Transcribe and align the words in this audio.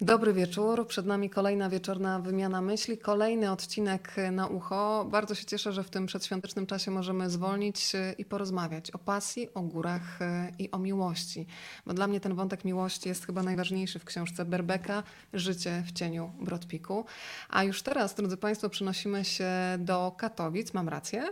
Dobry 0.00 0.32
wieczór. 0.32 0.86
Przed 0.86 1.06
nami 1.06 1.30
kolejna 1.30 1.70
wieczorna 1.70 2.20
wymiana 2.20 2.60
myśli, 2.60 2.98
kolejny 2.98 3.50
odcinek 3.50 4.14
na 4.32 4.46
ucho. 4.46 5.06
Bardzo 5.10 5.34
się 5.34 5.44
cieszę, 5.44 5.72
że 5.72 5.84
w 5.84 5.90
tym 5.90 6.06
przedświątecznym 6.06 6.66
czasie 6.66 6.90
możemy 6.90 7.30
zwolnić 7.30 7.92
i 8.18 8.24
porozmawiać 8.24 8.90
o 8.90 8.98
pasji, 8.98 9.54
o 9.54 9.60
górach 9.60 10.18
i 10.58 10.70
o 10.70 10.78
miłości. 10.78 11.46
Bo 11.86 11.94
dla 11.94 12.06
mnie 12.06 12.20
ten 12.20 12.34
wątek 12.34 12.64
miłości 12.64 13.08
jest 13.08 13.26
chyba 13.26 13.42
najważniejszy 13.42 13.98
w 13.98 14.04
książce 14.04 14.44
Berbeka 14.44 15.02
Życie 15.32 15.82
w 15.86 15.92
cieniu 15.92 16.32
Brodpiku. 16.40 17.04
A 17.48 17.64
już 17.64 17.82
teraz, 17.82 18.14
drodzy 18.14 18.36
Państwo, 18.36 18.70
przenosimy 18.70 19.24
się 19.24 19.50
do 19.78 20.14
Katowic. 20.18 20.74
Mam 20.74 20.88
rację? 20.88 21.28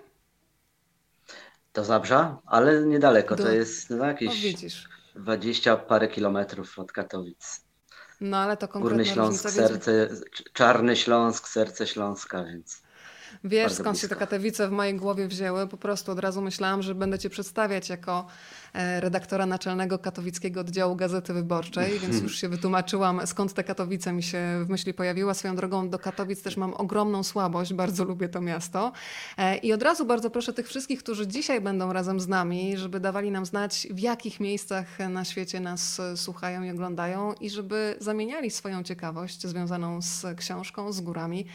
Do 1.75 1.85
Zabrza, 1.85 2.39
ale 2.47 2.87
niedaleko. 2.87 3.37
Do... 3.37 3.45
To 3.45 3.53
jest 3.53 3.91
no, 3.91 4.07
jakieś 4.07 4.29
o, 4.29 4.43
widzisz. 4.43 4.89
20 5.17 5.77
parę 5.77 6.09
kilometrów 6.09 6.79
od 6.79 6.93
Katowic. 6.93 7.64
No 8.25 8.37
ale 8.37 8.57
to 8.57 8.69
konkretnie. 8.69 8.99
Górny 8.99 9.13
Śląsk, 9.13 9.51
serce, 9.51 10.09
Czarny 10.53 10.97
Śląsk, 10.97 11.49
serce 11.49 11.87
Śląska, 11.87 12.45
więc. 12.45 12.83
Wiesz, 13.45 13.73
skąd 13.73 13.99
się 13.99 14.09
te 14.09 14.17
Katowice 14.17 14.69
w 14.69 14.71
mojej 14.71 14.95
głowie 14.97 15.29
wzięły? 15.29 15.67
Po 15.67 15.77
prostu 15.77 16.13
od 16.13 16.19
razu 16.19 16.43
myślałam, 16.43 16.83
że 16.83 16.95
będę 16.95 17.19
cię 17.19 17.31
przedstawiać 17.31 17.89
jako 17.89 18.27
redaktora 18.75 19.47
naczelnego 19.47 19.99
katowickiego 19.99 20.61
oddziału 20.61 20.97
Gazety 20.97 21.33
Wyborczej, 21.35 21.99
więc 21.99 22.23
już 22.23 22.39
się 22.39 22.49
wytłumaczyłam, 22.49 23.27
skąd 23.27 23.55
te 23.55 23.65
Katowice 23.65 24.13
mi 24.13 24.23
się 24.23 24.65
w 24.65 24.69
myśli 24.69 24.95
pojawiła. 24.95 25.35
Swoją 25.35 25.57
drogą 25.57 25.89
do 25.89 25.99
Katowic 25.99 26.43
też 26.43 26.57
mam 26.57 26.75
ogromną 26.75 27.23
słabość, 27.23 27.75
bardzo 27.75 28.05
lubię 28.05 28.29
to 28.29 28.41
miasto. 28.41 28.93
E, 29.39 29.57
I 29.57 29.73
od 29.73 29.83
razu 29.83 30.07
bardzo 30.07 30.31
proszę 30.31 30.53
tych 30.53 30.69
wszystkich, 30.69 30.99
którzy 30.99 31.27
dzisiaj 31.27 31.61
będą 31.61 31.93
razem 31.93 32.21
z 32.21 32.29
nami, 32.29 32.77
żeby 32.77 33.01
dawali 33.01 33.31
nam 33.31 33.47
znać, 33.47 33.89
w 33.91 33.99
jakich 33.99 34.41
miejscach 34.41 34.99
na 35.09 35.25
świecie 35.25 35.61
nas 35.61 36.01
słuchają 36.17 36.63
i 36.63 36.71
oglądają 36.71 37.33
i 37.33 37.51
żeby 37.51 37.97
zamieniali 38.01 38.51
swoją 38.51 38.83
ciekawość 38.83 39.47
związaną 39.47 40.03
z 40.03 40.27
książką, 40.37 40.93
z 40.93 41.01
górami 41.01 41.47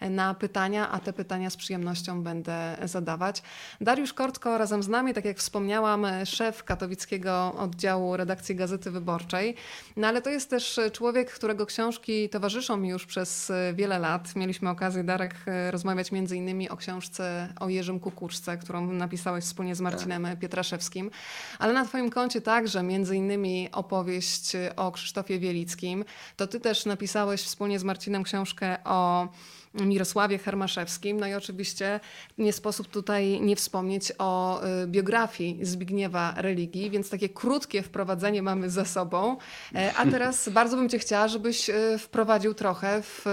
e, 0.00 0.10
na 0.10 0.34
pytania, 0.34 0.90
a 0.90 0.98
te 0.98 1.12
pytania 1.12 1.50
z 1.50 1.56
przyjemnością 1.56 2.22
będę 2.22 2.76
zadawać. 2.84 3.42
Dariusz 3.80 4.12
Kortko 4.12 4.58
razem 4.58 4.82
z 4.82 4.88
nami, 4.88 5.14
tak 5.14 5.24
jak 5.24 5.38
wspomniałam, 5.38 6.06
szef 6.24 6.64
katowickiego 6.68 7.54
oddziału 7.58 8.16
redakcji 8.16 8.54
Gazety 8.54 8.90
Wyborczej. 8.90 9.54
No 9.96 10.06
ale 10.08 10.22
to 10.22 10.30
jest 10.30 10.50
też 10.50 10.80
człowiek, 10.92 11.30
którego 11.30 11.66
książki 11.66 12.28
towarzyszą 12.28 12.76
mi 12.76 12.88
już 12.88 13.06
przez 13.06 13.52
wiele 13.74 13.98
lat. 13.98 14.36
Mieliśmy 14.36 14.70
okazję, 14.70 15.04
Darek, 15.04 15.34
rozmawiać 15.70 16.12
między 16.12 16.36
innymi 16.36 16.68
o 16.68 16.76
książce 16.76 17.48
o 17.60 17.68
Jerzym 17.68 18.00
Kukuczce, 18.00 18.58
którą 18.58 18.92
napisałeś 18.92 19.44
wspólnie 19.44 19.74
z 19.74 19.80
Marcinem 19.80 20.24
tak. 20.24 20.38
Pietraszewskim. 20.38 21.10
Ale 21.58 21.72
na 21.72 21.84
twoim 21.84 22.10
koncie 22.10 22.40
także 22.40 22.82
między 22.82 23.16
innymi 23.16 23.68
opowieść 23.72 24.52
o 24.76 24.92
Krzysztofie 24.92 25.38
Wielickim. 25.38 26.04
To 26.36 26.46
ty 26.46 26.60
też 26.60 26.86
napisałeś 26.86 27.42
wspólnie 27.42 27.78
z 27.78 27.84
Marcinem 27.84 28.22
książkę 28.22 28.76
o 28.84 29.28
Mirosławie 29.74 30.38
Hermaszewskim. 30.38 31.20
No 31.20 31.26
i 31.26 31.34
oczywiście 31.34 32.00
nie 32.38 32.52
sposób 32.52 32.88
tutaj 32.88 33.40
nie 33.40 33.56
wspomnieć 33.56 34.12
o 34.18 34.62
y, 34.82 34.86
biografii 34.86 35.58
Zbigniewa 35.62 36.34
Religii, 36.36 36.90
więc 36.90 37.10
takie 37.10 37.28
krótkie 37.28 37.82
wprowadzenie 37.82 38.42
mamy 38.42 38.70
za 38.70 38.84
sobą. 38.84 39.36
E, 39.74 39.92
a 39.96 40.06
teraz 40.06 40.48
bardzo 40.48 40.76
bym 40.76 40.88
Cię 40.88 40.98
chciała, 40.98 41.28
żebyś 41.28 41.70
y, 41.70 41.98
wprowadził 41.98 42.54
trochę 42.54 43.02
w 43.02 43.24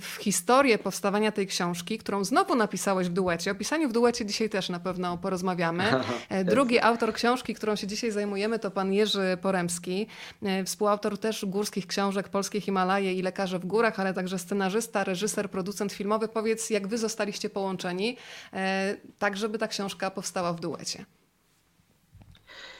w 0.00 0.16
historię 0.16 0.78
powstawania 0.78 1.32
tej 1.32 1.46
książki, 1.46 1.98
którą 1.98 2.24
znowu 2.24 2.54
napisałeś 2.54 3.08
w 3.08 3.12
duecie. 3.12 3.50
O 3.50 3.54
pisaniu 3.54 3.88
w 3.88 3.92
duecie 3.92 4.26
dzisiaj 4.26 4.50
też 4.50 4.68
na 4.68 4.80
pewno 4.80 5.18
porozmawiamy. 5.18 5.84
E, 6.28 6.44
drugi 6.44 6.80
autor 6.80 7.12
książki, 7.12 7.54
którą 7.54 7.76
się 7.76 7.86
dzisiaj 7.86 8.10
zajmujemy, 8.10 8.58
to 8.58 8.70
pan 8.70 8.92
Jerzy 8.92 9.38
Poremski, 9.42 10.06
e, 10.42 10.64
współautor 10.64 11.18
też 11.18 11.44
górskich 11.44 11.86
książek 11.86 12.28
Polskie 12.28 12.60
Himalaje 12.60 13.12
i 13.12 13.22
Lekarze 13.22 13.58
w 13.58 13.66
górach, 13.66 14.00
ale 14.00 14.14
także 14.14 14.38
scenarzysta, 14.38 15.04
reżyser, 15.04 15.50
producent 15.50 15.92
filmowy. 15.92 16.28
Powiedz, 16.28 16.70
jak 16.70 16.88
wy 16.88 16.98
zostaliście 16.98 17.50
połączeni, 17.50 18.16
e, 18.52 18.96
tak 19.18 19.36
żeby 19.36 19.58
ta 19.58 19.68
książka 19.68 20.10
powstała 20.10 20.52
w 20.52 20.60
duecie. 20.60 21.04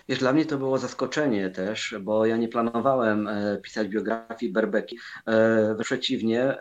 Wiesz, 0.08 0.18
dla 0.18 0.32
mnie 0.32 0.46
to 0.46 0.58
było 0.58 0.78
zaskoczenie 0.78 1.50
też, 1.50 1.94
bo 2.00 2.26
ja 2.26 2.36
nie 2.36 2.48
planowałem 2.48 3.28
e, 3.28 3.58
pisać 3.62 3.88
biografii 3.88 4.52
Berbeki. 4.52 4.98
E, 5.26 5.76
przeciwnie, 5.84 6.56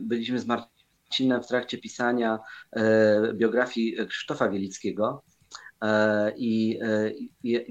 byliśmy 0.00 0.38
z 0.38 0.46
Marcinem 0.46 1.42
w 1.42 1.46
trakcie 1.46 1.78
pisania 1.78 2.38
e, 2.72 3.34
biografii 3.34 3.96
Krzysztofa 4.08 4.48
Wielickiego. 4.48 5.22
I, 6.36 6.80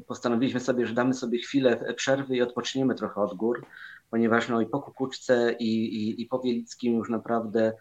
postanowiliśmy 0.07 0.59
sobie, 0.59 0.87
że 0.87 0.93
damy 0.93 1.13
sobie 1.13 1.39
chwilę 1.39 1.93
przerwy 1.95 2.35
i 2.35 2.41
odpoczniemy 2.41 2.95
trochę 2.95 3.21
od 3.21 3.35
gór, 3.35 3.65
ponieważ 4.09 4.49
no 4.49 4.61
i 4.61 4.65
po 4.65 4.81
Kukuczce 4.81 5.55
i, 5.59 5.85
i, 5.95 6.21
i 6.21 6.25
po 6.25 6.39
Wielickim 6.39 6.93
już 6.93 7.09
naprawdę 7.09 7.73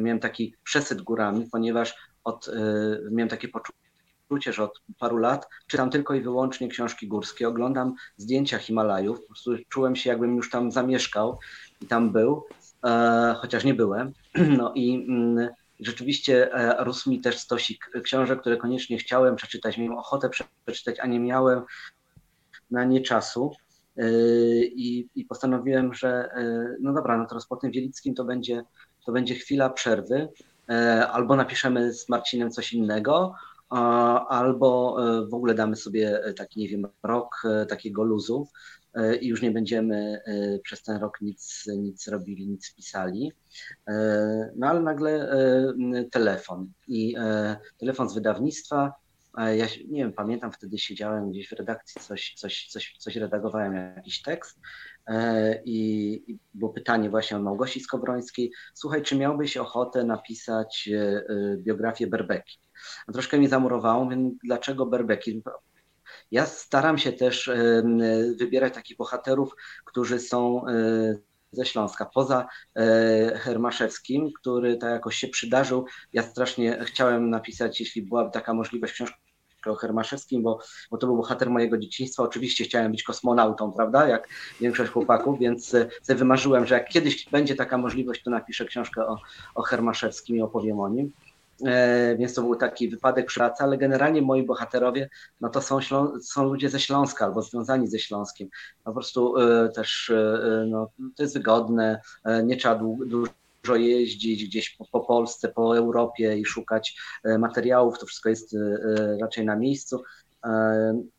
miałem 0.00 0.20
taki 0.20 0.54
przesyt 0.64 1.02
górami, 1.02 1.48
ponieważ 1.52 1.94
od, 2.24 2.50
miałem 3.10 3.28
takie 3.28 3.48
poczucie, 3.48 3.85
że 4.50 4.64
od 4.64 4.80
paru 4.98 5.16
lat 5.16 5.48
czytam 5.66 5.90
tylko 5.90 6.14
i 6.14 6.20
wyłącznie 6.20 6.68
książki 6.68 7.08
górskie, 7.08 7.48
oglądam 7.48 7.94
zdjęcia 8.16 8.58
Himalajów, 8.58 9.20
po 9.20 9.26
prostu 9.26 9.50
czułem 9.68 9.96
się 9.96 10.10
jakbym 10.10 10.36
już 10.36 10.50
tam 10.50 10.72
zamieszkał 10.72 11.38
i 11.80 11.86
tam 11.86 12.12
był, 12.12 12.44
e, 12.84 13.34
chociaż 13.40 13.64
nie 13.64 13.74
byłem. 13.74 14.12
No 14.58 14.72
i 14.74 15.06
mm, 15.08 15.48
rzeczywiście 15.80 16.54
e, 16.54 16.84
rósł 16.84 17.10
mi 17.10 17.20
też 17.20 17.38
stosik 17.38 17.90
książek, 18.02 18.40
które 18.40 18.56
koniecznie 18.56 18.98
chciałem 18.98 19.36
przeczytać, 19.36 19.78
miałem 19.78 19.98
ochotę 19.98 20.30
przeczytać, 20.64 21.00
a 21.00 21.06
nie 21.06 21.20
miałem 21.20 21.62
na 22.70 22.84
nie 22.84 23.00
czasu. 23.00 23.52
E, 23.96 24.10
I, 24.64 25.08
I, 25.14 25.24
postanowiłem, 25.24 25.94
że 25.94 26.08
e, 26.08 26.74
no 26.80 26.92
dobra, 26.92 27.18
no 27.18 27.26
teraz 27.26 27.46
po 27.46 27.56
tym 27.56 27.70
Wielickim 27.70 28.14
to 28.14 28.24
będzie, 28.24 28.64
to 29.06 29.12
będzie 29.12 29.34
chwila 29.34 29.70
przerwy, 29.70 30.28
e, 30.68 31.08
albo 31.08 31.36
napiszemy 31.36 31.92
z 31.92 32.08
Marcinem 32.08 32.50
coś 32.50 32.72
innego, 32.72 33.34
albo 33.68 34.96
e, 34.98 35.26
w 35.26 35.34
ogóle 35.34 35.54
damy 35.54 35.76
sobie 35.76 36.24
e, 36.24 36.32
taki, 36.32 36.60
nie 36.60 36.68
wiem, 36.68 36.88
rok 37.02 37.42
e, 37.44 37.66
takiego 37.66 38.02
luzu 38.02 38.48
i 39.20 39.26
już 39.26 39.42
nie 39.42 39.50
będziemy 39.50 40.20
przez 40.64 40.82
ten 40.82 41.00
rok 41.00 41.20
nic, 41.20 41.64
nic 41.78 42.08
robili, 42.08 42.48
nic 42.48 42.74
pisali. 42.74 43.32
No 44.56 44.66
ale 44.66 44.80
nagle 44.80 45.30
telefon 46.10 46.72
i 46.88 47.14
telefon 47.78 48.08
z 48.08 48.14
wydawnictwa. 48.14 48.92
Ja 49.36 49.66
nie 49.88 50.02
wiem, 50.02 50.12
pamiętam 50.12 50.52
wtedy 50.52 50.78
siedziałem 50.78 51.30
gdzieś 51.30 51.48
w 51.48 51.52
redakcji, 51.52 52.00
coś, 52.00 52.34
coś, 52.36 52.66
coś, 52.68 52.96
coś 52.98 53.16
redagowałem, 53.16 53.74
jakiś 53.96 54.22
tekst 54.22 54.58
i, 55.64 56.38
było 56.54 56.72
pytanie 56.72 57.10
właśnie 57.10 57.36
o 57.36 57.40
Małgosi 57.40 57.80
Skowrońskiej. 57.80 58.52
Słuchaj, 58.74 59.02
czy 59.02 59.16
miałbyś 59.16 59.56
ochotę 59.56 60.04
napisać 60.04 60.88
biografię 61.56 62.06
Berbeki? 62.06 62.58
Troszkę 63.12 63.38
mi 63.38 63.48
zamurowało, 63.48 64.08
więc 64.08 64.34
dlaczego 64.44 64.86
Berbeki? 64.86 65.42
Ja 66.30 66.46
staram 66.46 66.98
się 66.98 67.12
też 67.12 67.50
wybierać 68.38 68.74
takich 68.74 68.96
bohaterów, 68.96 69.56
którzy 69.84 70.20
są 70.20 70.66
e, 70.66 71.16
ze 71.52 71.66
Śląska. 71.66 72.06
Poza 72.14 72.48
e, 72.76 73.38
Hermaszewskim, 73.38 74.32
który 74.40 74.76
tak 74.76 74.90
jakoś 74.90 75.16
się 75.16 75.28
przydarzył, 75.28 75.86
ja 76.12 76.22
strasznie 76.22 76.78
chciałem 76.84 77.30
napisać, 77.30 77.80
jeśli 77.80 78.02
byłaby 78.02 78.30
taka 78.30 78.54
możliwość, 78.54 78.92
książkę 78.92 79.16
o 79.66 79.74
Hermaszewskim, 79.74 80.42
bo, 80.42 80.58
bo 80.90 80.98
to 80.98 81.06
był 81.06 81.16
bohater 81.16 81.50
mojego 81.50 81.78
dzieciństwa. 81.78 82.22
Oczywiście 82.22 82.64
chciałem 82.64 82.92
być 82.92 83.02
kosmonautą, 83.02 83.72
prawda, 83.72 84.08
jak 84.08 84.28
większość 84.60 84.90
chłopaków, 84.90 85.38
więc 85.40 85.74
e, 85.74 85.88
sobie 86.02 86.18
wymarzyłem, 86.18 86.66
że 86.66 86.74
jak 86.74 86.88
kiedyś 86.88 87.28
będzie 87.30 87.54
taka 87.54 87.78
możliwość, 87.78 88.22
to 88.22 88.30
napiszę 88.30 88.64
książkę 88.64 89.06
o, 89.06 89.18
o 89.54 89.62
Hermaszewskim 89.62 90.36
i 90.36 90.40
opowiem 90.40 90.80
o 90.80 90.88
nim. 90.88 91.12
E, 91.64 92.16
więc 92.16 92.34
to 92.34 92.42
był 92.42 92.56
taki 92.56 92.88
wypadek 92.88 93.32
pracy, 93.34 93.62
ale 93.62 93.78
generalnie 93.78 94.22
moi 94.22 94.42
bohaterowie, 94.42 95.08
no 95.40 95.48
to 95.48 95.62
są, 95.62 95.78
są 96.22 96.44
ludzie 96.44 96.70
ze 96.70 96.80
Śląska 96.80 97.24
albo 97.24 97.42
związani 97.42 97.88
ze 97.88 97.98
Śląskiem. 97.98 98.48
Po 98.84 98.92
prostu 98.92 99.36
e, 99.36 99.68
też 99.68 100.10
e, 100.10 100.66
no, 100.68 100.90
to 101.16 101.22
jest 101.22 101.34
wygodne, 101.34 102.00
nie 102.44 102.56
trzeba 102.56 102.80
dużo 103.06 103.76
jeździć 103.76 104.44
gdzieś 104.44 104.70
po, 104.70 104.84
po, 104.92 105.00
Polsce, 105.00 105.48
po 105.48 105.76
Europie 105.76 106.38
i 106.38 106.44
szukać 106.44 107.00
materiałów, 107.38 107.98
to 107.98 108.06
wszystko 108.06 108.28
jest 108.28 108.56
raczej 109.20 109.44
na 109.44 109.56
miejscu. 109.56 110.02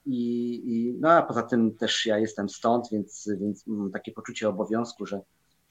I, 0.05 0.53
i, 0.65 0.97
no 0.99 1.11
a 1.11 1.21
poza 1.21 1.43
tym 1.43 1.75
też 1.75 2.05
ja 2.05 2.17
jestem 2.17 2.49
stąd, 2.49 2.89
więc, 2.91 3.29
więc 3.39 3.65
takie 3.93 4.11
poczucie 4.11 4.49
obowiązku, 4.49 5.05
że, 5.05 5.21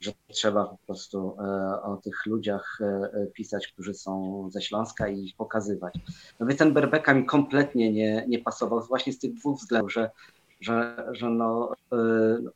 że 0.06 0.12
trzeba 0.28 0.64
po 0.64 0.76
prostu 0.86 1.36
e, 1.38 1.82
o 1.82 1.96
tych 1.96 2.26
ludziach 2.26 2.78
e, 2.80 2.84
e, 2.84 3.26
pisać, 3.26 3.68
którzy 3.68 3.94
są 3.94 4.48
ze 4.50 4.62
Śląska 4.62 5.08
i 5.08 5.24
ich 5.24 5.36
pokazywać. 5.36 5.94
No 6.40 6.46
więc 6.46 6.58
ten 6.58 6.72
Berbeka 6.72 7.14
mi 7.14 7.26
kompletnie 7.26 7.92
nie, 7.92 8.24
nie 8.28 8.38
pasował 8.38 8.80
właśnie 8.80 9.12
z 9.12 9.18
tych 9.18 9.34
dwóch 9.34 9.58
względów, 9.58 9.92
że, 9.92 10.10
że, 10.60 11.04
że 11.12 11.30
no, 11.30 11.72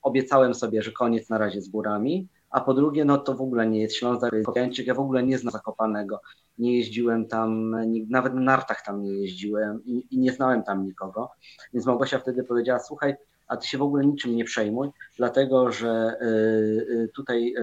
obiecałem 0.02 0.54
sobie, 0.54 0.82
że 0.82 0.92
koniec 0.92 1.28
na 1.28 1.38
razie 1.38 1.62
z 1.62 1.68
górami, 1.68 2.28
a 2.50 2.60
po 2.60 2.74
drugie, 2.74 3.04
no 3.04 3.18
to 3.18 3.34
w 3.34 3.40
ogóle 3.40 3.66
nie 3.66 3.80
jest 3.80 3.96
Śląsk, 3.96 4.26
ja 4.86 4.94
w 4.94 5.00
ogóle 5.00 5.22
nie 5.22 5.38
znam 5.38 5.52
Zakopanego, 5.52 6.20
nie 6.58 6.76
jeździłem 6.76 7.26
tam, 7.26 7.76
nawet 8.08 8.34
na 8.34 8.40
nartach 8.40 8.82
tam 8.86 9.02
nie 9.02 9.12
jeździłem 9.12 9.84
i, 9.84 10.06
i 10.10 10.18
nie 10.18 10.32
znałem 10.32 10.62
tam 10.62 10.84
nikogo, 10.84 11.30
więc 11.72 11.86
Małgosia 11.86 12.18
wtedy 12.18 12.44
powiedziała, 12.44 12.78
słuchaj, 12.78 13.14
a 13.50 13.56
ty 13.56 13.66
się 13.66 13.78
w 13.78 13.82
ogóle 13.82 14.06
niczym 14.06 14.36
nie 14.36 14.44
przejmuj, 14.44 14.88
dlatego 15.16 15.72
że 15.72 16.16
tutaj 17.14 17.54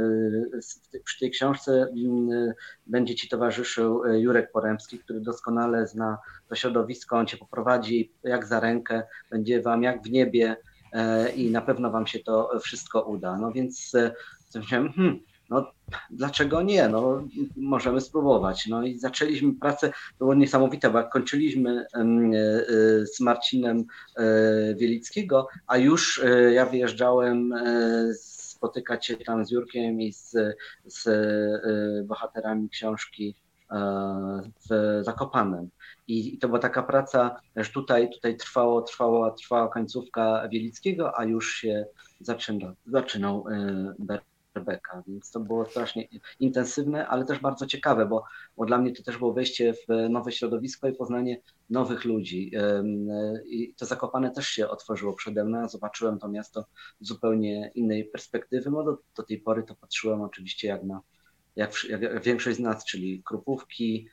przy 1.04 1.20
tej 1.20 1.32
książce 1.32 1.88
będzie 2.88 3.16
ci 3.16 3.30
towarzyszył 3.30 4.04
Jurek 4.06 4.52
Poremski, 4.52 5.00
który 5.00 5.20
doskonale 5.22 5.88
zna 5.88 6.18
to 6.50 6.56
środowisko, 6.56 7.18
on 7.18 7.28
cię 7.28 7.38
poprowadzi 7.38 8.12
jak 8.24 8.46
za 8.46 8.60
rękę, 8.60 9.04
będzie 9.30 9.62
wam 9.62 9.84
jak 9.84 10.04
w 10.04 10.10
niebie 10.10 10.58
i 11.36 11.52
na 11.52 11.62
pewno 11.62 11.92
wam 11.92 12.08
się 12.08 12.20
to 12.20 12.60
wszystko 12.60 13.02
uda. 13.02 13.38
No 13.38 13.52
więc 13.52 13.92
hmm, 14.70 15.20
no 15.50 15.72
dlaczego 16.10 16.62
nie? 16.62 16.88
No, 16.88 17.24
możemy 17.58 18.02
spróbować. 18.02 18.68
No 18.68 18.84
i 18.84 19.00
zaczęliśmy 19.00 19.54
pracę, 19.54 19.94
było 20.20 20.36
niesamowite, 20.36 20.90
bo 20.90 20.98
jak 20.98 21.10
kończyliśmy 21.10 21.86
e, 21.94 22.00
e, 22.00 22.06
z 23.06 23.20
Marcinem 23.20 23.86
e, 24.18 24.76
Wielickiego, 24.76 25.48
a 25.68 25.78
już 25.78 26.22
ja 26.52 26.66
wyjeżdżałem 26.66 27.54
spotykać 28.16 29.06
się 29.06 29.18
tam 29.18 29.46
z 29.46 29.52
Jurkiem 29.52 30.02
i 30.02 30.14
z, 30.14 30.36
z 30.86 31.08
bohaterami 32.08 32.70
książki 32.70 33.36
w 34.70 35.00
Zakopanem. 35.02 35.70
I, 36.08 36.38
to 36.38 36.48
była 36.48 36.60
taka 36.60 36.84
praca, 36.84 37.42
że 37.56 37.72
tutaj, 37.72 38.10
tutaj 38.10 38.38
trwało, 38.38 38.82
trwała, 38.82 39.32
trwała 39.32 39.68
końcówka 39.68 40.48
Wielickiego, 40.52 41.20
a 41.20 41.26
już 41.26 41.54
się 41.56 41.86
zaczynał, 42.20 42.74
zaczynał 42.86 43.46
Rebeka, 44.58 45.04
więc 45.08 45.32
to 45.32 45.40
było 45.40 45.66
strasznie 45.66 46.08
intensywne, 46.40 47.08
ale 47.08 47.26
też 47.26 47.40
bardzo 47.40 47.66
ciekawe, 47.66 48.06
bo, 48.06 48.24
bo 48.58 48.66
dla 48.66 48.78
mnie 48.78 48.94
to 48.94 49.04
też 49.04 49.18
było 49.18 49.34
wejście 49.34 49.74
w 49.74 50.10
nowe 50.10 50.32
środowisko 50.32 50.88
i 50.88 50.94
poznanie 50.94 51.42
nowych 51.70 52.06
ludzi. 52.06 52.52
I 53.46 53.74
to 53.74 53.86
Zakopane 53.86 54.32
też 54.32 54.48
się 54.48 54.68
otworzyło 54.68 55.14
przede 55.14 55.46
mną, 55.46 55.70
zobaczyłem 55.70 56.20
to 56.20 56.28
miasto 56.28 56.66
z 57.00 57.08
zupełnie 57.08 57.72
innej 57.76 58.06
perspektywy, 58.06 58.72
no 58.72 58.84
do, 58.84 58.98
do 59.16 59.24
tej 59.24 59.40
pory 59.40 59.64
to 59.64 59.76
patrzyłem 59.76 60.22
oczywiście 60.22 60.68
jak 60.68 60.84
na 60.84 61.02
jak, 61.58 61.84
jak 61.84 62.24
większość 62.24 62.58
z 62.58 62.60
nas, 62.60 62.86
czyli 62.86 63.24
Krupówki, 63.24 64.08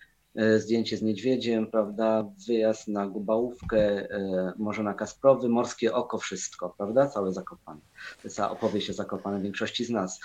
zdjęcie 0.59 0.97
z 0.97 1.03
niedźwiedziem, 1.03 1.67
prawda, 1.67 2.31
wyjazd 2.49 2.89
na 2.89 3.07
Gubałówkę, 3.07 4.11
e, 4.11 4.53
może 4.59 4.83
na 4.83 4.95
Kasprowy, 4.95 5.49
Morskie 5.49 5.95
Oko, 5.95 6.19
wszystko, 6.19 6.75
prawda, 6.79 7.07
całe 7.07 7.33
Zakopane. 7.33 7.81
To 8.23 8.29
jest 8.29 8.41
opowieść 8.41 8.91
o 8.91 8.93
Zakopane 8.93 9.41
większości 9.41 9.85
z 9.85 9.91
nas. 9.91 10.21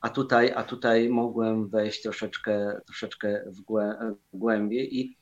A 0.00 0.08
tutaj, 0.08 0.52
a 0.56 0.64
tutaj 0.64 1.08
mogłem 1.08 1.68
wejść 1.68 2.02
troszeczkę, 2.02 2.80
troszeczkę 2.86 3.44
w, 3.46 3.60
głę, 3.60 4.14
w 4.32 4.36
głębie 4.38 4.84
i, 4.84 5.16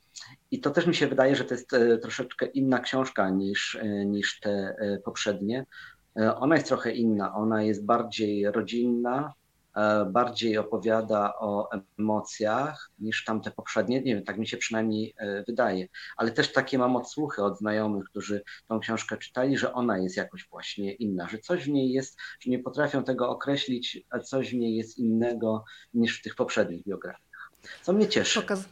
i 0.50 0.60
to 0.60 0.70
też 0.70 0.86
mi 0.86 0.94
się 0.94 1.06
wydaje, 1.06 1.36
że 1.36 1.44
to 1.44 1.54
jest 1.54 1.72
e, 1.72 1.98
troszeczkę 1.98 2.46
inna 2.46 2.78
książka 2.78 3.30
niż, 3.30 3.78
niż 4.06 4.40
te 4.40 4.76
poprzednie. 5.04 5.66
Ona 6.36 6.54
jest 6.54 6.68
trochę 6.68 6.92
inna, 6.92 7.34
ona 7.34 7.62
jest 7.62 7.84
bardziej 7.84 8.50
rodzinna, 8.52 9.34
E, 9.45 9.45
bardziej 10.06 10.58
opowiada 10.58 11.34
o 11.38 11.68
emocjach 11.98 12.90
niż 12.98 13.24
tamte 13.24 13.50
poprzednie. 13.50 14.02
Nie 14.02 14.14
wiem, 14.14 14.24
tak 14.24 14.38
mi 14.38 14.46
się 14.46 14.56
przynajmniej 14.56 15.14
e, 15.18 15.44
wydaje. 15.44 15.88
Ale 16.16 16.30
też 16.30 16.52
takie 16.52 16.78
mam 16.78 16.96
odsłuchy 16.96 17.42
od 17.42 17.58
znajomych, 17.58 18.04
którzy 18.04 18.42
tą 18.68 18.80
książkę 18.80 19.16
czytali, 19.16 19.58
że 19.58 19.72
ona 19.72 19.98
jest 19.98 20.16
jakoś 20.16 20.48
właśnie 20.50 20.94
inna, 20.94 21.28
że 21.28 21.38
coś 21.38 21.64
w 21.64 21.68
niej 21.68 21.92
jest, 21.92 22.18
że 22.40 22.50
nie 22.50 22.58
potrafią 22.58 23.04
tego 23.04 23.30
określić, 23.30 23.98
a 24.10 24.18
coś 24.18 24.50
w 24.50 24.54
niej 24.54 24.76
jest 24.76 24.98
innego 24.98 25.64
niż 25.94 26.18
w 26.18 26.22
tych 26.22 26.34
poprzednich 26.34 26.84
biografiach. 26.84 27.52
Co 27.82 27.92
mnie 27.92 28.08
cieszy. 28.08 28.40
Pokaz 28.40 28.64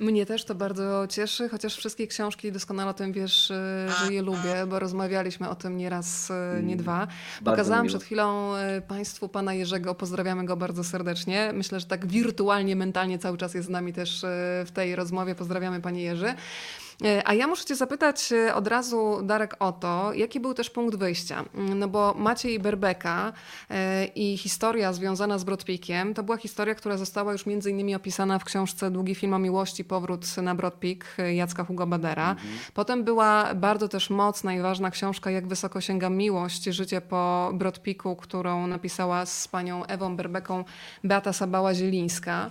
mnie 0.00 0.26
też 0.26 0.44
to 0.44 0.54
bardzo 0.54 1.06
cieszy, 1.06 1.48
chociaż 1.48 1.76
wszystkie 1.76 2.06
książki 2.06 2.52
doskonale 2.52 2.90
o 2.90 2.94
tym 2.94 3.12
wiesz, 3.12 3.50
e, 3.50 3.88
że 4.04 4.12
je 4.12 4.22
lubię, 4.22 4.66
bo 4.68 4.78
rozmawialiśmy 4.78 5.48
o 5.48 5.54
tym 5.54 5.76
nie 5.76 5.90
raz, 5.90 6.30
nie 6.54 6.72
mm, 6.72 6.76
dwa. 6.76 7.06
Pokazałam 7.44 7.86
przed 7.86 8.02
chwilą 8.02 8.54
e, 8.56 8.80
Państwu 8.80 9.28
pana 9.28 9.54
Jerzego, 9.54 9.94
pozdrawiamy 9.94 10.44
go 10.44 10.56
bardzo 10.56 10.84
serdecznie. 10.84 11.50
Myślę, 11.54 11.80
że 11.80 11.86
tak 11.86 12.06
wirtualnie, 12.06 12.76
mentalnie 12.76 13.18
cały 13.18 13.38
czas 13.38 13.54
jest 13.54 13.66
z 13.66 13.70
nami 13.70 13.92
też 13.92 14.24
w 14.66 14.70
tej 14.74 14.96
rozmowie. 14.96 15.34
Pozdrawiamy 15.34 15.80
panie 15.80 16.02
Jerzy. 16.02 16.34
E, 17.04 17.28
a 17.28 17.34
ja 17.34 17.46
muszę 17.46 17.64
Cię 17.64 17.76
zapytać 17.76 18.32
e, 18.32 18.54
od 18.54 18.66
razu, 18.66 19.20
Darek, 19.22 19.56
o 19.58 19.72
to, 19.72 20.12
jaki 20.12 20.40
był 20.40 20.54
też 20.54 20.70
punkt 20.70 20.96
wyjścia? 20.96 21.44
Mm, 21.54 21.78
no 21.78 21.88
bo 21.88 22.14
Maciej 22.14 22.60
Berbeka 22.60 23.32
e, 23.70 24.04
i 24.04 24.38
historia 24.38 24.92
związana 24.92 25.38
z 25.38 25.44
Brodpikiem 25.44 26.14
to 26.14 26.22
była 26.22 26.36
historia, 26.36 26.74
która 26.74 26.96
została 26.96 27.32
już 27.32 27.46
między 27.46 27.70
innymi 27.70 27.94
opisana 27.94 28.38
w 28.38 28.44
książce 28.44 28.90
Długi 28.90 29.14
film 29.14 29.34
o 29.34 29.38
miłości, 29.38 29.84
Powrót 29.84 30.36
na 30.36 30.54
Brodpik 30.54 31.16
Jacka 31.34 31.64
Hugo 31.64 31.86
Badera. 31.86 32.30
Mhm. 32.30 32.58
Potem 32.74 33.04
była 33.04 33.54
bardzo 33.54 33.88
też 33.88 34.10
mocna 34.10 34.54
i 34.54 34.60
ważna 34.60 34.90
książka 34.90 35.30
Jak 35.30 35.46
wysoko 35.46 35.80
sięga 35.80 36.10
miłość, 36.10 36.64
życie 36.64 37.00
po 37.00 37.50
Brodpiku, 37.54 38.16
którą 38.16 38.66
napisała 38.66 39.26
z 39.26 39.48
panią 39.48 39.84
Ewą 39.86 40.16
Berbeką 40.16 40.64
Beata 41.04 41.30
Sabała-Zielińska. 41.30 42.50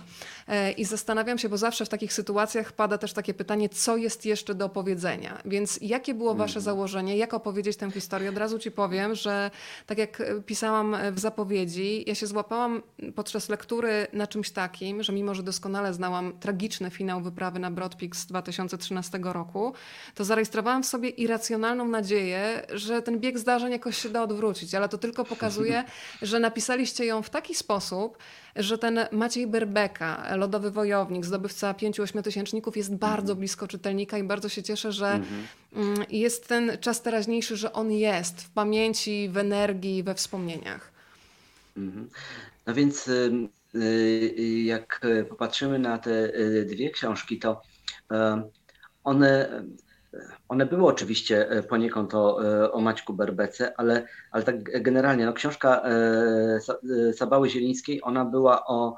I 0.76 0.84
zastanawiam 0.84 1.38
się, 1.38 1.48
bo 1.48 1.56
zawsze 1.56 1.84
w 1.84 1.88
takich 1.88 2.12
sytuacjach 2.12 2.72
pada 2.72 2.98
też 2.98 3.12
takie 3.12 3.34
pytanie, 3.34 3.68
co 3.68 3.96
jest 3.96 4.26
jeszcze 4.26 4.54
do 4.54 4.64
opowiedzenia. 4.64 5.42
Więc 5.44 5.78
jakie 5.82 6.14
było 6.14 6.34
wasze 6.34 6.58
mhm. 6.58 6.64
założenie? 6.64 7.16
Jak 7.16 7.34
opowiedzieć 7.34 7.76
tę 7.76 7.90
historię? 7.90 8.28
Od 8.28 8.38
razu 8.38 8.58
ci 8.58 8.70
powiem, 8.70 9.14
że 9.14 9.50
tak 9.86 9.98
jak 9.98 10.22
pisałam 10.46 10.96
w 11.12 11.18
zapowiedzi, 11.18 12.04
ja 12.06 12.14
się 12.14 12.26
złapałam 12.26 12.82
podczas 13.14 13.48
lektury 13.48 14.06
na 14.12 14.26
czymś 14.26 14.50
takim, 14.50 15.02
że 15.02 15.12
mimo, 15.12 15.34
że 15.34 15.42
doskonale 15.42 15.94
znałam 15.94 16.38
tragiczny 16.40 16.90
finał 16.90 17.20
wyprawy 17.20 17.58
na 17.58 17.70
Broadpeak 17.70 18.16
z 18.16 18.26
2013 18.26 19.18
roku, 19.22 19.72
to 20.14 20.24
zarejestrowałam 20.24 20.82
w 20.82 20.86
sobie 20.86 21.08
irracjonalną 21.08 21.88
nadzieję, 21.88 22.66
że 22.72 23.02
ten 23.02 23.20
bieg 23.20 23.38
zdarzeń 23.38 23.72
jakoś 23.72 23.98
się 23.98 24.08
da 24.08 24.22
odwrócić, 24.22 24.74
ale 24.74 24.88
to 24.88 24.98
tylko 24.98 25.24
pokazuje, 25.24 25.84
że 26.22 26.40
napisaliście 26.40 27.04
ją 27.04 27.22
w 27.22 27.30
taki 27.30 27.54
sposób, 27.54 28.18
że 28.58 28.78
ten 28.78 29.00
Maciej 29.12 29.46
Berbeka, 29.46 30.36
lodowy 30.36 30.70
wojownik, 30.70 31.24
zdobywca 31.24 31.74
pięciu 31.74 32.02
ośmiotysięczników, 32.02 32.76
jest 32.76 32.94
bardzo 32.94 33.32
mhm. 33.32 33.38
blisko 33.38 33.68
czytelnika 33.68 34.18
i 34.18 34.22
bardzo 34.22 34.48
się 34.48 34.62
cieszę, 34.62 34.92
że 34.92 35.06
mhm. 35.06 35.46
mm, 35.76 36.04
jest 36.10 36.48
ten 36.48 36.78
czas 36.80 37.02
teraźniejszy, 37.02 37.56
że 37.56 37.72
on 37.72 37.92
jest 37.92 38.42
w 38.42 38.50
pamięci, 38.50 39.28
w 39.32 39.36
energii, 39.36 40.02
we 40.02 40.14
wspomnieniach. 40.14 40.92
Mhm. 41.76 42.08
No 42.66 42.74
więc 42.74 43.08
y, 43.08 43.48
y, 43.74 44.62
jak 44.64 45.06
popatrzymy 45.28 45.78
na 45.78 45.98
te 45.98 46.34
y, 46.34 46.66
dwie 46.70 46.90
książki, 46.90 47.38
to 47.38 47.62
one 49.04 49.62
one 50.48 50.66
były 50.66 50.86
oczywiście 50.86 51.50
e, 51.50 51.62
poniekąd 51.62 52.14
o, 52.14 52.44
e, 52.44 52.72
o 52.72 52.80
Maćku 52.80 53.12
Berbece, 53.12 53.72
ale, 53.76 54.06
ale 54.30 54.42
tak 54.42 54.82
generalnie, 54.82 55.26
no 55.26 55.32
książka 55.32 55.82
e, 55.82 57.12
Sabały 57.12 57.50
Zielińskiej, 57.50 58.02
ona 58.02 58.24
była 58.24 58.66
o, 58.66 58.94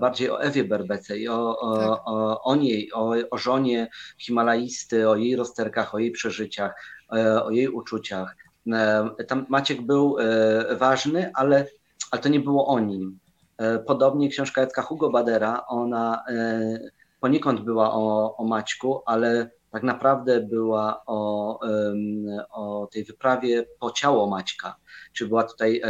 bardziej 0.00 0.30
o 0.30 0.42
Ewie 0.42 0.64
Berbece 0.64 1.18
i 1.18 1.28
o, 1.28 1.58
o, 1.58 1.78
tak. 1.78 2.00
o, 2.04 2.42
o 2.42 2.56
niej, 2.56 2.92
o, 2.92 3.14
o 3.30 3.38
żonie 3.38 3.88
Himalaisty, 4.18 5.08
o 5.08 5.16
jej 5.16 5.36
rozterkach, 5.36 5.94
o 5.94 5.98
jej 5.98 6.10
przeżyciach, 6.10 6.74
o 7.44 7.50
jej 7.50 7.68
uczuciach. 7.68 8.36
Tam 9.28 9.46
Maciek 9.48 9.82
był 9.82 10.16
ważny, 10.78 11.30
ale, 11.34 11.66
ale 12.10 12.22
to 12.22 12.28
nie 12.28 12.40
było 12.40 12.66
o 12.66 12.80
nim. 12.80 13.18
Podobnie 13.86 14.28
książka 14.28 14.60
Jacka 14.60 14.82
Hugo 14.82 15.10
Badera, 15.10 15.66
ona 15.66 16.24
poniekąd 17.20 17.60
była 17.60 17.94
o, 17.94 18.36
o 18.36 18.44
Maćku, 18.44 19.02
ale 19.06 19.50
tak 19.74 19.82
naprawdę 19.82 20.40
była 20.40 21.02
o, 21.06 21.60
o 22.50 22.88
tej 22.92 23.04
wyprawie 23.04 23.64
po 23.80 23.90
ciało 23.90 24.26
Maćka. 24.26 24.76
Czy 25.12 25.28
była 25.28 25.44
tutaj 25.44 25.80
e, 25.84 25.88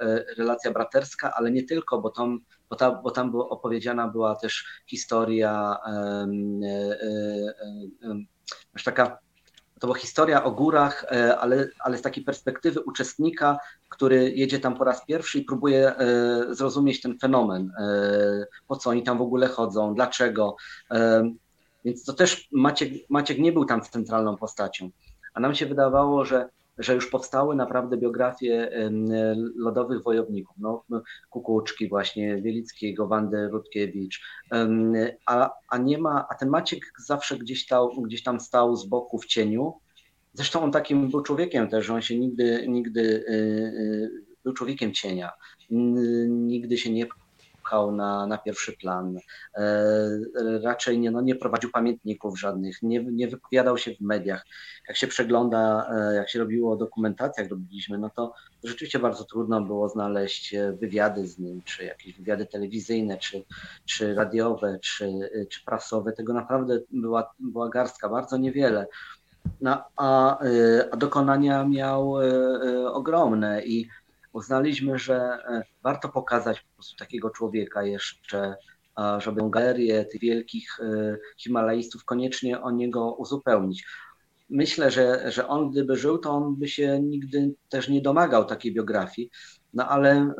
e, 0.00 0.24
relacja 0.38 0.70
braterska, 0.70 1.32
ale 1.36 1.50
nie 1.50 1.64
tylko, 1.64 2.00
bo 2.00 2.10
tam, 2.10 2.38
bo 2.70 2.76
tam, 2.76 3.02
bo 3.02 3.10
tam 3.10 3.30
była 3.30 3.48
opowiedziana 3.48 4.08
była 4.08 4.36
też 4.36 4.64
historia, 4.86 5.76
e, 5.86 6.26
taka 8.84 9.18
to 9.80 9.86
była 9.86 9.98
historia 9.98 10.44
o 10.44 10.50
górach, 10.50 11.04
ale, 11.38 11.68
ale 11.78 11.98
z 11.98 12.02
takiej 12.02 12.24
perspektywy 12.24 12.80
uczestnika, 12.80 13.58
który 13.88 14.30
jedzie 14.30 14.60
tam 14.60 14.74
po 14.74 14.84
raz 14.84 15.06
pierwszy 15.06 15.38
i 15.38 15.44
próbuje 15.44 15.92
zrozumieć 16.50 17.00
ten 17.00 17.18
fenomen, 17.18 17.72
po 18.68 18.76
co 18.76 18.90
oni 18.90 19.02
tam 19.02 19.18
w 19.18 19.22
ogóle 19.22 19.46
chodzą, 19.46 19.94
dlaczego. 19.94 20.56
Więc 21.84 22.04
to 22.04 22.12
też 22.12 22.48
Maciek, 22.52 22.92
Maciek 23.08 23.38
nie 23.38 23.52
był 23.52 23.64
tam 23.64 23.80
centralną 23.80 24.36
postacią. 24.36 24.90
A 25.34 25.40
nam 25.40 25.54
się 25.54 25.66
wydawało, 25.66 26.24
że, 26.24 26.48
że 26.78 26.94
już 26.94 27.10
powstały 27.10 27.56
naprawdę 27.56 27.96
biografie 27.96 28.70
lodowych 29.56 30.02
wojowników. 30.02 30.56
No, 30.58 30.84
Kukuczki 31.30 31.88
właśnie, 31.88 32.42
Wielickiego, 32.42 33.06
Wandy 33.06 33.48
Rutkiewicz. 33.48 34.20
A, 35.26 35.50
a 35.68 35.78
nie 35.78 35.98
ma, 35.98 36.26
a 36.30 36.34
ten 36.34 36.48
Maciek 36.48 36.92
zawsze 37.06 37.38
gdzieś, 37.38 37.64
stał, 37.64 37.90
gdzieś 38.02 38.22
tam 38.22 38.40
stał 38.40 38.76
z 38.76 38.86
boku 38.86 39.18
w 39.18 39.26
cieniu. 39.26 39.74
Zresztą 40.32 40.62
on 40.62 40.72
takim 40.72 41.10
był 41.10 41.22
człowiekiem 41.22 41.68
też, 41.68 41.90
on 41.90 42.02
się 42.02 42.18
nigdy, 42.18 42.64
nigdy 42.68 43.00
y, 43.00 43.32
y, 43.32 44.10
był 44.44 44.52
człowiekiem 44.52 44.92
cienia. 44.92 45.32
Nigdy 46.28 46.78
się 46.78 46.92
nie 46.92 47.06
wypychał 47.64 47.92
na, 47.92 48.26
na 48.26 48.38
pierwszy 48.38 48.72
plan. 48.72 49.18
Raczej 50.62 50.98
nie, 50.98 51.10
no, 51.10 51.20
nie 51.20 51.34
prowadził 51.34 51.70
pamiętników 51.70 52.40
żadnych, 52.40 52.82
nie, 52.82 53.04
nie 53.04 53.28
wypowiadał 53.28 53.78
się 53.78 53.94
w 53.94 54.00
mediach. 54.00 54.46
Jak 54.88 54.96
się 54.96 55.06
przegląda, 55.06 55.88
jak 56.14 56.28
się 56.28 56.38
robiło 56.38 56.76
dokumentację, 56.76 57.42
jak 57.42 57.50
robiliśmy, 57.50 57.98
no 57.98 58.10
to 58.10 58.34
rzeczywiście 58.64 58.98
bardzo 58.98 59.24
trudno 59.24 59.60
było 59.60 59.88
znaleźć 59.88 60.54
wywiady 60.80 61.26
z 61.26 61.38
nim, 61.38 61.62
czy 61.62 61.84
jakieś 61.84 62.18
wywiady 62.18 62.46
telewizyjne, 62.46 63.18
czy, 63.18 63.44
czy 63.84 64.14
radiowe, 64.14 64.78
czy, 64.82 65.12
czy 65.50 65.64
prasowe. 65.64 66.12
Tego 66.12 66.32
naprawdę 66.32 66.80
była, 66.90 67.34
była 67.38 67.68
garstka, 67.68 68.08
bardzo 68.08 68.36
niewiele. 68.36 68.86
No, 69.60 69.84
a, 69.96 70.38
a 70.90 70.96
dokonania 70.96 71.64
miał 71.64 72.14
ogromne 72.86 73.64
i 73.64 73.88
uznaliśmy, 74.34 74.98
że 74.98 75.14
e, 75.16 75.62
warto 75.82 76.08
pokazać 76.08 76.60
po 76.60 76.74
prostu 76.74 76.96
takiego 76.96 77.30
człowieka 77.30 77.82
jeszcze, 77.82 78.54
żeby 79.18 79.50
galerię 79.50 80.04
tych 80.04 80.20
wielkich 80.20 80.80
e, 80.80 81.16
Himalajstów 81.38 82.04
koniecznie 82.04 82.60
o 82.60 82.70
niego 82.70 83.14
uzupełnić. 83.14 83.86
Myślę, 84.50 84.90
że, 84.90 85.32
że 85.32 85.48
on 85.48 85.70
gdyby 85.70 85.96
żył, 85.96 86.18
to 86.18 86.30
on 86.30 86.56
by 86.56 86.68
się 86.68 87.00
nigdy 87.02 87.54
też 87.68 87.88
nie 87.88 88.02
domagał 88.02 88.44
takiej 88.44 88.74
biografii, 88.74 89.30
no 89.74 89.88
ale 89.88 90.10
e, 90.12 90.34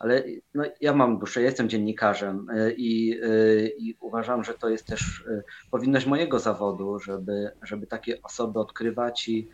ale 0.00 0.24
no, 0.54 0.64
ja 0.80 0.94
mam 0.94 1.18
duszę, 1.18 1.42
jestem 1.42 1.68
dziennikarzem 1.68 2.46
e, 2.50 2.72
i, 2.72 3.20
e, 3.22 3.66
i, 3.66 3.96
uważam, 4.00 4.44
że 4.44 4.54
to 4.54 4.68
jest 4.68 4.86
też 4.86 5.24
e, 5.28 5.42
powinność 5.70 6.06
mojego 6.06 6.38
zawodu, 6.38 6.98
żeby, 6.98 7.50
żeby 7.62 7.86
takie 7.86 8.22
osoby 8.22 8.60
odkrywać 8.60 9.28
i, 9.28 9.48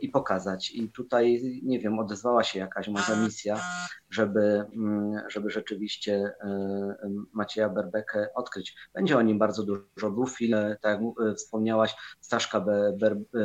i 0.00 0.08
pokazać. 0.08 0.70
I 0.70 0.88
tutaj, 0.88 1.42
nie 1.62 1.80
wiem, 1.80 1.98
odezwała 1.98 2.44
się 2.44 2.58
jakaś 2.58 2.88
może 2.88 3.16
misja, 3.16 3.60
żeby, 4.10 4.64
mm, 4.74 5.22
żeby 5.28 5.50
rzeczywiście 5.50 6.32
Macieja 7.32 7.68
Berbekę 7.68 8.28
odkryć. 8.34 8.76
Będzie 8.94 9.16
o 9.18 9.22
nim 9.22 9.38
bardzo 9.38 9.62
dużo. 9.62 10.10
Był 10.10 10.26
film, 10.26 10.58
tak 10.80 11.00
jak 11.00 11.36
wspomniałaś, 11.36 11.94
Staszka 12.20 12.64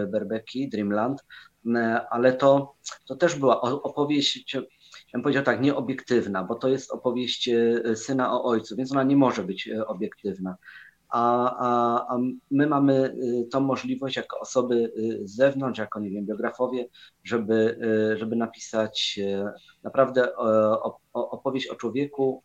Berbeki, 0.07 0.69
Dreamland, 0.69 1.23
ale 2.09 2.33
to, 2.33 2.75
to 3.07 3.15
też 3.15 3.35
była 3.35 3.61
opowieść 3.61 4.57
bym 5.13 5.23
powiedział 5.23 5.43
tak, 5.43 5.61
nieobiektywna, 5.61 6.43
bo 6.43 6.55
to 6.55 6.67
jest 6.67 6.91
opowieść 6.91 7.49
e, 7.49 7.95
syna 7.95 8.33
o 8.33 8.43
ojcu, 8.43 8.75
więc 8.75 8.91
ona 8.91 9.03
nie 9.03 9.15
może 9.15 9.43
być 9.43 9.67
e, 9.67 9.87
obiektywna. 9.87 10.57
A, 11.09 11.55
a, 11.59 12.15
a 12.15 12.17
my 12.51 12.67
mamy 12.67 12.93
e, 12.93 13.45
tą 13.45 13.59
możliwość 13.59 14.15
jako 14.15 14.39
osoby 14.39 14.93
z 15.23 15.35
zewnątrz, 15.35 15.79
jako 15.79 15.99
nie 15.99 16.09
wiem, 16.09 16.25
biografowie, 16.25 16.85
żeby, 17.23 17.79
żeby 18.15 18.35
napisać 18.35 19.19
naprawdę 19.83 20.35
opowieść 21.13 21.67
o 21.67 21.75
człowieku, 21.75 22.41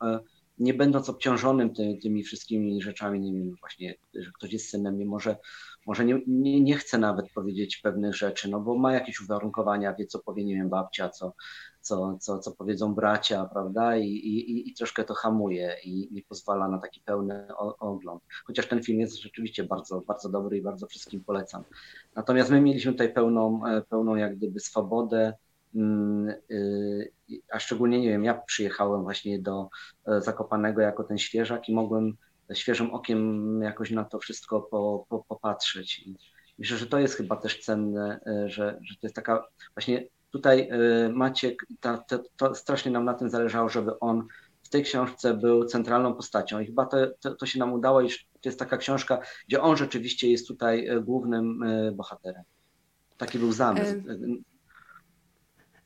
nie 0.59 0.75
będąc 0.75 1.09
obciążonym 1.09 1.75
ty, 1.75 1.99
tymi 2.03 2.25
wszystkimi 2.25 2.83
rzeczami, 2.83 3.21
nie 3.21 3.33
wiem, 3.33 3.55
właśnie, 3.61 3.95
że 4.15 4.31
ktoś 4.35 4.53
jest 4.53 4.71
synem, 4.71 4.99
nie 4.99 5.07
może, 5.07 5.37
może 5.87 6.05
nie, 6.05 6.21
nie, 6.27 6.61
nie 6.61 6.77
chce 6.77 6.99
nawet 6.99 7.33
powiedzieć 7.35 7.77
pewnych 7.77 8.17
rzeczy, 8.17 8.51
no 8.51 8.61
bo 8.61 8.79
ma 8.79 8.93
jakieś 8.93 9.21
uwarunkowania, 9.21 9.95
wie 9.95 10.07
co 10.07 10.19
powie, 10.19 10.45
nie 10.45 10.55
wiem, 10.55 10.69
babcia, 10.69 11.09
co, 11.09 11.33
co, 11.89 12.19
co, 12.19 12.39
co 12.39 12.53
powiedzą 12.53 12.95
bracia, 12.95 13.45
prawda? 13.45 13.97
I, 13.97 14.07
i, 14.07 14.71
I 14.71 14.75
troszkę 14.75 15.05
to 15.05 15.15
hamuje 15.15 15.77
i 15.85 16.09
nie 16.11 16.23
pozwala 16.23 16.69
na 16.69 16.79
taki 16.79 17.01
pełny 17.01 17.57
ogląd. 17.79 18.23
Chociaż 18.45 18.67
ten 18.67 18.83
film 18.83 19.01
jest 19.01 19.17
rzeczywiście 19.23 19.65
bardzo, 19.65 20.01
bardzo 20.01 20.29
dobry 20.29 20.59
i 20.59 20.63
bardzo 20.63 20.87
wszystkim 20.87 21.25
polecam. 21.25 21.65
Natomiast 22.15 22.51
my 22.51 22.61
mieliśmy 22.61 22.93
tutaj 22.93 23.13
pełną, 23.13 23.67
e, 23.67 23.83
pełną 23.83 24.17
jak 24.17 24.37
gdyby 24.37 24.61
swobodę, 24.61 25.35
mm, 25.75 26.35
y, 26.51 27.13
a 27.53 27.59
szczególnie, 27.59 28.01
nie 28.01 28.09
wiem, 28.09 28.25
ja 28.25 28.35
przyjechałem 28.35 29.03
właśnie 29.03 29.39
do 29.39 29.69
e, 30.07 30.21
Zakopanego 30.21 30.81
jako 30.81 31.05
ten 31.05 31.19
świeżak 31.19 31.69
i 31.69 31.75
mogłem 31.75 32.17
świeżym 32.55 32.91
okiem 32.91 33.61
jakoś 33.63 33.91
na 33.91 34.05
to 34.05 34.19
wszystko 34.19 34.61
po, 34.61 35.07
po, 35.09 35.25
popatrzeć. 35.29 35.99
I 35.99 36.17
myślę, 36.59 36.77
że 36.77 36.87
to 36.87 36.99
jest 36.99 37.15
chyba 37.15 37.37
też 37.37 37.61
cenne, 37.61 38.21
e, 38.27 38.49
że, 38.49 38.79
że 38.83 38.95
to 38.95 39.01
jest 39.03 39.17
taka 39.17 39.45
właśnie 39.75 40.05
Tutaj 40.31 40.71
y, 41.07 41.09
Maciek, 41.09 41.67
ta, 41.81 41.99
ta, 41.99 42.19
to 42.37 42.55
strasznie 42.55 42.91
nam 42.91 43.05
na 43.05 43.15
tym 43.15 43.31
zależało, 43.31 43.69
żeby 43.69 43.99
on 43.99 44.27
w 44.63 44.69
tej 44.69 44.85
książce 44.85 45.35
był 45.35 45.65
centralną 45.65 46.15
postacią 46.15 46.61
i 46.61 46.67
chyba 46.67 46.87
to, 46.87 46.97
to, 47.21 47.35
to 47.35 47.47
się 47.47 47.59
nam 47.59 47.73
udało, 47.73 48.01
iż 48.01 48.27
to 48.41 48.49
jest 48.49 48.59
taka 48.59 48.77
książka, 48.77 49.21
gdzie 49.49 49.63
on 49.63 49.77
rzeczywiście 49.77 50.31
jest 50.31 50.49
tutaj 50.49 50.91
y, 50.91 51.01
głównym 51.01 51.63
y, 51.63 51.93
bohaterem. 51.93 52.43
Taki 53.17 53.39
był 53.39 53.53
zamysł. 53.53 53.95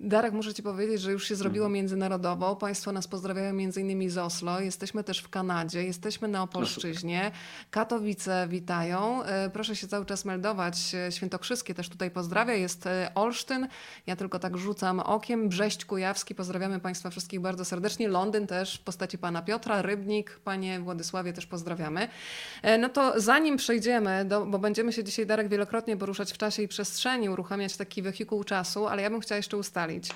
Darek, 0.05 0.33
muszę 0.33 0.55
Ci 0.55 0.63
powiedzieć, 0.63 1.01
że 1.01 1.13
już 1.13 1.29
się 1.29 1.37
zrobiło 1.37 1.67
mhm. 1.67 1.73
międzynarodowo. 1.73 2.57
Państwo 2.57 2.93
nas 2.93 3.09
pozdrawiają 3.09 3.53
między 3.53 3.81
innymi 3.81 4.11
z 4.11 4.19
Oslo. 4.19 4.61
Jesteśmy 4.61 5.05
też 5.05 5.19
w 5.19 5.29
Kanadzie, 5.29 5.85
jesteśmy 5.85 6.29
na 6.29 6.43
Opolszczyźnie. 6.43 7.31
Katowice 7.71 8.47
witają. 8.49 9.23
E, 9.23 9.51
proszę 9.51 9.77
się 9.77 9.89
cały 9.89 10.07
czas 10.07 10.25
meldować. 10.25 10.95
E, 10.95 11.13
Świętokrzyskie 11.13 11.75
też 11.75 11.89
tutaj 11.89 12.11
pozdrawia. 12.11 12.55
Jest 12.55 12.87
e, 12.87 13.11
Olsztyn. 13.15 13.69
Ja 14.07 14.17
tylko 14.17 14.39
tak 14.39 14.57
rzucam 14.57 15.01
okiem. 15.01 15.49
Brześć 15.49 15.85
Kujawski. 15.85 16.35
Pozdrawiamy 16.35 16.81
Państwa 16.81 17.11
wszystkich 17.11 17.41
bardzo 17.41 17.65
serdecznie. 17.65 18.09
Londyn 18.09 18.47
też 18.47 18.79
w 18.79 18.85
postaci 18.85 19.19
Pana 19.19 19.43
Piotra. 19.43 19.83
Rybnik, 19.83 20.41
Panie 20.45 20.81
Władysławie 20.81 21.33
też 21.33 21.47
pozdrawiamy. 21.47 22.09
No 22.79 22.89
to 22.89 23.21
zanim 23.21 23.57
przejdziemy, 23.57 24.25
do, 24.25 24.47
bo 24.47 24.59
będziemy 24.59 24.93
się 24.93 25.05
dzisiaj, 25.05 25.27
Darek, 25.27 25.49
wielokrotnie 25.49 25.97
poruszać 25.97 26.33
w 26.33 26.39
czasie 26.39 26.63
i 26.63 26.69
przestrzeni, 26.69 27.29
uruchamiać 27.29 27.77
taki 27.77 28.03
wehikuł 28.03 28.45
czasu, 28.45 28.87
ale 28.87 29.03
ja 29.03 29.11
bym 29.11 29.21
chciała 29.21 29.37
jeszcze 29.37 29.57
ustalić, 29.57 29.92
ustalić, 30.01 30.15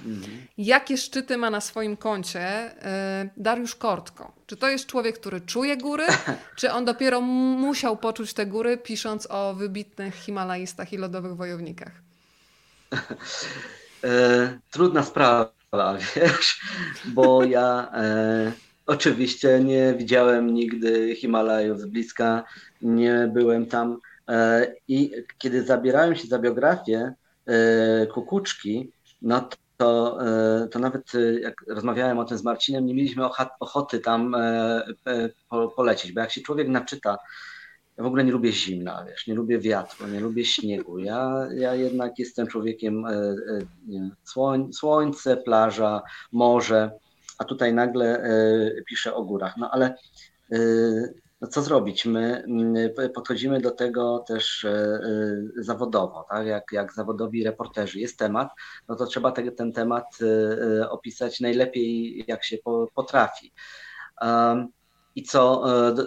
jakie 0.59 0.97
szczyty 0.97 1.37
ma 1.37 1.51
na 1.51 1.61
swoim 1.61 1.97
koncie 1.97 2.41
e, 2.41 3.31
Dariusz 3.37 3.75
Kortko. 3.75 4.33
Czy 4.47 4.57
to 4.57 4.69
jest 4.69 4.87
człowiek, 4.87 5.19
który 5.19 5.41
czuje 5.41 5.77
góry, 5.77 6.05
czy 6.59 6.73
on 6.73 6.85
dopiero 6.85 7.21
musiał 7.21 7.97
poczuć 7.97 8.35
te 8.35 8.47
góry, 8.47 8.79
pisząc 8.79 9.27
o 9.31 9.55
wybitnych 9.55 10.15
Himalajstach 10.15 10.93
i 10.93 10.97
lodowych 10.97 11.37
wojownikach? 11.37 11.93
E, 14.05 14.59
trudna 14.71 15.03
sprawa, 15.03 15.53
wiesz, 16.17 16.61
bo 17.05 17.45
ja 17.45 17.91
e, 17.95 18.53
oczywiście 18.87 19.61
nie 19.65 19.95
widziałem 19.95 20.55
nigdy 20.55 21.17
Himalajów 21.17 21.81
z 21.81 21.87
bliska, 21.87 22.45
nie 22.83 23.31
byłem 23.35 23.67
tam. 23.67 23.99
E, 24.29 24.67
I 24.89 25.11
kiedy 25.39 25.65
zabierałem 25.65 26.17
się 26.17 26.29
za 26.29 26.39
biografię 26.39 27.15
e, 27.47 28.07
Kukuczki, 28.07 28.93
no 29.23 29.49
to, 29.77 30.19
e, 30.27 30.69
to 30.69 30.79
nawet 30.79 31.15
e, 31.15 31.41
jak 31.41 31.55
rozmawiałem 31.69 32.19
o 32.19 32.25
tym 32.25 32.39
z 32.39 32.45
Marcinem, 32.45 32.87
nie 32.87 32.95
mieliśmy 32.95 33.25
ochoty 33.61 34.01
tam 34.01 34.35
e, 34.35 34.83
polecieć, 35.77 36.13
bo 36.13 36.21
jak 36.21 36.31
się 36.31 36.41
człowiek 36.41 36.69
naczyta, 36.69 37.19
ja 37.97 38.05
w 38.05 38.07
ogóle 38.07 38.25
nie 38.25 38.33
lubię 38.33 38.53
zimna, 38.53 39.05
wiesz, 39.09 39.27
nie 39.27 39.35
lubię 39.35 39.59
wiatru, 39.59 40.07
nie 40.07 40.21
lubię 40.21 40.45
śniegu. 40.45 40.99
Ja, 40.99 41.49
ja 41.55 41.75
jednak 41.75 42.19
jestem 42.19 42.47
człowiekiem 42.47 43.05
nie, 43.87 44.11
słoń, 44.25 44.73
słońce, 44.73 45.37
plaża, 45.37 46.03
morze, 46.33 46.91
a 47.39 47.45
tutaj 47.45 47.75
nagle 47.75 48.23
piszę 48.89 49.15
o 49.15 49.25
górach. 49.25 49.57
No 49.57 49.71
ale 49.71 49.95
no 51.41 51.49
co 51.49 51.63
zrobić? 51.63 52.07
My 52.07 52.45
mm, 52.45 52.75
podchodzimy 53.15 53.61
do 53.61 53.71
tego 53.71 54.25
też 54.29 54.65
e, 54.65 54.71
e, 54.71 55.63
zawodowo, 55.63 56.27
tak? 56.31 56.47
jak, 56.47 56.65
jak 56.73 56.93
zawodowi 56.93 57.45
reporterzy. 57.45 58.01
Jest 58.01 58.19
temat, 58.19 58.49
no 58.89 58.97
to 58.97 59.07
trzeba 59.07 59.33
te, 59.33 59.53
ten 59.53 59.73
temat 59.73 60.19
e, 60.23 60.91
opisać 60.91 61.41
najlepiej, 61.41 62.25
jak 62.29 62.45
się 62.45 62.57
potrafi. 62.95 63.53
I 65.15 65.23
co, 65.23 65.65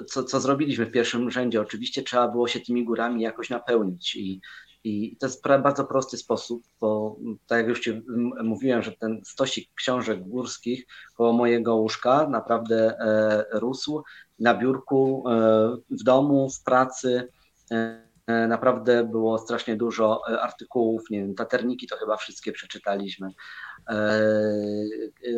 co, 0.08 0.24
co 0.24 0.40
zrobiliśmy 0.40 0.86
w 0.86 0.92
pierwszym 0.92 1.32
rzędzie? 1.32 1.62
Oczywiście 1.62 2.04
trzeba 2.04 2.28
było 2.28 2.48
się 2.48 2.60
tymi 2.60 2.86
górami 2.86 3.22
jakoś 3.22 3.50
napełnić 3.50 4.16
i 4.16 4.42
i 4.84 5.18
to 5.20 5.26
jest 5.26 5.44
bardzo 5.44 5.86
prosty 5.86 6.18
sposób, 6.18 6.64
bo 6.82 7.18
tak 7.48 7.58
jak 7.58 7.68
już 7.68 7.80
Ci 7.80 8.02
mówiłem, 8.44 8.82
że 8.82 8.92
ten 8.92 9.22
stosik 9.26 9.70
książek 9.76 10.24
górskich 10.28 10.86
koło 11.16 11.34
mojego 11.34 11.76
łóżka 11.76 12.28
naprawdę 12.30 12.98
rósł 13.52 14.04
na 14.40 14.54
biurku, 14.54 15.24
e, 15.30 15.78
w 15.90 16.04
domu, 16.04 16.50
w 16.50 16.64
pracy. 16.64 17.30
E, 17.72 18.10
naprawdę 18.48 19.04
było 19.04 19.38
strasznie 19.38 19.76
dużo 19.76 20.22
e, 20.30 20.42
artykułów, 20.42 21.10
nie 21.10 21.20
wiem, 21.20 21.36
taterniki 21.36 21.88
to 21.88 21.98
chyba 21.98 22.18
wszystkie 22.18 22.52
przeczytaliśmy, 22.52 23.30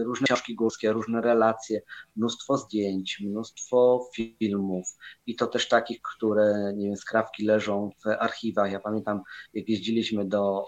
różne 0.05 0.25
książki 0.25 0.55
górskie, 0.55 0.91
różne 0.91 1.21
relacje, 1.21 1.81
mnóstwo 2.15 2.57
zdjęć, 2.57 3.19
mnóstwo 3.19 4.09
filmów 4.15 4.87
i 5.25 5.35
to 5.35 5.47
też 5.47 5.67
takich, 5.67 6.01
które, 6.01 6.73
nie 6.75 6.87
wiem, 6.87 6.95
skrawki 6.95 7.45
leżą 7.45 7.89
w 8.03 8.07
archiwach. 8.07 8.71
Ja 8.71 8.79
pamiętam, 8.79 9.21
jak 9.53 9.69
jeździliśmy 9.69 10.25
do 10.25 10.65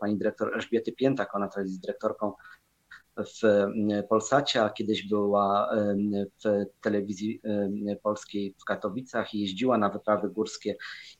pani 0.00 0.18
dyrektor 0.18 0.54
Elżbiety 0.54 0.92
Piętak, 0.92 1.34
ona 1.34 1.48
teraz 1.48 1.66
jest 1.68 1.80
dyrektorką 1.80 2.32
w 3.16 3.44
e, 3.44 4.02
Polsacie, 4.02 4.62
a 4.62 4.70
kiedyś 4.70 5.08
była 5.08 5.70
e, 5.72 5.96
w 6.44 6.64
telewizji 6.80 7.40
e, 7.44 7.96
polskiej 7.96 8.54
w 8.60 8.64
Katowicach 8.64 9.34
i 9.34 9.40
jeździła 9.40 9.78
na 9.78 9.88
wyprawy 9.88 10.28
górskie. 10.28 10.76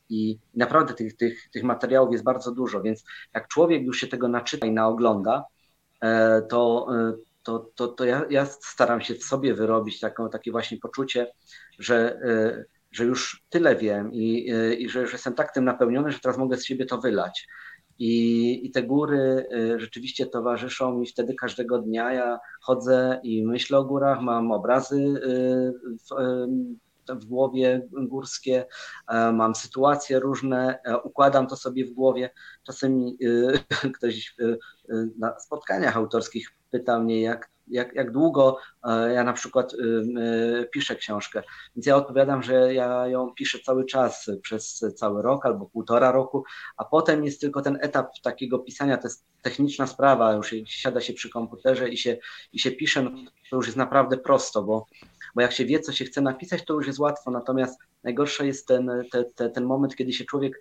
I 0.08 0.38
naprawdę 0.54 0.94
tych, 0.94 1.16
tych, 1.16 1.50
tych 1.50 1.62
materiałów 1.62 2.12
jest 2.12 2.24
bardzo 2.24 2.52
dużo, 2.52 2.82
więc 2.82 3.04
jak 3.34 3.48
człowiek 3.48 3.82
już 3.82 4.00
się 4.00 4.06
tego 4.06 4.28
naczyta 4.28 4.66
i 4.66 4.70
naogląda, 4.70 5.44
to 6.48 6.86
to, 7.42 7.70
to, 7.74 7.88
to 7.88 8.04
ja, 8.04 8.24
ja 8.30 8.46
staram 8.46 9.00
się 9.00 9.14
w 9.14 9.24
sobie 9.24 9.54
wyrobić 9.54 10.00
taką, 10.00 10.30
takie 10.30 10.50
właśnie 10.50 10.78
poczucie, 10.78 11.32
że, 11.78 12.20
że 12.92 13.04
już 13.04 13.42
tyle 13.48 13.76
wiem 13.76 14.12
i, 14.12 14.50
i 14.78 14.88
że 14.88 15.00
już 15.00 15.12
jestem 15.12 15.34
tak 15.34 15.54
tym 15.54 15.64
napełniony, 15.64 16.12
że 16.12 16.20
teraz 16.20 16.38
mogę 16.38 16.56
z 16.56 16.64
siebie 16.64 16.86
to 16.86 16.98
wylać. 16.98 17.46
I, 17.98 18.66
I 18.66 18.70
te 18.70 18.82
góry 18.82 19.46
rzeczywiście 19.76 20.26
towarzyszą 20.26 20.98
mi 20.98 21.06
wtedy 21.06 21.34
każdego 21.34 21.78
dnia. 21.78 22.12
Ja 22.12 22.38
chodzę 22.60 23.20
i 23.22 23.46
myślę 23.46 23.78
o 23.78 23.84
górach, 23.84 24.20
mam 24.20 24.52
obrazy 24.52 25.14
w, 25.84 26.14
w 27.08 27.24
głowie 27.24 27.88
górskie, 27.92 28.66
e, 29.08 29.32
mam 29.32 29.54
sytuacje 29.54 30.20
różne, 30.20 30.78
e, 30.84 30.98
układam 30.98 31.46
to 31.46 31.56
sobie 31.56 31.84
w 31.84 31.90
głowie. 31.90 32.30
Czasem 32.62 33.00
ktoś 33.96 34.36
na 35.18 35.40
spotkaniach 35.40 35.96
autorskich 35.96 36.48
pyta 36.70 37.00
mnie, 37.00 37.22
jak, 37.22 37.53
jak, 37.68 37.94
jak 37.94 38.10
długo 38.10 38.58
ja 39.14 39.24
na 39.24 39.32
przykład 39.32 39.72
piszę 40.72 40.96
książkę. 40.96 41.42
Więc 41.76 41.86
ja 41.86 41.96
odpowiadam, 41.96 42.42
że 42.42 42.74
ja 42.74 43.08
ją 43.08 43.32
piszę 43.34 43.58
cały 43.58 43.84
czas, 43.84 44.30
przez 44.42 44.84
cały 44.94 45.22
rok 45.22 45.46
albo 45.46 45.66
półtora 45.66 46.12
roku, 46.12 46.44
a 46.76 46.84
potem 46.84 47.24
jest 47.24 47.40
tylko 47.40 47.62
ten 47.62 47.78
etap 47.80 48.10
takiego 48.22 48.58
pisania, 48.58 48.96
to 48.96 49.08
jest 49.08 49.24
techniczna 49.42 49.86
sprawa, 49.86 50.32
już 50.32 50.54
siada 50.66 51.00
się 51.00 51.12
przy 51.12 51.30
komputerze 51.30 51.88
i 51.88 51.96
się, 51.96 52.16
i 52.52 52.58
się 52.58 52.70
pisze, 52.70 53.02
no 53.02 53.10
to 53.50 53.56
już 53.56 53.66
jest 53.66 53.78
naprawdę 53.78 54.16
prosto, 54.18 54.62
bo 54.62 54.86
bo 55.34 55.40
jak 55.40 55.52
się 55.52 55.64
wie, 55.64 55.80
co 55.80 55.92
się 55.92 56.04
chce 56.04 56.20
napisać, 56.20 56.64
to 56.64 56.74
już 56.74 56.86
jest 56.86 56.98
łatwo, 56.98 57.30
natomiast 57.30 57.80
najgorsze 58.02 58.46
jest 58.46 58.66
ten, 58.66 58.90
te, 59.12 59.24
te, 59.24 59.50
ten 59.50 59.64
moment, 59.64 59.96
kiedy 59.96 60.12
się 60.12 60.24
człowiek 60.24 60.60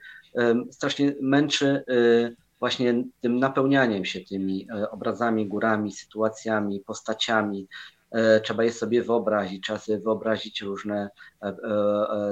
strasznie 0.72 1.15
męczy 1.22 1.83
y, 1.89 2.36
właśnie 2.63 3.03
tym 3.22 3.39
napełnianiem 3.39 4.05
się 4.05 4.22
tymi 4.22 4.67
e, 4.72 4.91
obrazami, 4.91 5.48
górami, 5.48 5.91
sytuacjami, 5.91 6.79
postaciami. 6.79 7.67
E, 8.12 8.41
trzeba 8.41 8.63
je 8.63 8.72
sobie 8.72 9.03
wyobrazić, 9.03 9.63
trzeba 9.63 9.79
sobie 9.79 10.00
wyobrazić 10.00 10.62
różne 10.62 11.10
e, 11.41 11.53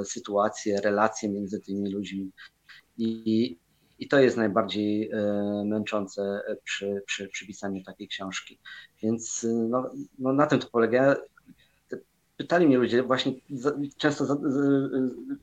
sytuacje, 0.05 0.81
relacje 0.81 1.29
między 1.29 1.59
tymi 1.59 1.91
ludźmi. 1.91 2.31
I, 2.97 3.57
i 3.99 4.07
to 4.07 4.19
jest 4.19 4.37
najbardziej 4.37 5.11
męczące 5.65 6.41
przy, 6.63 7.03
przy, 7.05 7.27
przy 7.27 7.47
pisaniu 7.47 7.83
takiej 7.83 8.07
książki. 8.07 8.59
Więc 9.03 9.47
no, 9.69 9.91
no 10.19 10.33
na 10.33 10.47
tym 10.47 10.59
to 10.59 10.67
polega 10.71 11.15
pytali 12.41 12.67
mnie 12.67 12.77
ludzie, 12.77 13.03
właśnie 13.03 13.33
często, 13.97 14.37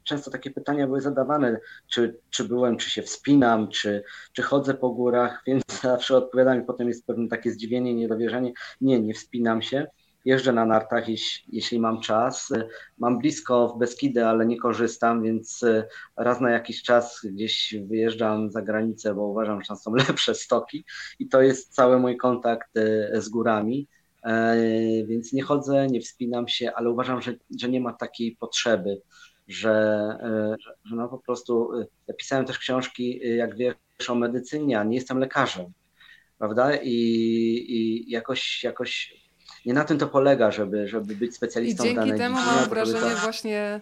często 0.05 0.31
takie 0.31 0.51
pytania 0.51 0.87
były 0.87 1.01
zadawane, 1.01 1.61
czy, 1.89 2.19
czy 2.31 2.45
byłem, 2.45 2.77
czy 2.77 2.91
się 2.91 3.03
wspinam, 3.03 3.69
czy, 3.69 4.03
czy 4.33 4.43
chodzę 4.43 4.75
po 4.75 4.91
górach, 4.91 5.43
więc 5.47 5.63
zawsze 5.83 6.17
odpowiadam 6.17 6.63
i 6.63 6.67
potem 6.67 6.89
jest 6.89 7.07
pewne 7.07 7.29
takie 7.29 7.51
zdziwienie, 7.51 7.95
niedowierzanie. 7.95 8.53
Nie, 8.81 9.01
nie 9.01 9.15
wspinam 9.15 9.63
się. 9.63 9.87
Jeżdżę 10.25 10.53
na 10.53 10.67
nartach, 10.67 11.09
jeśli, 11.09 11.57
jeśli 11.57 11.81
mam 11.81 12.01
czas. 12.01 12.53
Mam 12.99 13.19
blisko 13.19 13.69
w 13.69 13.79
Beskidy, 13.79 14.27
ale 14.27 14.47
nie 14.47 14.59
korzystam, 14.59 15.23
więc 15.23 15.65
raz 16.17 16.41
na 16.41 16.51
jakiś 16.51 16.83
czas 16.83 17.21
gdzieś 17.25 17.75
wyjeżdżam 17.87 18.51
za 18.51 18.63
granicę, 18.63 19.15
bo 19.15 19.27
uważam, 19.27 19.63
że 19.63 19.69
tam 19.69 19.77
są 19.77 19.95
lepsze 20.09 20.35
stoki 20.35 20.85
i 21.19 21.29
to 21.29 21.43
jest 21.43 21.75
cały 21.75 21.99
mój 21.99 22.17
kontakt 22.17 22.71
z 23.13 23.29
górami. 23.29 23.89
E, 24.25 24.57
więc 25.05 25.33
nie 25.33 25.43
chodzę, 25.43 25.87
nie 25.87 26.01
wspinam 26.01 26.49
się, 26.49 26.73
ale 26.75 26.91
uważam, 26.91 27.23
że, 27.23 27.35
że 27.61 27.69
nie 27.69 27.81
ma 27.81 27.93
takiej 27.93 28.37
potrzeby, 28.37 29.03
że, 29.49 29.73
e, 30.23 30.57
że 30.85 30.97
no 30.97 31.09
po 31.09 31.19
prostu, 31.19 31.81
e, 31.81 31.87
ja 32.09 32.15
pisałem 32.15 32.45
też 32.45 32.59
książki, 32.59 33.21
jak 33.37 33.57
wiesz, 33.57 33.75
o 34.09 34.15
medycynie, 34.15 34.81
a 34.81 34.85
nie 34.85 34.95
jestem 34.95 35.19
lekarzem, 35.19 35.67
prawda? 36.39 36.77
I, 36.77 36.95
i 37.69 38.11
jakoś, 38.11 38.65
jakoś 38.65 39.15
nie 39.67 39.75
na 39.75 39.85
tym 39.85 39.99
to 39.99 40.07
polega, 40.07 40.51
żeby, 40.51 40.89
żeby 40.89 41.17
być 41.17 41.35
specjalistą 41.35 41.85
I 41.85 41.87
dzięki 41.87 42.01
danej 42.01 42.19
temu 42.19 42.35
mam 42.35 42.69
wrażenie 42.69 43.15
to... 43.15 43.21
właśnie 43.21 43.81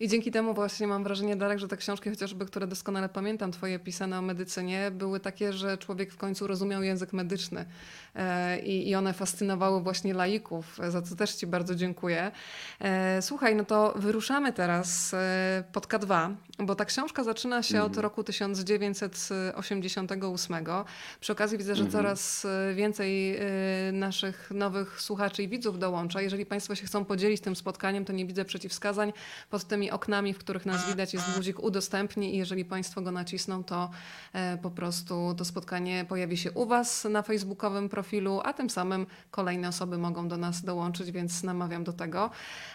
i 0.00 0.08
dzięki 0.08 0.30
temu 0.30 0.54
właśnie 0.54 0.86
mam 0.86 1.04
wrażenie, 1.04 1.36
Darek, 1.36 1.58
że 1.58 1.68
te 1.68 1.76
książki, 1.76 2.10
chociażby, 2.10 2.46
które 2.46 2.66
doskonale 2.66 3.08
pamiętam, 3.08 3.52
twoje 3.52 3.78
pisane 3.78 4.18
o 4.18 4.22
medycynie, 4.22 4.90
były 4.90 5.20
takie, 5.20 5.52
że 5.52 5.78
człowiek 5.78 6.12
w 6.12 6.16
końcu 6.16 6.46
rozumiał 6.46 6.82
język 6.82 7.12
medyczny 7.12 7.64
e, 8.14 8.60
i, 8.60 8.88
i 8.88 8.94
one 8.94 9.12
fascynowały 9.12 9.80
właśnie 9.80 10.14
laików, 10.14 10.78
za 10.88 11.02
co 11.02 11.16
też 11.16 11.34
ci 11.34 11.46
bardzo 11.46 11.74
dziękuję. 11.74 12.32
E, 12.80 13.22
słuchaj, 13.22 13.56
no 13.56 13.64
to 13.64 13.94
wyruszamy 13.96 14.52
teraz 14.52 15.14
e, 15.14 15.64
pod 15.72 15.86
K2, 15.86 16.34
bo 16.58 16.74
ta 16.74 16.84
książka 16.84 17.24
zaczyna 17.24 17.62
się 17.62 17.74
mm. 17.74 17.86
od 17.86 17.90
mhm. 17.90 18.02
roku 18.02 18.24
1988. 18.24 20.66
Przy 21.20 21.32
okazji 21.32 21.58
widzę, 21.58 21.74
że 21.74 21.80
mm. 21.80 21.92
coraz 21.92 22.46
więcej 22.74 23.38
naszych 23.92 24.50
nowych 24.50 25.00
słuchaczy 25.00 25.42
i 25.42 25.48
widzów 25.48 25.78
dołącza. 25.78 26.20
Jeżeli 26.20 26.46
Państwo 26.46 26.74
się 26.74 26.86
chcą 26.86 27.04
podzielić 27.04 27.40
tym 27.40 27.56
spotkaniem, 27.56 28.04
to 28.04 28.12
nie 28.12 28.26
widzę 28.26 28.44
przeciwwskazań 28.44 29.12
pod 29.50 29.64
tymi 29.64 29.85
oknami, 29.90 30.34
w 30.34 30.38
których 30.38 30.66
nas 30.66 30.88
widać, 30.88 31.14
jest 31.14 31.36
guzik 31.36 31.62
udostępnij 31.62 32.34
i 32.34 32.38
jeżeli 32.38 32.64
Państwo 32.64 33.02
go 33.02 33.10
nacisną, 33.10 33.64
to 33.64 33.90
e, 34.32 34.58
po 34.58 34.70
prostu 34.70 35.34
to 35.36 35.44
spotkanie 35.44 36.04
pojawi 36.08 36.36
się 36.36 36.52
u 36.52 36.66
Was 36.66 37.04
na 37.04 37.22
facebookowym 37.22 37.88
profilu, 37.88 38.40
a 38.44 38.52
tym 38.52 38.70
samym 38.70 39.06
kolejne 39.30 39.68
osoby 39.68 39.98
mogą 39.98 40.28
do 40.28 40.36
nas 40.36 40.64
dołączyć, 40.64 41.10
więc 41.10 41.42
namawiam 41.42 41.84
do 41.84 41.92
tego. 41.92 42.30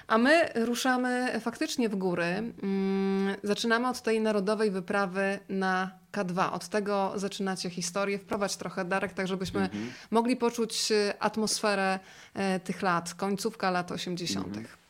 A 0.08 0.18
my 0.18 0.50
ruszamy 0.56 1.40
faktycznie 1.40 1.90
w 1.90 1.96
góry. 1.96 2.24
Mm, 2.24 3.36
zaczynamy 3.44 3.88
od 3.88 4.02
tej 4.02 4.22
narodowej 4.22 4.72
wyprawy 4.72 5.40
na 5.50 6.02
K2. 6.12 6.54
Od 6.54 6.68
tego 6.68 7.14
zaczynacie 7.16 7.70
historię. 7.70 8.20
Wprowadź 8.20 8.56
trochę, 8.56 8.86
Darek, 8.86 9.14
tak 9.14 9.28
żebyśmy 9.28 9.62
mhm. 9.62 9.92
mogli 10.12 10.36
poczuć 10.36 10.92
e, 10.92 11.14
atmosferę 11.20 12.00
e, 12.34 12.60
tych 12.60 12.82
lat, 12.82 13.14
końcówka 13.14 13.72
lat 13.72 13.92
80. 13.92 14.48
Mhm. 14.48 14.81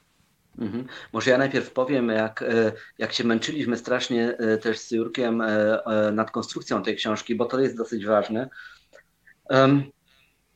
Mhm. 0.58 0.88
Może 1.14 1.32
ja 1.32 1.38
najpierw 1.38 1.72
powiem, 1.72 2.10
jak, 2.10 2.42
e, 2.42 2.72
jak 2.98 3.14
się 3.14 3.24
męczyliśmy 3.24 3.78
strasznie 3.78 4.38
e, 4.38 4.58
też 4.58 4.80
z 4.80 4.92
Jurkiem 4.92 5.42
e, 5.42 5.82
nad 6.14 6.32
konstrukcją 6.32 6.84
tej 6.84 6.96
książki, 6.96 7.36
bo 7.36 7.46
to 7.46 7.60
jest 7.60 7.78
dosyć 7.78 8.06
ważne. 8.06 8.50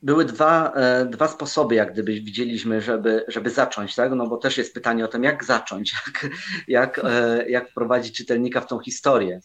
Były 0.02 0.24
dwa, 0.24 0.72
dwa 1.06 1.28
sposoby, 1.28 1.74
jak 1.74 1.92
gdyby 1.92 2.12
widzieliśmy, 2.12 2.80
żeby, 2.80 3.24
żeby 3.28 3.50
zacząć, 3.50 3.94
tak? 3.94 4.12
No 4.12 4.26
bo 4.26 4.36
też 4.36 4.58
jest 4.58 4.74
pytanie 4.74 5.04
o 5.04 5.08
tym, 5.08 5.22
jak 5.22 5.44
zacząć, 5.44 5.94
jak, 6.06 6.26
jak, 6.68 7.00
jak 7.48 7.72
prowadzić 7.74 8.16
czytelnika 8.16 8.60
w 8.60 8.66
tą 8.66 8.78
historię. 8.78 9.40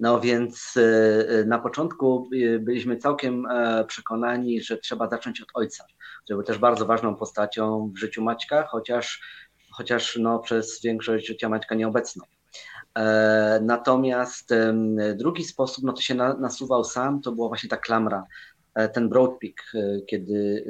No 0.00 0.20
więc 0.20 0.78
na 1.46 1.58
początku 1.58 2.30
byliśmy 2.60 2.96
całkiem 2.96 3.46
przekonani, 3.86 4.62
że 4.62 4.78
trzeba 4.78 5.08
zacząć 5.08 5.40
od 5.40 5.48
ojca, 5.54 5.84
który 6.24 6.36
był 6.36 6.46
też 6.46 6.58
bardzo 6.58 6.86
ważną 6.86 7.16
postacią 7.16 7.92
w 7.94 7.98
życiu 7.98 8.22
Maćka, 8.22 8.66
chociaż 8.66 9.22
chociaż 9.80 10.16
no, 10.16 10.38
przez 10.38 10.80
większość 10.82 11.26
życia 11.26 11.48
Maćka 11.48 11.74
nieobecną. 11.74 12.24
E, 12.98 13.60
natomiast 13.62 14.54
drugi 15.14 15.44
sposób, 15.44 15.84
no 15.84 15.92
to 15.92 16.00
się 16.00 16.14
nasuwał 16.14 16.84
sam, 16.84 17.20
to 17.20 17.32
była 17.32 17.48
właśnie 17.48 17.68
ta 17.68 17.76
klamra, 17.76 18.24
e, 18.74 18.88
ten 18.88 19.08
Broad 19.08 19.30
Peak, 19.40 19.54
e, 19.74 20.00
kiedy 20.00 20.64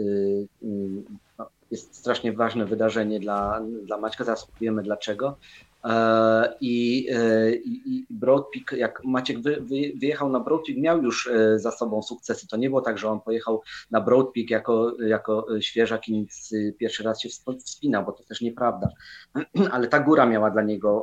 no, 1.38 1.50
jest 1.70 1.96
strasznie 1.96 2.32
ważne 2.32 2.66
wydarzenie 2.66 3.20
dla, 3.20 3.60
dla 3.82 3.98
Maćka, 3.98 4.24
zaraz 4.24 4.46
powiemy 4.46 4.82
dlaczego. 4.82 5.36
E, 5.84 6.54
I, 6.60 7.06
e, 7.12 7.54
i, 7.54 7.96
i 7.96 8.06
Broadpeak, 8.10 8.72
jak 8.72 9.04
Maciek 9.04 9.40
wy, 9.40 9.60
wy, 9.60 9.92
wyjechał 10.00 10.28
na 10.28 10.40
Broadpeak, 10.40 10.78
miał 10.78 11.02
już 11.02 11.26
e, 11.26 11.58
za 11.58 11.70
sobą 11.70 12.02
sukcesy. 12.02 12.48
To 12.48 12.56
nie 12.56 12.68
było 12.68 12.80
tak, 12.80 12.98
że 12.98 13.10
on 13.10 13.20
pojechał 13.20 13.62
na 13.90 14.00
Broadpeak 14.00 14.50
jako, 14.50 14.96
jako 15.00 15.46
świeżak 15.60 16.08
i 16.08 16.12
nic 16.12 16.50
pierwszy 16.78 17.02
raz 17.02 17.20
się 17.20 17.28
wspinał, 17.64 18.04
bo 18.04 18.12
to 18.12 18.24
też 18.24 18.40
nieprawda. 18.40 18.88
Ale 19.72 19.88
ta 19.88 20.00
góra 20.00 20.26
miała 20.26 20.50
dla 20.50 20.62
niego 20.62 21.02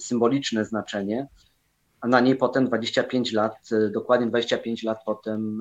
symboliczne 0.00 0.64
znaczenie. 0.64 1.26
A 2.00 2.08
na 2.08 2.20
niej 2.20 2.36
potem 2.36 2.66
25 2.66 3.32
lat, 3.32 3.68
dokładnie 3.92 4.26
25 4.26 4.82
lat 4.82 4.98
potem 5.06 5.58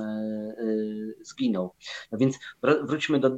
zginął. 1.21 1.73
No 2.11 2.17
więc 2.17 2.39
wróćmy 2.61 3.19
do, 3.19 3.37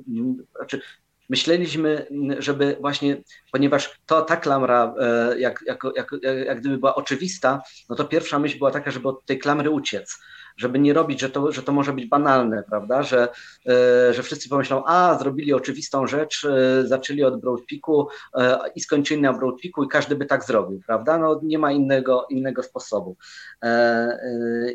znaczy 0.56 0.82
myśleliśmy, 1.30 2.08
żeby 2.40 2.78
właśnie, 2.82 3.18
ponieważ 3.52 4.00
to 4.06 4.22
ta 4.22 4.38
klamra, 4.38 4.94
e, 5.00 5.40
jak, 5.40 5.64
jak, 5.68 5.84
jak, 5.96 6.12
jak 6.46 6.60
gdyby 6.60 6.78
była 6.78 6.96
oczywista, 6.96 7.62
no 7.90 7.96
to 7.96 8.06
pierwsza 8.06 8.40
myśl 8.40 8.58
była 8.58 8.72
taka, 8.72 8.92
żeby 8.92 9.08
od 9.10 9.26
tej 9.26 9.40
klamry 9.40 9.70
uciec 9.70 10.20
żeby 10.58 10.80
nie 10.80 10.94
robić, 10.94 11.22
że 11.22 11.30
to, 11.30 11.52
że 11.52 11.64
to 11.64 11.72
może 11.72 11.94
być 11.94 12.06
banalne, 12.06 12.64
prawda, 12.64 13.04
że, 13.04 13.28
e, 13.66 14.14
że 14.14 14.24
wszyscy 14.24 14.50
pomyślą, 14.50 14.84
a 14.86 15.18
zrobili 15.20 15.54
oczywistą 15.54 16.08
rzecz, 16.08 16.46
e, 16.46 16.88
zaczęli 16.88 17.24
od 17.24 17.42
Broadpeaku 17.42 18.08
e, 18.34 18.58
i 18.76 18.82
skończyli 18.82 19.22
na 19.22 19.34
Broadpeaku 19.34 19.84
i 19.84 19.88
każdy 19.88 20.16
by 20.16 20.26
tak 20.26 20.46
zrobił, 20.46 20.82
prawda, 20.88 21.18
no 21.18 21.40
nie 21.44 21.60
ma 21.60 21.72
innego, 21.72 22.26
innego 22.30 22.64
sposobu. 22.64 23.18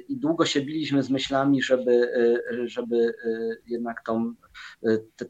I 0.09 0.17
długo 0.17 0.47
się 0.47 0.61
biliśmy 0.61 1.03
z 1.03 1.11
myślami, 1.11 1.63
żeby, 1.63 2.13
żeby 2.65 3.15
jednak 3.67 4.03
tą, 4.07 4.35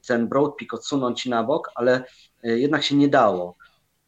ten 0.06 0.28
Broadpeak 0.28 0.74
odsunąć 0.74 1.26
na 1.26 1.44
bok, 1.44 1.70
ale 1.74 2.04
jednak 2.42 2.82
się 2.82 2.96
nie 2.96 3.08
dało. 3.08 3.56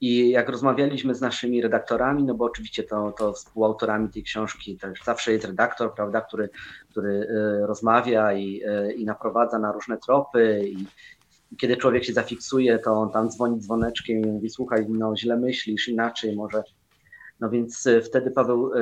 I 0.03 0.31
jak 0.31 0.49
rozmawialiśmy 0.49 1.15
z 1.15 1.21
naszymi 1.21 1.63
redaktorami, 1.63 2.25
no 2.25 2.35
bo 2.35 2.45
oczywiście 2.45 2.83
to, 2.83 3.13
to 3.19 3.33
współautorami 3.33 4.09
tej 4.09 4.23
książki 4.23 4.77
też 4.77 5.03
zawsze 5.05 5.33
jest 5.33 5.45
redaktor, 5.45 5.95
prawda, 5.95 6.21
który, 6.21 6.49
który 6.91 7.27
rozmawia 7.67 8.33
i, 8.33 8.63
i 8.97 9.05
naprowadza 9.05 9.59
na 9.59 9.73
różne 9.73 9.99
tropy 9.99 10.61
i, 10.65 10.87
kiedy 11.57 11.77
człowiek 11.77 12.05
się 12.05 12.13
zafiksuje, 12.13 12.79
to 12.79 12.93
on 12.93 13.11
tam 13.11 13.31
dzwoni 13.31 13.61
dzwoneczkiem 13.61 14.19
i 14.19 14.27
mówi, 14.27 14.51
słuchaj, 14.51 14.87
no 14.89 15.17
źle 15.17 15.37
myślisz, 15.37 15.89
inaczej 15.89 16.37
może. 16.37 16.63
No 17.41 17.51
więc 17.51 17.87
e, 17.87 18.01
wtedy 18.01 18.31
Paweł 18.31 18.73
e, 18.75 18.81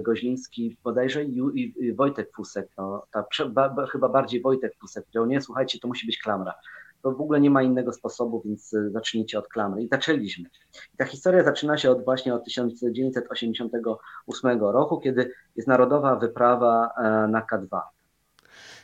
Goźliński 0.00 0.76
bodajże 0.84 1.24
i, 1.24 1.94
Wojtek 1.94 2.32
Fusek, 2.34 2.68
no, 2.78 3.06
ta, 3.10 3.24
ba, 3.48 3.86
chyba 3.92 4.08
bardziej 4.08 4.40
Wojtek 4.40 4.74
Fusek 4.80 5.04
powiedział, 5.04 5.26
nie, 5.26 5.40
słuchajcie, 5.40 5.78
to 5.78 5.88
musi 5.88 6.06
być 6.06 6.18
klamra. 6.18 6.54
To 7.02 7.12
w 7.12 7.20
ogóle 7.20 7.40
nie 7.40 7.50
ma 7.50 7.62
innego 7.62 7.92
sposobu, 7.92 8.42
więc 8.44 8.74
e, 8.74 8.90
zacznijcie 8.90 9.38
od 9.38 9.48
klamry. 9.48 9.82
I 9.82 9.88
zaczęliśmy. 9.88 10.48
I 10.94 10.96
ta 10.96 11.04
historia 11.04 11.44
zaczyna 11.44 11.78
się 11.78 11.90
od 11.90 12.04
właśnie 12.04 12.34
od 12.34 12.44
1988 12.44 14.60
roku, 14.60 15.00
kiedy 15.00 15.32
jest 15.56 15.68
narodowa 15.68 16.16
wyprawa 16.16 16.90
na 17.28 17.46
K2. 17.52 17.80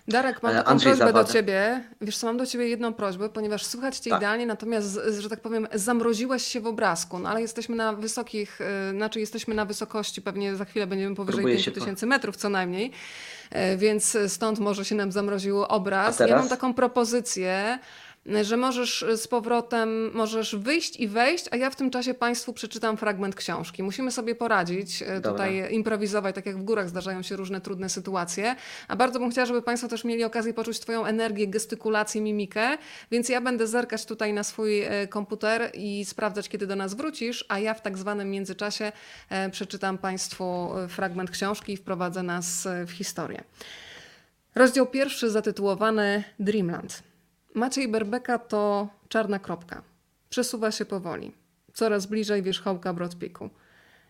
Darek, 0.08 0.42
mam 0.42 0.52
taką 0.52 0.70
Andrzej 0.70 0.92
prośbę 0.92 1.06
Zawada. 1.06 1.26
do 1.26 1.32
ciebie. 1.32 1.84
Wiesz 2.00 2.18
co, 2.18 2.26
mam 2.26 2.36
do 2.36 2.46
ciebie 2.46 2.68
jedną 2.68 2.94
prośbę, 2.94 3.28
ponieważ 3.28 3.66
słychać 3.66 3.98
cię 3.98 4.10
tak. 4.10 4.20
idealnie, 4.20 4.46
natomiast, 4.46 5.00
że 5.18 5.28
tak 5.28 5.40
powiem, 5.40 5.68
zamroziłeś 5.74 6.42
się 6.42 6.60
w 6.60 6.66
obrazku, 6.66 7.18
no 7.18 7.28
ale 7.28 7.40
jesteśmy 7.40 7.76
na 7.76 7.92
wysokich, 7.92 8.60
y, 8.60 8.90
znaczy 8.90 9.20
jesteśmy 9.20 9.54
na 9.54 9.64
wysokości, 9.64 10.22
pewnie 10.22 10.56
za 10.56 10.64
chwilę 10.64 10.86
będziemy 10.86 11.14
powyżej 11.14 11.44
5000 11.44 12.06
metrów 12.06 12.36
co 12.36 12.48
najmniej, 12.48 12.92
y, 13.72 13.76
więc 13.76 14.18
stąd 14.26 14.58
może 14.58 14.84
się 14.84 14.94
nam 14.94 15.12
zamroził 15.12 15.62
obraz. 15.62 16.20
Ja 16.20 16.36
mam 16.36 16.48
taką 16.48 16.74
propozycję, 16.74 17.78
że 18.42 18.56
możesz 18.56 19.04
z 19.16 19.28
powrotem, 19.28 20.10
możesz 20.14 20.56
wyjść 20.56 21.00
i 21.00 21.08
wejść, 21.08 21.44
a 21.50 21.56
ja 21.56 21.70
w 21.70 21.76
tym 21.76 21.90
czasie 21.90 22.14
Państwu 22.14 22.52
przeczytam 22.52 22.96
fragment 22.96 23.34
książki. 23.34 23.82
Musimy 23.82 24.10
sobie 24.10 24.34
poradzić, 24.34 25.02
e, 25.02 25.06
Dobra. 25.06 25.30
tutaj 25.30 25.74
improwizować, 25.74 26.34
tak 26.34 26.46
jak 26.46 26.58
w 26.58 26.62
górach 26.62 26.88
zdarzają 26.88 27.22
się 27.22 27.36
różne 27.36 27.60
trudne 27.60 27.88
sytuacje, 27.88 28.56
a 28.88 28.96
bardzo 28.96 29.18
bym 29.18 29.30
chciała, 29.30 29.46
żeby 29.46 29.62
Państwo 29.62 29.88
też 29.88 30.04
mieli 30.04 30.24
okazję 30.24 30.54
poczuć 30.54 30.80
Twoją 30.80 31.06
energię, 31.06 31.48
gestykulację, 31.48 32.20
mimikę, 32.20 32.78
więc 33.10 33.28
ja 33.28 33.40
będę 33.40 33.66
zerkać 33.66 34.04
tutaj 34.04 34.32
na 34.32 34.44
swój 34.44 34.82
e, 34.82 35.06
komputer 35.06 35.70
i 35.74 36.04
sprawdzać, 36.04 36.48
kiedy 36.48 36.66
do 36.66 36.76
nas 36.76 36.94
wrócisz, 36.94 37.44
a 37.48 37.58
ja 37.58 37.74
w 37.74 37.82
tak 37.82 37.98
zwanym 37.98 38.30
międzyczasie 38.30 38.92
e, 39.30 39.50
przeczytam 39.50 39.98
Państwu 39.98 40.70
fragment 40.88 41.30
książki 41.30 41.72
i 41.72 41.76
wprowadzę 41.76 42.22
nas 42.22 42.68
w 42.86 42.90
historię. 42.90 43.44
Rozdział 44.54 44.86
pierwszy 44.86 45.30
zatytułowany 45.30 46.24
Dreamland. 46.38 47.07
Maciej 47.58 47.88
Berbeka 47.88 48.38
to 48.38 48.88
czarna 49.08 49.38
kropka. 49.38 49.82
Przesuwa 50.30 50.70
się 50.70 50.84
powoli. 50.84 51.32
Coraz 51.72 52.06
bliżej 52.06 52.42
wierzchołka 52.42 52.92
Brodpiku. 52.92 53.50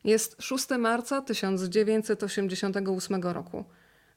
Jest 0.04 0.42
6 0.42 0.68
marca 0.78 1.22
1988 1.22 3.22
roku. 3.22 3.64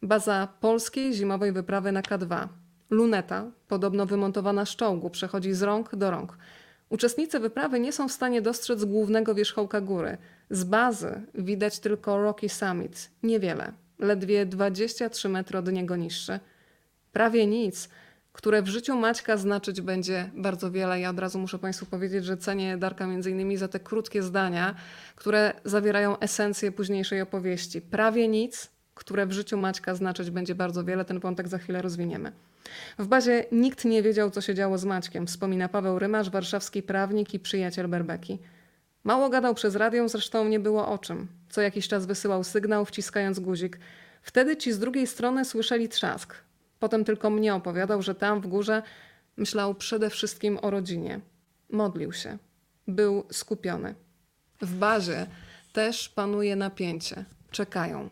Baza 0.02 0.48
polskiej 0.60 1.14
zimowej 1.14 1.52
wyprawy 1.52 1.92
na 1.92 2.02
K2. 2.02 2.48
Luneta, 2.90 3.46
podobno 3.68 4.06
wymontowana 4.06 4.66
z 4.66 4.76
czołgu, 4.76 5.10
przechodzi 5.10 5.54
z 5.54 5.62
rąk 5.62 5.96
do 5.96 6.12
rąk. 6.12 6.38
Uczestnicy 6.90 7.40
wyprawy 7.40 7.80
nie 7.80 7.92
są 7.92 8.08
w 8.08 8.12
stanie 8.12 8.42
dostrzec 8.42 8.86
głównego 8.86 9.36
wierzchołka 9.36 9.82
góry. 9.82 10.18
Z 10.50 10.64
bazy 10.64 11.22
widać 11.36 11.80
tylko 11.80 12.22
Rocky 12.22 12.50
Summit. 12.50 13.10
Niewiele. 13.24 13.74
Ledwie 14.00 14.46
23 14.46 15.30
metry 15.30 15.58
od 15.58 15.72
niego 15.72 15.96
niższy. 15.96 16.40
Prawie 17.12 17.48
nic– 17.48 17.90
które 18.32 18.62
w 18.62 18.68
życiu 18.68 18.96
Maćka 18.96 19.38
znaczyć 19.38 19.82
będzie 19.82 20.30
bardzo 20.36 20.72
wiele. 20.72 21.00
Ja 21.00 21.10
od 21.10 21.20
razu 21.20 21.40
muszę 21.40 21.60
Państwu 21.60 21.86
powiedzieć, 21.86 22.26
że 22.26 22.38
cenię 22.38 22.78
Darka 22.78 23.08
między 23.08 23.32
innymi 23.32 23.58
za 23.58 23.68
te 23.68 23.80
krótkie 23.80 24.24
zdania, 24.24 24.76
które 25.16 25.54
zawierają 25.66 26.20
esencję 26.20 26.72
późniejszej 26.72 27.22
opowieści. 27.22 27.82
Prawie 27.82 28.28
nic, 28.28 28.72
które 28.94 29.26
w 29.26 29.32
życiu 29.32 29.58
Maćka 29.58 29.96
znaczyć 29.96 30.30
będzie 30.30 30.56
bardzo 30.56 30.84
wiele. 30.84 31.06
Ten 31.06 31.20
wątek 31.20 31.48
za 31.48 31.58
chwilę 31.58 31.82
rozwiniemy. 31.82 32.32
W 33.00 33.08
bazie 33.08 33.46
nikt 33.52 33.86
nie 33.86 34.04
wiedział, 34.04 34.32
co 34.32 34.42
się 34.42 34.56
działo 34.56 34.78
z 34.78 34.86
Maćkiem, 34.86 35.28
wspomina 35.28 35.70
Paweł 35.70 36.00
Rymasz, 36.00 36.30
warszawski 36.30 36.84
prawnik 36.84 37.34
i 37.34 37.40
przyjaciel 37.40 37.88
Berbeki. 37.88 38.40
Mało 39.04 39.30
gadał 39.30 39.56
przez 39.56 39.76
radio, 39.76 40.10
zresztą 40.10 40.48
nie 40.48 40.60
było 40.60 40.88
o 40.88 40.98
czym. 40.98 41.28
Co 41.50 41.62
jakiś 41.62 41.88
czas 41.88 42.06
wysyłał 42.06 42.44
sygnał, 42.44 42.86
wciskając 42.86 43.40
guzik. 43.40 43.80
Wtedy 44.22 44.58
ci 44.58 44.72
z 44.72 44.80
drugiej 44.80 45.08
strony 45.08 45.46
słyszeli 45.46 45.90
trzask. 45.90 46.36
Potem 46.82 47.06
tylko 47.06 47.30
mnie 47.30 47.56
opowiadał, 47.56 48.02
że 48.02 48.16
tam 48.16 48.42
w 48.42 48.48
górze 48.48 48.84
myślał 49.38 49.76
przede 49.76 50.10
wszystkim 50.10 50.60
o 50.62 50.70
rodzinie. 50.70 51.20
Modlił 51.70 52.14
się. 52.14 52.38
Był 52.88 53.24
skupiony. 53.32 53.96
W 54.62 54.76
bazie 54.76 55.28
też 55.74 56.10
panuje 56.10 56.56
napięcie. 56.56 57.26
Czekają. 57.52 58.10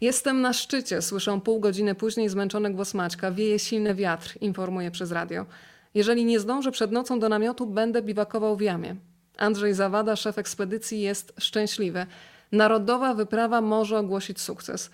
Jestem 0.00 0.40
na 0.40 0.52
szczycie, 0.52 1.02
słyszą 1.02 1.40
pół 1.40 1.60
godziny 1.60 1.94
później 1.94 2.28
zmęczony 2.28 2.70
głos 2.70 2.94
Maćka. 2.94 3.30
Wieje 3.30 3.58
silny 3.58 3.94
wiatr, 3.94 4.38
informuje 4.40 4.90
przez 4.90 5.12
radio. 5.12 5.46
Jeżeli 5.94 6.24
nie 6.24 6.40
zdążę 6.40 6.70
przed 6.72 6.92
nocą 6.92 7.18
do 7.18 7.28
namiotu, 7.28 7.66
będę 7.66 8.02
biwakował 8.02 8.56
w 8.56 8.60
jamie. 8.60 8.96
Andrzej 9.36 9.74
Zawada, 9.74 10.16
szef 10.16 10.38
ekspedycji, 10.38 11.00
jest 11.00 11.34
szczęśliwy. 11.38 12.06
Narodowa 12.52 13.14
wyprawa 13.14 13.60
może 13.60 13.98
ogłosić 13.98 14.40
sukces. 14.40 14.90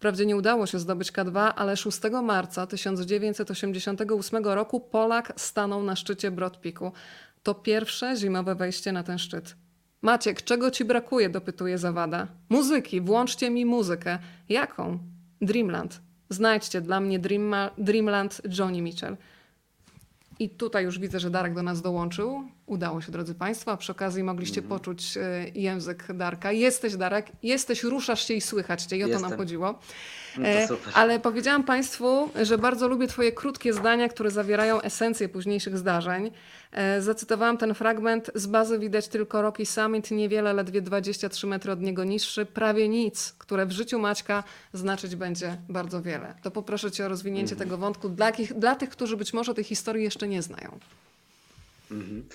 Wprawdzie 0.00 0.26
nie 0.26 0.36
udało 0.36 0.66
się 0.66 0.78
zdobyć 0.78 1.12
K2, 1.12 1.52
ale 1.56 1.76
6 1.76 2.00
marca 2.22 2.66
1988 2.66 4.44
roku 4.44 4.80
Polak 4.80 5.32
stanął 5.36 5.82
na 5.82 5.96
szczycie 5.96 6.30
Brodpiku. 6.30 6.92
To 7.42 7.54
pierwsze 7.54 8.16
zimowe 8.16 8.54
wejście 8.54 8.92
na 8.92 9.02
ten 9.02 9.18
szczyt. 9.18 9.56
Maciek, 10.02 10.42
czego 10.42 10.70
ci 10.70 10.84
brakuje? 10.84 11.28
dopytuje 11.28 11.78
Zawada. 11.78 12.26
Muzyki, 12.48 13.00
włączcie 13.00 13.50
mi 13.50 13.66
muzykę. 13.66 14.18
Jaką? 14.48 14.98
Dreamland. 15.40 16.00
Znajdźcie 16.28 16.80
dla 16.80 17.00
mnie 17.00 17.18
Dream 17.18 17.54
Dreamland 17.78 18.42
Johnny 18.58 18.82
Mitchell. 18.82 19.16
I 20.38 20.50
tutaj 20.50 20.84
już 20.84 20.98
widzę, 20.98 21.20
że 21.20 21.30
Darek 21.30 21.54
do 21.54 21.62
nas 21.62 21.82
dołączył. 21.82 22.44
Udało 22.70 23.00
się, 23.00 23.12
drodzy 23.12 23.34
Państwo. 23.34 23.72
A 23.72 23.76
przy 23.76 23.92
okazji 23.92 24.22
mogliście 24.22 24.60
mm. 24.60 24.68
poczuć 24.68 25.16
e, 25.16 25.44
język 25.54 26.06
Darka. 26.14 26.52
Jesteś, 26.52 26.96
Darek, 26.96 27.26
jesteś, 27.42 27.82
ruszasz 27.82 28.26
się 28.26 28.34
i 28.34 28.40
słychać 28.40 28.82
cię. 28.82 28.96
I 28.96 29.04
o 29.04 29.08
to 29.08 29.18
nam 29.18 29.36
chodziło. 29.36 29.78
No 30.38 30.48
e, 30.48 30.68
ale 30.94 31.20
powiedziałam 31.20 31.64
Państwu, 31.64 32.30
że 32.42 32.58
bardzo 32.58 32.88
lubię 32.88 33.06
Twoje 33.06 33.32
krótkie 33.32 33.72
zdania, 33.72 34.08
które 34.08 34.30
zawierają 34.30 34.80
esencję 34.80 35.28
późniejszych 35.28 35.78
zdarzeń. 35.78 36.30
E, 36.72 37.02
zacytowałam 37.02 37.56
ten 37.56 37.74
fragment. 37.74 38.30
Z 38.34 38.46
bazy 38.46 38.78
widać 38.78 39.08
tylko 39.08 39.42
Rocky 39.42 39.66
Summit, 39.66 40.10
niewiele, 40.10 40.52
ledwie 40.52 40.82
23 40.82 41.46
metry 41.46 41.72
od 41.72 41.80
niego 41.80 42.04
niższy, 42.04 42.46
prawie 42.46 42.88
nic, 42.88 43.34
które 43.38 43.66
w 43.66 43.72
życiu 43.72 43.98
Maćka 43.98 44.44
znaczyć 44.72 45.16
będzie 45.16 45.56
bardzo 45.68 46.02
wiele. 46.02 46.34
To 46.42 46.50
poproszę 46.50 46.90
Cię 46.90 47.06
o 47.06 47.08
rozwinięcie 47.08 47.54
mm. 47.54 47.58
tego 47.58 47.78
wątku 47.78 48.08
dla, 48.08 48.32
dla 48.56 48.74
tych, 48.74 48.90
którzy 48.90 49.16
być 49.16 49.32
może 49.32 49.54
tej 49.54 49.64
historii 49.64 50.04
jeszcze 50.04 50.28
nie 50.28 50.42
znają. 50.42 50.78
Mhm. 51.90 52.28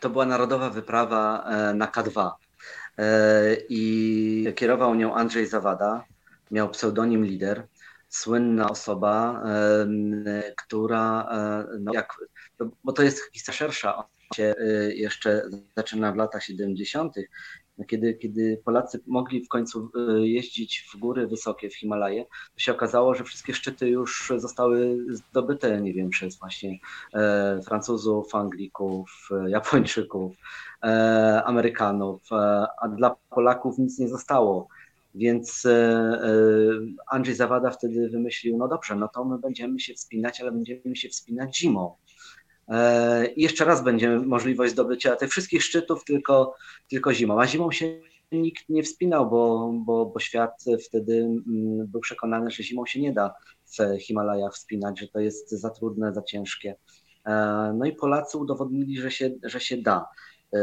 To 0.00 0.10
była 0.10 0.26
narodowa 0.26 0.70
wyprawa 0.70 1.44
na 1.74 1.86
K2 1.86 2.30
i 3.68 4.52
kierował 4.56 4.94
nią 4.94 5.14
Andrzej 5.14 5.46
Zawada, 5.46 6.04
miał 6.50 6.70
pseudonim 6.70 7.24
Lider, 7.24 7.66
słynna 8.08 8.70
osoba, 8.70 9.42
która, 10.56 11.28
e, 11.30 11.66
no 11.80 11.92
jak, 11.94 12.14
bo 12.84 12.92
to 12.92 13.02
jest 13.02 13.20
historia 13.32 13.58
szersza, 13.58 14.04
się 14.34 14.54
e, 14.58 14.94
jeszcze 14.94 15.42
zaczyna 15.76 16.12
w 16.12 16.16
latach 16.16 16.44
70., 16.44 17.14
kiedy, 17.88 18.14
kiedy 18.14 18.62
Polacy 18.64 19.00
mogli 19.06 19.44
w 19.44 19.48
końcu 19.48 19.90
e, 19.94 20.26
jeździć 20.28 20.88
w 20.92 20.96
góry 20.96 21.26
wysokie, 21.26 21.70
w 21.70 21.76
Himalaje, 21.76 22.24
to 22.24 22.60
się 22.60 22.72
okazało, 22.72 23.14
że 23.14 23.24
wszystkie 23.24 23.54
szczyty 23.54 23.88
już 23.88 24.32
zostały 24.36 24.98
zdobyte, 25.10 25.80
nie 25.80 25.94
wiem, 25.94 26.10
przez 26.10 26.38
właśnie 26.38 26.78
e, 27.14 27.60
Francuzów, 27.66 28.34
Anglików, 28.34 29.28
Japończyków, 29.46 30.36
e, 30.84 31.42
Amerykanów, 31.44 32.22
a 32.82 32.88
dla 32.88 33.16
Polaków 33.30 33.78
nic 33.78 33.98
nie 33.98 34.08
zostało. 34.08 34.68
Więc 35.16 35.66
e, 35.66 35.70
e, 35.70 36.30
Andrzej 37.10 37.34
Zawada 37.34 37.70
wtedy 37.70 38.08
wymyślił, 38.08 38.56
no 38.56 38.68
dobrze, 38.68 38.96
no 38.96 39.08
to 39.08 39.24
my 39.24 39.38
będziemy 39.38 39.80
się 39.80 39.94
wspinać, 39.94 40.40
ale 40.40 40.52
będziemy 40.52 40.96
się 40.96 41.08
wspinać 41.08 41.58
zimą. 41.58 41.96
E, 42.68 43.26
I 43.26 43.42
jeszcze 43.42 43.64
raz 43.64 43.84
będzie 43.84 44.10
możliwość 44.10 44.72
zdobycia 44.72 45.16
tych 45.16 45.30
wszystkich 45.30 45.64
szczytów 45.64 46.04
tylko, 46.04 46.54
tylko 46.90 47.14
zimą. 47.14 47.40
A 47.40 47.46
zimą 47.46 47.72
się 47.72 48.00
nikt 48.32 48.68
nie 48.68 48.82
wspinał, 48.82 49.30
bo, 49.30 49.72
bo, 49.74 50.06
bo 50.06 50.20
świat 50.20 50.64
wtedy 50.86 51.14
mm, 51.14 51.86
był 51.86 52.00
przekonany, 52.00 52.50
że 52.50 52.62
zimą 52.62 52.86
się 52.86 53.00
nie 53.00 53.12
da 53.12 53.34
w 53.66 54.00
Himalajach 54.00 54.54
wspinać, 54.54 55.00
że 55.00 55.08
to 55.08 55.20
jest 55.20 55.50
za 55.50 55.70
trudne, 55.70 56.14
za 56.14 56.22
ciężkie. 56.22 56.76
No 57.74 57.84
i 57.84 57.92
Polacy 57.92 58.38
udowodnili, 58.38 58.98
że 58.98 59.10
się, 59.10 59.30
że 59.42 59.60
się 59.60 59.76
da. 59.76 60.08
E, 60.54 60.58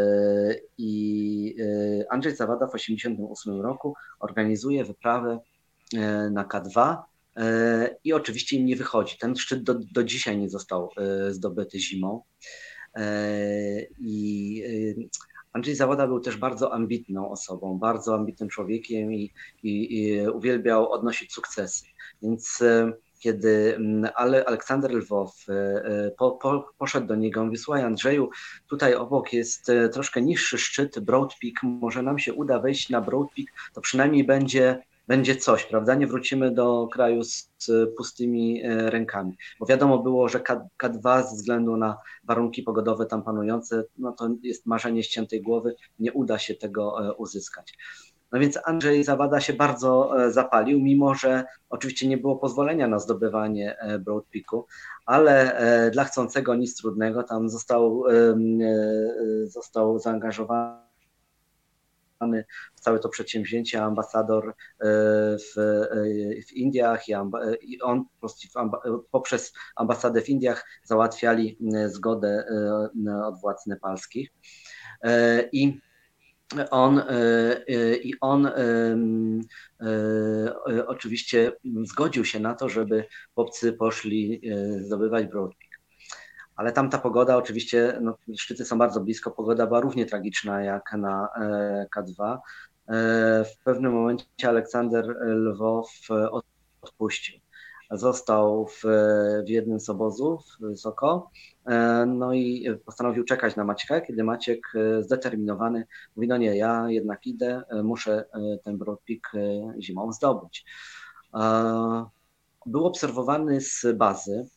I 0.77 1.55
e, 1.59 2.11
Andrzej 2.11 2.35
Zawada 2.35 2.67
w 2.67 2.71
1988 2.71 3.61
roku 3.61 3.93
organizuje 4.19 4.85
wyprawę 4.85 5.39
e, 5.93 6.29
na 6.29 6.43
K2 6.43 6.97
i 8.03 8.13
oczywiście 8.13 8.57
im 8.57 8.65
nie 8.65 8.75
wychodzi. 8.75 9.17
Ten 9.17 9.35
szczyt 9.35 9.63
do, 9.63 9.75
do 9.93 10.03
dzisiaj 10.03 10.37
nie 10.37 10.49
został 10.49 10.89
zdobyty 11.29 11.79
zimą. 11.79 12.23
I 13.99 14.63
Andrzej 15.53 15.75
Zawoda 15.75 16.07
był 16.07 16.19
też 16.19 16.37
bardzo 16.37 16.73
ambitną 16.73 17.31
osobą, 17.31 17.79
bardzo 17.79 18.15
ambitnym 18.15 18.49
człowiekiem 18.49 19.13
i, 19.13 19.31
i, 19.63 19.99
i 19.99 20.27
uwielbiał 20.27 20.91
odnosić 20.91 21.33
sukcesy. 21.33 21.85
Więc 22.21 22.59
kiedy 23.23 23.77
ale 24.15 24.45
Aleksander 24.45 24.91
Lwow 24.91 25.45
e, 25.49 25.53
e, 25.53 26.11
po, 26.11 26.31
po, 26.31 26.69
poszedł 26.77 27.07
do 27.07 27.15
niego, 27.15 27.45
mówi, 27.45 27.57
Andrzeju, 27.83 28.29
tutaj 28.69 28.95
obok 28.95 29.33
jest 29.33 29.69
e, 29.69 29.89
troszkę 29.89 30.21
niższy 30.21 30.57
szczyt, 30.57 30.99
Broad 30.99 31.33
Peak, 31.41 31.53
może 31.63 32.03
nam 32.03 32.19
się 32.19 32.33
uda 32.33 32.59
wejść 32.59 32.89
na 32.89 33.01
Broad 33.01 33.27
Peak, 33.35 33.47
to 33.73 33.81
przynajmniej 33.81 34.23
będzie, 34.23 34.83
będzie 35.07 35.35
coś, 35.35 35.65
prawda? 35.65 35.95
Nie 35.95 36.07
wrócimy 36.07 36.51
do 36.51 36.87
kraju 36.91 37.23
z, 37.23 37.53
pustymi 37.97 38.61
rękami. 38.65 39.37
Bo 39.59 39.65
wiadomo 39.65 39.99
było, 39.99 40.29
że 40.29 40.39
K, 40.39 40.67
K2 40.83 41.23
ze 41.29 41.35
względu 41.35 41.77
na 41.77 41.97
warunki 42.23 42.63
pogodowe 42.63 43.05
tam 43.05 43.23
panujące, 43.23 43.83
no 43.97 44.11
to 44.11 44.29
jest 44.41 44.65
marzenie 44.65 45.03
ściętej 45.03 45.41
głowy, 45.41 45.75
nie 45.99 46.13
uda 46.13 46.39
się 46.39 46.55
tego 46.55 47.15
uzyskać. 47.17 47.73
No 48.33 48.39
więc 48.39 48.59
Andrzej 48.65 49.03
Zawada 49.03 49.39
się 49.39 49.53
bardzo 49.53 50.23
e, 50.25 50.31
zapalił, 50.31 50.79
mimo 50.79 51.15
że 51.15 51.45
oczywiście 51.69 52.07
nie 52.07 52.17
było 52.17 52.35
pozwolenia 52.35 52.87
na 52.87 52.99
zdobywanie 52.99 53.77
e, 53.79 53.99
Broad 53.99 54.25
Peaku, 54.25 54.65
ale 55.05 55.57
e, 55.57 55.91
dla 55.91 56.03
chcącego 56.03 56.55
nic 56.55 56.77
trudnego 56.77 57.23
tam 57.23 57.49
został, 57.49 58.03
został 59.45 59.99
zaangażowany 59.99 60.82
w 62.75 62.79
całe 62.79 62.99
to 62.99 63.09
przedsięwzięcie 63.09 63.83
ambasador 63.83 64.53
w, 64.79 65.53
w 66.49 66.53
Indiach 66.53 67.07
i, 67.07 67.13
amba, 67.13 67.39
i 67.61 67.81
on 67.81 68.05
poprzez 69.11 69.53
ambasadę 69.75 70.21
w 70.21 70.29
Indiach 70.29 70.65
załatwiali 70.83 71.57
zgodę 71.87 72.45
od 73.25 73.41
władz 73.41 73.65
nepalskich. 73.67 74.29
I 75.51 75.79
on, 76.71 76.99
e, 76.99 77.05
e, 77.67 77.95
I 77.95 78.13
on 78.21 78.45
e, 78.45 78.53
oczywiście 80.87 81.51
zgodził 81.83 82.25
się 82.25 82.39
na 82.39 82.55
to, 82.55 82.69
żeby 82.69 83.05
chłopcy 83.35 83.73
poszli 83.73 84.41
zdobywać 84.79 85.25
Broadpeak. 85.27 85.62
Ale 86.55 86.71
tamta 86.71 86.97
pogoda, 86.97 87.37
oczywiście, 87.37 87.99
no, 88.01 88.17
szczyty 88.37 88.65
są 88.65 88.77
bardzo 88.77 89.01
blisko, 89.01 89.31
pogoda 89.31 89.67
była 89.67 89.79
równie 89.79 90.05
tragiczna 90.05 90.63
jak 90.63 90.93
na 90.93 91.27
K2. 91.95 92.37
W 93.45 93.63
pewnym 93.63 93.93
momencie 93.93 94.25
Aleksander 94.49 95.05
Lwow 95.21 95.89
odpuścił. 96.81 97.43
Został 97.91 98.67
w, 98.67 98.81
w 99.45 99.49
jednym 99.49 99.79
z 99.79 99.89
obozów 99.89 100.41
wysoko, 100.59 101.31
e, 101.65 102.05
no 102.05 102.33
i 102.33 102.67
postanowił 102.85 103.23
czekać 103.23 103.55
na 103.55 103.63
Maćka, 103.63 104.01
kiedy 104.01 104.23
Maciek 104.23 104.59
e, 104.75 105.03
zdeterminowany 105.03 105.87
mówi, 106.15 106.27
no 106.27 106.37
nie, 106.37 106.57
ja 106.57 106.85
jednak 106.89 107.27
idę, 107.27 107.63
e, 107.69 107.83
muszę 107.83 108.25
ten 108.63 108.77
Broadpeak 108.77 109.31
zimą 109.79 110.11
zdobyć. 110.11 110.65
Był 112.65 112.85
obserwowany 112.85 113.61
z 113.61 113.85
bazy, 113.97 114.45
E, 114.45 114.52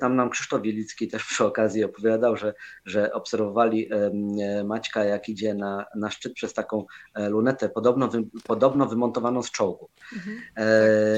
tam 0.00 0.16
nam 0.16 0.30
Krzysztof 0.30 0.62
Wielicki 0.62 1.08
też 1.08 1.24
przy 1.24 1.44
okazji 1.44 1.84
opowiadał, 1.84 2.36
że, 2.36 2.54
że 2.84 3.12
obserwowali 3.12 3.88
e, 3.92 4.64
Maćka, 4.64 5.04
jak 5.04 5.28
idzie 5.28 5.54
na, 5.54 5.86
na 5.96 6.10
szczyt 6.10 6.34
przez 6.34 6.54
taką 6.54 6.84
e, 7.14 7.28
lunetę, 7.28 7.68
podobno, 7.68 8.08
wy, 8.08 8.24
podobno 8.44 8.86
wymontowaną 8.86 9.42
z 9.42 9.50
czołgu. 9.50 9.88
Mhm. 10.16 10.40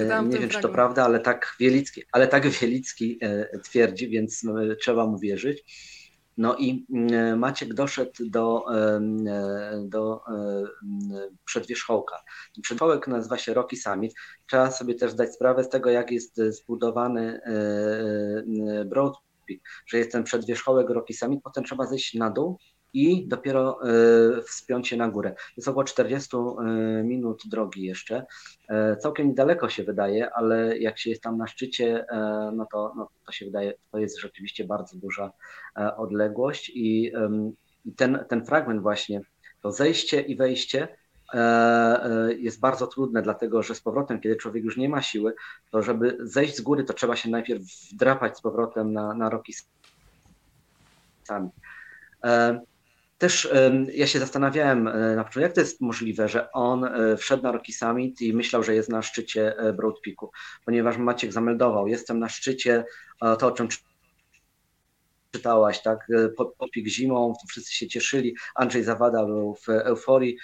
Tak, 0.09 0.27
nie 0.27 0.39
wiem, 0.39 0.49
czy 0.49 0.61
to 0.61 0.69
prawda, 0.69 1.05
ale 1.05 1.21
tak 1.21 1.57
Wielicki, 1.61 2.03
ale 2.13 2.29
tak 2.29 2.49
Wielicki 2.49 3.21
twierdzi, 3.65 4.09
więc 4.09 4.47
trzeba 4.81 5.07
mu 5.07 5.19
wierzyć. 5.19 5.65
No 6.37 6.57
i 6.57 6.87
mm, 6.91 7.39
Maciek 7.39 7.75
doszedł 7.75 8.13
do, 8.21 8.65
do 9.85 10.21
przedwierzchołka. 11.45 12.17
Przedwierzchołek 12.63 13.09
nazywa 13.09 13.39
się 13.39 13.55
Rocky 13.55 13.77
Summit. 13.77 14.15
Trzeba 14.47 14.71
sobie 14.71 14.95
też 14.95 15.13
zdać 15.13 15.35
sprawę 15.35 15.65
z 15.65 15.69
tego, 15.69 15.91
jak 15.91 16.11
jest 16.11 16.37
zbudowany 16.37 17.41
e, 17.45 17.51
e, 18.81 18.85
Broad 18.85 19.15
że 19.87 19.99
jest 19.99 20.13
ten 20.13 20.25
przedwierzchołek 20.25 20.91
Rocky 20.91 21.15
Summit, 21.15 21.43
potem 21.43 21.65
trzeba 21.65 21.87
zejść 21.87 22.15
na 22.15 22.31
dół 22.31 22.59
i 22.97 23.29
dopiero 23.29 23.79
e, 23.83 24.43
wspiąć 24.43 24.89
się 24.89 24.97
na 24.97 25.09
górę. 25.09 25.35
Jest 25.57 25.69
około 25.69 25.85
40 25.85 26.37
minut 27.05 27.43
drogi 27.47 27.83
jeszcze. 27.83 28.27
Całkiem 29.01 29.29
niedaleko 29.29 29.69
się 29.69 29.85
wydaje, 29.85 30.31
ale 30.35 30.79
jak 30.79 30.99
się 30.99 31.11
jest 31.11 31.23
tam 31.23 31.39
na 31.39 31.47
szczycie, 31.47 32.07
no 32.53 32.67
to, 32.73 32.93
no 32.97 33.09
to 33.27 33.33
się 33.33 33.47
wydaje, 33.47 33.75
to 33.93 33.99
jest 33.99 34.21
rzeczywiście 34.21 34.65
bardzo 34.65 34.97
duża 34.97 35.33
odległość 35.97 36.73
i 36.75 37.13
ten, 37.97 38.25
ten 38.29 38.45
fragment 38.45 38.83
właśnie, 38.83 39.21
to 39.63 39.73
zejście 39.73 40.21
i 40.21 40.37
wejście 40.37 40.89
jest 42.39 42.61
bardzo 42.61 42.87
trudne, 42.87 43.23
dlatego 43.23 43.63
że 43.63 43.75
z 43.75 43.81
powrotem, 43.81 44.21
kiedy 44.21 44.37
człowiek 44.37 44.65
już 44.65 44.77
nie 44.77 44.89
ma 44.89 45.03
siły, 45.03 45.35
to 45.71 45.83
żeby 45.83 46.19
zejść 46.21 46.57
z 46.57 46.61
góry, 46.61 46.85
to 46.85 46.93
trzeba 46.93 47.17
się 47.17 47.31
najpierw 47.31 47.63
wdrapać 47.93 48.39
z 48.39 48.41
powrotem 48.41 48.93
na, 48.93 49.15
na 49.15 49.31
roki 49.31 49.55
sami. 51.25 51.51
Też 53.19 53.49
ja 53.93 54.07
się 54.07 54.19
zastanawiałem 54.19 54.89
e, 54.89 54.93
na 54.93 55.25
początku, 55.25 55.41
jak 55.41 55.53
to 55.53 55.61
jest 55.61 55.81
możliwe, 55.81 56.29
że 56.29 56.53
on 56.53 56.85
e, 56.85 57.17
wszedł 57.17 57.43
na 57.43 57.53
Rocky 57.53 57.73
Summit 57.73 58.21
i 58.21 58.33
myślał, 58.33 58.63
że 58.63 58.75
jest 58.75 58.89
na 58.89 59.03
szczycie 59.03 59.59
e, 59.59 59.73
Broad 59.73 60.01
Peaku, 60.05 60.31
ponieważ 60.65 60.97
Maciek 60.97 61.33
zameldował, 61.33 61.89
jestem 61.89 62.19
na 62.19 62.29
szczycie, 62.29 62.85
to 63.39 63.47
o 63.47 63.51
czym 63.51 63.69
czytałaś, 65.31 65.83
tak? 65.83 66.09
Popik 66.59 66.89
zimą, 66.89 67.35
wszyscy 67.49 67.75
się 67.75 67.89
cieszyli. 67.89 68.37
Andrzej 68.55 68.85
Zawada 68.85 69.25
był 69.25 69.55
w 69.55 69.69
euforii. 69.69 70.39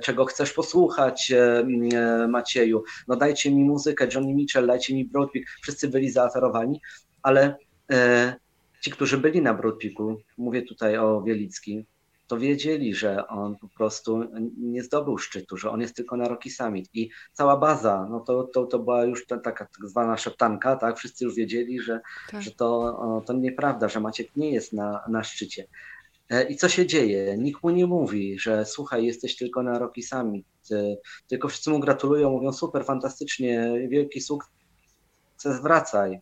Czego 0.00 0.24
chcesz 0.24 0.52
posłuchać, 0.52 1.32
Macieju? 2.28 2.82
No 3.08 3.16
dajcie 3.16 3.50
mi 3.50 3.64
muzykę, 3.64 4.08
Johnny 4.14 4.34
Mitchell, 4.34 4.66
dajcie 4.66 4.94
mi 4.94 5.04
Broad 5.04 5.32
Peak. 5.32 5.44
Wszyscy 5.62 5.88
byli 5.88 6.10
zaaferowani, 6.10 6.80
ale 7.22 7.56
ci, 8.80 8.90
którzy 8.90 9.18
byli 9.18 9.42
na 9.42 9.54
Broad 9.54 9.78
Peaku, 9.82 10.16
mówię 10.38 10.62
tutaj 10.62 10.98
o 10.98 11.22
Wielickim, 11.22 11.84
to 12.26 12.38
wiedzieli, 12.38 12.94
że 12.94 13.26
on 13.26 13.56
po 13.56 13.68
prostu 13.68 14.24
nie 14.58 14.82
zdobył 14.82 15.18
szczytu, 15.18 15.56
że 15.56 15.70
on 15.70 15.80
jest 15.80 15.96
tylko 15.96 16.16
na 16.16 16.28
Rocky 16.28 16.50
Summit 16.50 16.88
i 16.94 17.10
cała 17.32 17.56
baza, 17.56 18.06
no 18.10 18.20
to, 18.20 18.44
to, 18.44 18.66
to 18.66 18.78
była 18.78 19.04
już 19.04 19.26
ta, 19.26 19.38
taka 19.38 19.64
tak 19.64 19.88
zwana 19.88 20.16
szeptanka, 20.16 20.76
tak? 20.76 20.98
Wszyscy 20.98 21.24
już 21.24 21.34
wiedzieli, 21.34 21.80
że, 21.80 22.00
tak. 22.30 22.42
że 22.42 22.50
to, 22.50 23.22
to 23.26 23.32
nieprawda, 23.32 23.88
że 23.88 24.00
Maciek 24.00 24.36
nie 24.36 24.50
jest 24.50 24.72
na, 24.72 25.04
na 25.08 25.24
szczycie. 25.24 25.66
E, 26.30 26.42
I 26.42 26.56
co 26.56 26.68
się 26.68 26.86
dzieje? 26.86 27.36
Nikt 27.38 27.62
mu 27.62 27.70
nie 27.70 27.86
mówi, 27.86 28.38
że 28.38 28.64
słuchaj, 28.64 29.04
jesteś 29.04 29.36
tylko 29.36 29.62
na 29.62 29.78
Rocky 29.78 30.02
Summit, 30.02 30.46
e, 30.70 30.96
tylko 31.28 31.48
wszyscy 31.48 31.70
mu 31.70 31.80
gratulują, 31.80 32.30
mówią 32.30 32.52
super, 32.52 32.84
fantastycznie, 32.84 33.72
wielki 33.88 34.20
sukces, 34.20 35.62
wracaj. 35.62 36.20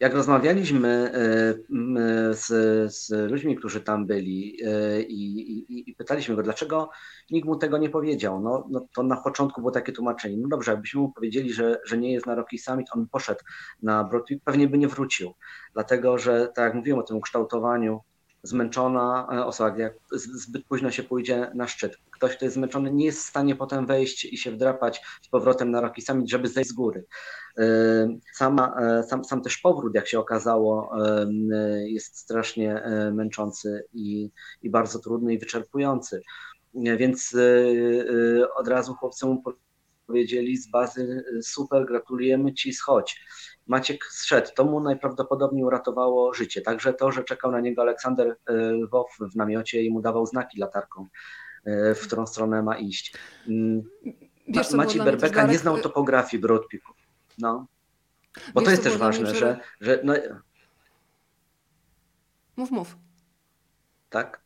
Jak 0.00 0.14
rozmawialiśmy 0.14 0.88
e, 0.88 2.34
z, 2.34 2.46
z 2.94 3.30
ludźmi, 3.30 3.56
którzy 3.56 3.80
tam 3.80 4.06
byli 4.06 4.56
e, 4.64 5.02
i, 5.02 5.52
i, 5.52 5.90
i, 5.90 5.94
pytaliśmy 5.94 6.36
go, 6.36 6.42
dlaczego 6.42 6.90
nikt 7.30 7.48
mu 7.48 7.56
tego 7.56 7.78
nie 7.78 7.90
powiedział, 7.90 8.40
no, 8.40 8.66
no, 8.70 8.86
to 8.94 9.02
na 9.02 9.16
początku 9.16 9.60
było 9.60 9.70
takie 9.70 9.92
tłumaczenie. 9.92 10.36
No 10.36 10.48
dobrze, 10.48 10.70
jakbyśmy 10.70 11.00
mu 11.00 11.12
powiedzieli, 11.12 11.52
że, 11.52 11.80
że 11.86 11.98
nie 11.98 12.12
jest 12.12 12.26
na 12.26 12.34
Rocky 12.34 12.58
Summit, 12.58 12.86
on 12.94 13.08
poszedł 13.08 13.40
na 13.82 14.04
Broadway, 14.04 14.40
pewnie 14.44 14.68
by 14.68 14.78
nie 14.78 14.88
wrócił, 14.88 15.34
dlatego 15.74 16.18
że, 16.18 16.52
tak 16.54 16.64
jak 16.64 16.74
mówiłem 16.74 16.98
o 17.00 17.02
tym 17.02 17.16
ukształtowaniu, 17.16 18.00
zmęczona 18.42 19.28
e, 19.32 19.44
osoba, 19.46 19.78
jak 19.78 19.94
zbyt 20.12 20.64
późno 20.64 20.90
się 20.90 21.02
pójdzie 21.02 21.50
na 21.54 21.68
szczyt. 21.68 21.96
Ktoś, 22.10 22.36
kto 22.36 22.44
jest 22.44 22.54
zmęczony, 22.54 22.92
nie 22.92 23.04
jest 23.04 23.18
w 23.18 23.28
stanie 23.28 23.56
potem 23.56 23.86
wejść 23.86 24.24
i 24.24 24.38
się 24.38 24.50
wdrapać 24.50 25.02
z 25.22 25.28
powrotem 25.28 25.70
na 25.70 25.80
Rocky 25.80 26.02
Summit, 26.02 26.30
żeby 26.30 26.48
zejść 26.48 26.70
z 26.70 26.72
góry. 26.72 27.04
E, 27.58 27.64
sama, 28.34 28.76
e, 28.80 29.02
sam, 29.02 29.24
sam 29.24 29.42
też 29.42 29.58
powrót, 29.58 29.94
jak 29.94 30.08
się 30.08 30.18
okazało, 30.18 30.90
jest 31.84 32.18
strasznie 32.18 32.82
męczący 33.12 33.84
i, 33.92 34.30
i 34.62 34.70
bardzo 34.70 34.98
trudny 34.98 35.34
i 35.34 35.38
wyczerpujący. 35.38 36.22
Więc 36.74 37.36
od 38.56 38.68
razu 38.68 38.94
chłopcom 38.94 39.42
powiedzieli 40.06 40.56
z 40.56 40.70
bazy 40.70 41.24
super, 41.42 41.86
gratulujemy 41.86 42.54
Ci, 42.54 42.72
schodź. 42.72 43.20
Maciek 43.70 44.04
zszedł. 44.04 44.50
To 44.54 44.64
mu 44.64 44.80
najprawdopodobniej 44.80 45.64
uratowało 45.64 46.34
życie. 46.34 46.60
Także 46.60 46.94
to, 46.94 47.12
że 47.12 47.24
czekał 47.24 47.50
na 47.52 47.60
niego 47.60 47.82
Aleksander 47.82 48.36
e, 48.46 48.52
Lwow 48.54 49.16
w 49.32 49.36
namiocie 49.36 49.82
i 49.82 49.90
mu 49.90 50.00
dawał 50.00 50.26
znaki 50.26 50.58
latarką, 50.58 51.06
e, 51.64 51.94
w 51.94 52.00
którą 52.00 52.26
stronę 52.26 52.62
ma 52.62 52.78
iść. 52.78 53.14
Mm, 53.48 53.82
Maciej 54.74 55.02
Berbeka 55.02 55.46
nie 55.46 55.58
znał 55.58 55.78
topografii 55.80 56.40
Broadpeaku. 56.40 56.92
No. 57.38 57.66
Bo 58.54 58.60
Wiesz, 58.60 58.64
to 58.64 58.70
jest 58.70 58.82
też 58.82 58.96
ważne, 58.96 59.34
że... 59.34 59.60
że 59.80 60.00
no... 60.04 60.14
Mów, 62.56 62.70
mów. 62.70 62.96
Tak? 64.08 64.40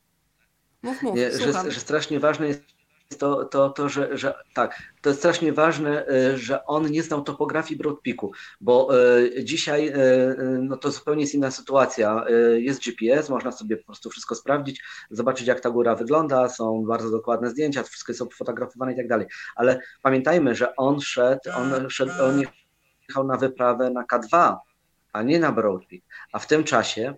Mów, 0.83 1.03
mów, 1.03 1.17
że, 1.17 1.71
że 1.71 1.81
strasznie 1.81 2.21
ważne 2.21 2.49
jest 2.49 2.74
to, 3.19 3.45
to, 3.45 3.71
to 3.71 3.89
że, 3.89 4.19
że 4.19 4.35
tak, 4.55 4.83
to 5.03 5.11
jest 5.11 5.21
strasznie 5.21 5.53
ważne, 5.53 6.07
że 6.35 6.65
on 6.65 6.91
nie 6.91 7.03
znał 7.03 7.23
topografii 7.23 7.79
Broad 7.79 8.01
Peaku, 8.05 8.33
bo 8.61 8.89
dzisiaj 9.43 9.93
no 10.63 10.77
to 10.77 10.91
zupełnie 10.91 11.23
jest 11.23 11.35
inna 11.35 11.51
sytuacja. 11.51 12.25
Jest 12.57 12.81
GPS, 12.85 13.29
można 13.29 13.53
sobie 13.53 13.77
po 13.77 13.85
prostu 13.85 14.11
wszystko 14.11 14.35
sprawdzić, 14.35 14.83
zobaczyć 15.11 15.47
jak 15.47 15.61
ta 15.61 15.71
góra 15.71 15.95
wygląda, 15.95 16.49
są 16.49 16.85
bardzo 16.85 17.11
dokładne 17.11 17.51
zdjęcia, 17.51 17.83
wszystko 17.83 18.13
jest 18.13 18.35
fotografowane 18.35 18.93
i 18.93 18.97
tak 18.97 19.09
dalej. 19.09 19.27
Ale 19.57 19.81
pamiętajmy, 20.03 20.55
że 20.55 20.77
on 20.77 21.01
szedł, 21.01 21.51
on 21.57 21.91
szedł, 21.91 22.13
on 22.23 22.43
jechał 23.09 23.27
na 23.27 23.37
wyprawę 23.37 23.91
na 23.91 24.05
K2, 24.05 24.57
a 25.13 25.23
nie 25.23 25.39
na 25.39 25.53
Broad 25.53 25.83
Peak. 25.91 26.03
A 26.33 26.39
w 26.39 26.47
tym 26.47 26.65
czasie 26.65 27.15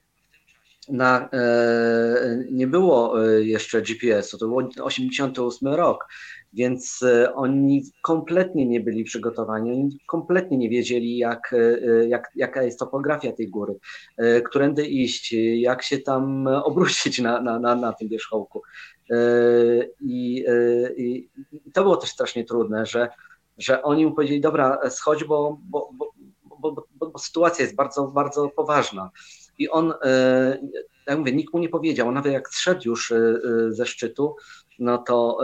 na, 0.89 1.29
e, 1.33 2.45
nie 2.51 2.67
było 2.67 3.27
e, 3.27 3.43
jeszcze 3.43 3.83
GPS-u, 3.83 4.39
to 4.39 4.49
był 4.49 4.71
88 4.83 5.69
rok, 5.69 6.09
więc 6.53 7.03
e, 7.03 7.35
oni 7.35 7.83
kompletnie 8.03 8.67
nie 8.67 8.81
byli 8.81 9.05
przygotowani, 9.05 9.73
oni 9.73 9.99
kompletnie 10.07 10.59
nie 10.59 10.69
wiedzieli, 10.69 11.17
jak, 11.17 11.55
jak, 12.09 12.31
jaka 12.37 12.63
jest 12.63 12.79
topografia 12.79 13.33
tej 13.33 13.49
góry, 13.49 13.79
którędy 14.45 14.87
iść, 14.87 15.33
jak 15.57 15.83
się 15.83 15.99
tam 15.99 16.47
obrócić 16.47 17.19
na, 17.19 17.41
na, 17.41 17.59
na, 17.59 17.75
na 17.75 17.93
tym 17.93 18.09
wierzchołku. 18.09 18.63
I, 20.01 20.45
I, 20.97 21.29
to 21.73 21.83
było 21.83 21.97
też 21.97 22.11
strasznie 22.11 22.45
trudne, 22.45 22.87
że, 22.87 23.09
że 23.59 23.83
oni 23.83 24.07
mu 24.07 24.13
powiedzieli, 24.13 24.41
dobra, 24.41 24.91
schodź, 24.91 25.25
bo, 25.25 25.59
bo, 25.63 25.91
bo, 25.93 26.13
bo, 26.59 26.87
bo, 26.95 27.19
sytuacja 27.19 27.65
jest 27.65 27.77
bardzo, 27.77 28.07
bardzo 28.07 28.49
poważna. 28.49 29.11
I 29.59 29.69
on, 29.69 29.95
e, 30.03 30.59
jak 31.07 31.19
mówię, 31.19 31.33
nikt 31.33 31.55
mu 31.55 31.61
nie 31.61 31.69
powiedział, 31.69 32.13
nawet 32.13 32.33
jak 32.33 32.49
zszedł 32.49 32.81
już 32.85 33.13
e, 33.13 33.17
e, 33.17 33.73
ze 33.73 33.87
szczytu, 33.87 34.37
no 34.79 34.99
to, 34.99 35.39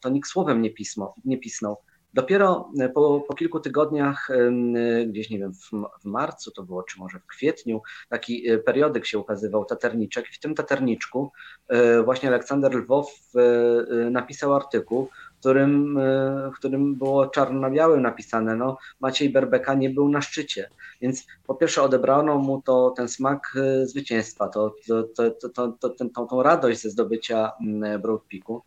to 0.00 0.08
nikt 0.08 0.28
słowem 0.28 0.62
nie, 0.62 0.70
pismo, 0.70 1.14
nie 1.24 1.38
pisnął. 1.38 1.76
Dopiero 2.14 2.72
po, 2.94 3.20
po 3.28 3.34
kilku 3.34 3.60
tygodniach, 3.60 4.28
gdzieś 5.06 5.30
nie 5.30 5.38
wiem, 5.38 5.52
w, 5.54 5.70
w, 6.02 6.04
marcu 6.04 6.50
to 6.50 6.62
było, 6.62 6.82
czy 6.82 6.98
może 6.98 7.18
w 7.18 7.26
kwietniu, 7.26 7.82
taki 8.08 8.46
periodyk 8.64 9.06
się 9.06 9.18
ukazywał, 9.18 9.64
Taterniczek. 9.64 10.30
I 10.30 10.34
w 10.34 10.38
tym 10.38 10.54
Taterniczku 10.54 11.30
właśnie 12.04 12.28
Aleksander 12.28 12.74
Lwow 12.74 13.06
napisał 14.10 14.54
artykuł, 14.54 15.08
którym, 15.40 15.98
e, 15.98 16.50
w 16.50 16.54
którym 16.54 16.94
było 16.94 17.26
czarno 17.26 17.60
na 17.60 17.70
białym 17.70 18.02
napisane, 18.02 18.56
no 18.56 18.76
Maciej 19.00 19.30
Berbeka 19.30 19.74
nie 19.74 19.90
był 19.90 20.08
na 20.08 20.20
szczycie. 20.20 20.70
Więc 21.00 21.26
po 21.46 21.54
pierwsze 21.54 21.82
odebrano 21.82 22.38
mu 22.38 22.62
to 22.62 22.94
ten 22.96 23.08
smak 23.08 23.56
e, 23.56 23.86
zwycięstwa, 23.86 24.48
to, 24.48 24.74
to, 24.88 25.02
to, 25.02 25.30
to, 25.30 25.68
to, 25.72 25.88
ten, 25.90 26.10
tą, 26.10 26.26
tą 26.26 26.42
radość 26.42 26.80
ze 26.80 26.90
zdobycia 26.90 27.52
mm, 27.66 28.02
Broad 28.02 28.22
Peaku. 28.30 28.62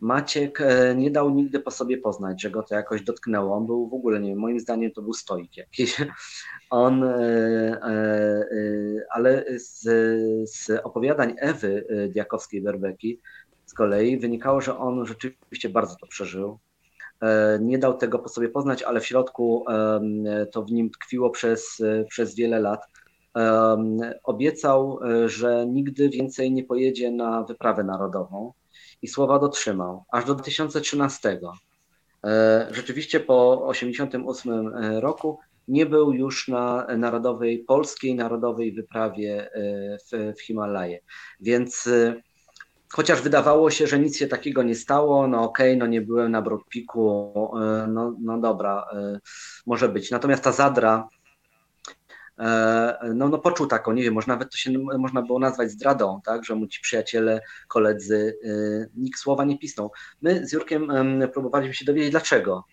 Maciek 0.00 0.60
e, 0.60 0.94
nie 0.94 1.10
dał 1.10 1.30
nigdy 1.30 1.60
po 1.60 1.70
sobie 1.70 1.98
poznać, 1.98 2.42
że 2.42 2.50
go 2.50 2.62
to 2.62 2.74
jakoś 2.74 3.02
dotknęło. 3.02 3.56
On 3.56 3.66
był 3.66 3.88
w 3.88 3.94
ogóle, 3.94 4.20
nie 4.20 4.28
wiem, 4.28 4.38
moim 4.38 4.60
zdaniem 4.60 4.90
to 4.90 5.02
był 5.02 5.12
stoik 5.12 5.56
jakiś. 5.56 5.96
On, 6.70 7.04
ale 9.10 9.44
z, 9.58 9.82
z 10.50 10.70
opowiadań 10.84 11.34
Ewy 11.38 11.86
Diakowskiej-Berbeki 12.14 13.18
z 13.66 13.74
kolei 13.74 14.18
wynikało, 14.18 14.60
że 14.60 14.78
on 14.78 15.06
rzeczywiście 15.06 15.68
bardzo 15.68 15.96
to 16.00 16.06
przeżył. 16.06 16.58
E, 17.22 17.58
nie 17.62 17.78
dał 17.78 17.98
tego 17.98 18.18
po 18.18 18.28
sobie 18.28 18.48
poznać, 18.48 18.82
ale 18.82 19.00
w 19.00 19.06
środku 19.06 19.64
to 20.52 20.62
w 20.62 20.72
nim 20.72 20.90
tkwiło 20.90 21.30
przez, 21.30 21.82
przez 22.08 22.34
wiele 22.34 22.60
lat. 22.60 22.80
Obiecał, 24.24 25.00
e, 25.02 25.28
że 25.28 25.66
nigdy 25.66 26.08
więcej 26.08 26.52
nie 26.52 26.64
pojedzie 26.64 27.10
na 27.10 27.42
wyprawę 27.42 27.84
narodową 27.84 28.52
i 29.02 29.08
słowa 29.08 29.38
dotrzymał, 29.38 30.04
aż 30.12 30.24
do 30.24 30.34
2013. 30.34 31.40
E, 32.24 32.68
rzeczywiście 32.70 33.20
po 33.20 33.68
1988 33.72 35.00
roku 35.00 35.38
nie 35.68 35.86
był 35.86 36.12
już 36.12 36.48
na 36.48 36.86
narodowej, 36.96 37.58
polskiej 37.58 38.14
narodowej 38.14 38.72
wyprawie 38.72 39.50
w, 40.12 40.34
w 40.36 40.42
Himalaje. 40.42 41.00
Więc 41.40 41.88
chociaż 42.92 43.22
wydawało 43.22 43.70
się, 43.70 43.86
że 43.86 43.98
nic 43.98 44.16
się 44.16 44.26
takiego 44.26 44.62
nie 44.62 44.74
stało, 44.74 45.28
no 45.28 45.42
okej, 45.42 45.70
okay, 45.70 45.76
no 45.76 45.86
nie 45.86 46.00
byłem 46.00 46.32
na 46.32 46.42
Broadpiku, 46.42 47.32
e, 47.62 47.86
no, 47.86 48.16
no 48.20 48.38
dobra, 48.38 48.86
e, 48.92 49.20
może 49.66 49.88
być. 49.88 50.10
Natomiast 50.10 50.44
ta 50.44 50.52
Zadra, 50.52 51.08
e, 52.38 53.12
no, 53.14 53.28
no 53.28 53.38
poczuł 53.38 53.66
taką, 53.66 53.92
nie 53.92 54.02
wiem, 54.02 54.14
może 54.14 54.28
nawet 54.28 54.50
to 54.50 54.56
się 54.56 54.70
można 54.78 55.22
było 55.22 55.38
nazwać 55.38 55.70
zdradą, 55.70 56.20
tak, 56.24 56.44
że 56.44 56.54
mu 56.54 56.66
ci 56.66 56.80
przyjaciele, 56.80 57.40
koledzy, 57.68 58.38
nikt 58.96 59.20
słowa 59.20 59.44
nie 59.44 59.58
pisnął. 59.58 59.92
My 60.22 60.46
z 60.46 60.52
Jurkiem 60.52 60.92
próbowaliśmy 61.32 61.74
się 61.74 61.84
dowiedzieć, 61.84 62.10
dlaczego. 62.10 62.64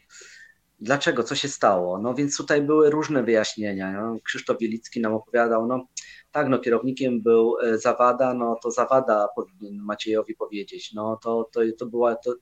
Dlaczego, 0.80 1.23
co 1.23 1.36
się 1.36 1.47
stało? 1.47 1.97
No 1.97 2.13
więc 2.13 2.38
tutaj 2.38 2.62
były 2.62 2.89
różne 2.89 3.23
wyjaśnienia. 3.23 3.91
No, 3.91 4.17
Krzysztof 4.23 4.58
Wielicki 4.60 5.02
nam 5.02 5.13
opowiadał, 5.13 5.67
no 5.67 5.88
tak, 6.33 6.49
no 6.49 6.59
kierownikiem 6.59 7.21
był 7.21 7.55
e, 7.59 7.77
Zawada, 7.77 8.33
no 8.33 8.55
to 8.63 8.71
Zawada 8.71 9.27
powinien 9.35 9.77
Maciejowi 9.77 10.35
powiedzieć. 10.35 10.93
No 10.93 11.19
to, 11.23 11.49
to, 11.51 11.61
to, 11.79 11.85
była, 11.85 12.15
to, 12.15 12.33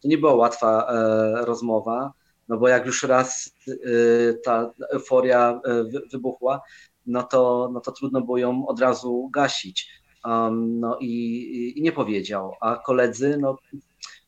to 0.00 0.08
nie 0.08 0.18
była 0.18 0.34
łatwa 0.34 0.86
e, 0.88 1.44
rozmowa, 1.44 2.12
no 2.48 2.56
bo 2.58 2.68
jak 2.68 2.86
już 2.86 3.02
raz 3.02 3.54
e, 3.68 4.34
ta 4.34 4.70
euforia 4.92 5.60
e, 5.64 5.84
wybuchła, 6.12 6.60
no 7.06 7.22
to, 7.22 7.70
no 7.72 7.80
to 7.80 7.92
trudno 7.92 8.20
było 8.20 8.38
ją 8.38 8.66
od 8.66 8.80
razu 8.80 9.30
gasić. 9.32 10.02
Um, 10.24 10.80
no 10.80 10.98
i, 11.00 11.74
i, 11.76 11.82
nie 11.82 11.92
powiedział, 11.92 12.52
a 12.60 12.76
koledzy, 12.76 13.38
no 13.40 13.58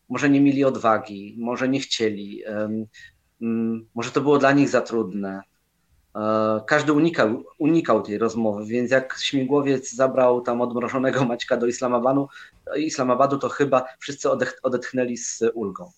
może 0.08 0.30
nie 0.30 0.40
mieli 0.40 0.64
odwagi, 0.64 1.36
może 1.38 1.68
nie 1.68 1.80
chcieli, 1.80 2.42
um, 3.40 3.86
może 3.94 4.10
to 4.10 4.20
było 4.20 4.38
dla 4.38 4.52
nich 4.52 4.68
za 4.68 4.80
trudne. 4.80 5.42
E, 6.16 6.60
każdy 6.66 6.92
unikał, 6.92 7.44
unikał 7.58 8.02
tej 8.02 8.18
rozmowy, 8.18 8.66
więc 8.66 8.90
jak 8.90 9.18
śmigłowiec 9.20 9.92
zabrał 9.92 10.40
tam 10.40 10.60
odmrożonego 10.60 11.24
Maćka 11.28 11.56
do 11.56 11.66
Islamabadu, 11.66 12.28
Islamabadu 12.76 13.38
to 13.38 13.48
chyba 13.48 13.84
wszyscy 13.98 14.28
odetchnęli 14.62 15.16
z 15.16 15.42
ulgą. 15.54 15.90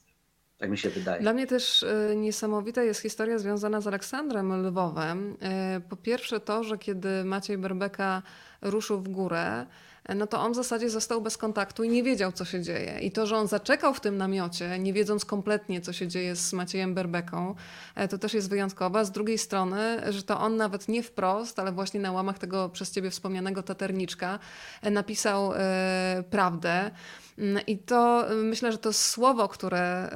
Tak 0.59 0.70
mi 0.70 0.79
się 0.79 0.90
wydaje. 0.90 1.22
Dla 1.22 1.33
mnie 1.33 1.46
też 1.46 1.83
e, 1.83 2.16
niesamowita 2.16 2.83
jest 2.83 3.00
historia 3.00 3.38
związana 3.38 3.81
z 3.81 3.87
Aleksandrem 3.87 4.66
Lwowem. 4.66 5.37
E, 5.40 5.81
po 5.88 5.96
pierwsze 5.96 6.40
to, 6.40 6.64
że 6.64 6.79
kiedy 6.79 7.24
Maciej 7.24 7.59
Berbeka 7.59 8.22
ruszył 8.62 9.00
w 9.00 9.09
górę, 9.09 9.66
no 10.14 10.27
to 10.27 10.40
on 10.40 10.53
w 10.53 10.57
zasadzie 10.57 10.90
został 10.90 11.21
bez 11.21 11.37
kontaktu 11.37 11.85
i 11.85 11.88
nie 11.88 12.03
wiedział, 12.03 12.33
co 12.33 12.45
się 12.45 12.62
dzieje. 12.62 12.99
I 13.01 13.11
to, 13.11 13.27
że 13.27 13.37
on 13.37 13.49
zaczekał 13.49 13.95
w 13.95 14.01
tym 14.01 14.16
namiocie, 14.16 14.79
nie 14.79 14.92
wiedząc 14.92 15.25
kompletnie, 15.25 15.81
co 15.81 15.92
się 15.92 16.09
dzieje 16.09 16.37
z 16.37 16.53
Maciejem 16.53 16.95
Berbeką, 16.95 17.55
e, 17.95 18.09
to 18.09 18.19
też 18.19 18.35
jest 18.35 18.51
wyjątkowe. 18.51 19.05
Z 19.05 19.11
drugiej 19.11 19.38
strony, 19.38 20.12
że 20.12 20.23
to 20.23 20.40
on 20.40 20.57
nawet 20.57 20.88
nie 20.88 21.03
wprost, 21.03 21.59
ale 21.59 21.73
właśnie 21.73 22.01
na 22.01 22.12
łamach 22.12 22.38
tego 22.38 22.69
przez 22.69 22.90
ciebie 22.92 23.11
wspomnianego 23.11 23.62
taterniczka 23.62 24.38
e, 24.83 24.90
napisał 24.90 25.53
e, 25.55 26.25
prawdę. 26.31 26.90
Mm, 27.38 27.66
I 27.66 27.79
to 27.79 28.33
y, 28.33 28.35
myślę, 28.35 28.72
że 28.72 28.79
to 28.79 28.92
słowo, 28.92 29.49
które 29.49 30.11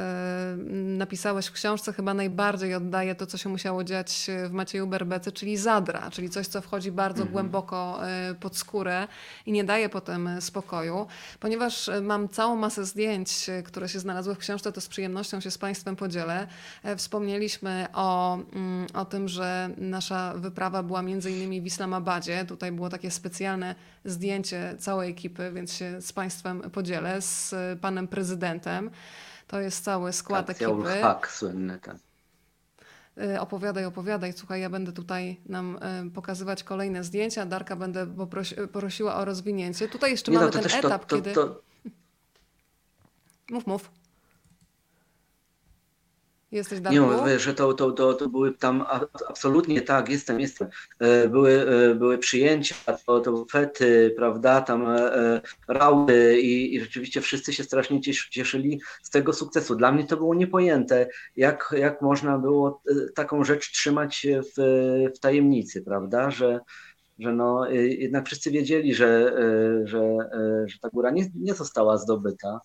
y, 0.56 0.56
napisałeś 0.74 1.46
w 1.46 1.52
książce, 1.52 1.92
chyba 1.92 2.14
najbardziej 2.14 2.74
oddaje 2.74 3.14
to, 3.14 3.26
co 3.26 3.38
się 3.38 3.48
musiało 3.48 3.84
dziać 3.84 4.26
y, 4.28 4.48
w 4.48 4.52
Macieju 4.52 4.86
Berbece, 4.86 5.32
czyli 5.32 5.56
zadra, 5.56 6.10
czyli 6.10 6.30
coś, 6.30 6.46
co 6.46 6.60
wchodzi 6.60 6.92
bardzo 6.92 7.22
mhm. 7.22 7.32
głęboko 7.32 8.00
pod 8.40 8.56
skórę 8.56 9.08
i 9.46 9.52
nie 9.52 9.64
daje 9.64 9.88
potem 9.88 10.40
spokoju. 10.40 11.06
Ponieważ 11.40 11.90
mam 12.02 12.28
całą 12.28 12.56
masę 12.56 12.84
zdjęć, 12.84 13.46
które 13.64 13.88
się 13.88 13.98
znalazły 13.98 14.34
w 14.34 14.38
książce, 14.38 14.72
to 14.72 14.80
z 14.80 14.88
przyjemnością 14.88 15.40
się 15.40 15.50
z 15.50 15.58
Państwem 15.58 15.96
podzielę. 15.96 16.46
E, 16.82 16.96
wspomnieliśmy 16.96 17.86
o, 17.94 18.34
mm, 18.34 18.86
o 18.94 19.04
tym, 19.04 19.28
że 19.28 19.70
nasza 19.76 20.34
wyprawa 20.36 20.82
była 20.82 21.02
między 21.02 21.30
innymi 21.30 21.60
w 21.60 21.66
Islamabadzie. 21.66 22.44
Tutaj 22.44 22.72
było 22.72 22.88
takie 22.88 23.10
specjalne 23.10 23.74
zdjęcie 24.04 24.74
całej 24.78 25.10
ekipy, 25.10 25.52
więc 25.54 25.76
się 25.76 26.00
z 26.00 26.12
Państwem 26.12 26.60
podzielę, 26.60 27.09
z 27.20 27.54
panem 27.80 28.08
prezydentem. 28.08 28.90
To 29.46 29.60
jest 29.60 29.84
cały 29.84 30.12
skład 30.12 30.46
tak, 30.46 30.62
ekipy. 30.62 31.00
Hak, 31.02 31.32
słynny 31.32 31.78
ten. 31.78 31.98
Y, 33.18 33.40
opowiadaj, 33.40 33.84
opowiadaj. 33.84 34.32
Słuchaj, 34.32 34.60
ja 34.60 34.70
będę 34.70 34.92
tutaj 34.92 35.40
nam 35.46 35.78
y, 36.08 36.10
pokazywać 36.10 36.64
kolejne 36.64 37.04
zdjęcia. 37.04 37.46
Darka 37.46 37.76
będę 37.76 38.06
poprosi, 38.06 38.54
prosiła 38.72 39.16
o 39.16 39.24
rozwinięcie. 39.24 39.88
Tutaj 39.88 40.10
jeszcze 40.10 40.32
Nie 40.32 40.38
mamy 40.38 40.50
no, 40.54 40.62
ten 40.62 40.78
etap, 40.78 41.06
to, 41.06 41.16
to, 41.16 41.16
kiedy... 41.16 41.32
To... 41.32 41.62
Mów, 43.50 43.66
mów. 43.66 43.90
Jesteś 46.52 46.80
Darku? 46.80 47.26
Nie, 47.26 47.38
że 47.38 47.54
to, 47.54 47.74
to, 47.74 47.92
to, 47.92 48.14
to 48.14 48.28
były 48.28 48.54
tam 48.54 48.84
absolutnie 49.28 49.82
tak, 49.82 50.08
jestem, 50.08 50.40
jestem. 50.40 50.68
E, 50.98 51.28
były, 51.28 51.50
e, 51.70 51.94
były 51.94 52.18
przyjęcia, 52.18 52.74
to, 53.06 53.20
to 53.20 53.46
fety, 53.50 54.14
prawda, 54.16 54.60
tam 54.60 54.86
e, 54.88 55.40
raudy 55.68 56.40
i, 56.40 56.74
i 56.74 56.80
rzeczywiście 56.80 57.20
wszyscy 57.20 57.52
się 57.52 57.64
strasznie 57.64 58.00
cieszyli 58.30 58.80
z 59.02 59.10
tego 59.10 59.32
sukcesu. 59.32 59.76
Dla 59.76 59.92
mnie 59.92 60.04
to 60.04 60.16
było 60.16 60.34
niepojęte, 60.34 61.08
jak, 61.36 61.74
jak 61.78 62.02
można 62.02 62.38
było 62.38 62.82
taką 63.14 63.44
rzecz 63.44 63.72
trzymać 63.72 64.26
w, 64.26 64.60
w 65.16 65.18
tajemnicy, 65.18 65.82
prawda, 65.82 66.30
że, 66.30 66.60
że 67.18 67.32
no, 67.32 67.70
jednak 67.70 68.26
wszyscy 68.26 68.50
wiedzieli, 68.50 68.94
że, 68.94 69.32
że, 69.84 70.16
że 70.66 70.78
ta 70.78 70.88
góra 70.88 71.10
nie, 71.10 71.26
nie 71.34 71.54
została 71.54 71.98
zdobyta 71.98 72.60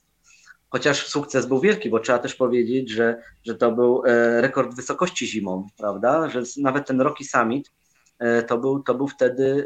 chociaż 0.76 1.08
sukces 1.08 1.46
był 1.46 1.60
wielki, 1.60 1.90
bo 1.90 2.00
trzeba 2.00 2.20
też 2.20 2.36
powiedzieć, 2.36 2.90
że, 2.90 3.22
że 3.44 3.56
to 3.56 3.72
był 3.72 4.04
e, 4.06 4.42
rekord 4.42 4.76
wysokości 4.76 5.28
zimą, 5.28 5.68
prawda? 5.78 6.30
Że 6.30 6.42
nawet 6.58 6.88
ten 6.88 7.02
Rocky 7.02 7.26
Summit 7.26 7.72
e, 8.20 8.44
to 8.44 8.58
był, 8.58 8.84
to 8.84 8.96
był 8.96 9.08
wtedy 9.08 9.66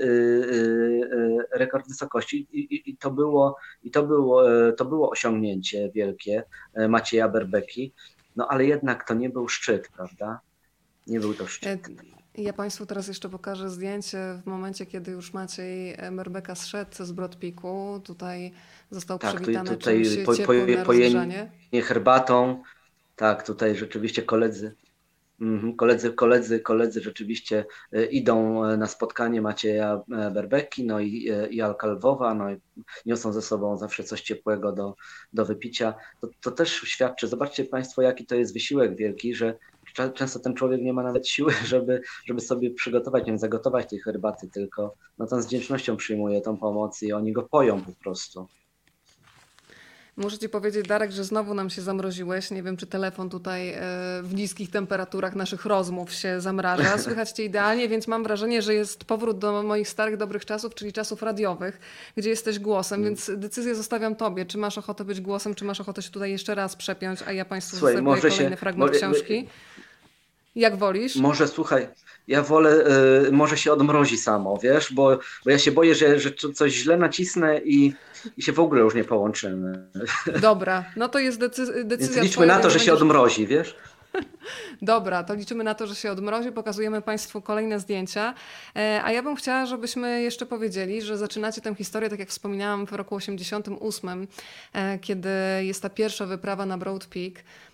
rekord 1.52 1.88
wysokości 1.88 2.48
i, 2.52 2.90
i, 2.90 2.98
to 2.98 3.12
było, 3.12 3.58
i 3.84 3.92
to 3.92 4.04
było, 4.04 4.44
to 4.78 4.86
było 4.86 5.10
osiągnięcie 5.10 5.92
wielkie 5.96 6.44
Macieja 6.90 7.30
Berbeki, 7.30 7.94
no 8.36 8.48
ale 8.48 8.66
jednak 8.66 9.08
to 9.08 9.14
nie 9.14 9.30
był 9.30 9.48
szczyt, 9.48 9.90
prawda? 9.96 10.40
Nie 11.08 11.20
był 11.20 11.34
to 11.34 11.48
szczyt. 11.48 11.90
Ja 12.38 12.54
Państwu 12.54 12.86
teraz 12.86 13.08
jeszcze 13.08 13.30
pokażę 13.30 13.70
zdjęcie 13.70 14.18
w 14.44 14.46
momencie, 14.46 14.86
kiedy 14.86 15.12
już 15.12 15.34
Maciej 15.34 15.98
Merbeka 16.12 16.56
zszedł 16.56 17.06
z 17.06 17.12
Brodpiku. 17.12 18.02
Tutaj 18.04 18.52
został 18.92 19.20
tak, 19.20 19.36
przywitany 19.36 19.70
tutaj 19.70 20.04
po, 20.26 20.32
po, 20.34 20.86
pojenie 20.86 21.52
herbatą. 21.84 22.64
Tak, 23.16 23.44
tutaj 23.44 23.76
rzeczywiście 23.76 24.24
koledzy, 24.24 24.76
mhm, 25.42 25.76
koledzy, 25.76 26.14
koledzy, 26.14 26.60
koledzy 26.60 27.02
rzeczywiście 27.02 27.66
e, 27.92 28.06
idą 28.06 28.66
e, 28.66 28.78
na 28.78 28.88
spotkanie 28.88 29.42
Macieja 29.42 30.02
e, 30.12 30.32
Berbeki, 30.32 30.86
no 30.86 31.00
i, 31.00 31.32
i 31.50 31.62
Alkalwowa, 31.62 32.34
no 32.34 32.52
i 32.52 32.58
niosą 33.06 33.34
ze 33.34 33.42
sobą 33.42 33.78
zawsze 33.78 34.04
coś 34.04 34.22
ciepłego 34.22 34.72
do, 34.72 34.96
do 35.34 35.46
wypicia. 35.46 35.94
To, 36.22 36.30
to 36.42 36.52
też 36.52 36.72
świadczy, 36.72 37.28
zobaczcie 37.28 37.66
Państwo, 37.66 38.02
jaki 38.02 38.26
to 38.26 38.36
jest 38.36 38.54
wysiłek 38.54 38.96
wielki, 38.96 39.36
że 39.36 39.58
często 40.14 40.40
ten 40.40 40.54
człowiek 40.54 40.82
nie 40.82 40.94
ma 40.94 41.04
nawet 41.04 41.28
siły, 41.28 41.54
żeby, 41.66 42.02
żeby 42.26 42.42
sobie 42.42 42.72
przygotować, 42.72 43.28
nie 43.28 43.40
zagotować 43.40 43.90
tej 43.90 44.00
herbaty, 44.00 44.50
tylko 44.50 44.96
no 45.18 45.28
to 45.28 45.42
z 45.42 45.46
wdzięcznością 45.46 45.98
przyjmuje 45.98 46.42
tą 46.42 46.58
pomoc 46.58 47.02
i 47.04 47.14
oni 47.14 47.34
go 47.34 47.44
poją 47.44 47.82
po 47.82 47.92
prostu. 47.92 48.48
Muszę 50.20 50.38
Ci 50.38 50.50
powiedzieć, 50.50 50.88
Darek, 50.88 51.12
że 51.12 51.24
znowu 51.24 51.54
nam 51.54 51.70
się 51.70 51.82
zamroziłeś. 51.82 52.52
Nie 52.52 52.64
wiem, 52.64 52.78
czy 52.78 52.88
telefon 52.88 53.30
tutaj 53.30 53.70
e, 53.70 53.80
w 54.24 54.34
niskich 54.34 54.72
temperaturach 54.72 55.36
naszych 55.36 55.66
rozmów 55.66 56.14
się 56.14 56.42
zamraża. 56.42 56.98
Słychać 57.08 57.32
Cię 57.32 57.44
idealnie, 57.44 57.90
więc 57.90 58.08
mam 58.08 58.24
wrażenie, 58.24 58.62
że 58.62 58.74
jest 58.74 59.06
powrót 59.06 59.40
do 59.40 59.64
moich 59.64 59.90
starych, 59.90 60.18
dobrych 60.18 60.46
czasów, 60.46 60.76
czyli 60.76 60.94
czasów 60.94 61.22
radiowych, 61.22 61.80
gdzie 62.18 62.30
jesteś 62.30 62.60
głosem, 62.60 63.00
mm. 63.00 63.10
więc 63.10 63.32
decyzję 63.38 63.76
zostawiam 63.76 64.16
Tobie. 64.16 64.46
Czy 64.46 64.58
masz 64.58 64.78
ochotę 64.78 65.06
być 65.06 65.22
głosem, 65.22 65.56
czy 65.56 65.66
masz 65.66 65.82
ochotę 65.82 66.02
się 66.02 66.10
tutaj 66.10 66.32
jeszcze 66.32 66.56
raz 66.56 66.76
przepiąć, 66.76 67.20
a 67.26 67.32
ja 67.32 67.46
Państwu 67.46 67.78
Słuchaj, 67.78 67.96
kolejny 68.04 68.32
się, 68.32 68.56
fragment 68.58 68.92
może, 68.92 69.00
książki. 69.00 69.48
Jak 70.56 70.76
wolisz? 70.76 71.16
Może 71.16 71.48
słuchaj, 71.48 71.88
ja 72.30 72.44
wolę, 72.44 72.86
y, 73.28 73.32
może 73.32 73.58
się 73.58 73.74
odmrozi 73.74 74.18
samo, 74.18 74.58
wiesz, 74.58 74.94
bo, 74.94 75.20
bo 75.46 75.52
ja 75.52 75.60
się 75.60 75.72
boję, 75.72 75.96
że, 75.96 76.20
że 76.20 76.32
coś 76.32 76.74
źle 76.74 76.98
nacisnę 76.98 77.60
i, 77.60 77.94
i 78.38 78.42
się 78.42 78.52
w 78.52 78.60
ogóle 78.60 78.82
już 78.82 78.96
nie 78.96 79.04
połączymy. 79.04 79.90
Dobra, 80.42 80.86
no 80.96 81.10
to 81.10 81.20
jest 81.20 81.40
decyzja. 81.40 81.84
Więc 81.86 82.16
liczmy 82.16 82.30
twoja, 82.30 82.56
na 82.56 82.60
to, 82.60 82.70
że 82.70 82.80
się 82.80 82.94
odmrozi, 82.94 83.48
wiesz? 83.48 83.76
Dobra, 84.82 85.24
to 85.24 85.34
liczymy 85.34 85.64
na 85.64 85.76
to, 85.76 85.88
że 85.88 85.96
się 85.96 86.12
odmrozi. 86.12 86.52
Pokazujemy 86.52 87.02
Państwu 87.02 87.42
kolejne 87.42 87.80
zdjęcia. 87.80 88.34
E, 88.76 89.02
a 89.04 89.12
ja 89.12 89.24
bym 89.24 89.36
chciała, 89.36 89.66
żebyśmy 89.66 90.22
jeszcze 90.22 90.46
powiedzieli, 90.46 91.02
że 91.02 91.18
zaczynacie 91.18 91.62
tę 91.62 91.76
historię, 91.76 92.10
tak 92.10 92.20
jak 92.20 92.30
wspominałam, 92.30 92.88
w 92.88 92.94
roku 92.94 93.16
88, 93.16 94.28
e, 94.74 95.00
kiedy 95.00 95.30
jest 95.62 95.82
ta 95.82 95.90
pierwsza 95.90 96.26
wyprawa 96.26 96.66
na 96.66 96.78
Broad 96.78 97.06
Peak. 97.06 97.34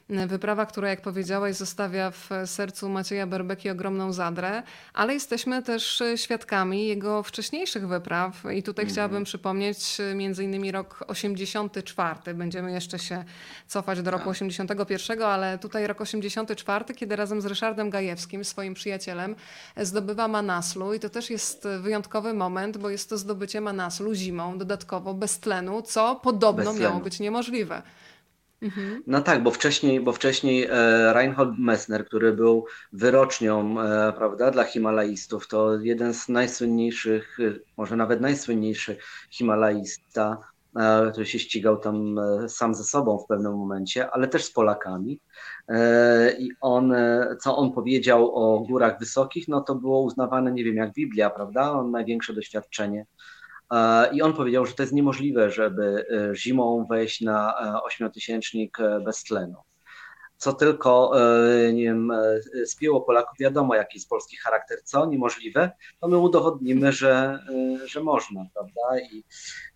Wyprawa, 0.10 0.66
która, 0.66 0.90
jak 0.90 1.02
powiedziałeś, 1.02 1.56
zostawia 1.56 2.12
w 2.12 2.30
sercu 2.46 2.90
Macieja 2.90 3.28
Berbeki 3.28 3.70
ogromną 3.70 4.14
zadrę, 4.14 4.64
ale 4.94 5.14
jesteśmy 5.14 5.64
też 5.64 6.04
świadkami 6.16 6.88
jego 6.88 7.24
wcześniejszych 7.24 7.88
wypraw. 7.88 8.44
I 8.54 8.64
tutaj 8.64 8.84
mm. 8.84 8.94
chciałabym 8.94 9.24
przypomnieć 9.24 9.98
między 10.16 10.44
innymi 10.44 10.72
rok 10.72 11.04
84. 11.08 12.34
Będziemy 12.34 12.72
jeszcze 12.72 13.00
się 13.00 13.24
cofać 13.68 14.02
do 14.02 14.12
roku 14.12 14.30
81, 14.30 15.18
tak. 15.18 15.28
ale 15.28 15.58
tutaj 15.58 15.88
rok 15.88 16.02
84, 16.02 16.94
kiedy 16.94 17.16
razem 17.16 17.42
z 17.42 17.46
Ryszardem 17.46 17.90
Gajewskim, 17.90 18.46
swoim 18.46 18.74
przyjacielem, 18.74 19.36
zdobywa 19.78 20.28
Manaslu. 20.28 20.94
I 20.94 21.00
to 21.00 21.10
też 21.10 21.30
jest 21.30 21.68
wyjątkowy 21.80 22.34
moment, 22.34 22.78
bo 22.78 22.90
jest 22.90 23.10
to 23.10 23.18
zdobycie 23.18 23.62
Manaslu 23.62 24.14
zimą, 24.14 24.58
dodatkowo 24.58 25.14
bez 25.14 25.40
tlenu, 25.40 25.82
co 25.82 26.16
podobno 26.16 26.74
miało 26.74 27.00
być 27.00 27.20
niemożliwe. 27.20 27.82
Mhm. 28.66 29.04
No 29.08 29.22
tak, 29.22 29.44
bo 29.44 29.52
wcześniej, 29.52 30.00
bo 30.00 30.14
wcześniej 30.14 30.64
e, 30.64 31.14
Reinhold 31.14 31.60
Messner, 31.60 32.06
który 32.06 32.34
był 32.34 32.66
wyrocznią 32.94 33.82
e, 33.82 34.14
prawda, 34.14 34.52
dla 34.52 34.64
Himalajstów, 34.64 35.48
to 35.48 35.80
jeden 35.80 36.14
z 36.14 36.30
najsłynniejszych, 36.30 37.38
e, 37.40 37.54
może 37.78 37.96
nawet 37.96 38.22
najsłynniejszy 38.22 38.98
Himalajsta, 39.32 40.38
e, 40.76 41.12
który 41.12 41.26
się 41.26 41.40
ścigał 41.40 41.78
tam 41.78 42.16
sam 42.48 42.76
ze 42.76 42.84
sobą 42.84 43.18
w 43.18 43.28
pewnym 43.28 43.58
momencie, 43.58 44.12
ale 44.12 44.28
też 44.28 44.46
z 44.46 44.52
Polakami. 44.52 45.20
I 46.40 46.50
on, 46.62 46.94
co 47.42 47.58
on 47.58 47.72
powiedział 47.72 48.36
o 48.36 48.60
górach 48.60 49.00
wysokich, 49.00 49.48
no 49.48 49.62
to 49.62 49.76
było 49.76 50.02
uznawane, 50.02 50.52
nie 50.52 50.64
wiem, 50.64 50.76
jak 50.76 50.94
Biblia, 50.94 51.30
prawda? 51.30 51.72
On 51.72 51.92
największe 51.92 52.34
doświadczenie 52.34 53.06
I 54.14 54.22
on 54.22 54.34
powiedział, 54.34 54.66
że 54.66 54.74
to 54.74 54.84
jest 54.84 54.94
niemożliwe, 54.94 55.52
żeby 55.52 56.06
e, 56.32 56.36
zimą 56.36 56.86
wejść 56.90 57.22
na 57.22 57.54
e, 57.54 57.84
ośmiotysięcznik 57.84 58.78
bez 59.06 59.24
tlenu. 59.24 59.58
Co 60.38 60.54
tylko, 60.54 61.12
nie 61.74 61.84
wiem, 61.84 62.12
spięło 62.66 63.02
Polaków, 63.02 63.38
wiadomo 63.40 63.76
jaki 63.76 63.98
jest 63.98 64.10
polski 64.10 64.38
charakter, 64.38 64.84
co 64.84 65.06
niemożliwe, 65.06 65.72
to 66.02 66.08
my 66.08 66.18
udowodnimy, 66.18 66.92
że, 66.92 67.40
że 67.86 68.04
można, 68.04 68.46
prawda? 68.54 69.00
I, 69.12 69.24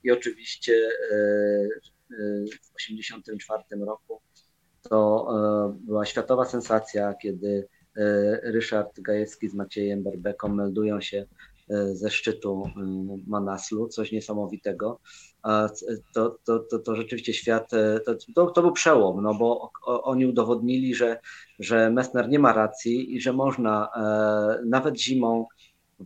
i 0.03 0.11
oczywiście 0.11 0.89
w 2.63 2.73
1984 2.77 3.85
roku 3.85 4.21
to 4.89 5.27
była 5.73 6.05
światowa 6.05 6.45
sensacja, 6.45 7.13
kiedy 7.13 7.67
Ryszard 8.43 8.99
Gajewski 8.99 9.49
z 9.49 9.53
Maciejem 9.53 10.03
Berbeką 10.03 10.47
meldują 10.47 11.01
się 11.01 11.25
E, 11.25 11.48
ze 11.93 12.09
szczytu 12.09 12.63
e, 12.65 12.81
Manaslu, 13.27 13.87
coś 13.87 14.11
niesamowitego. 14.11 14.99
To, 16.13 16.37
to, 16.45 16.59
to, 16.59 16.79
to 16.79 16.95
rzeczywiście 16.95 17.33
świat, 17.33 17.73
e, 17.73 17.99
to, 18.35 18.51
to, 18.51 18.61
był 18.61 18.71
przełom, 18.71 19.23
no 19.23 19.33
bo 19.33 19.71
oni 19.85 20.25
udowodnili, 20.25 20.95
że, 20.95 21.19
że 21.59 21.89
Messner 21.89 22.29
nie 22.29 22.39
ma 22.39 22.53
racji 22.53 23.15
i 23.15 23.21
że 23.21 23.33
można 23.33 23.89
nawet 24.65 25.01
zimą, 25.01 25.45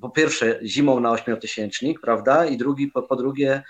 po 0.02 0.10
pierwsze 0.10 0.60
zimą 0.64 1.00
na 1.00 1.12
ośmiotysięcznik, 1.12 2.02
prawda, 2.02 2.46
i 2.46 2.58
drugi, 2.58 2.88
po, 2.88 3.04
po 3.04 3.16
drugie 3.16 3.64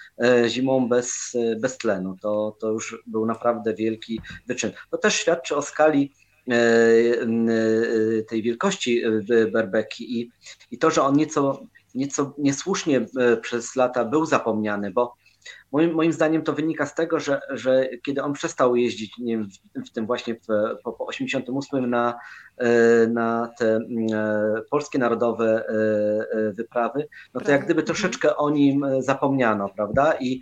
zimą 0.47 0.87
bez, 0.89 1.37
bez 1.59 1.77
tlenu. 1.77 2.15
To, 2.21 2.57
to 2.59 2.71
już 2.71 3.03
był 3.07 3.25
naprawdę 3.25 3.73
wielki 3.73 4.21
wyczyn. 4.47 4.71
To 4.91 4.97
też 4.97 5.15
świadczy 5.15 5.55
o 5.55 5.61
skali 5.61 6.13
tej 8.29 8.41
wielkości 8.41 9.03
Berbeki 9.51 10.19
i, 10.19 10.31
i 10.71 10.77
to, 10.77 10.91
że 10.91 11.01
on 11.01 11.15
nieco 11.15 11.63
nieco 11.95 12.33
niesłusznie 12.37 13.05
e, 13.19 13.37
przez 13.37 13.75
lata 13.75 14.05
był 14.05 14.25
zapomniany, 14.25 14.91
bo 14.91 15.15
moim, 15.71 15.93
moim 15.93 16.13
zdaniem 16.13 16.41
to 16.41 16.53
wynika 16.53 16.85
z 16.85 16.95
tego, 16.95 17.19
że, 17.19 17.41
że 17.49 17.89
kiedy 18.05 18.23
on 18.23 18.33
przestał 18.33 18.75
jeździć 18.75 19.17
nie 19.17 19.37
wiem, 19.37 19.49
w, 19.49 19.89
w 19.89 19.91
tym 19.91 20.05
właśnie 20.05 20.35
w, 20.35 20.47
po, 20.83 20.93
po 20.93 21.05
88 21.05 21.89
na, 21.89 22.19
e, 22.57 23.07
na 23.07 23.49
te 23.59 23.75
e, 23.75 24.61
polskie 24.71 24.99
narodowe 24.99 25.63
wyprawy, 26.57 27.07
no 27.33 27.41
to 27.41 27.51
jak 27.51 27.65
gdyby 27.65 27.81
mhm. 27.81 27.85
troszeczkę 27.85 28.35
o 28.35 28.49
nim 28.49 28.85
zapomniano, 28.99 29.69
prawda? 29.75 30.13
I 30.19 30.41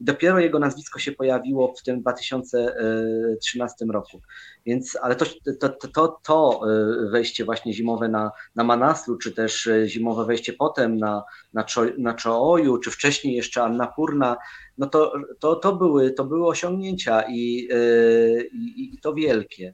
Dopiero 0.00 0.38
jego 0.38 0.58
nazwisko 0.58 0.98
się 0.98 1.12
pojawiło 1.12 1.74
w 1.74 1.82
tym 1.82 2.00
2013 2.00 3.84
roku. 3.92 4.20
Więc, 4.66 4.98
ale 5.02 5.16
to, 5.16 5.26
to, 5.60 5.68
to, 5.68 6.20
to 6.24 6.60
e, 7.06 7.10
wejście 7.10 7.44
właśnie 7.44 7.72
zimowe 7.72 8.08
na, 8.08 8.30
na 8.54 8.64
Manaslu, 8.64 9.16
czy 9.16 9.32
też 9.32 9.66
e, 9.66 9.88
zimowe 9.88 10.24
wejście 10.24 10.52
potem 10.52 10.98
na, 10.98 11.22
na, 11.52 11.64
Czo, 11.64 11.82
na 11.98 12.14
Czooju, 12.14 12.78
czy 12.78 12.90
wcześniej 12.90 13.34
jeszcze 13.34 13.62
Annapurna, 13.62 14.36
no 14.78 14.86
to, 14.86 15.12
to, 15.40 15.56
to, 15.56 15.76
były, 15.76 16.10
to 16.10 16.24
były 16.24 16.46
osiągnięcia 16.46 17.22
i, 17.28 17.68
e, 17.70 18.42
i, 18.42 18.94
i 18.94 18.98
to 18.98 19.14
wielkie. 19.14 19.72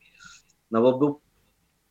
No 0.71 0.83
bo 0.83 0.99
był 0.99 1.21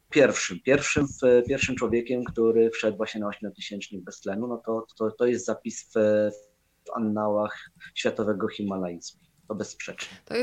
pierwszym, 0.09 0.59
pierwszym, 0.59 1.07
pierwszym 1.47 1.75
człowiekiem, 1.75 2.23
który 2.23 2.69
wszedł 2.69 2.97
właśnie 2.97 3.21
na 3.21 3.27
8000 3.27 3.97
bez 4.01 4.19
tlenu, 4.19 4.47
no 4.47 4.61
to, 4.65 4.85
to, 4.97 5.11
to 5.11 5.25
jest 5.25 5.45
zapis 5.45 5.89
w, 5.95 5.97
w 6.87 6.97
annałach 6.97 7.69
światowego 7.95 8.47
himalaizmu. 8.47 9.21
To 9.47 9.55
bezsprzecznie. 9.55 10.17
To 10.25 10.35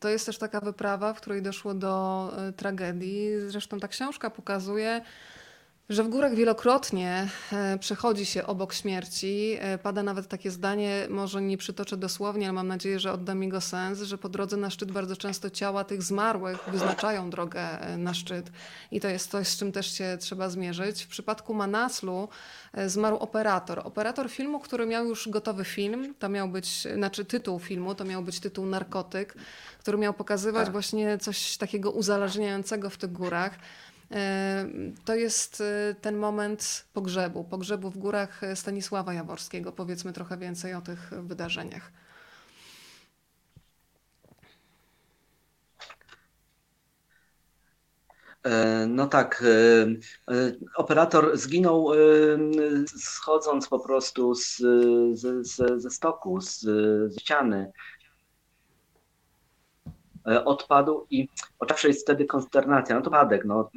to 0.00 0.08
jest 0.08 0.26
też 0.26 0.38
taka 0.38 0.60
wyprawa, 0.60 1.14
w 1.14 1.20
której 1.20 1.42
doszło 1.42 1.74
do 1.74 2.30
y, 2.48 2.52
tragedii. 2.52 3.28
Zresztą 3.46 3.80
ta 3.80 3.88
książka 3.88 4.30
pokazuje, 4.30 5.00
że 5.88 6.04
w 6.04 6.08
górach 6.08 6.34
wielokrotnie 6.34 7.28
e, 7.52 7.78
przechodzi 7.78 8.26
się 8.26 8.46
obok 8.46 8.74
śmierci. 8.74 9.56
E, 9.60 9.78
pada 9.78 10.02
nawet 10.02 10.28
takie 10.28 10.50
zdanie, 10.50 11.06
może 11.10 11.42
nie 11.42 11.58
przytoczę 11.58 11.96
dosłownie, 11.96 12.46
ale 12.46 12.52
mam 12.52 12.68
nadzieję, 12.68 13.00
że 13.00 13.12
oddam 13.12 13.42
jego 13.42 13.60
sens, 13.60 14.02
że 14.02 14.18
po 14.18 14.28
drodze 14.28 14.56
na 14.56 14.70
szczyt 14.70 14.92
bardzo 14.92 15.16
często 15.16 15.50
ciała 15.50 15.84
tych 15.84 16.02
zmarłych 16.02 16.58
wyznaczają 16.68 17.30
drogę 17.30 17.60
e, 17.60 17.96
na 17.96 18.14
szczyt. 18.14 18.50
I 18.90 19.00
to 19.00 19.08
jest 19.08 19.30
coś, 19.30 19.48
z 19.48 19.58
czym 19.58 19.72
też 19.72 19.92
się 19.92 20.16
trzeba 20.20 20.50
zmierzyć. 20.50 21.04
W 21.04 21.08
przypadku 21.08 21.54
Manaslu 21.54 22.28
zmarł 22.86 23.16
operator. 23.16 23.80
Operator 23.84 24.30
filmu, 24.30 24.60
który 24.60 24.86
miał 24.86 25.06
już 25.06 25.28
gotowy 25.28 25.64
film, 25.64 26.14
to 26.18 26.28
miał 26.28 26.48
być, 26.48 26.86
znaczy 26.94 27.24
tytuł 27.24 27.58
filmu, 27.58 27.94
to 27.94 28.04
miał 28.04 28.22
być 28.22 28.40
tytuł 28.40 28.66
Narkotyk, 28.66 29.34
który 29.78 29.98
miał 29.98 30.14
pokazywać 30.14 30.64
tak. 30.64 30.72
właśnie 30.72 31.18
coś 31.18 31.56
takiego 31.56 31.90
uzależniającego 31.90 32.90
w 32.90 32.96
tych 32.96 33.12
górach. 33.12 33.58
E, 34.10 34.66
to 35.04 35.14
jest 35.14 35.60
e, 35.60 35.94
ten 36.00 36.16
moment 36.16 36.84
pogrzebu, 36.92 37.44
pogrzebu 37.44 37.90
w 37.90 37.98
górach 37.98 38.40
Stanisława 38.54 39.14
Jaworskiego. 39.14 39.72
Powiedzmy 39.72 40.12
trochę 40.12 40.36
więcej 40.36 40.74
o 40.74 40.80
tych 40.80 41.10
wydarzeniach. 41.22 41.92
E, 48.44 48.86
no 48.86 49.06
tak, 49.06 49.44
operator 50.76 51.38
zginął 51.38 51.88
schodząc 52.86 53.68
po 53.68 53.80
prostu 53.80 54.34
z, 54.34 54.56
z, 55.42 55.82
ze 55.82 55.90
stoku, 55.90 56.40
z, 56.40 56.60
z 57.12 57.20
ściany. 57.20 57.72
E, 60.28 60.44
odpadł 60.44 61.06
i 61.10 61.28
oczywiście 61.58 61.88
jest 61.88 62.02
wtedy 62.02 62.24
konsternacja. 62.24 62.94
No 62.94 63.00
to 63.02 63.10
wypadek, 63.10 63.44
no, 63.44 63.70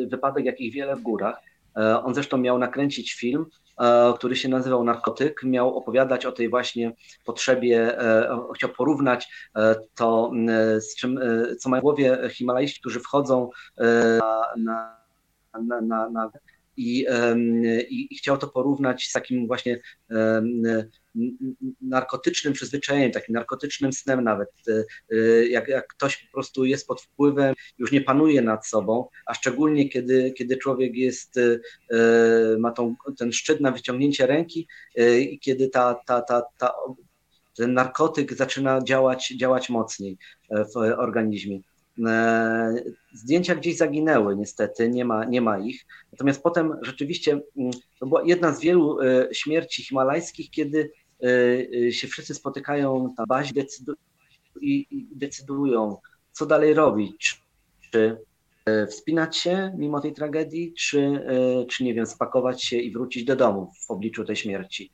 y, 0.00 0.06
wypadek 0.06 0.44
jakich 0.44 0.72
wiele 0.72 0.96
w 0.96 1.02
górach. 1.02 1.40
E, 1.76 2.02
on 2.02 2.14
zresztą 2.14 2.36
miał 2.36 2.58
nakręcić 2.58 3.14
film, 3.14 3.46
e, 3.80 4.12
który 4.16 4.36
się 4.36 4.48
nazywał 4.48 4.84
Narkotyk. 4.84 5.42
Miał 5.42 5.76
opowiadać 5.76 6.26
o 6.26 6.32
tej 6.32 6.48
właśnie 6.48 6.92
potrzebie, 7.24 7.98
chciał 8.54 8.70
porównać 8.70 9.50
to, 9.96 10.30
z 10.78 10.96
czym, 10.96 11.20
co 11.58 11.68
mają 11.68 11.80
w 11.80 11.82
głowie 11.82 12.18
Himalaiści, 12.30 12.80
którzy 12.80 13.00
wchodzą 13.00 13.50
na, 14.56 14.96
na, 15.62 15.80
na, 15.80 16.08
na 16.10 16.30
i, 16.76 17.06
i, 17.88 18.14
i, 18.14 18.16
chciał 18.16 18.38
to 18.38 18.48
porównać 18.48 19.04
z 19.04 19.12
takim 19.12 19.46
właśnie 19.46 19.80
narkotycznym 21.80 22.52
przyzwyczajeniem, 22.52 23.12
takim 23.12 23.34
narkotycznym 23.34 23.92
snem 23.92 24.24
nawet. 24.24 24.48
E, 24.68 24.84
e, 25.16 25.46
jak, 25.46 25.68
jak 25.68 25.86
ktoś 25.86 26.16
po 26.16 26.32
prostu 26.32 26.64
jest 26.64 26.86
pod 26.86 27.02
wpływem, 27.02 27.54
już 27.78 27.92
nie 27.92 28.00
panuje 28.00 28.42
nad 28.42 28.66
sobą, 28.66 29.08
a 29.26 29.34
szczególnie 29.34 29.88
kiedy, 29.88 30.32
kiedy 30.32 30.56
człowiek 30.56 30.96
jest, 30.96 31.36
e, 31.36 31.58
ma 32.58 32.70
tą, 32.70 32.94
ten 33.18 33.32
szczyt 33.32 33.60
na 33.60 33.70
wyciągnięcie 33.70 34.26
ręki 34.26 34.68
i 35.30 35.38
kiedy 35.38 35.68
ta, 35.68 35.94
ta, 36.06 36.22
ta, 36.22 36.42
ta, 36.58 36.74
ten 37.56 37.72
narkotyk 37.72 38.34
zaczyna 38.34 38.82
działać, 38.84 39.34
działać 39.40 39.70
mocniej 39.70 40.18
w 40.50 40.76
organizmie. 40.76 41.60
Zdjęcia 43.12 43.54
gdzieś 43.54 43.76
zaginęły, 43.76 44.36
niestety, 44.36 44.88
nie 44.88 45.04
ma, 45.04 45.24
nie 45.24 45.40
ma 45.40 45.58
ich. 45.58 45.86
Natomiast 46.12 46.42
potem 46.42 46.76
rzeczywiście 46.82 47.32
mm, 47.32 47.70
to 48.00 48.06
była 48.06 48.22
jedna 48.24 48.52
z 48.52 48.60
wielu 48.60 48.98
śmierci 49.32 49.84
himalajskich, 49.84 50.50
kiedy 50.50 50.90
y, 51.24 51.92
się 51.92 52.08
wszyscy 52.08 52.34
spotykają 52.34 53.14
na 53.18 53.26
bazie 53.26 53.66
i 54.60 54.86
decydują, 55.12 55.96
co 56.32 56.46
dalej 56.46 56.74
robić. 56.74 57.42
Czy 57.90 58.18
wspinać 58.88 59.36
się 59.36 59.72
mimo 59.78 60.00
tej 60.00 60.12
tragedii, 60.12 60.74
czy, 60.78 61.26
czy 61.68 61.84
nie 61.84 61.94
wiem, 61.94 62.06
spakować 62.06 62.64
się 62.64 62.76
i 62.76 62.92
wrócić 62.92 63.24
do 63.24 63.36
domu 63.36 63.70
w 63.86 63.90
obliczu 63.90 64.24
tej 64.24 64.36
śmierci. 64.36 64.90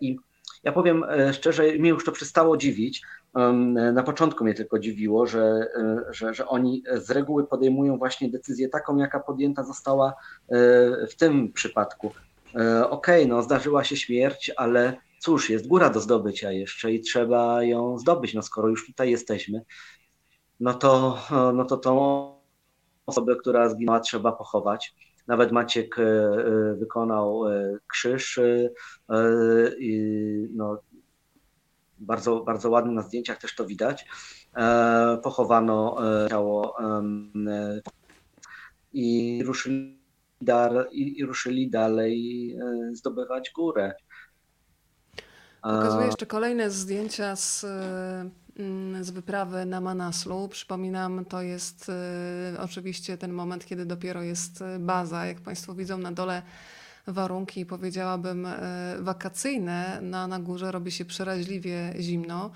I 0.00 0.16
ja 0.64 0.72
powiem 0.72 1.04
szczerze, 1.32 1.72
mnie 1.72 1.90
już 1.90 2.04
to 2.04 2.12
przestało 2.12 2.56
dziwić. 2.56 3.02
Na 3.92 4.02
początku 4.02 4.44
mnie 4.44 4.54
tylko 4.54 4.78
dziwiło, 4.78 5.26
że, 5.26 5.68
że, 6.10 6.34
że 6.34 6.48
oni 6.48 6.82
z 6.94 7.10
reguły 7.10 7.46
podejmują 7.46 7.98
właśnie 7.98 8.30
decyzję 8.30 8.68
taką, 8.68 8.96
jaka 8.96 9.20
podjęta 9.20 9.64
została 9.64 10.14
w 11.10 11.14
tym 11.18 11.52
przypadku. 11.52 12.12
Okej, 12.90 13.22
okay, 13.22 13.26
no 13.26 13.42
zdarzyła 13.42 13.84
się 13.84 13.96
śmierć, 13.96 14.50
ale 14.56 14.96
cóż, 15.18 15.50
jest 15.50 15.66
góra 15.66 15.90
do 15.90 16.00
zdobycia 16.00 16.52
jeszcze 16.52 16.92
i 16.92 17.00
trzeba 17.00 17.62
ją 17.62 17.98
zdobyć. 17.98 18.34
No 18.34 18.42
skoro 18.42 18.68
już 18.68 18.86
tutaj 18.86 19.10
jesteśmy, 19.10 19.62
no 20.60 20.74
to, 20.74 21.18
no 21.54 21.64
to 21.64 21.76
tą 21.76 22.40
osobę, 23.06 23.36
która 23.36 23.68
zginęła, 23.68 24.00
trzeba 24.00 24.32
pochować. 24.32 24.94
Nawet 25.26 25.52
Maciek 25.52 25.98
e, 25.98 26.02
e, 26.02 26.74
wykonał 26.74 27.48
e, 27.48 27.76
krzyż. 27.86 28.40
No, 30.54 30.82
bardzo, 32.00 32.40
bardzo 32.40 32.70
ładny 32.70 32.92
na 32.92 33.02
zdjęciach 33.02 33.38
też 33.38 33.54
to 33.54 33.66
widać. 33.66 34.06
Pochowano 35.22 35.96
ciało 36.30 36.76
i 38.92 39.42
ruszyli, 39.44 40.00
i 40.92 41.24
ruszyli 41.24 41.70
dalej 41.70 42.56
zdobywać 42.92 43.50
górę. 43.50 43.94
Pokazuję 45.62 46.06
jeszcze 46.06 46.26
kolejne 46.26 46.70
zdjęcia 46.70 47.36
z, 47.36 47.66
mm, 48.58 49.04
z 49.04 49.10
wyprawy 49.10 49.66
na 49.66 49.80
Manaslu. 49.80 50.48
Przypominam, 50.48 51.24
to 51.24 51.42
jest 51.42 51.90
oczywiście 52.58 53.18
ten 53.18 53.32
moment, 53.32 53.66
kiedy 53.66 53.86
dopiero 53.86 54.22
jest 54.22 54.64
baza. 54.78 55.26
Jak 55.26 55.40
Państwo 55.40 55.74
widzą 55.74 55.98
na 55.98 56.12
dole 56.12 56.42
warunki, 57.12 57.66
powiedziałabym, 57.66 58.46
y, 58.46 58.56
wakacyjne. 59.00 59.98
Na, 60.02 60.26
na 60.26 60.38
górze 60.38 60.72
robi 60.72 60.90
się 60.90 61.04
przeraźliwie 61.04 61.94
zimno. 62.00 62.50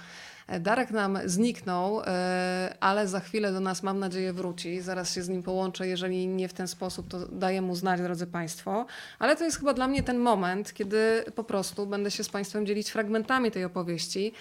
Darek 0.61 0.91
nam 0.91 1.19
zniknął, 1.25 2.03
e, 2.07 2.75
ale 2.81 3.09
za 3.09 3.21
chwilę 3.21 3.53
do 3.53 3.61
nas, 3.61 3.83
mam 3.83 3.99
nadzieję, 3.99 4.33
wróci. 4.33 4.81
Zaraz 4.81 5.15
się 5.15 5.23
z 5.23 5.29
nim 5.29 5.43
połączę. 5.43 5.89
Jeżeli 5.89 6.27
nie 6.27 6.49
w 6.49 6.53
ten 6.53 6.69
sposób, 6.69 7.09
to 7.09 7.27
daję 7.27 7.63
mu 7.63 7.75
znać, 7.75 8.01
drodzy 8.01 8.27
Państwo. 8.27 8.87
Ale 9.19 9.37
to 9.37 9.45
jest 9.45 9.59
chyba 9.59 9.75
dla 9.75 9.89
mnie 9.89 10.03
ten 10.03 10.19
moment, 10.19 10.73
kiedy 10.73 11.25
po 11.35 11.45
prostu 11.45 11.87
będę 11.87 12.11
się 12.11 12.25
z 12.25 12.29
Państwem 12.29 12.67
dzielić 12.67 12.91
fragmentami 12.91 13.51
tej 13.51 13.65
opowieści. 13.65 14.33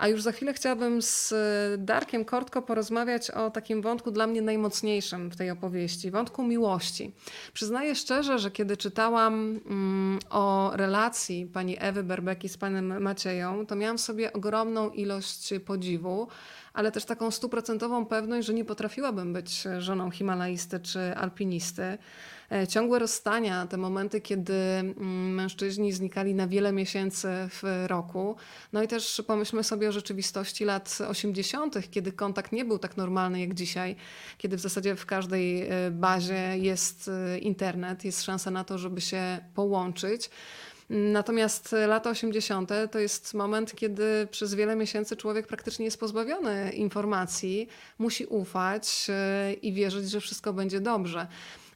A 0.00 0.08
już 0.08 0.22
za 0.22 0.32
chwilę 0.32 0.52
chciałabym 0.52 1.02
z 1.02 1.34
Darkiem 1.78 2.24
Kortko 2.24 2.62
porozmawiać 2.62 3.30
o 3.30 3.50
takim 3.50 3.82
wątku 3.82 4.10
dla 4.10 4.26
mnie 4.26 4.42
najmocniejszym 4.42 5.30
w 5.30 5.36
tej 5.36 5.50
opowieści 5.50 6.10
wątku 6.10 6.42
miłości. 6.42 7.12
Przyznaję 7.52 7.94
szczerze, 7.94 8.38
że 8.38 8.50
kiedy 8.50 8.76
czytałam 8.76 9.60
mm, 9.66 10.18
o 10.30 10.70
relacji 10.74 11.46
pani 11.46 11.76
Ewy 11.80 12.02
Berbeki 12.02 12.48
z 12.48 12.56
panem 12.56 13.02
Macieją, 13.02 13.66
to 13.66 13.76
miałam 13.76 13.98
sobie 13.98 14.32
ogromną 14.32 14.90
ilość 14.90 15.54
podziwu 15.66 16.28
ale 16.72 16.92
też 16.92 17.04
taką 17.04 17.30
stuprocentową 17.30 18.06
pewność, 18.06 18.46
że 18.46 18.54
nie 18.54 18.64
potrafiłabym 18.64 19.32
być 19.32 19.64
żoną 19.78 20.10
himalaisty 20.10 20.80
czy 20.80 21.16
alpinisty. 21.16 21.98
E, 22.52 22.66
ciągłe 22.66 22.98
rozstania, 22.98 23.66
te 23.66 23.76
momenty, 23.76 24.20
kiedy 24.20 24.54
mm, 24.54 25.34
mężczyźni 25.34 25.92
znikali 25.92 26.34
na 26.34 26.46
wiele 26.46 26.72
miesięcy 26.72 27.28
w 27.28 27.84
roku. 27.86 28.36
No 28.72 28.82
i 28.82 28.88
też 28.88 29.22
pomyślmy 29.26 29.64
sobie 29.64 29.88
o 29.88 29.92
rzeczywistości 29.92 30.64
lat 30.64 30.98
80., 31.08 31.90
kiedy 31.90 32.12
kontakt 32.12 32.52
nie 32.52 32.64
był 32.64 32.78
tak 32.78 32.96
normalny 32.96 33.40
jak 33.40 33.54
dzisiaj, 33.54 33.96
kiedy 34.38 34.56
w 34.56 34.60
zasadzie 34.60 34.96
w 34.96 35.06
każdej 35.06 35.62
e, 35.62 35.90
bazie 35.90 36.58
jest 36.58 37.08
e, 37.08 37.38
internet, 37.38 38.04
jest 38.04 38.22
szansa 38.22 38.50
na 38.50 38.64
to, 38.64 38.78
żeby 38.78 39.00
się 39.00 39.38
połączyć. 39.54 40.30
Natomiast 40.90 41.74
lata 41.86 42.10
80. 42.10 42.70
to 42.90 42.98
jest 42.98 43.34
moment, 43.34 43.74
kiedy 43.74 44.28
przez 44.30 44.54
wiele 44.54 44.76
miesięcy 44.76 45.16
człowiek 45.16 45.46
praktycznie 45.46 45.84
jest 45.84 46.00
pozbawiony 46.00 46.72
informacji, 46.72 47.68
musi 47.98 48.26
ufać 48.26 49.06
i 49.62 49.72
wierzyć, 49.72 50.10
że 50.10 50.20
wszystko 50.20 50.52
będzie 50.52 50.80
dobrze. 50.80 51.26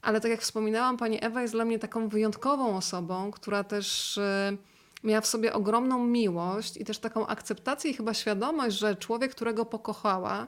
Ale 0.02 0.20
tak 0.20 0.30
jak 0.30 0.40
wspominałam, 0.40 0.96
pani 0.96 1.24
Ewa 1.24 1.42
jest 1.42 1.54
dla 1.54 1.64
mnie 1.64 1.78
taką 1.78 2.08
wyjątkową 2.08 2.76
osobą, 2.76 3.30
która 3.30 3.64
też 3.64 4.16
y, 4.16 4.58
miała 5.04 5.20
w 5.20 5.26
sobie 5.26 5.52
ogromną 5.52 6.06
miłość 6.06 6.76
i 6.76 6.84
też 6.84 6.98
taką 6.98 7.26
akceptację 7.26 7.90
i 7.90 7.94
chyba 7.94 8.14
świadomość, 8.14 8.78
że 8.78 8.96
człowiek, 8.96 9.30
którego 9.30 9.64
pokochała, 9.64 10.42
e, 10.42 10.46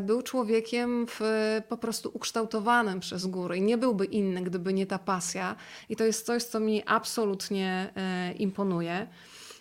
był 0.00 0.22
człowiekiem 0.22 1.06
w, 1.08 1.20
po 1.68 1.76
prostu 1.76 2.10
ukształtowanym 2.14 3.00
przez 3.00 3.26
góry 3.26 3.56
i 3.56 3.62
nie 3.62 3.78
byłby 3.78 4.04
inny, 4.04 4.42
gdyby 4.42 4.74
nie 4.74 4.86
ta 4.86 4.98
pasja. 4.98 5.56
I 5.88 5.96
to 5.96 6.04
jest 6.04 6.26
coś, 6.26 6.42
co 6.42 6.60
mi 6.60 6.82
absolutnie 6.86 7.92
e, 7.96 8.32
imponuje. 8.32 9.06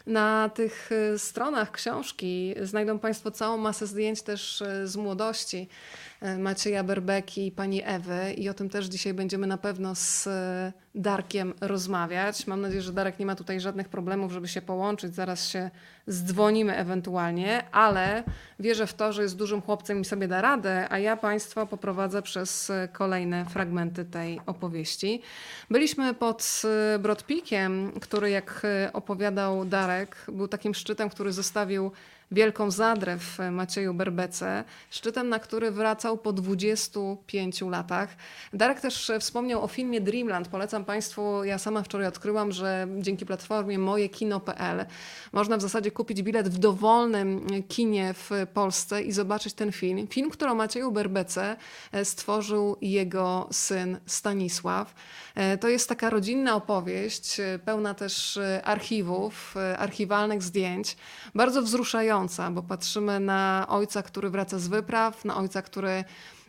Na 0.07 0.49
tych 0.49 0.89
e, 0.91 1.19
stronach 1.19 1.71
książki 1.71 2.55
znajdą 2.61 2.99
Państwo 2.99 3.31
całą 3.31 3.57
masę 3.57 3.87
zdjęć 3.87 4.21
też 4.21 4.63
z 4.83 4.95
młodości 4.95 5.67
e, 6.16 6.16
Macieja 6.39 6.83
Berbeki 6.83 7.47
i 7.47 7.51
pani 7.51 7.81
Ewy 7.85 8.33
i 8.33 8.49
o 8.49 8.53
tym 8.53 8.69
też 8.69 8.85
dzisiaj 8.85 9.13
będziemy 9.13 9.47
na 9.47 9.57
pewno 9.57 9.95
z 9.95 10.27
e, 10.27 10.73
Darkiem 10.95 11.53
rozmawiać. 11.61 12.47
Mam 12.47 12.61
nadzieję, 12.61 12.81
że 12.81 12.93
Darek 12.93 13.19
nie 13.19 13.25
ma 13.25 13.35
tutaj 13.35 13.59
żadnych 13.59 13.89
problemów, 13.89 14.31
żeby 14.31 14.47
się 14.47 14.61
połączyć. 14.61 15.15
Zaraz 15.15 15.49
się 15.49 15.69
zdzwonimy 16.07 16.77
ewentualnie, 16.77 17.71
ale 17.71 18.23
wierzę 18.59 18.87
w 18.87 18.93
to, 18.93 19.13
że 19.13 19.21
jest 19.21 19.37
dużym 19.37 19.61
chłopcem 19.61 20.01
i 20.01 20.05
sobie 20.05 20.27
da 20.27 20.41
radę, 20.41 20.87
a 20.89 20.99
ja 20.99 21.17
Państwa 21.17 21.65
poprowadzę 21.65 22.21
przez 22.21 22.69
e, 22.69 22.87
kolejne 22.93 23.45
fragmenty 23.45 24.05
tej 24.05 24.39
opowieści. 24.45 25.21
Byliśmy 25.69 26.13
pod 26.13 26.61
Brodpikiem, 26.99 27.91
który 28.01 28.29
jak 28.29 28.67
opowiadał 28.93 29.65
Darek, 29.65 30.25
był 30.27 30.47
takim 30.47 30.73
szczytem, 30.73 31.09
który 31.09 31.33
zostawił 31.33 31.91
Wielką 32.31 32.71
Zadrę 32.71 33.17
w 33.17 33.39
Macieju 33.51 33.93
Berbece, 33.93 34.63
szczytem, 34.89 35.29
na 35.29 35.39
który 35.39 35.71
wracał 35.71 36.17
po 36.17 36.33
25 36.33 37.61
latach. 37.61 38.15
Darek 38.53 38.79
też 38.79 39.11
wspomniał 39.19 39.63
o 39.63 39.67
filmie 39.67 40.01
Dreamland. 40.01 40.47
Polecam 40.47 40.85
Państwu, 40.85 41.43
ja 41.43 41.57
sama 41.57 41.83
wczoraj 41.83 42.07
odkryłam, 42.07 42.51
że 42.51 42.87
dzięki 42.97 43.25
platformie 43.25 43.79
mojekino.pl 43.79 44.85
można 45.33 45.57
w 45.57 45.61
zasadzie 45.61 45.91
kupić 45.91 46.21
bilet 46.23 46.49
w 46.49 46.57
dowolnym 46.57 47.47
kinie 47.67 48.13
w 48.13 48.31
Polsce 48.53 49.01
i 49.01 49.11
zobaczyć 49.11 49.53
ten 49.53 49.71
film. 49.71 50.07
Film, 50.07 50.29
który 50.29 50.51
o 50.51 50.55
Macieju 50.55 50.91
Berbece 50.91 51.55
stworzył 52.03 52.77
jego 52.81 53.47
syn 53.51 53.97
Stanisław. 54.05 54.93
E, 55.37 55.57
to 55.57 55.67
jest 55.67 55.89
taka 55.89 56.09
rodzinna 56.09 56.55
opowieść, 56.55 57.39
e, 57.39 57.59
pełna 57.65 57.93
też 57.93 58.37
e, 58.37 58.61
archiwów, 58.65 59.55
archiwalnych 59.77 60.43
zdjęć, 60.43 60.97
bardzo 61.35 61.61
wzruszająca, 61.61 62.16
bo 62.51 62.63
patrzymy 62.63 63.19
na 63.19 63.65
ojca, 63.69 64.03
który 64.03 64.29
wraca 64.29 64.59
z 64.59 64.67
wypraw, 64.67 65.25
na 65.25 65.37
ojca, 65.37 65.61
który 65.61 66.03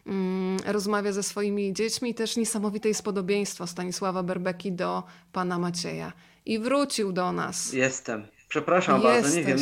mm, 0.07 0.57
rozmawia 0.67 1.13
ze 1.13 1.23
swoimi 1.23 1.73
dziećmi 1.73 2.15
też 2.15 2.37
niesamowite 2.37 2.89
jest 2.89 3.03
podobieństwo 3.03 3.67
Stanisława 3.67 4.23
Berbeki 4.23 4.73
do 4.73 5.03
pana 5.33 5.59
Macieja. 5.59 6.13
I 6.47 6.59
wrócił 6.59 7.13
do 7.13 7.33
nas. 7.33 7.73
Jestem. 7.73 8.27
Przepraszam 8.49 9.03
Jesteś. 9.03 9.23
bardzo, 9.23 9.37
nie 9.37 9.45
wiem. 9.45 9.59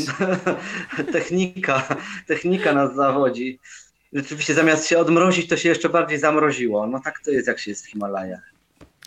technika, 1.12 1.96
technika 2.26 2.72
nas 2.72 2.94
zawodzi. 2.94 3.58
Rzeczywiście 4.12 4.54
zamiast 4.54 4.86
się 4.86 4.98
odmrozić, 4.98 5.48
to 5.48 5.56
się 5.56 5.68
jeszcze 5.68 5.88
bardziej 5.88 6.18
zamroziło. 6.18 6.86
No 6.86 7.00
tak 7.00 7.20
to 7.24 7.30
jest, 7.30 7.48
jak 7.48 7.58
się 7.58 7.70
jest 7.70 7.86
w 7.86 7.90
Himalajach. 7.90 8.55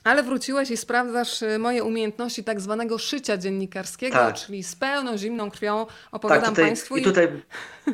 Ale 0.03 0.23
wróciłeś 0.23 0.71
i 0.71 0.77
sprawdzasz 0.77 1.41
y, 1.41 1.59
moje 1.59 1.83
umiejętności 1.83 2.43
tak 2.43 2.61
zwanego 2.61 2.97
szycia 2.97 3.37
dziennikarskiego, 3.37 4.17
tak. 4.17 4.35
czyli 4.35 4.63
z 4.63 4.75
pełną 4.75 5.17
zimną 5.17 5.51
krwią 5.51 5.85
opowiadam 6.11 6.41
tak, 6.41 6.49
tutaj, 6.49 6.65
Państwu. 6.65 6.97
I, 6.97 7.01
tutaj, 7.01 7.27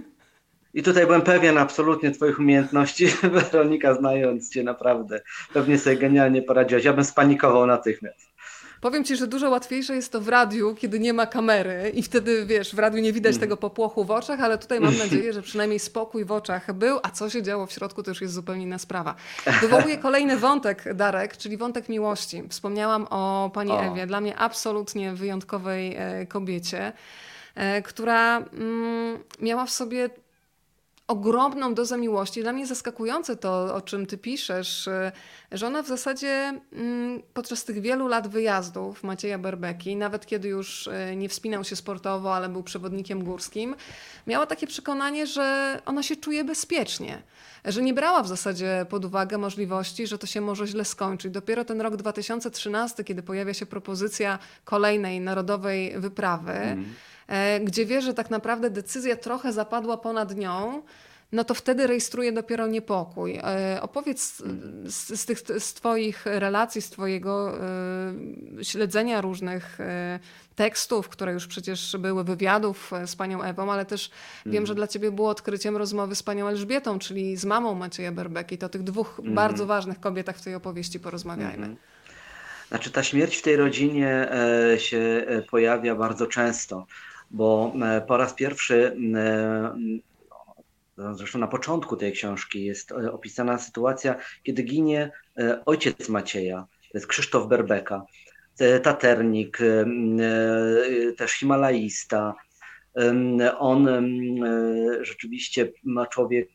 I 0.73 0.83
tutaj 0.83 1.05
byłem 1.05 1.21
pewien 1.21 1.57
absolutnie 1.57 2.11
Twoich 2.11 2.39
umiejętności, 2.39 3.07
Weronika, 3.51 3.93
znając 3.93 4.49
Cię 4.49 4.63
naprawdę. 4.63 5.21
Pewnie 5.53 5.79
sobie 5.79 5.97
genialnie 5.97 6.41
poradziłaś. 6.41 6.83
Ja 6.83 6.93
bym 6.93 7.05
spanikował 7.05 7.67
natychmiast. 7.67 8.24
Powiem 8.85 9.03
ci, 9.03 9.15
że 9.15 9.27
dużo 9.27 9.49
łatwiejsze 9.49 9.95
jest 9.95 10.11
to 10.11 10.21
w 10.21 10.27
radiu, 10.27 10.75
kiedy 10.75 10.99
nie 10.99 11.13
ma 11.13 11.25
kamery 11.25 11.91
i 11.93 12.03
wtedy, 12.03 12.45
wiesz, 12.45 12.75
w 12.75 12.79
radiu 12.79 13.01
nie 13.01 13.13
widać 13.13 13.31
mm. 13.31 13.39
tego 13.39 13.57
popłochu 13.57 14.05
w 14.05 14.11
oczach, 14.11 14.39
ale 14.39 14.57
tutaj 14.57 14.79
mam 14.79 14.97
nadzieję, 14.97 15.33
że 15.33 15.41
przynajmniej 15.41 15.79
spokój 15.79 16.25
w 16.25 16.31
oczach 16.31 16.73
był, 16.73 16.99
a 17.03 17.09
co 17.09 17.29
się 17.29 17.43
działo 17.43 17.65
w 17.65 17.71
środku, 17.71 18.03
to 18.03 18.11
już 18.11 18.21
jest 18.21 18.33
zupełnie 18.33 18.63
inna 18.63 18.79
sprawa. 18.79 19.15
Wywołuje 19.61 19.97
kolejny 19.97 20.37
wątek, 20.37 20.93
Darek, 20.93 21.37
czyli 21.37 21.57
wątek 21.57 21.89
miłości. 21.89 22.43
Wspomniałam 22.49 23.07
o 23.09 23.51
pani 23.53 23.71
o. 23.71 23.83
Ewie, 23.83 24.07
dla 24.07 24.21
mnie 24.21 24.37
absolutnie 24.37 25.13
wyjątkowej 25.13 25.95
e, 25.97 26.25
kobiecie, 26.25 26.93
e, 27.55 27.81
która 27.81 28.37
mm, 28.37 29.19
miała 29.39 29.65
w 29.65 29.71
sobie 29.71 30.09
ogromną 31.07 31.73
dozę 31.73 31.97
miłości. 31.97 32.41
Dla 32.41 32.53
mnie 32.53 32.65
zaskakujące 32.65 33.35
to, 33.35 33.75
o 33.75 33.81
czym 33.81 34.05
ty 34.05 34.17
piszesz, 34.17 34.87
y, 34.87 35.11
że 35.51 35.67
ona 35.67 35.83
w 35.83 35.87
zasadzie 35.87 36.61
mm, 36.73 37.21
podczas 37.33 37.63
tych 37.65 37.81
wielu 37.81 38.07
lat 38.07 38.27
wyjazdów 38.27 39.03
Macieja 39.03 39.37
Berbeki, 39.37 39.95
nawet 39.95 40.25
kiedy 40.25 40.47
już 40.47 40.87
y, 40.87 41.15
nie 41.15 41.29
wspinał 41.29 41.63
się 41.63 41.75
sportowo, 41.75 42.35
ale 42.35 42.49
był 42.49 42.63
przewodnikiem 42.63 43.23
górskim, 43.23 43.75
miała 44.27 44.45
takie 44.45 44.67
przekonanie, 44.67 45.27
że 45.27 45.79
ona 45.85 46.03
się 46.03 46.15
czuje 46.15 46.43
bezpiecznie, 46.43 47.21
że 47.65 47.81
nie 47.81 47.93
brała 47.93 48.23
w 48.23 48.27
zasadzie 48.27 48.85
pod 48.89 49.05
uwagę 49.05 49.37
możliwości, 49.37 50.07
że 50.07 50.17
to 50.17 50.27
się 50.27 50.41
może 50.41 50.67
źle 50.67 50.85
skończyć. 50.85 51.31
Dopiero 51.31 51.65
ten 51.65 51.81
rok 51.81 51.95
2013, 51.95 53.03
kiedy 53.03 53.23
pojawia 53.23 53.53
się 53.53 53.65
propozycja 53.65 54.39
kolejnej 54.63 55.21
narodowej 55.21 55.99
wyprawy, 55.99 56.51
mm 56.53 56.85
gdzie 57.63 57.85
wie, 57.85 58.01
że 58.01 58.13
tak 58.13 58.29
naprawdę 58.29 58.69
decyzja 58.69 59.15
trochę 59.15 59.53
zapadła 59.53 59.97
ponad 59.97 60.35
nią, 60.35 60.81
no 61.31 61.43
to 61.43 61.53
wtedy 61.53 61.87
rejestruje 61.87 62.31
dopiero 62.31 62.67
niepokój. 62.67 63.39
E, 63.43 63.81
opowiedz 63.81 64.43
z, 64.85 65.19
z, 65.19 65.25
tych, 65.25 65.39
z 65.59 65.73
Twoich 65.73 66.25
relacji, 66.25 66.81
z 66.81 66.89
Twojego 66.89 67.57
y, 68.59 68.65
śledzenia 68.65 69.21
różnych 69.21 69.77
tekstów, 70.55 71.09
które 71.09 71.33
już 71.33 71.47
przecież 71.47 71.97
były 71.99 72.23
wywiadów 72.23 72.91
z 73.05 73.15
panią 73.15 73.43
Ewą, 73.43 73.71
ale 73.71 73.85
też 73.85 74.11
mm. 74.45 74.53
wiem, 74.53 74.65
że 74.65 74.71
mhm. 74.71 74.75
dla 74.75 74.87
Ciebie 74.87 75.11
było 75.11 75.29
odkryciem 75.29 75.77
rozmowy 75.77 76.15
z 76.15 76.23
panią 76.23 76.47
Elżbietą, 76.47 76.99
czyli 76.99 77.37
z 77.37 77.45
mamą 77.45 77.75
Macieja 77.75 78.11
Berbeki. 78.11 78.57
To 78.57 78.69
tych 78.69 78.83
dwóch 78.83 79.19
mm. 79.19 79.35
bardzo 79.35 79.65
ważnych 79.65 79.99
kobietach 79.99 80.37
w 80.37 80.41
tej 80.41 80.55
opowieści 80.55 80.99
porozmawiajmy. 80.99 81.65
Mm. 81.65 81.77
Znaczy 82.69 82.91
ta 82.91 83.03
śmierć 83.03 83.35
w 83.35 83.41
tej 83.41 83.55
rodzinie 83.55 84.31
e, 84.31 84.79
się 84.79 85.25
pojawia 85.49 85.95
bardzo 85.95 86.27
często 86.27 86.85
bo 87.31 87.73
e, 87.81 88.01
po 88.01 88.17
raz 88.17 88.33
pierwszy, 88.33 88.97
e, 89.15 89.75
no, 90.97 91.15
zresztą 91.15 91.39
na 91.39 91.47
początku 91.47 91.97
tej 91.97 92.11
książki 92.11 92.65
jest 92.65 92.91
e, 92.91 93.11
opisana 93.11 93.57
sytuacja, 93.57 94.15
kiedy 94.43 94.63
ginie 94.63 95.11
ojciec 95.65 96.09
Macieja, 96.09 96.67
to 96.91 96.97
jest 96.97 97.07
Krzysztof 97.07 97.47
Berbeka, 97.47 98.05
taternik, 98.83 99.57
też 101.17 101.31
himalaista. 101.31 102.33
On 103.59 103.87
rzeczywiście 105.01 105.71
ma 105.83 106.07
człowiek 106.07 106.49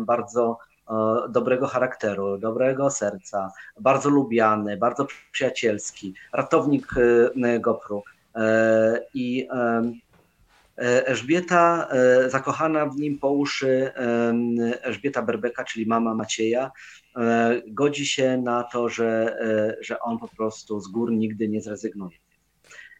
bardzo 0.00 0.58
dobrego 1.28 1.66
charakteru, 1.66 2.38
dobrego 2.38 2.90
serca, 2.90 3.52
bardzo 3.80 4.10
lubiany, 4.10 4.76
bardzo 4.76 5.06
przyjacielski, 5.32 6.14
ratownik 6.32 6.86
Gopru. 7.60 8.02
E, 8.36 9.00
I 9.14 9.48
e, 9.50 11.06
Elżbieta, 11.06 11.88
e, 11.90 12.30
zakochana 12.30 12.86
w 12.86 12.96
nim 12.96 13.18
po 13.18 13.30
uszy, 13.30 13.92
Elżbieta 14.82 15.22
Berbeka, 15.22 15.64
czyli 15.64 15.86
mama 15.86 16.14
Macieja, 16.14 16.70
godzi 17.68 18.06
się 18.06 18.36
na 18.36 18.62
to, 18.62 18.88
że, 18.88 19.38
że 19.80 20.00
on 20.00 20.18
po 20.18 20.28
prostu 20.28 20.80
z 20.80 20.88
gór 20.88 21.12
nigdy 21.12 21.48
nie 21.48 21.60
zrezygnuje. 21.60 22.18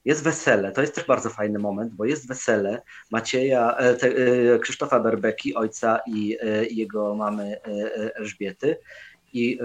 Jest 0.04 0.24
wesele, 0.24 0.72
to 0.72 0.80
jest 0.80 0.94
też 0.94 1.06
bardzo 1.06 1.30
fajny 1.30 1.58
moment, 1.58 1.94
bo 1.94 2.04
jest 2.04 2.28
wesele 2.28 2.82
Macieja, 3.10 3.76
te, 4.00 4.10
Krzysztofa 4.58 5.00
Berbeki, 5.00 5.54
ojca 5.54 6.00
i, 6.06 6.38
i 6.70 6.76
jego 6.76 7.14
mamy 7.14 7.60
Elżbiety. 8.14 8.76
I 9.32 9.58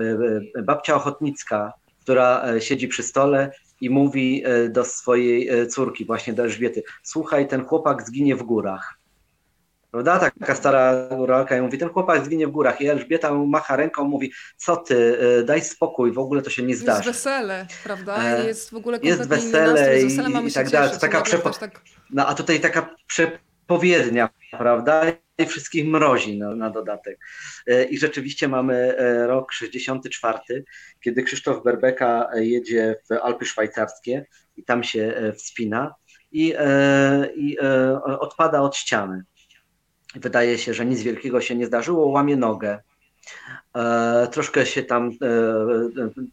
babcia 0.64 0.96
Ochotnicka, 0.96 1.74
która 2.02 2.60
siedzi 2.60 2.88
przy 2.88 3.04
stole, 3.04 3.52
i 3.82 3.90
mówi 3.90 4.44
e, 4.46 4.70
do 4.70 4.86
swojej 4.86 5.50
e, 5.50 5.68
córki, 5.68 6.06
właśnie 6.06 6.34
do 6.34 6.44
Elżbiety, 6.44 6.84
słuchaj, 7.04 7.48
ten 7.48 7.66
chłopak 7.66 8.08
zginie 8.08 8.36
w 8.36 8.44
górach. 8.44 9.00
Prawda? 9.92 10.32
Taka 10.40 10.56
stara 10.56 11.08
góralka 11.18 11.58
i 11.58 11.62
mówi, 11.62 11.78
ten 11.78 11.90
chłopak 11.90 12.26
zginie 12.26 12.48
w 12.48 12.52
górach. 12.52 12.82
I 12.82 12.88
Elżbieta 12.88 13.34
macha 13.34 13.76
ręką, 13.76 14.04
mówi, 14.04 14.32
co 14.58 14.78
ty, 14.78 15.20
e, 15.40 15.44
daj 15.44 15.62
spokój, 15.62 16.12
w 16.12 16.20
ogóle 16.20 16.42
to 16.42 16.50
się 16.50 16.64
nie 16.64 16.76
zdarzy. 16.76 17.08
Jest 17.08 17.20
wesele, 17.20 17.68
prawda? 17.84 18.44
Jest 18.44 18.70
w 18.70 18.76
ogóle 18.76 19.00
Jest 19.04 19.28
wesele 19.28 20.02
i, 20.02 20.48
i 20.48 20.52
tak 20.54 20.70
dalej. 20.70 21.00
Taka 21.02 21.22
przepo... 21.22 21.50
tak... 21.50 21.82
No 22.10 22.28
a 22.28 22.34
tutaj 22.34 22.60
taka 22.60 22.96
przepowiednia, 23.08 24.30
prawda? 24.52 25.04
Wszystkich 25.46 25.86
mrozi 25.86 26.38
na, 26.38 26.56
na, 26.56 26.70
dodatek. 26.70 27.20
E, 27.68 27.84
I 27.84 27.98
rzeczywiście 27.98 28.48
mamy 28.48 28.98
e, 28.98 29.28
rok 29.28 29.52
64, 29.52 30.64
kiedy 31.04 31.24
Krzysztof 31.24 31.64
Berbeka 31.64 32.30
jedzie 32.36 32.96
w 33.10 33.14
Alpy 33.14 33.46
Szwajcarskie 33.46 34.26
i 34.58 34.64
tam 34.64 34.84
się 34.84 35.14
e, 35.16 35.34
wspina 35.34 35.96
i, 36.32 36.54
i 37.36 37.58
odpada 38.04 38.62
od 38.62 38.76
ściany. 38.76 39.24
Wydaje 40.16 40.58
się, 40.58 40.74
że 40.74 40.86
nic 40.86 41.02
wielkiego 41.02 41.42
się 41.42 41.56
nie 41.56 41.66
zdarzyło, 41.66 42.08
łamie 42.08 42.38
nogę. 42.38 42.80
troszkę 44.32 44.66
się 44.66 44.84
tam, 44.84 45.12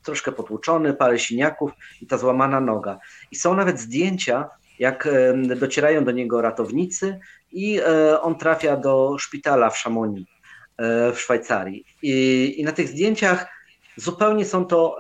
troszkę 0.03 0.33
potłuczony, 0.33 0.95
parę 0.95 1.19
siniaków 1.19 1.71
i 2.01 2.07
ta 2.07 2.19
złamana 2.19 2.61
noga. 2.61 2.99
I 3.31 3.37
są 3.37 3.55
nawet 3.55 3.81
zdjęcia, 3.81 4.49
jak 4.79 5.09
docierają 5.57 6.05
do 6.05 6.11
niego 6.11 6.43
ratownicy 6.43 7.19
i 7.53 7.81
e, 7.81 8.21
on 8.21 8.39
trafia 8.39 8.77
do 8.77 9.17
szpitala 9.19 9.71
w 9.71 9.79
Chamonix 9.79 10.31
e, 10.77 11.13
w 11.13 11.21
Szwajcarii. 11.21 11.85
I, 12.03 12.55
i 12.59 12.65
na 12.65 12.73
tych 12.73 12.89
zdjęciach 12.89 13.57
Zupełnie 13.99 14.45
są 14.45 14.65
to 14.65 14.99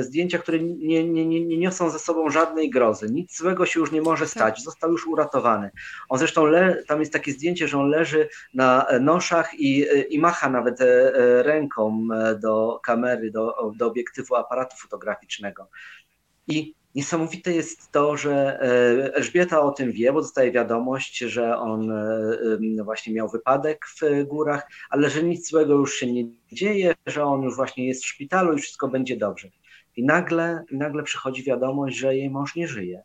zdjęcia, 0.00 0.38
które 0.38 0.58
nie, 0.58 1.04
nie, 1.08 1.26
nie, 1.26 1.44
nie 1.44 1.58
niosą 1.58 1.90
ze 1.90 1.98
sobą 1.98 2.30
żadnej 2.30 2.70
grozy. 2.70 3.10
Nic 3.10 3.38
złego 3.38 3.66
się 3.66 3.80
już 3.80 3.92
nie 3.92 4.02
może 4.02 4.26
stać. 4.26 4.54
Tak. 4.54 4.64
Został 4.64 4.92
już 4.92 5.06
uratowany. 5.06 5.70
On 6.08 6.18
zresztą, 6.18 6.44
le, 6.44 6.82
tam 6.88 7.00
jest 7.00 7.12
takie 7.12 7.32
zdjęcie, 7.32 7.68
że 7.68 7.78
on 7.78 7.90
leży 7.90 8.28
na 8.54 8.86
noszach 9.00 9.54
i, 9.54 9.86
i 10.10 10.18
macha 10.18 10.50
nawet 10.50 10.80
e, 10.80 10.84
e, 10.84 11.42
ręką 11.42 12.08
e, 12.14 12.38
do 12.38 12.80
kamery, 12.82 13.30
do, 13.30 13.72
do 13.76 13.86
obiektywu 13.86 14.34
aparatu 14.34 14.76
fotograficznego. 14.76 15.68
I 16.48 16.74
Niesamowite 16.96 17.52
jest 17.52 17.92
to, 17.92 18.16
że 18.16 18.60
Elżbieta 19.14 19.60
o 19.60 19.70
tym 19.70 19.92
wie, 19.92 20.12
bo 20.12 20.20
dostaje 20.20 20.52
wiadomość, 20.52 21.18
że 21.18 21.58
on 21.58 21.92
właśnie 22.84 23.14
miał 23.14 23.28
wypadek 23.28 23.86
w 23.86 24.24
górach, 24.24 24.70
ale 24.90 25.10
że 25.10 25.22
nic 25.22 25.48
złego 25.50 25.74
już 25.74 25.94
się 25.94 26.12
nie 26.12 26.24
dzieje, 26.52 26.94
że 27.06 27.24
on 27.24 27.42
już 27.42 27.56
właśnie 27.56 27.88
jest 27.88 28.04
w 28.04 28.06
szpitalu 28.06 28.52
i 28.52 28.60
wszystko 28.60 28.88
będzie 28.88 29.16
dobrze. 29.16 29.48
I 29.96 30.04
nagle, 30.04 30.64
nagle 30.72 31.02
przychodzi 31.02 31.42
wiadomość, 31.42 31.96
że 31.96 32.16
jej 32.16 32.30
mąż 32.30 32.56
nie 32.56 32.68
żyje. 32.68 33.02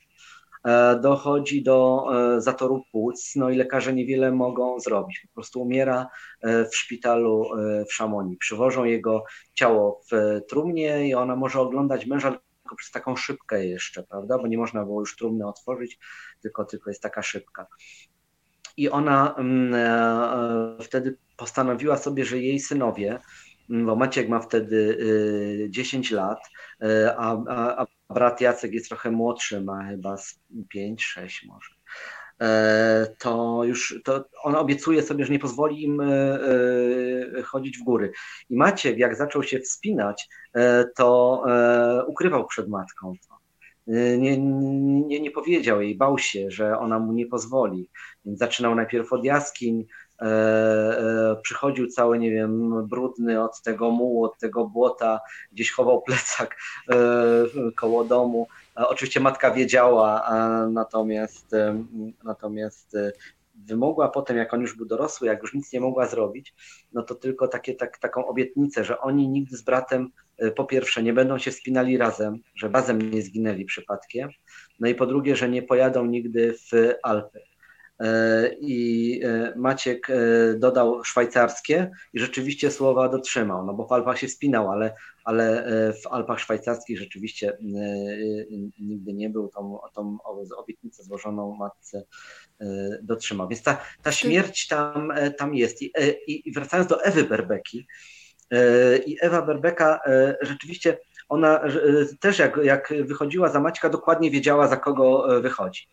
E, 0.66 1.00
dochodzi 1.00 1.64
do 1.64 2.06
e, 2.14 2.42
zatoru 2.42 2.84
płuc, 2.92 3.36
no 3.36 3.50
i 3.50 3.56
lekarze 3.56 3.94
niewiele 3.94 4.32
mogą 4.32 4.80
zrobić. 4.80 5.20
Po 5.28 5.34
prostu 5.34 5.62
umiera 5.62 6.08
e, 6.42 6.66
w 6.66 6.76
szpitalu 6.76 7.46
w 7.89 7.94
Szamonii. 7.94 8.38
Przywożą 8.38 8.84
jego 8.84 9.24
ciało 9.54 10.02
w 10.12 10.39
trumnie 10.50 11.08
i 11.08 11.14
ona 11.14 11.36
może 11.36 11.60
oglądać 11.60 12.06
męża 12.06 12.39
tylko 12.72 12.76
przez 12.76 12.91
taką 12.91 13.15
szybkę 13.15 13.65
jeszcze, 13.65 14.03
prawda? 14.03 14.38
Bo 14.38 14.47
nie 14.47 14.57
można 14.57 14.86
było 14.86 14.99
już 14.99 15.15
trumny 15.15 15.47
otworzyć, 15.47 15.99
tylko, 16.41 16.65
tylko 16.65 16.89
jest 16.89 17.01
taka 17.01 17.22
szybka. 17.22 17.67
I 18.78 18.89
ona 18.89 19.36
mm, 19.38 19.74
wtedy 20.82 21.17
postanowiła 21.38 21.97
sobie, 21.97 22.26
że 22.26 22.39
jej 22.39 22.59
synowie, 22.59 23.19
mm, 23.69 23.86
bo 23.86 23.95
Maciek 23.95 24.30
ma 24.30 24.39
wtedy 24.39 24.97
10 25.69 26.11
lat, 26.11 26.39
a, 27.17 27.38
a, 27.47 27.82
a 27.82 28.13
brat 28.13 28.41
Jacek 28.41 28.74
jest 28.74 28.89
trochę 28.89 29.11
młodszy, 29.11 29.61
ma 29.61 29.88
chyba 29.88 30.15
5-6 30.76 31.47
może. 31.47 31.81
E, 32.42 33.16
to 33.20 33.62
już 33.64 34.02
to 34.04 34.26
on 34.44 34.56
obiecuje 34.56 35.04
sobie, 35.04 35.26
że 35.26 35.34
nie 35.34 35.39
pozwoli 35.39 35.84
im 35.84 36.02
e, 36.02 36.39
e, 37.38 37.42
chodzić 37.42 37.78
w 37.78 37.84
góry. 37.84 38.12
I 38.50 38.56
Maciek, 38.56 38.98
jak 38.98 39.16
zaczął 39.16 39.44
się 39.44 39.60
wspinać, 39.60 40.30
to 40.96 41.44
ukrywał 42.08 42.48
przed 42.48 42.70
matką. 42.70 43.14
Nie, 44.18 44.38
nie, 44.38 45.20
nie 45.20 45.32
powiedział 45.32 45.82
jej, 45.82 45.98
bał 45.98 46.18
się, 46.18 46.52
że 46.52 46.80
ona 46.80 47.00
mu 47.00 47.14
nie 47.14 47.26
pozwoli. 47.26 47.89
Więc 48.26 48.39
zaczynał 48.39 48.76
najpierw 48.76 49.14
od 49.14 49.26
jaskiń, 49.26 49.86
E, 50.22 50.28
e, 50.28 51.36
przychodził 51.42 51.88
cały, 51.88 52.20
nie 52.20 52.32
wiem, 52.32 52.88
brudny 52.88 53.44
od 53.44 53.62
tego 53.62 53.92
mułu, 53.92 54.26
od 54.26 54.38
tego 54.38 54.68
błota, 54.68 55.20
gdzieś 55.52 55.72
chował 55.72 56.02
plecak 56.02 56.58
e, 56.89 56.96
koło 57.76 58.04
domu. 58.04 58.48
Oczywiście 58.76 59.19
matka 59.19 59.51
wiedziała, 59.51 60.30
natomiast, 60.72 61.51
natomiast 62.24 62.97
wymogła 63.55 64.09
potem, 64.09 64.38
jak 64.38 64.53
on 64.53 64.61
już 64.61 64.78
był 64.78 64.86
dorosły, 64.86 65.28
jak 65.28 65.41
już 65.41 65.53
nic 65.53 65.74
nie 65.74 65.80
mogła 65.80 66.05
zrobić, 66.05 66.53
no 66.93 67.03
to 67.03 67.15
tylko 67.15 67.47
takie, 67.47 67.76
tak, 67.76 67.97
taką 67.97 68.28
obietnicę, 68.28 68.84
że 68.84 68.99
oni 68.99 69.28
nigdy 69.30 69.57
z 69.57 69.61
bratem 69.61 70.11
po 70.55 70.65
pierwsze 70.65 71.03
nie 71.03 71.13
będą 71.13 71.38
się 71.38 71.51
wspinali 71.51 71.97
razem, 71.97 72.39
że 72.55 72.69
razem 72.69 73.11
nie 73.11 73.22
zginęli 73.22 73.65
przypadkiem, 73.65 74.30
no 74.80 74.88
i 74.88 74.95
po 74.95 75.05
drugie, 75.05 75.36
że 75.36 75.49
nie 75.49 75.63
pojadą 75.63 76.05
nigdy 76.05 76.53
w 76.53 76.93
Alpy. 77.03 77.51
E, 78.02 78.49
i 78.60 79.22
e, 79.24 79.54
Maciek 79.56 80.10
e, 80.10 80.14
dodał 80.58 81.04
szwajcarskie 81.04 81.91
i 82.14 82.20
rzeczywiście 82.20 82.72
słowa 82.72 83.10
dotrzymał, 83.10 83.66
no 83.66 83.74
bo 83.74 83.88
w 83.88 83.91
Alpach 83.91 84.20
się 84.20 84.28
wspinał, 84.28 84.72
ale, 84.72 84.93
ale 85.24 85.66
w 86.04 86.08
Alpach 86.08 86.39
szwajcarskich 86.39 86.99
rzeczywiście 86.99 87.58
nigdy 88.80 89.14
nie 89.14 89.30
był, 89.30 89.47
tą, 89.47 89.80
tą 89.93 90.18
obietnicę 90.58 91.04
złożoną 91.04 91.56
matce 91.56 92.04
dotrzymał. 93.02 93.47
Więc 93.47 93.64
ta, 93.64 93.82
ta 94.04 94.12
śmierć 94.12 94.68
tam, 94.68 95.14
tam 95.38 95.56
jest. 95.56 95.82
I, 95.82 95.91
I 96.28 96.52
wracając 96.52 96.89
do 96.89 97.04
Ewy 97.04 97.24
Berbeki, 97.24 97.88
i 99.06 99.18
Ewa 99.22 99.41
Berbeka 99.41 99.99
rzeczywiście 100.41 100.97
ona 101.30 101.62
też 102.20 102.39
jak, 102.39 102.58
jak 102.64 102.93
wychodziła 103.02 103.49
za 103.49 103.60
Maćka, 103.60 103.89
dokładnie 103.89 104.32
wiedziała, 104.32 104.68
za 104.68 104.78
kogo 104.78 105.28
wychodzi. 105.41 105.88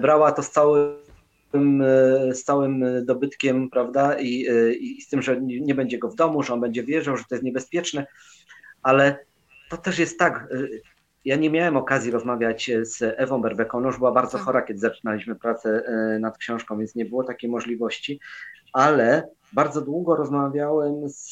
Brała 0.00 0.32
to 0.32 0.42
z 0.42 0.50
całym 0.50 1.05
E, 1.54 2.34
stałym 2.34 2.84
dobytkiem, 3.04 3.70
prawda, 3.70 4.18
I, 4.18 4.46
e, 4.46 4.72
i, 4.72 5.00
z 5.00 5.08
tym, 5.08 5.22
że 5.22 5.40
nie 5.40 5.74
będzie 5.74 5.98
go 5.98 6.08
w 6.08 6.14
domu, 6.14 6.42
że 6.42 6.54
on 6.54 6.60
będzie 6.60 6.82
wierzył, 6.82 7.16
że 7.16 7.24
to 7.28 7.34
jest 7.34 7.44
niebezpieczne, 7.44 8.06
ale 8.82 9.18
to 9.70 9.76
też 9.76 9.98
jest 9.98 10.18
tak. 10.18 10.34
E, 10.36 10.66
ja 11.24 11.36
nie 11.36 11.50
miałem 11.50 11.76
okazji 11.76 12.10
rozmawiać 12.10 12.70
z 12.82 13.02
Ewą 13.02 13.42
Berbeką, 13.42 13.78
ona 13.78 13.86
już 13.86 13.98
była 13.98 14.12
bardzo 14.12 14.38
tak. 14.38 14.46
chora, 14.46 14.62
kiedy 14.62 14.80
zaczynaliśmy 14.80 15.36
pracę 15.36 15.82
nad 16.20 16.38
książką, 16.38 16.78
więc 16.78 16.94
nie 16.94 17.04
było 17.04 17.24
takiej 17.24 17.50
możliwości, 17.50 18.20
ale 18.72 19.28
bardzo 19.52 19.80
długo 19.80 20.16
rozmawiałem 20.16 21.08
z, 21.08 21.30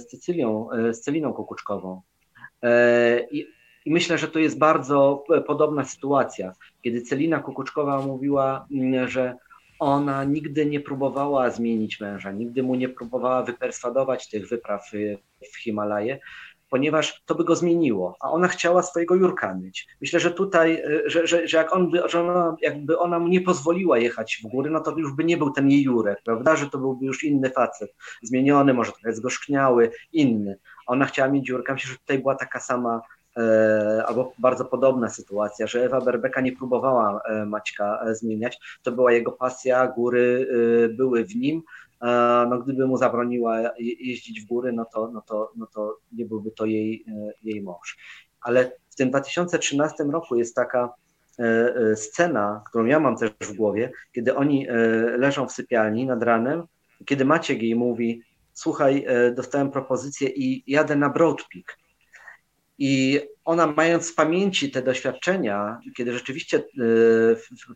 z 0.00 0.06
Cecylią, 0.06 0.68
z 0.92 1.00
Celiną 1.00 1.32
Kukuczkową. 1.32 2.02
I 3.30 3.46
i 3.88 3.90
myślę, 3.90 4.18
że 4.18 4.28
to 4.28 4.38
jest 4.38 4.58
bardzo 4.58 5.24
e, 5.34 5.40
podobna 5.40 5.84
sytuacja, 5.84 6.52
kiedy 6.82 7.02
Celina 7.02 7.38
Kukuczkowa 7.38 8.02
mówiła, 8.02 8.66
mm, 8.72 9.08
że 9.08 9.36
ona 9.78 10.24
nigdy 10.24 10.66
nie 10.66 10.80
próbowała 10.80 11.50
zmienić 11.50 12.00
męża, 12.00 12.32
nigdy 12.32 12.62
mu 12.62 12.74
nie 12.74 12.88
próbowała 12.88 13.42
wyperswadować 13.42 14.28
tych 14.28 14.48
wypraw 14.48 14.94
y, 14.94 15.18
w 15.52 15.62
Himalaje, 15.62 16.18
ponieważ 16.70 17.22
to 17.26 17.34
by 17.34 17.44
go 17.44 17.56
zmieniło, 17.56 18.16
a 18.20 18.30
ona 18.30 18.48
chciała 18.48 18.82
swojego 18.82 19.14
Jurka 19.14 19.54
mieć. 19.54 19.86
Myślę, 20.00 20.20
że 20.20 20.30
tutaj, 20.30 20.82
y, 20.84 21.10
że, 21.10 21.26
że, 21.26 21.48
że 21.48 21.56
jak 21.56 21.72
on 21.72 21.90
by, 21.90 22.02
że 22.08 22.20
ona, 22.20 22.56
jakby 22.60 22.98
ona 22.98 23.18
mu 23.18 23.28
nie 23.28 23.40
pozwoliła 23.40 23.98
jechać 23.98 24.40
w 24.44 24.48
góry, 24.48 24.70
no 24.70 24.80
to 24.80 24.98
już 24.98 25.12
by 25.12 25.24
nie 25.24 25.36
był 25.36 25.50
ten 25.50 25.70
jej 25.70 25.82
Jurek, 25.82 26.18
prawda, 26.24 26.56
że 26.56 26.70
to 26.70 26.78
byłby 26.78 27.06
już 27.06 27.24
inny 27.24 27.50
facet, 27.50 27.94
zmieniony, 28.22 28.74
może 28.74 28.92
trochę 28.92 29.12
zgorzkniały, 29.12 29.90
inny. 30.12 30.58
Ona 30.86 31.04
chciała 31.04 31.28
mieć 31.28 31.48
Jurka, 31.48 31.72
myślę, 31.72 31.92
że 31.92 31.98
tutaj 31.98 32.18
była 32.18 32.34
taka 32.34 32.60
sama 32.60 33.00
E, 33.00 33.17
albo 34.06 34.32
bardzo 34.38 34.64
podobna 34.64 35.08
sytuacja, 35.08 35.66
że 35.66 35.84
Ewa 35.84 36.00
Berbeka 36.00 36.40
nie 36.40 36.52
próbowała 36.52 37.20
e, 37.24 37.46
Maćka 37.46 38.04
e, 38.06 38.14
zmieniać. 38.14 38.60
To 38.82 38.92
była 38.92 39.12
jego 39.12 39.32
pasja, 39.32 39.86
góry 39.86 40.48
były 40.96 41.24
w 41.24 41.36
nim. 41.36 41.62
No, 42.50 42.58
gdyby 42.58 42.86
mu 42.86 42.96
zabroniła 42.96 43.60
jeździć 43.78 44.40
w 44.40 44.46
góry, 44.46 44.72
no 44.72 44.84
to, 44.84 45.10
no 45.12 45.22
to, 45.26 45.52
no 45.56 45.66
to 45.66 45.98
nie 46.12 46.26
byłby 46.26 46.50
to 46.50 46.66
jej, 46.66 47.04
jej 47.42 47.62
mąż. 47.62 47.96
Ale 48.40 48.72
w 48.90 48.96
tym 48.96 49.10
2013 49.10 50.04
roku 50.04 50.36
jest 50.36 50.54
taka 50.54 50.94
scena, 51.94 52.62
którą 52.68 52.84
ja 52.84 53.00
mam 53.00 53.16
też 53.16 53.30
w 53.40 53.52
głowie, 53.52 53.92
kiedy 54.12 54.36
oni 54.36 54.66
leżą 55.18 55.48
w 55.48 55.52
sypialni 55.52 56.06
nad 56.06 56.22
ranem, 56.22 56.62
kiedy 57.04 57.24
Maciek 57.24 57.62
jej 57.62 57.74
mówi: 57.76 58.22
Słuchaj, 58.52 59.06
dostałem 59.36 59.70
propozycję 59.70 60.28
i 60.28 60.62
jadę 60.66 60.96
na 60.96 61.10
Broad 61.10 61.38
Peak 61.52 61.78
i 62.78 63.20
ona, 63.44 63.66
mając 63.66 64.12
w 64.12 64.14
pamięci 64.14 64.70
te 64.70 64.82
doświadczenia, 64.82 65.80
kiedy 65.96 66.12
rzeczywiście 66.12 66.58
e, 66.58 66.62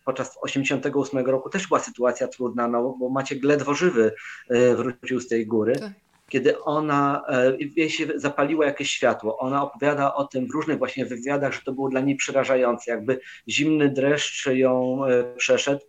podczas 0.04 0.38
88 0.42 1.26
roku 1.26 1.50
też 1.50 1.66
była 1.66 1.80
sytuacja 1.80 2.28
trudna, 2.28 2.68
no, 2.68 2.96
bo 3.00 3.08
Maciek 3.08 3.44
ledwo 3.44 3.74
żywy 3.74 4.14
e, 4.48 4.74
wrócił 4.74 5.20
z 5.20 5.28
tej 5.28 5.46
góry, 5.46 5.76
tak. 5.76 5.92
kiedy 6.28 6.62
ona, 6.62 7.22
e, 7.28 7.56
jej 7.76 7.90
się 7.90 8.06
zapaliło 8.14 8.64
jakieś 8.64 8.90
światło, 8.90 9.38
ona 9.38 9.62
opowiada 9.62 10.14
o 10.14 10.24
tym 10.24 10.46
w 10.46 10.50
różnych 10.50 10.78
właśnie 10.78 11.06
wywiadach, 11.06 11.52
że 11.52 11.60
to 11.64 11.72
było 11.72 11.88
dla 11.88 12.00
niej 12.00 12.16
przerażające, 12.16 12.90
jakby 12.90 13.20
zimny 13.48 13.90
dreszcz 13.90 14.46
ją 14.46 15.00
przeszedł, 15.36 15.80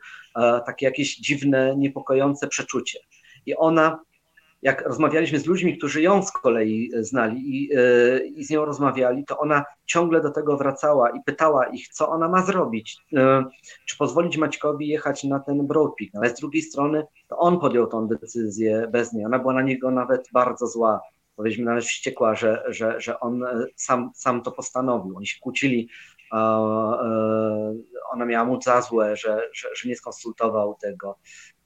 takie 0.65 0.85
jakieś 0.85 1.15
dziwne, 1.15 1.75
niepokojące 1.77 2.47
przeczucie. 2.47 2.99
I 3.45 3.55
ona 3.55 3.99
jak 4.63 4.81
rozmawialiśmy 4.81 5.39
z 5.39 5.45
ludźmi, 5.45 5.77
którzy 5.77 6.01
ją 6.01 6.23
z 6.23 6.31
kolei 6.31 6.91
znali 6.99 7.55
i, 7.55 7.69
e, 7.75 8.19
i, 8.25 8.43
z 8.43 8.49
nią 8.49 8.65
rozmawiali, 8.65 9.25
to 9.25 9.39
ona 9.39 9.65
ciągle 9.85 10.21
do 10.21 10.31
tego 10.31 10.57
wracała 10.57 11.09
i 11.09 11.23
pytała 11.25 11.65
ich, 11.65 11.87
co 11.87 12.09
ona 12.09 12.29
ma 12.29 12.45
zrobić. 12.45 12.97
E, 13.13 13.43
czy 13.85 13.97
pozwolić 13.97 14.37
Maćkowi 14.37 14.87
jechać 14.87 15.23
na 15.23 15.39
ten 15.39 15.67
Broad 15.67 15.91
Peak. 15.99 16.09
No, 16.13 16.19
ale 16.19 16.29
z 16.29 16.39
drugiej 16.39 16.61
strony 16.61 17.03
to 17.27 17.37
on 17.37 17.59
podjął 17.59 17.87
tą 17.87 18.07
decyzję 18.07 18.87
bez 18.91 19.13
niej. 19.13 19.25
Ona 19.25 19.39
była 19.39 19.53
na 19.53 19.61
niego 19.61 19.91
nawet 19.91 20.29
bardzo 20.33 20.67
zła. 20.67 21.01
Powiedzmy 21.35 21.65
nawet 21.65 21.83
wściekła, 21.83 22.35
że, 22.35 22.63
że, 22.67 23.01
że 23.01 23.19
on 23.19 23.43
e, 23.43 23.65
sam, 23.75 24.11
sam 24.15 24.41
to 24.41 24.51
postanowił. 24.51 25.17
Oni 25.17 25.27
się 25.27 25.39
kłócili. 25.39 25.89
Ona 28.11 28.25
miała 28.25 28.45
mu 28.45 28.61
za 28.61 28.81
złe, 28.81 29.15
że, 29.15 29.41
że, 29.53 29.67
że 29.75 29.89
nie 29.89 29.95
skonsultował 29.95 30.75
tego. 30.81 31.17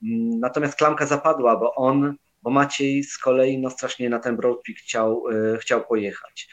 Mm, 0.04 0.40
natomiast 0.40 0.76
klamka 0.76 1.06
zapadła, 1.06 1.56
bo 1.56 1.76
on 1.76 2.16
bo 2.44 2.50
Maciej 2.50 3.04
z 3.04 3.18
kolei 3.18 3.60
no, 3.60 3.70
strasznie 3.70 4.10
na 4.10 4.20
ten 4.20 4.38
Broad 4.38 4.58
Peak 4.68 4.78
chciał, 4.78 5.24
e, 5.30 5.58
chciał 5.58 5.86
pojechać. 5.88 6.50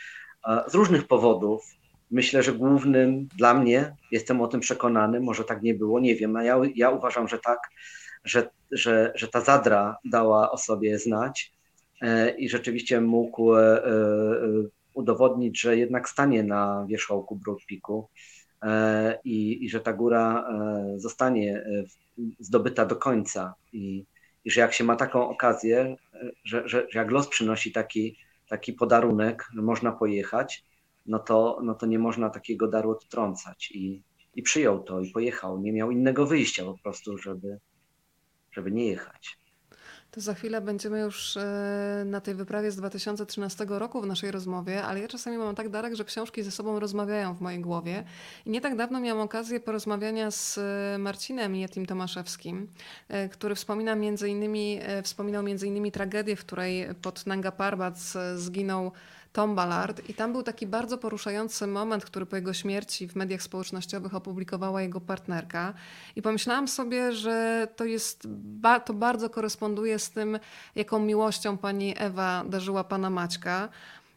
Z 0.67 0.75
różnych 0.75 1.07
powodów. 1.07 1.65
Myślę, 2.11 2.43
że 2.43 2.53
głównym 2.53 3.29
dla 3.37 3.55
mnie, 3.55 3.97
jestem 4.11 4.41
o 4.41 4.49
tym 4.49 4.61
przekonany, 4.61 5.21
może 5.21 5.45
tak 5.45 5.63
nie 5.63 5.75
było, 5.75 6.01
nie 6.01 6.17
wiem, 6.17 6.37
a 6.37 6.45
ja, 6.45 6.61
ja 6.75 6.91
uważam, 6.91 7.29
że 7.29 7.39
tak, 7.39 7.59
że, 8.25 8.51
że, 8.71 9.13
że 9.15 9.29
ta 9.29 9.41
zadra 9.41 9.97
dała 10.05 10.51
o 10.51 10.59
sobie 10.59 10.99
znać 10.99 11.53
i 12.39 12.49
rzeczywiście 12.49 13.01
mógł 13.01 13.53
udowodnić, 14.95 15.61
że 15.61 15.77
jednak 15.77 16.09
stanie 16.09 16.43
na 16.43 16.87
wierzchołku 16.89 17.37
Broadpeaku 17.37 18.09
i, 19.25 19.65
i 19.65 19.71
że 19.71 19.81
ta 19.81 19.93
góra 19.93 20.49
zostanie 20.97 21.65
zdobyta 22.39 22.87
do 22.87 22.97
końca 22.97 23.55
i, 23.73 24.05
i 24.45 24.51
że 24.51 24.61
jak 24.61 24.73
się 24.73 24.85
ma 24.85 24.97
taką 24.97 25.29
okazję, 25.29 25.97
że, 26.45 26.69
że, 26.69 26.87
że 26.91 26.99
jak 26.99 27.11
los 27.11 27.29
przynosi 27.29 27.73
taki, 27.73 28.17
taki 28.49 28.73
podarunek, 28.73 29.49
że 29.55 29.63
można 29.63 29.93
pojechać, 29.93 30.65
no 31.07 31.19
to, 31.19 31.61
no 31.63 31.75
to 31.75 31.87
nie 31.87 31.99
można 31.99 32.31
takiego 32.31 32.69
daru 32.69 32.91
odtrącać. 32.91 33.71
I, 33.71 34.03
I 34.35 34.43
przyjął 34.43 34.83
to 34.83 35.01
i 35.01 35.11
pojechał. 35.11 35.61
Nie 35.61 35.73
miał 35.73 35.91
innego 35.91 36.27
wyjścia 36.27 36.65
po 36.65 36.79
prostu, 36.79 37.19
żeby, 37.19 37.59
żeby 38.53 38.71
nie 38.71 38.87
jechać. 38.87 39.39
To 40.15 40.21
za 40.21 40.35
chwilę 40.35 40.61
będziemy 40.61 41.01
już 41.01 41.37
e, 41.37 42.03
na 42.07 42.21
tej 42.21 42.35
wyprawie 42.35 42.71
z 42.71 42.77
2013 42.77 43.67
roku 43.69 44.01
w 44.01 44.07
naszej 44.07 44.31
rozmowie, 44.31 44.83
ale 44.83 45.01
ja 45.01 45.09
czasami 45.09 45.39
mam 45.39 45.55
tak, 45.55 45.69
Darek, 45.69 45.95
że 45.95 46.05
książki 46.05 46.43
ze 46.43 46.51
sobą 46.51 46.81
rozmawiają 46.81 47.35
w 47.35 47.41
mojej 47.41 47.61
głowie. 47.61 48.05
I 48.47 48.51
nie 48.51 48.61
tak 48.61 48.77
dawno 48.77 49.01
miałam 49.01 49.23
okazję 49.23 49.61
porozmawiania 49.61 50.31
z 50.31 50.59
e, 50.59 50.99
Marcinem 50.99 51.57
Jetim 51.57 51.87
Tomaszewskim, 51.87 52.69
e, 53.09 53.29
który 53.29 53.55
wspomina 53.55 53.95
między 53.95 54.29
innymi, 54.29 54.81
wspominał 55.03 55.43
między 55.43 55.67
innymi 55.67 55.93
tragedię, 55.93 56.37
w 56.37 56.41
której 56.41 56.89
pod 57.03 57.27
Nanga 57.27 57.53
Parbat 57.53 57.99
zginął 58.37 58.93
Tom 59.35 59.55
Ballard 59.55 60.09
i 60.09 60.15
tam 60.15 60.33
był 60.33 60.43
taki 60.43 60.67
bardzo 60.67 60.99
poruszający 60.99 61.67
moment, 61.67 62.05
który 62.05 62.27
po 62.27 62.37
jego 62.37 62.53
śmierci 62.53 63.09
w 63.09 63.17
mediach 63.17 63.43
społecznościowych 63.43 64.15
opublikowała 64.15 64.83
jego 64.83 65.01
partnerka 65.01 65.75
i 66.17 66.23
pomyślałam 66.23 66.69
sobie, 66.69 67.13
że 67.13 67.69
to 67.77 67.85
jest, 67.85 68.29
to 68.85 68.95
bardzo 68.95 69.31
koresponduje 69.31 69.99
z 69.99 70.11
tym, 70.11 70.39
jaką 70.75 70.99
miłością 70.99 71.59
pani 71.59 71.95
Ewa 71.99 72.45
darzyła 72.49 72.85
pana 72.85 73.11
Maćka. 73.11 73.69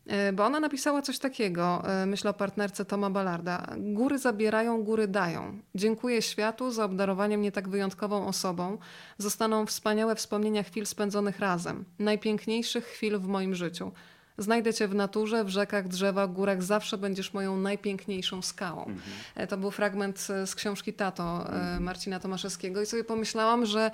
E, 0.07 0.33
bo 0.33 0.45
ona 0.45 0.59
napisała 0.59 1.01
coś 1.01 1.19
takiego, 1.19 1.83
e, 1.85 2.05
myślę 2.05 2.29
o 2.31 2.33
partnerce 2.33 2.85
Toma 2.85 3.09
Ballarda. 3.09 3.67
Góry 3.77 4.17
zabierają, 4.17 4.83
góry 4.83 5.07
dają. 5.07 5.59
Dziękuję 5.75 6.21
światu 6.21 6.71
za 6.71 6.85
obdarowanie 6.85 7.37
mnie 7.37 7.51
tak 7.51 7.69
wyjątkową 7.69 8.27
osobą. 8.27 8.77
Zostaną 9.17 9.65
wspaniałe 9.65 10.15
wspomnienia 10.15 10.63
chwil 10.63 10.85
spędzonych 10.85 11.39
razem. 11.39 11.85
Najpiękniejszych 11.99 12.85
chwil 12.85 13.19
w 13.19 13.27
moim 13.27 13.55
życiu. 13.55 13.91
Znajdę 14.37 14.73
cię 14.73 14.87
w 14.87 14.95
naturze, 14.95 15.43
w 15.43 15.49
rzekach, 15.49 15.87
drzewach, 15.87 16.31
górach, 16.31 16.63
zawsze 16.63 16.97
będziesz 16.97 17.33
moją 17.33 17.57
najpiękniejszą 17.57 18.41
skałą. 18.41 18.85
Mhm. 18.85 19.47
To 19.47 19.57
był 19.57 19.71
fragment 19.71 20.19
z 20.45 20.55
książki 20.55 20.93
Tato 20.93 21.39
mhm. 21.39 21.83
Marcina 21.83 22.19
Tomaszewskiego 22.19 22.81
i 22.81 22.85
sobie 22.85 23.03
pomyślałam, 23.03 23.65
że 23.65 23.91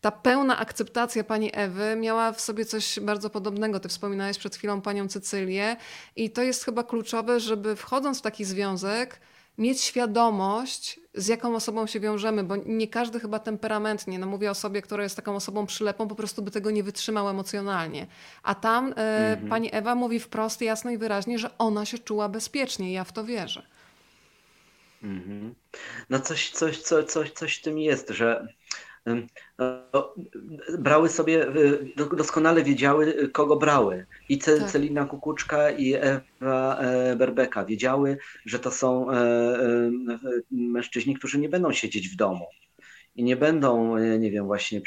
ta 0.00 0.10
pełna 0.10 0.58
akceptacja 0.58 1.24
pani 1.24 1.50
Ewy 1.54 1.96
miała 1.96 2.32
w 2.32 2.40
sobie 2.40 2.64
coś 2.64 3.00
bardzo 3.00 3.30
podobnego. 3.30 3.80
Ty 3.80 3.88
wspominałeś 3.88 4.38
przed 4.38 4.56
chwilą 4.56 4.80
panią 4.80 5.08
Cecylię 5.08 5.76
i 6.16 6.30
to 6.30 6.42
jest 6.42 6.64
chyba 6.64 6.84
kluczowe, 6.84 7.40
żeby 7.40 7.76
wchodząc 7.76 8.18
w 8.18 8.22
taki 8.22 8.44
związek, 8.44 9.20
mieć 9.58 9.80
świadomość, 9.80 11.00
z 11.14 11.28
jaką 11.28 11.54
osobą 11.54 11.86
się 11.86 12.00
wiążemy, 12.00 12.44
bo 12.44 12.56
nie 12.56 12.88
każdy 12.88 13.20
chyba 13.20 13.38
temperamentnie, 13.38 14.18
no 14.18 14.26
mówię 14.26 14.50
o 14.50 14.54
sobie, 14.54 14.82
która 14.82 15.02
jest 15.02 15.16
taką 15.16 15.36
osobą 15.36 15.66
przylepą, 15.66 16.08
po 16.08 16.14
prostu 16.14 16.42
by 16.42 16.50
tego 16.50 16.70
nie 16.70 16.82
wytrzymał 16.82 17.28
emocjonalnie. 17.28 18.06
A 18.42 18.54
tam 18.54 18.86
e, 18.86 19.30
mhm. 19.30 19.48
pani 19.48 19.68
Ewa 19.72 19.94
mówi 19.94 20.20
wprost, 20.20 20.60
jasno 20.60 20.90
i 20.90 20.98
wyraźnie, 20.98 21.38
że 21.38 21.58
ona 21.58 21.84
się 21.84 21.98
czuła 21.98 22.28
bezpiecznie. 22.28 22.92
Ja 22.92 23.04
w 23.04 23.12
to 23.12 23.24
wierzę. 23.24 23.66
Mhm. 25.02 25.54
No 26.10 26.20
coś, 26.20 26.50
coś, 26.50 26.78
coś, 26.78 27.04
coś, 27.04 27.30
coś 27.30 27.58
w 27.58 27.62
tym 27.62 27.78
jest, 27.78 28.08
że 28.10 28.46
brały 30.78 31.08
sobie, 31.08 31.46
doskonale 32.16 32.62
wiedziały, 32.62 33.28
kogo 33.32 33.56
brały. 33.56 34.06
I 34.28 34.38
tak. 34.38 34.70
Celina 34.70 35.04
Kukuczka 35.04 35.70
i 35.70 35.94
Ewa 35.94 36.78
e, 36.78 37.16
Berbeka 37.16 37.64
wiedziały, 37.64 38.18
że 38.46 38.58
to 38.58 38.70
są 38.70 39.10
e, 39.10 39.14
e, 39.14 39.90
mężczyźni, 40.50 41.14
którzy 41.14 41.38
nie 41.38 41.48
będą 41.48 41.72
siedzieć 41.72 42.08
w 42.08 42.16
domu 42.16 42.46
i 43.16 43.24
nie 43.24 43.36
będą, 43.36 43.98
nie 43.98 44.30
wiem, 44.30 44.46
właśnie 44.46 44.80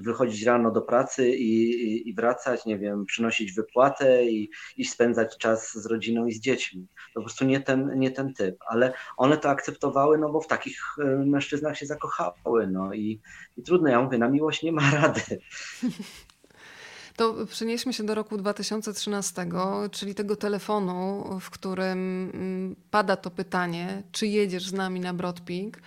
wychodzić 0.00 0.42
rano 0.42 0.70
do 0.70 0.82
pracy 0.82 1.30
i, 1.30 1.70
i, 1.70 2.08
i, 2.08 2.14
wracać, 2.14 2.66
nie 2.66 2.78
wiem, 2.78 3.06
przynosić 3.06 3.52
wypłatę 3.52 4.24
i, 4.24 4.50
i 4.76 4.84
spędzać 4.84 5.38
czas 5.38 5.72
z 5.72 5.86
rodziną 5.86 6.26
i 6.26 6.32
z 6.32 6.40
dziećmi. 6.40 6.86
Po 7.14 7.20
prostu 7.20 7.44
nie 7.44 7.60
ten, 7.60 7.98
nie 7.98 8.10
ten 8.10 8.34
typ, 8.34 8.56
ale 8.66 8.92
one 9.16 9.36
to 9.36 9.50
akceptowały, 9.50 10.18
no 10.18 10.32
bo 10.32 10.40
w 10.40 10.46
takich 10.46 10.80
e, 10.98 11.04
mężczyznach 11.04 11.78
się 11.78 11.86
zakochały, 11.86 12.66
no 12.66 12.92
i, 12.92 13.20
i 13.56 13.62
trudno, 13.62 13.88
ja 13.88 14.02
mówię, 14.02 14.18
na 14.18 14.28
miłość 14.28 14.62
nie 14.62 14.72
ma 14.72 14.90
rady. 14.90 15.20
To 17.16 17.34
przenieśmy 17.46 17.92
się 17.92 18.04
do 18.04 18.14
roku 18.14 18.36
2013, 18.36 19.46
czyli 19.90 20.14
tego 20.14 20.36
telefonu, 20.36 21.24
w 21.40 21.50
którym 21.50 22.30
mm, 22.34 22.76
pada 22.90 23.16
to 23.16 23.30
pytanie, 23.30 24.02
czy 24.12 24.26
jedziesz 24.26 24.68
z 24.68 24.72
nami 24.72 25.00
na 25.00 25.14
Broadpeak. 25.14 25.80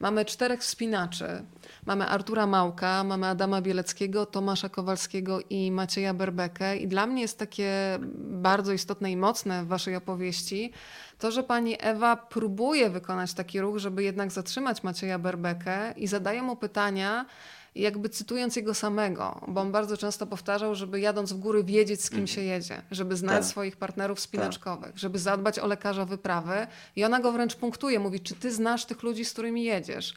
Mamy 0.00 0.24
czterech 0.24 0.60
wspinaczy. 0.60 1.44
Mamy 1.86 2.06
Artura 2.06 2.46
Małka, 2.46 3.04
mamy 3.04 3.26
Adama 3.26 3.60
Bieleckiego, 3.60 4.26
Tomasza 4.26 4.68
Kowalskiego 4.68 5.38
i 5.50 5.70
Macieja 5.70 6.14
Berbekę. 6.14 6.76
I 6.76 6.88
dla 6.88 7.06
mnie 7.06 7.22
jest 7.22 7.38
takie 7.38 7.98
bardzo 8.16 8.72
istotne 8.72 9.12
i 9.12 9.16
mocne 9.16 9.64
w 9.64 9.66
waszej 9.66 9.96
opowieści 9.96 10.72
to, 11.18 11.30
że 11.30 11.42
pani 11.42 11.76
Ewa 11.80 12.16
próbuje 12.16 12.90
wykonać 12.90 13.34
taki 13.34 13.60
ruch, 13.60 13.78
żeby 13.78 14.02
jednak 14.02 14.32
zatrzymać 14.32 14.82
Macieja 14.82 15.18
Berbekę 15.18 15.94
i 15.96 16.06
zadaje 16.06 16.42
mu 16.42 16.56
pytania, 16.56 17.26
jakby 17.74 18.08
cytując 18.08 18.56
jego 18.56 18.74
samego, 18.74 19.40
bo 19.48 19.60
on 19.60 19.72
bardzo 19.72 19.96
często 19.96 20.26
powtarzał, 20.26 20.74
żeby 20.74 21.00
jadąc 21.00 21.32
w 21.32 21.38
góry 21.38 21.64
wiedzieć, 21.64 22.02
z 22.02 22.10
kim 22.10 22.20
mhm. 22.20 22.26
się 22.26 22.40
jedzie, 22.40 22.82
żeby 22.90 23.16
znać 23.16 23.36
tak. 23.36 23.44
swoich 23.44 23.76
partnerów 23.76 24.20
spinaczkowych, 24.20 24.90
tak. 24.90 24.98
żeby 24.98 25.18
zadbać 25.18 25.58
o 25.58 25.66
lekarza 25.66 26.04
wyprawy. 26.04 26.66
I 26.96 27.04
ona 27.04 27.20
go 27.20 27.32
wręcz 27.32 27.56
punktuje, 27.56 27.98
mówi, 27.98 28.20
czy 28.20 28.34
ty 28.34 28.52
znasz 28.52 28.84
tych 28.84 29.02
ludzi, 29.02 29.24
z 29.24 29.32
którymi 29.32 29.64
jedziesz? 29.64 30.14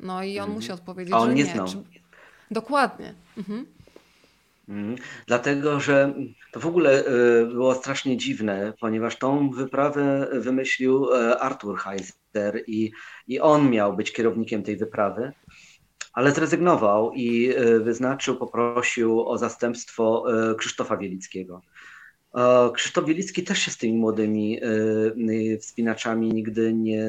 No 0.00 0.22
i 0.22 0.38
on 0.38 0.44
mhm. 0.44 0.54
musi 0.54 0.72
odpowiedzieć, 0.72 1.14
A 1.14 1.18
on 1.18 1.28
że 1.28 1.34
nie. 1.34 1.44
nie. 1.44 1.52
Znał. 1.52 1.68
Czy... 1.68 1.82
Dokładnie. 2.50 3.14
Mhm. 3.36 3.66
Mhm. 4.68 4.96
Dlatego, 5.26 5.80
że 5.80 6.14
to 6.52 6.60
w 6.60 6.66
ogóle 6.66 7.04
e, 7.04 7.44
było 7.46 7.74
strasznie 7.74 8.16
dziwne, 8.16 8.72
ponieważ 8.80 9.16
tą 9.16 9.50
wyprawę 9.50 10.28
wymyślił 10.32 11.14
e, 11.14 11.38
Arthur 11.38 11.78
Heiser 11.78 12.62
i, 12.66 12.92
i 13.28 13.40
on 13.40 13.70
miał 13.70 13.96
być 13.96 14.12
kierownikiem 14.12 14.62
tej 14.62 14.76
wyprawy 14.76 15.32
ale 16.18 16.32
zrezygnował 16.32 17.12
i 17.12 17.54
e, 17.56 17.80
wyznaczył, 17.80 18.36
poprosił 18.36 19.28
o 19.28 19.38
zastępstwo 19.38 20.24
e, 20.50 20.54
Krzysztofa 20.54 20.96
Wielickiego. 20.96 21.62
E, 22.34 22.70
Krzysztof 22.74 23.04
Wielicki 23.04 23.44
też 23.44 23.58
się 23.58 23.70
z 23.70 23.76
tymi 23.76 23.98
młodymi 23.98 24.60
wspinaczami 25.60 26.28
nigdy 26.28 26.72
nie, 26.74 27.04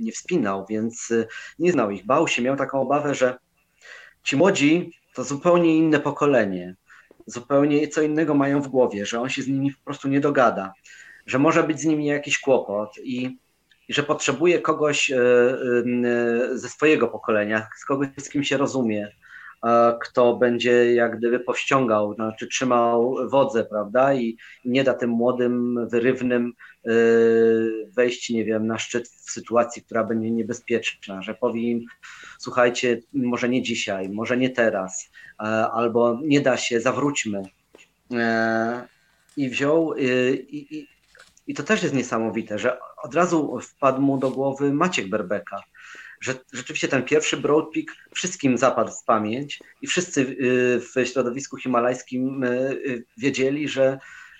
nie 0.00 0.12
wspinał, 0.12 0.66
więc 0.68 1.12
nie 1.58 1.72
znał 1.72 1.90
ich. 1.90 2.06
Bał 2.06 2.28
się, 2.28 2.42
miał 2.42 2.56
taką 2.56 2.80
obawę, 2.80 3.14
że 3.14 3.38
ci 4.22 4.36
młodzi 4.36 4.92
to 5.14 5.24
zupełnie 5.24 5.76
inne 5.76 6.00
pokolenie, 6.00 6.76
zupełnie 7.26 7.88
co 7.88 8.02
innego 8.02 8.34
mają 8.34 8.62
w 8.62 8.68
głowie, 8.68 9.06
że 9.06 9.20
on 9.20 9.28
się 9.28 9.42
z 9.42 9.48
nimi 9.48 9.72
po 9.72 9.84
prostu 9.84 10.08
nie 10.08 10.20
dogada, 10.20 10.72
że 11.26 11.38
może 11.38 11.62
być 11.62 11.80
z 11.80 11.84
nimi 11.84 12.06
jakiś 12.06 12.38
kłopot 12.38 12.98
i 13.02 13.38
i 13.90 13.92
że 13.92 14.02
potrzebuje 14.02 14.58
kogoś 14.58 15.10
e, 15.10 15.16
e, 15.16 16.58
ze 16.58 16.68
swojego 16.68 17.08
pokolenia, 17.08 17.68
z 17.76 17.84
kogoś, 17.84 18.08
z 18.18 18.28
kim 18.28 18.44
się 18.44 18.56
rozumie, 18.56 19.12
kto 20.02 20.36
będzie 20.36 20.94
jak 20.94 21.18
gdyby 21.18 21.40
powściągał, 21.40 22.14
znaczy 22.14 22.46
trzymał 22.46 23.16
wodze, 23.28 23.64
prawda, 23.64 24.14
i 24.14 24.36
nie 24.64 24.84
da 24.84 24.94
tym 24.94 25.10
młodym, 25.10 25.78
wyrywnym 25.88 26.52
e, 26.86 26.90
wejść, 27.96 28.30
nie 28.30 28.44
wiem, 28.44 28.66
na 28.66 28.78
szczyt 28.78 29.08
w 29.08 29.30
sytuacji, 29.30 29.82
która 29.82 30.04
będzie 30.04 30.30
niebezpieczna, 30.30 31.22
że 31.22 31.34
powie 31.34 31.62
im, 31.62 31.86
słuchajcie, 32.38 33.00
może 33.12 33.48
nie 33.48 33.62
dzisiaj, 33.62 34.08
może 34.08 34.36
nie 34.36 34.50
teraz, 34.50 35.10
albo 35.72 36.18
nie 36.22 36.40
da 36.40 36.56
się, 36.56 36.80
zawróćmy. 36.80 37.42
I 39.36 39.48
wziął 39.48 39.94
i, 39.96 40.06
i, 40.70 40.88
i 41.50 41.54
to 41.54 41.62
też 41.62 41.82
jest 41.82 41.94
niesamowite, 41.94 42.58
że 42.58 42.78
od 43.02 43.14
razu 43.14 43.60
wpadł 43.60 44.02
mu 44.02 44.18
do 44.18 44.30
głowy 44.30 44.72
Maciek 44.72 45.08
Berbeka, 45.08 45.62
że 46.20 46.34
rzeczywiście 46.52 46.88
ten 46.88 47.02
pierwszy 47.02 47.36
Broadpeak 47.36 47.86
wszystkim 48.14 48.58
zapadł 48.58 48.92
w 48.92 49.04
pamięć 49.04 49.60
i 49.82 49.86
wszyscy 49.86 50.20
y, 50.20 50.80
w 50.80 51.08
środowisku 51.08 51.56
himalajskim 51.56 52.44
y, 52.44 53.04
wiedzieli, 53.18 53.68
że, 53.68 53.98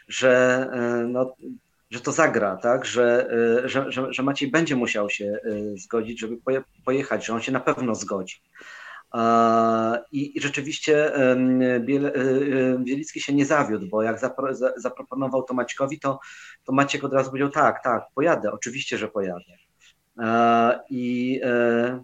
że, 0.09 0.67
y, 1.05 1.09
no, 1.09 1.37
że 1.91 2.01
to 2.01 2.13
zagra, 2.13 2.57
tak? 2.57 2.85
że, 2.85 3.31
że, 3.65 3.93
że, 3.93 4.13
że 4.13 4.23
Maciej 4.23 4.51
będzie 4.51 4.77
musiał 4.77 5.11
się 5.11 5.39
zgodzić, 5.77 6.21
żeby 6.21 6.37
pojechać, 6.85 7.27
że 7.27 7.33
on 7.33 7.41
się 7.41 7.53
na 7.53 7.61
pewno 7.61 7.95
zgodzi. 7.95 8.41
I, 10.13 10.41
rzeczywiście 10.41 11.17
e, 11.17 11.33
e, 11.33 11.81
Bielicki 12.79 13.21
się 13.21 13.35
nie 13.35 13.47
zawiódł, 13.47 13.87
bo 13.87 14.03
jak 14.03 14.19
zapro, 14.19 14.55
zaproponował 14.77 15.43
to 15.43 15.55
Maćkowi, 15.55 16.01
to, 16.01 16.21
to 16.65 16.73
Maciek 16.73 17.05
od 17.05 17.13
razu 17.13 17.31
powiedział 17.31 17.51
tak, 17.51 17.83
tak, 17.85 18.05
pojadę, 18.15 18.53
oczywiście, 18.53 18.99
że 18.99 19.09
pojadę. 19.09 19.57
I 20.91 21.41
e, 21.45 22.03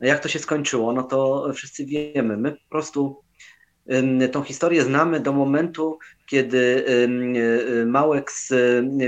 no 0.00 0.06
jak 0.06 0.20
to 0.20 0.28
się 0.28 0.38
skończyło, 0.38 0.92
no 0.92 1.02
to 1.02 1.50
wszyscy 1.54 1.86
wiemy. 1.86 2.36
My 2.36 2.52
po 2.52 2.68
prostu 2.68 3.22
tą 4.32 4.42
historię 4.42 4.82
znamy 4.82 5.20
do 5.20 5.32
momentu, 5.32 5.98
kiedy 6.26 6.84
Małek 7.86 8.32
z 8.32 8.52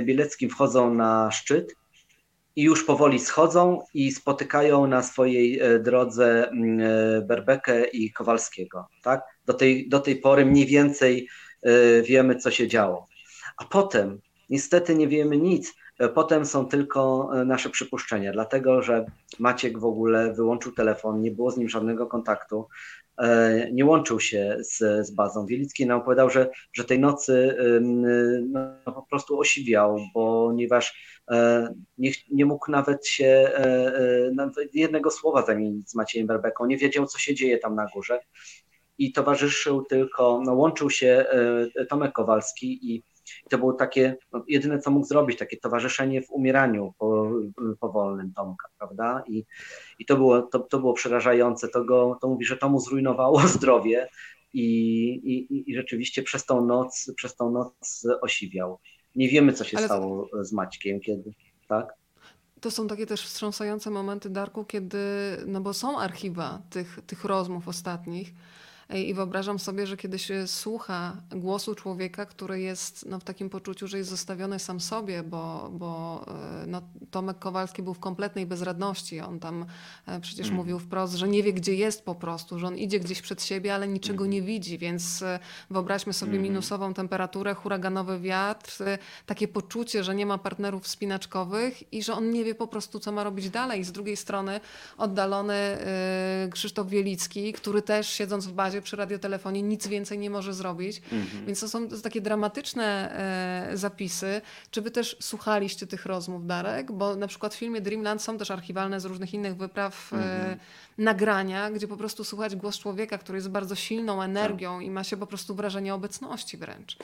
Bieleckim 0.04 0.50
wchodzą 0.50 0.94
na 0.94 1.30
szczyt 1.30 1.74
i 2.58 2.62
już 2.62 2.84
powoli 2.84 3.18
schodzą 3.18 3.84
i 3.94 4.12
spotykają 4.12 4.86
na 4.86 5.02
swojej 5.02 5.60
e, 5.60 5.78
drodze 5.78 6.48
mm, 6.50 6.80
e, 6.80 7.22
Berbekę 7.22 7.84
i 7.84 8.12
Kowalskiego. 8.12 8.86
Tak? 9.02 9.22
Do, 9.46 9.54
tej, 9.54 9.88
do 9.88 10.00
tej 10.00 10.16
pory 10.16 10.46
mniej 10.46 10.66
więcej 10.66 11.28
e, 11.62 12.02
wiemy, 12.02 12.36
co 12.36 12.50
się 12.50 12.68
działo. 12.68 13.06
A 13.56 13.64
potem 13.64 14.20
niestety 14.50 14.94
nie 14.94 15.08
wiemy 15.08 15.36
nic. 15.36 15.74
Potem 16.14 16.46
są 16.46 16.66
tylko 16.66 17.30
nasze 17.46 17.70
przypuszczenia, 17.70 18.32
dlatego 18.32 18.82
że 18.82 19.04
Maciek 19.38 19.78
w 19.78 19.84
ogóle 19.84 20.32
wyłączył 20.32 20.72
telefon, 20.72 21.20
nie 21.20 21.30
było 21.30 21.50
z 21.50 21.56
nim 21.56 21.68
żadnego 21.68 22.06
kontaktu. 22.06 22.68
E, 23.18 23.68
nie 23.72 23.84
łączył 23.84 24.20
się 24.20 24.56
z, 24.60 25.06
z 25.06 25.10
bazą. 25.10 25.46
Wielicki 25.46 25.86
nam 25.86 26.00
opowiadał, 26.00 26.30
że, 26.30 26.50
że 26.72 26.84
tej 26.84 26.98
nocy 26.98 27.56
no, 28.50 28.92
po 28.92 29.02
prostu 29.02 29.38
osiwiał, 29.38 29.98
ponieważ 30.14 31.20
e, 31.30 31.68
nie, 31.98 32.10
nie 32.30 32.46
mógł 32.46 32.70
nawet 32.70 33.06
się 33.06 33.26
e, 33.26 34.30
nawet 34.34 34.74
jednego 34.74 35.10
słowa 35.10 35.46
zamienić 35.46 35.90
z 35.90 35.94
Maciejem 35.94 36.26
Berbeką, 36.26 36.66
nie 36.66 36.76
wiedział, 36.76 37.06
co 37.06 37.18
się 37.18 37.34
dzieje 37.34 37.58
tam 37.58 37.74
na 37.74 37.86
górze. 37.94 38.20
I 38.98 39.12
towarzyszył 39.12 39.84
tylko, 39.84 40.42
no, 40.44 40.54
łączył 40.54 40.90
się 40.90 41.26
Tomek 41.88 42.12
Kowalski 42.12 42.92
i 42.92 43.02
to 43.50 43.58
było 43.58 43.72
takie, 43.72 44.16
no, 44.32 44.44
jedyne 44.48 44.78
co 44.78 44.90
mógł 44.90 45.06
zrobić, 45.06 45.38
takie 45.38 45.56
towarzyszenie 45.56 46.22
w 46.22 46.30
umieraniu 46.30 46.94
po, 46.98 47.30
powolnym 47.80 48.32
Tomka, 48.32 48.68
prawda? 48.78 49.22
I, 49.28 49.44
i 49.98 50.06
to, 50.06 50.16
było, 50.16 50.42
to, 50.42 50.58
to 50.58 50.78
było 50.78 50.92
przerażające. 50.92 51.68
To, 51.68 51.84
go, 51.84 52.18
to 52.20 52.28
mówi, 52.28 52.44
że 52.44 52.56
to 52.56 52.68
mu 52.68 52.80
zrujnowało 52.80 53.40
zdrowie 53.56 54.08
i, 54.52 54.64
i, 55.10 55.70
i 55.70 55.74
rzeczywiście 55.74 56.22
przez 56.22 56.46
tą 56.46 56.66
noc, 56.66 57.12
przez 57.16 57.36
tą 57.36 57.50
noc 57.50 58.06
osiwiał. 58.22 58.78
Nie 59.14 59.28
wiemy, 59.28 59.52
co 59.52 59.64
się 59.64 59.76
Ale... 59.76 59.86
stało 59.86 60.28
z 60.40 60.52
Maćkiem, 60.52 61.00
kiedy, 61.00 61.32
tak? 61.68 61.94
To 62.60 62.70
są 62.70 62.88
takie 62.88 63.06
też 63.06 63.22
wstrząsające 63.22 63.90
momenty, 63.90 64.30
Darku, 64.30 64.64
kiedy, 64.64 64.98
no 65.46 65.60
bo 65.60 65.74
są 65.74 65.98
archiwa 65.98 66.62
tych, 66.70 66.98
tych 67.06 67.24
rozmów 67.24 67.68
ostatnich, 67.68 68.32
i 68.94 69.14
wyobrażam 69.14 69.58
sobie, 69.58 69.86
że 69.86 69.96
kiedy 69.96 70.18
się 70.18 70.46
słucha 70.46 71.16
głosu 71.30 71.74
człowieka, 71.74 72.26
który 72.26 72.60
jest 72.60 73.06
no, 73.08 73.18
w 73.18 73.24
takim 73.24 73.50
poczuciu, 73.50 73.88
że 73.88 73.98
jest 73.98 74.10
zostawiony 74.10 74.58
sam 74.58 74.80
sobie, 74.80 75.22
bo, 75.22 75.70
bo 75.72 76.24
e, 76.62 76.66
no, 76.66 76.82
Tomek 77.10 77.38
Kowalski 77.38 77.82
był 77.82 77.94
w 77.94 77.98
kompletnej 77.98 78.46
bezradności. 78.46 79.20
On 79.20 79.40
tam 79.40 79.66
e, 80.06 80.20
przecież 80.20 80.46
mm. 80.46 80.56
mówił 80.56 80.78
wprost, 80.78 81.14
że 81.14 81.28
nie 81.28 81.42
wie, 81.42 81.52
gdzie 81.52 81.74
jest 81.74 82.04
po 82.04 82.14
prostu, 82.14 82.58
że 82.58 82.66
on 82.66 82.76
idzie 82.76 83.00
gdzieś 83.00 83.22
przed 83.22 83.42
siebie, 83.42 83.74
ale 83.74 83.88
niczego 83.88 84.24
mm. 84.24 84.32
nie 84.32 84.42
widzi, 84.42 84.78
więc 84.78 85.22
e, 85.22 85.38
wyobraźmy 85.70 86.12
sobie 86.12 86.32
mm. 86.32 86.42
minusową 86.42 86.94
temperaturę, 86.94 87.54
huraganowy 87.54 88.20
wiatr, 88.20 88.82
takie 89.26 89.48
poczucie, 89.48 90.04
że 90.04 90.14
nie 90.14 90.26
ma 90.26 90.38
partnerów 90.38 90.84
wspinaczkowych 90.84 91.92
i 91.92 92.02
że 92.02 92.14
on 92.14 92.30
nie 92.30 92.44
wie 92.44 92.54
po 92.54 92.66
prostu, 92.66 93.00
co 93.00 93.12
ma 93.12 93.24
robić 93.24 93.50
dalej. 93.50 93.84
Z 93.84 93.92
drugiej 93.92 94.16
strony 94.16 94.60
oddalony 94.98 95.78
Krzysztof 96.50 96.88
Wielicki, 96.88 97.52
który 97.52 97.82
też 97.82 98.08
siedząc 98.08 98.46
w 98.46 98.52
bazie 98.52 98.77
razie 98.78 98.82
przy 98.84 98.96
radiotelefonie 98.96 99.62
nic 99.62 99.86
więcej 99.86 100.18
nie 100.18 100.30
może 100.30 100.54
zrobić. 100.54 101.02
Mhm. 101.12 101.46
Więc 101.46 101.60
to 101.60 101.68
są 101.68 101.88
takie 101.88 102.20
dramatyczne 102.20 103.12
e, 103.72 103.76
zapisy. 103.76 104.40
Czy 104.70 104.82
wy 104.82 104.90
też 104.90 105.16
słuchaliście 105.20 105.86
tych 105.86 106.06
rozmów, 106.06 106.46
Darek? 106.46 106.92
Bo 106.92 107.16
na 107.16 107.26
przykład 107.26 107.54
w 107.54 107.58
filmie 107.58 107.80
Dreamland 107.80 108.22
są 108.22 108.38
też 108.38 108.50
archiwalne 108.50 109.00
z 109.00 109.04
różnych 109.04 109.34
innych 109.34 109.56
wypraw 109.56 110.12
e, 110.12 110.16
mhm. 110.16 110.58
nagrania, 110.98 111.70
gdzie 111.70 111.88
po 111.88 111.96
prostu 111.96 112.24
słuchać 112.24 112.56
głos 112.56 112.78
człowieka, 112.78 113.18
który 113.18 113.38
jest 113.38 113.50
bardzo 113.50 113.74
silną 113.74 114.22
energią 114.22 114.78
tak. 114.78 114.86
i 114.86 114.90
ma 114.90 115.04
się 115.04 115.16
po 115.16 115.26
prostu 115.26 115.54
wrażenie 115.54 115.94
obecności 115.94 116.56
wręcz. 116.56 116.96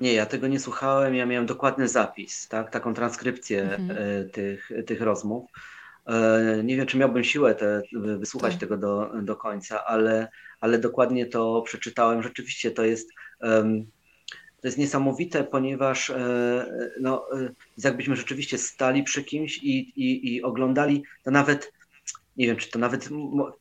Nie, 0.00 0.12
ja 0.12 0.26
tego 0.26 0.48
nie 0.48 0.60
słuchałem, 0.60 1.14
ja 1.14 1.26
miałem 1.26 1.46
dokładny 1.46 1.88
zapis, 1.88 2.48
tak, 2.48 2.70
taką 2.70 2.94
transkrypcję 2.94 3.62
mhm. 3.62 3.90
E, 3.90 4.24
tych, 4.24 4.70
tych 4.86 5.00
rozmów. 5.00 5.50
E, 6.06 6.62
nie 6.64 6.76
wiem, 6.76 6.86
czy 6.86 6.98
miałbym 6.98 7.24
siłę 7.24 7.54
te, 7.54 7.82
wysłuchać 7.92 8.52
tak. 8.52 8.60
tego 8.60 8.76
do, 8.76 9.10
do 9.22 9.36
końca, 9.36 9.84
ale, 9.84 10.28
ale 10.60 10.78
dokładnie 10.78 11.26
to 11.26 11.62
przeczytałem. 11.62 12.22
Rzeczywiście 12.22 12.70
to 12.70 12.84
jest, 12.84 13.10
to 14.60 14.68
jest 14.68 14.78
niesamowite, 14.78 15.44
ponieważ 15.44 16.10
e, 16.10 16.66
no, 17.00 17.26
e, 17.40 17.50
jakbyśmy 17.84 18.16
rzeczywiście 18.16 18.58
stali 18.58 19.02
przy 19.02 19.24
kimś 19.24 19.58
i, 19.58 19.78
i, 19.78 20.34
i 20.34 20.42
oglądali, 20.42 21.02
to 21.24 21.30
nawet 21.30 21.72
nie 22.40 22.46
wiem, 22.46 22.56
czy 22.56 22.70
to 22.70 22.78
nawet 22.78 23.08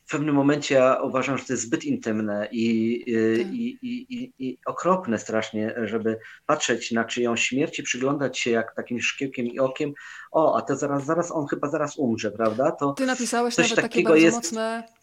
w 0.05 0.11
pewnym 0.11 0.35
momencie 0.35 0.75
ja 0.75 1.01
uważam, 1.01 1.37
że 1.37 1.45
to 1.45 1.53
jest 1.53 1.63
zbyt 1.63 1.85
intymne 1.85 2.47
i, 2.51 2.99
tak. 3.37 3.53
i, 3.53 3.77
i, 3.81 4.33
i, 4.39 4.57
okropne 4.65 5.19
strasznie, 5.19 5.75
żeby 5.83 6.19
patrzeć 6.45 6.91
na 6.91 7.05
czyjąś 7.05 7.43
śmierć 7.43 7.79
i 7.79 7.83
przyglądać 7.83 8.39
się 8.39 8.51
jak 8.51 8.75
takim 8.75 8.99
szkiełkiem 8.99 9.45
i 9.45 9.59
okiem. 9.59 9.93
O, 10.31 10.57
a 10.57 10.61
to 10.61 10.75
zaraz, 10.75 11.05
zaraz 11.05 11.31
on 11.31 11.47
chyba 11.47 11.69
zaraz 11.69 11.97
umrze, 11.97 12.31
prawda? 12.31 12.71
To 12.71 12.93
Ty 12.93 13.05
napisałeś 13.05 13.55
coś 13.55 13.69
nawet 13.69 13.85
takie 13.85 14.03
bardzo 14.03 14.15
jest... 14.15 14.37
mocne 14.37 14.98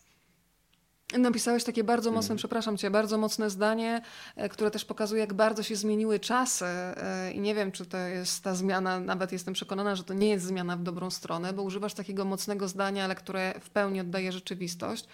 Napisałeś 1.13 1.65
takie 1.65 1.85
bardzo 1.85 2.11
mocne, 2.13 2.33
mm. 2.33 2.39
przepraszam 2.39 2.77
cię, 2.77 2.91
bardzo 2.91 3.19
mocne 3.19 3.51
zdanie, 3.51 4.03
e, 4.37 4.49
które 4.49 4.71
też 4.71 4.85
pokazuje, 4.85 5.21
jak 5.21 5.35
bardzo 5.35 5.63
się 5.63 5.77
zmieniły 5.77 6.21
czasy. 6.21 6.65
E, 6.65 7.33
I 7.33 7.41
nie 7.41 7.55
wiem, 7.55 7.73
czy 7.73 7.87
to 7.87 7.99
jest 7.99 8.43
ta 8.43 8.55
zmiana, 8.55 9.01
nawet 9.01 9.33
jestem 9.33 9.55
przekonana, 9.55 9.97
że 9.97 10.05
to 10.05 10.15
nie 10.15 10.29
jest 10.29 10.45
zmiana 10.45 10.77
w 10.77 10.83
dobrą 10.83 11.11
stronę, 11.11 11.53
bo 11.53 11.63
używasz 11.63 11.95
takiego 11.95 12.25
mocnego 12.25 12.69
zdania, 12.69 13.05
ale 13.05 13.15
które 13.15 13.55
w 13.61 13.71
pełni 13.71 14.01
oddaje 14.01 14.33
rzeczywistość 14.33 15.09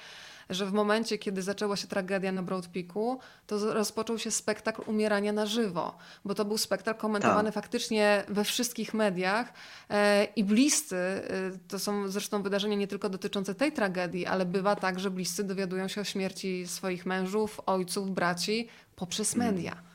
że 0.54 0.66
w 0.66 0.72
momencie, 0.72 1.18
kiedy 1.18 1.42
zaczęła 1.42 1.76
się 1.76 1.86
tragedia 1.86 2.32
na 2.32 2.42
Broad 2.42 2.66
Peaku, 2.66 3.18
to 3.46 3.74
rozpoczął 3.74 4.18
się 4.18 4.30
spektakl 4.30 4.82
umierania 4.86 5.32
na 5.32 5.46
żywo, 5.46 5.96
bo 6.24 6.34
to 6.34 6.44
był 6.44 6.58
spektakl 6.58 7.00
komentowany 7.00 7.48
tak. 7.52 7.54
faktycznie 7.54 8.24
we 8.28 8.44
wszystkich 8.44 8.94
mediach 8.94 9.52
e, 9.90 10.24
i 10.24 10.44
bliscy, 10.44 10.96
e, 10.96 11.22
to 11.68 11.78
są 11.78 12.08
zresztą 12.08 12.42
wydarzenia 12.42 12.76
nie 12.76 12.88
tylko 12.88 13.08
dotyczące 13.08 13.54
tej 13.54 13.72
tragedii, 13.72 14.26
ale 14.26 14.46
bywa 14.46 14.76
tak, 14.76 15.00
że 15.00 15.10
bliscy 15.10 15.44
dowiadują 15.44 15.88
się 15.88 16.00
o 16.00 16.04
śmierci 16.04 16.66
swoich 16.66 17.06
mężów, 17.06 17.60
ojców, 17.66 18.10
braci 18.10 18.68
poprzez 18.96 19.34
mm. 19.34 19.46
media. 19.54 19.91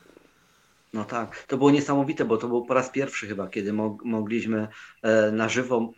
No 0.92 1.04
tak, 1.04 1.44
to 1.46 1.58
było 1.58 1.70
niesamowite, 1.70 2.24
bo 2.24 2.36
to 2.36 2.48
był 2.48 2.64
po 2.64 2.74
raz 2.74 2.90
pierwszy 2.90 3.26
chyba, 3.26 3.48
kiedy 3.48 3.72
mogliśmy 4.04 4.68
e, 5.02 5.32
na 5.32 5.48
żywo 5.48 5.92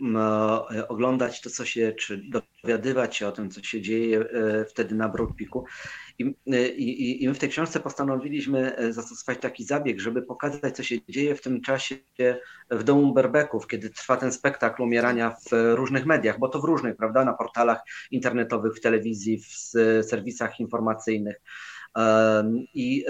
e, 0.75 0.89
oglądać 0.89 1.41
to, 1.41 1.51
co 1.51 1.65
się, 1.65 1.93
czy 1.93 2.23
dowiadywać 2.65 3.17
się 3.17 3.29
o 3.29 3.33
tym, 3.33 3.51
co 3.51 3.63
się 3.63 3.83
dzieje 3.83 4.21
e, 4.21 4.65
wtedy 4.65 4.95
na 4.95 5.09
Broadpeaku. 5.09 5.65
I, 6.19 6.35
i, 6.77 7.25
I 7.25 7.29
my 7.29 7.35
w 7.35 7.39
tej 7.39 7.49
książce 7.49 7.81
postanowiliśmy 7.81 8.77
zastosować 8.91 9.39
taki 9.39 9.65
zabieg, 9.65 10.01
żeby 10.01 10.23
pokazać, 10.23 10.77
co 10.77 10.83
się 10.83 10.97
dzieje 11.09 11.35
w 11.35 11.41
tym 11.41 11.61
czasie 11.61 11.97
w 12.71 12.83
domu 12.83 13.15
Berbeków, 13.15 13.67
kiedy 13.67 13.91
trwa 13.91 14.17
ten 14.17 14.33
spektakl 14.33 14.83
umierania 14.83 15.31
w 15.31 15.75
różnych 15.75 16.07
mediach, 16.07 16.39
bo 16.39 16.49
to 16.49 16.61
w 16.61 16.65
różnych, 16.65 16.97
prawda, 16.97 17.25
na 17.25 17.33
portalach 17.33 17.81
internetowych, 18.11 18.77
w 18.77 18.81
telewizji, 18.81 19.39
w 19.39 19.55
serwisach 20.05 20.61
informacyjnych. 20.61 21.37
I 22.75 23.05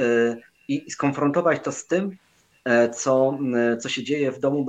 i 0.71 0.91
skonfrontować 0.91 1.61
to 1.63 1.73
z 1.73 1.87
tym, 1.87 2.17
e, 2.65 2.91
co, 2.91 3.39
e, 3.57 3.77
co 3.77 3.89
się 3.89 4.05
dzieje 4.05 4.33
w 4.33 4.41
domu 4.41 4.65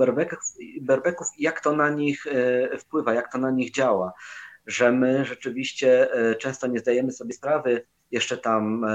Berbeków, 0.80 1.28
i 1.38 1.42
jak 1.42 1.60
to 1.60 1.76
na 1.76 1.90
nich 1.90 2.26
e, 2.26 2.78
wpływa, 2.78 3.14
jak 3.14 3.32
to 3.32 3.38
na 3.38 3.50
nich 3.50 3.70
działa. 3.70 4.12
Że 4.66 4.92
my 4.92 5.24
rzeczywiście 5.24 6.08
często 6.38 6.66
nie 6.66 6.78
zdajemy 6.78 7.12
sobie 7.12 7.34
sprawy, 7.34 7.86
jeszcze 8.10 8.38
tam 8.38 8.86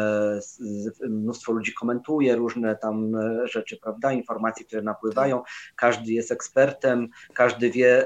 mnóstwo 1.09 1.51
ludzi 1.51 1.73
komentuje 1.73 2.35
różne 2.35 2.75
tam 2.75 3.11
rzeczy, 3.43 3.77
prawda, 3.77 4.11
informacje, 4.11 4.65
które 4.65 4.81
napływają, 4.81 5.43
każdy 5.75 6.11
jest 6.11 6.31
ekspertem, 6.31 7.07
każdy 7.33 7.71
wie 7.71 8.05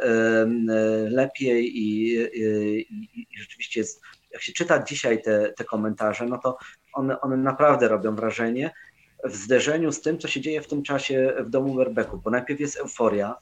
lepiej 1.10 1.78
i, 1.78 2.16
i, 2.16 3.28
i 3.34 3.40
rzeczywiście 3.40 3.80
jest, 3.80 4.02
jak 4.32 4.42
się 4.42 4.54
czyta 4.54 4.84
dzisiaj 4.84 5.22
te, 5.22 5.54
te 5.54 5.64
komentarze, 5.64 6.26
no 6.26 6.38
to 6.38 6.58
one, 6.94 7.22
one 7.22 7.38
naprawdę 7.38 7.88
robią 7.88 8.16
wrażenie 8.16 8.72
w 9.24 9.36
zderzeniu 9.36 9.92
z 9.92 10.02
tym, 10.02 10.18
co 10.18 10.28
się 10.28 10.42
dzieje 10.42 10.62
w 10.62 10.68
tym 10.68 10.84
czasie 10.84 11.34
w 11.40 11.50
domu 11.50 11.74
Werbeku, 11.74 12.22
bo 12.24 12.30
najpierw 12.30 12.60
jest 12.60 12.78
euforia, 12.78 13.36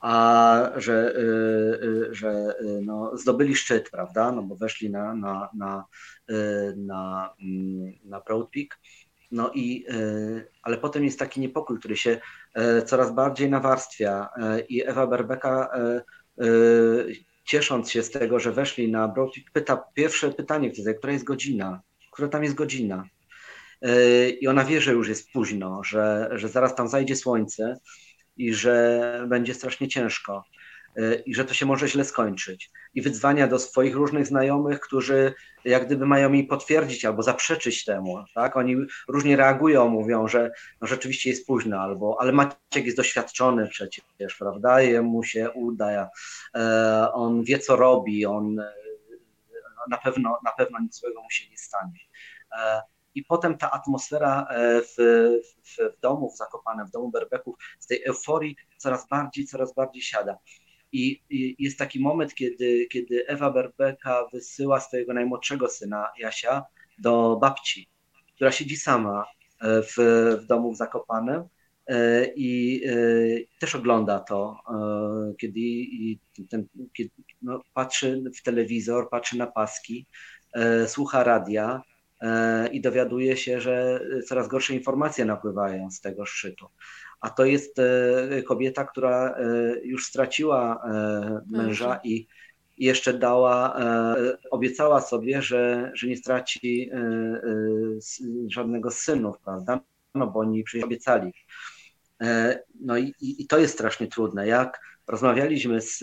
a 0.00 0.70
że, 0.76 1.14
y, 1.16 1.84
y, 1.86 2.14
że 2.14 2.54
y, 2.60 2.80
no, 2.82 3.16
zdobyli 3.16 3.56
szczyt, 3.56 3.90
prawda, 3.90 4.32
no 4.32 4.42
bo 4.42 4.56
weszli 4.56 4.90
na, 4.90 5.14
na, 5.14 5.48
na, 5.54 5.84
na, 6.76 7.30
mm, 7.42 7.92
na 8.04 8.20
Proud 8.20 8.50
Peak, 8.50 8.78
no 9.30 9.50
i, 9.54 9.86
ale 10.62 10.78
potem 10.78 11.04
jest 11.04 11.18
taki 11.18 11.40
niepokój, 11.40 11.78
który 11.78 11.96
się 11.96 12.20
coraz 12.86 13.14
bardziej 13.14 13.50
nawarstwia 13.50 14.28
i 14.68 14.82
Ewa 14.86 15.06
Berbeka 15.06 15.70
ciesząc 17.44 17.90
się 17.90 18.02
z 18.02 18.10
tego, 18.10 18.40
że 18.40 18.52
weszli 18.52 18.90
na 18.90 19.08
Broad 19.08 19.34
Peak, 19.34 19.50
pyta 19.52 19.76
pierwsze 19.94 20.30
pytanie, 20.30 20.70
która 20.98 21.12
jest 21.12 21.24
godzina, 21.24 21.80
która 22.12 22.28
tam 22.28 22.44
jest 22.44 22.54
godzina. 22.54 23.04
I 24.40 24.48
ona 24.48 24.64
wie, 24.64 24.80
że 24.80 24.92
już 24.92 25.08
jest 25.08 25.32
późno, 25.32 25.84
że, 25.84 26.28
że 26.32 26.48
zaraz 26.48 26.74
tam 26.74 26.88
zajdzie 26.88 27.16
słońce 27.16 27.76
i 28.36 28.54
że 28.54 29.24
będzie 29.28 29.54
strasznie 29.54 29.88
ciężko. 29.88 30.44
i 31.26 31.34
że 31.34 31.44
to 31.44 31.54
się 31.54 31.66
może 31.66 31.88
źle 31.88 32.04
skończyć. 32.04 32.70
I 32.94 33.02
wydzwania 33.02 33.48
do 33.48 33.58
swoich 33.58 33.94
różnych 33.94 34.26
znajomych, 34.26 34.80
którzy 34.80 35.34
jak 35.66 35.86
gdyby 35.86 36.06
mają 36.06 36.30
mi 36.30 36.44
potwierdzić 36.44 37.04
albo 37.04 37.22
zaprzeczyć 37.22 37.84
temu. 37.84 38.24
Tak? 38.34 38.56
Oni 38.56 38.76
różnie 39.08 39.36
reagują, 39.36 39.88
mówią, 39.88 40.28
że 40.28 40.50
no 40.80 40.86
rzeczywiście 40.86 41.30
jest 41.30 41.46
późno, 41.46 41.80
albo 41.80 42.16
ale 42.20 42.32
Maciek 42.32 42.84
jest 42.84 42.96
doświadczony 42.96 43.68
przecież, 43.68 44.36
prawda? 44.38 44.80
Jemu 44.80 45.22
się 45.22 45.50
uda, 45.50 46.10
e, 46.54 47.12
on 47.12 47.42
wie 47.42 47.58
co 47.58 47.76
robi, 47.76 48.26
on 48.26 48.60
e, 48.60 48.72
na 49.90 49.98
pewno, 49.98 50.38
na 50.44 50.52
pewno 50.52 50.78
nic 50.78 51.00
złego 51.00 51.22
mu 51.22 51.30
się 51.30 51.50
nie 51.50 51.58
stanie. 51.58 52.00
E, 52.58 52.82
I 53.16 53.24
potem 53.24 53.58
ta 53.58 53.70
atmosfera 53.70 54.46
w, 54.82 54.94
w, 55.64 55.76
w 55.76 56.00
domu, 56.00 56.30
w 56.30 56.36
Zakopane, 56.36 56.84
w 56.84 56.90
domu 56.90 57.10
Berbeków, 57.10 57.56
z 57.78 57.86
tej 57.86 58.04
euforii 58.04 58.56
coraz 58.78 59.08
bardziej, 59.08 59.46
coraz 59.46 59.74
bardziej 59.74 60.02
siada. 60.02 60.38
I, 60.92 61.22
I, 61.30 61.56
jest 61.58 61.78
taki 61.78 62.00
moment, 62.00 62.34
kiedy, 62.34 62.86
kiedy 62.86 63.26
Ewa 63.26 63.50
Berbeka 63.50 64.26
wysyła 64.32 64.80
swojego 64.80 65.14
najmłodszego 65.14 65.68
syna, 65.68 66.10
Jasia, 66.18 66.64
do 66.98 67.38
babci, 67.40 67.88
która 68.34 68.52
siedzi 68.52 68.76
sama 68.76 69.26
e, 69.60 69.82
w, 69.82 69.94
w 70.42 70.46
domu 70.46 70.72
w 70.72 70.76
Zakopanem 70.76 71.44
e, 71.86 72.26
i 72.36 72.82
e, 72.86 72.92
też 73.60 73.74
ogląda 73.74 74.20
to, 74.20 74.56
kiedy, 75.40 75.60
ten, 76.50 76.66
kiedy 76.92 77.10
no, 77.42 77.62
patrzy 77.74 78.22
w 78.36 78.42
telewizor, 78.42 79.10
patrzy 79.10 79.38
na 79.38 79.46
paski, 79.46 80.06
słucha 80.86 81.24
radia 81.24 81.82
i 82.72 82.80
dowiaduje 82.80 83.36
się, 83.36 83.60
że 83.60 84.00
coraz 84.26 84.48
gorsze 84.48 84.74
informacje 84.74 85.24
napływają 85.24 85.90
z 85.90 86.00
tego 86.00 86.26
szczytu 86.26 86.66
a 87.20 87.30
to 87.30 87.44
jest 87.44 87.78
e, 87.78 88.42
kobieta, 88.42 88.84
która 88.84 89.34
e, 89.34 89.44
już 89.84 90.06
straciła 90.06 90.82
e, 90.84 91.40
męża 91.50 92.00
i 92.04 92.26
jeszcze 92.78 93.18
dała, 93.18 93.76
obiecała 94.50 95.00
sobie, 95.00 95.42
że, 95.42 95.90
że 95.94 96.06
nie 96.06 96.16
straci 96.16 96.90
żadnego 98.48 98.90
z 98.90 98.98
synów, 98.98 99.36
prawda? 99.44 99.80
No 100.14 100.26
bo 100.26 100.40
oni 100.40 100.64
przecież 100.64 100.84
obiecali. 100.84 101.32
No 102.80 102.96
i, 102.98 103.14
i 103.20 103.46
to 103.46 103.58
jest 103.58 103.74
strasznie 103.74 104.06
trudne. 104.06 104.46
Jak 104.46 104.80
rozmawialiśmy 105.08 105.80
z, 105.80 105.98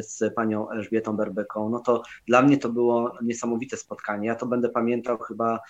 z 0.00 0.34
panią 0.34 0.70
Elżbietą 0.70 1.16
Berbeką, 1.16 1.68
no 1.70 1.80
to 1.80 2.02
dla 2.26 2.42
mnie 2.42 2.58
to 2.58 2.68
było 2.68 3.18
niesamowite 3.22 3.76
spotkanie. 3.76 4.28
Ja 4.28 4.34
to 4.34 4.46
będę 4.46 4.68
pamiętał 4.68 5.18
chyba 5.18 5.60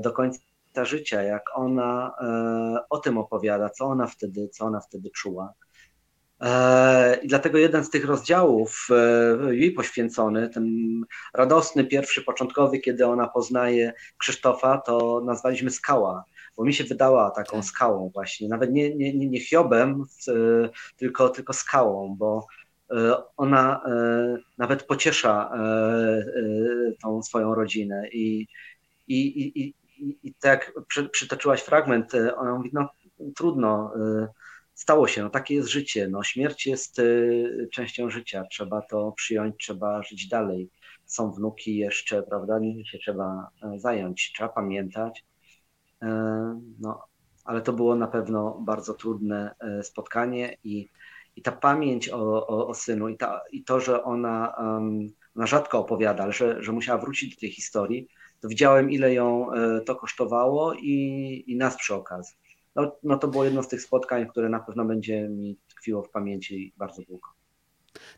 do 0.00 0.12
końca 0.12 0.40
życia, 0.82 1.22
jak 1.22 1.42
ona 1.54 2.12
e, 2.20 2.88
o 2.90 2.98
tym 2.98 3.18
opowiada, 3.18 3.70
co 3.70 3.84
ona 3.84 4.06
wtedy, 4.06 4.48
co 4.48 4.64
ona 4.64 4.80
wtedy 4.80 5.10
czuła. 5.10 5.54
E, 6.40 7.16
I 7.22 7.28
dlatego 7.28 7.58
jeden 7.58 7.84
z 7.84 7.90
tych 7.90 8.04
rozdziałów 8.04 8.88
e, 8.90 9.54
jej 9.54 9.72
poświęcony, 9.72 10.48
ten 10.48 10.66
radosny, 11.34 11.84
pierwszy, 11.84 12.22
początkowy, 12.22 12.78
kiedy 12.78 13.06
ona 13.06 13.28
poznaje 13.28 13.92
Krzysztofa, 14.18 14.78
to 14.78 15.22
nazwaliśmy 15.26 15.70
skała, 15.70 16.24
bo 16.56 16.64
mi 16.64 16.74
się 16.74 16.84
wydała 16.84 17.30
taką 17.30 17.56
tak. 17.56 17.64
skałą 17.64 18.10
właśnie, 18.14 18.48
nawet 18.48 18.72
nie, 18.72 18.96
nie, 18.96 19.14
nie, 19.14 19.28
nie 19.28 19.40
Hiobem, 19.40 20.04
tylko, 20.96 21.28
tylko 21.28 21.52
skałą, 21.52 22.16
bo 22.18 22.46
ona 23.36 23.82
nawet 24.58 24.82
pociesza 24.82 25.50
tą 27.02 27.22
swoją 27.22 27.54
rodzinę 27.54 28.08
i, 28.12 28.46
i, 29.08 29.48
i, 29.60 29.74
i, 30.22 30.34
tak 30.34 30.72
jak 30.76 30.86
przy, 30.86 31.08
przytoczyłaś 31.08 31.62
fragment, 31.62 32.14
e, 32.14 32.36
ona 32.36 32.54
mówi, 32.54 32.70
no 32.72 32.88
trudno, 33.36 33.92
e, 33.96 34.28
stało 34.74 35.08
się, 35.08 35.22
no 35.22 35.30
takie 35.30 35.54
jest 35.54 35.68
życie, 35.68 36.08
no 36.08 36.22
śmierć 36.22 36.66
jest 36.66 36.98
e, 36.98 37.04
częścią 37.72 38.10
życia, 38.10 38.44
trzeba 38.50 38.82
to 38.82 39.12
przyjąć, 39.12 39.54
trzeba 39.58 40.02
żyć 40.02 40.28
dalej. 40.28 40.70
Są 41.06 41.32
wnuki 41.32 41.76
jeszcze, 41.76 42.22
prawda, 42.22 42.58
nimi 42.58 42.86
się 42.86 42.98
trzeba 42.98 43.48
zająć, 43.76 44.32
trzeba 44.34 44.48
pamiętać. 44.48 45.24
No, 46.80 47.02
ale 47.44 47.60
to 47.60 47.72
było 47.72 47.94
na 47.94 48.06
pewno 48.06 48.58
bardzo 48.60 48.94
trudne 48.94 49.54
spotkanie 49.82 50.56
i, 50.64 50.88
i 51.36 51.42
ta 51.42 51.52
pamięć 51.52 52.08
o, 52.08 52.46
o, 52.46 52.68
o 52.68 52.74
synu 52.74 53.08
i, 53.08 53.16
ta, 53.16 53.40
i 53.52 53.64
to, 53.64 53.80
że 53.80 54.04
ona, 54.04 54.56
ona 55.36 55.46
rzadko 55.46 55.78
opowiada, 55.78 56.32
że, 56.32 56.62
że 56.62 56.72
musiała 56.72 57.00
wrócić 57.00 57.34
do 57.34 57.40
tej 57.40 57.50
historii, 57.50 58.08
to 58.40 58.48
widziałem, 58.48 58.90
ile 58.90 59.14
ją 59.14 59.52
e, 59.52 59.80
to 59.80 59.96
kosztowało 59.96 60.74
i, 60.74 61.44
i 61.46 61.56
nas 61.56 61.76
przy 61.76 61.94
okazji. 61.94 62.36
No, 62.74 62.96
no 63.02 63.18
to 63.18 63.28
było 63.28 63.44
jedno 63.44 63.62
z 63.62 63.68
tych 63.68 63.82
spotkań, 63.82 64.26
które 64.26 64.48
na 64.48 64.60
pewno 64.60 64.84
będzie 64.84 65.28
mi 65.28 65.56
tkwiło 65.68 66.02
w 66.02 66.10
pamięci 66.10 66.72
bardzo 66.76 67.02
długo. 67.02 67.28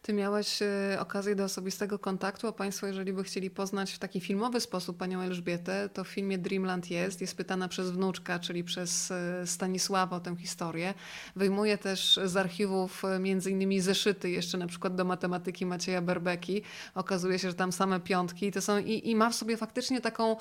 Ty 0.02 0.12
miałeś 0.12 0.62
e, 0.62 0.96
okazję 1.00 1.34
do 1.34 1.44
osobistego 1.44 1.98
kontaktu, 1.98 2.48
a 2.48 2.52
Państwo, 2.52 2.86
jeżeli 2.86 3.12
by 3.12 3.24
chcieli 3.24 3.50
poznać 3.50 3.92
w 3.92 3.98
taki 3.98 4.20
filmowy 4.20 4.60
sposób 4.60 4.96
panią 4.96 5.20
Elżbietę, 5.20 5.88
to 5.88 6.04
w 6.04 6.08
filmie 6.08 6.38
Dreamland 6.38 6.90
jest, 6.90 7.20
jest 7.20 7.36
pytana 7.36 7.68
przez 7.68 7.90
wnuczka, 7.90 8.38
czyli 8.38 8.64
przez 8.64 9.10
e, 9.10 9.46
Stanisława 9.46 10.16
o 10.16 10.20
tę 10.20 10.36
historię. 10.36 10.94
Wyjmuje 11.36 11.78
też 11.78 12.20
z 12.24 12.36
archiwów 12.36 13.04
e, 13.04 13.18
między 13.18 13.50
innymi 13.50 13.80
zeszyty 13.80 14.30
jeszcze 14.30 14.58
na 14.58 14.66
przykład 14.66 14.94
do 14.94 15.04
matematyki 15.04 15.66
Macieja 15.66 16.02
Berbeki. 16.02 16.62
Okazuje 16.94 17.38
się, 17.38 17.48
że 17.48 17.54
tam 17.54 17.72
same 17.72 18.00
piątki 18.00 18.52
to 18.52 18.60
są 18.60 18.78
i, 18.78 19.10
i 19.10 19.16
ma 19.16 19.30
w 19.30 19.34
sobie 19.34 19.56
faktycznie 19.56 20.00
taką 20.00 20.36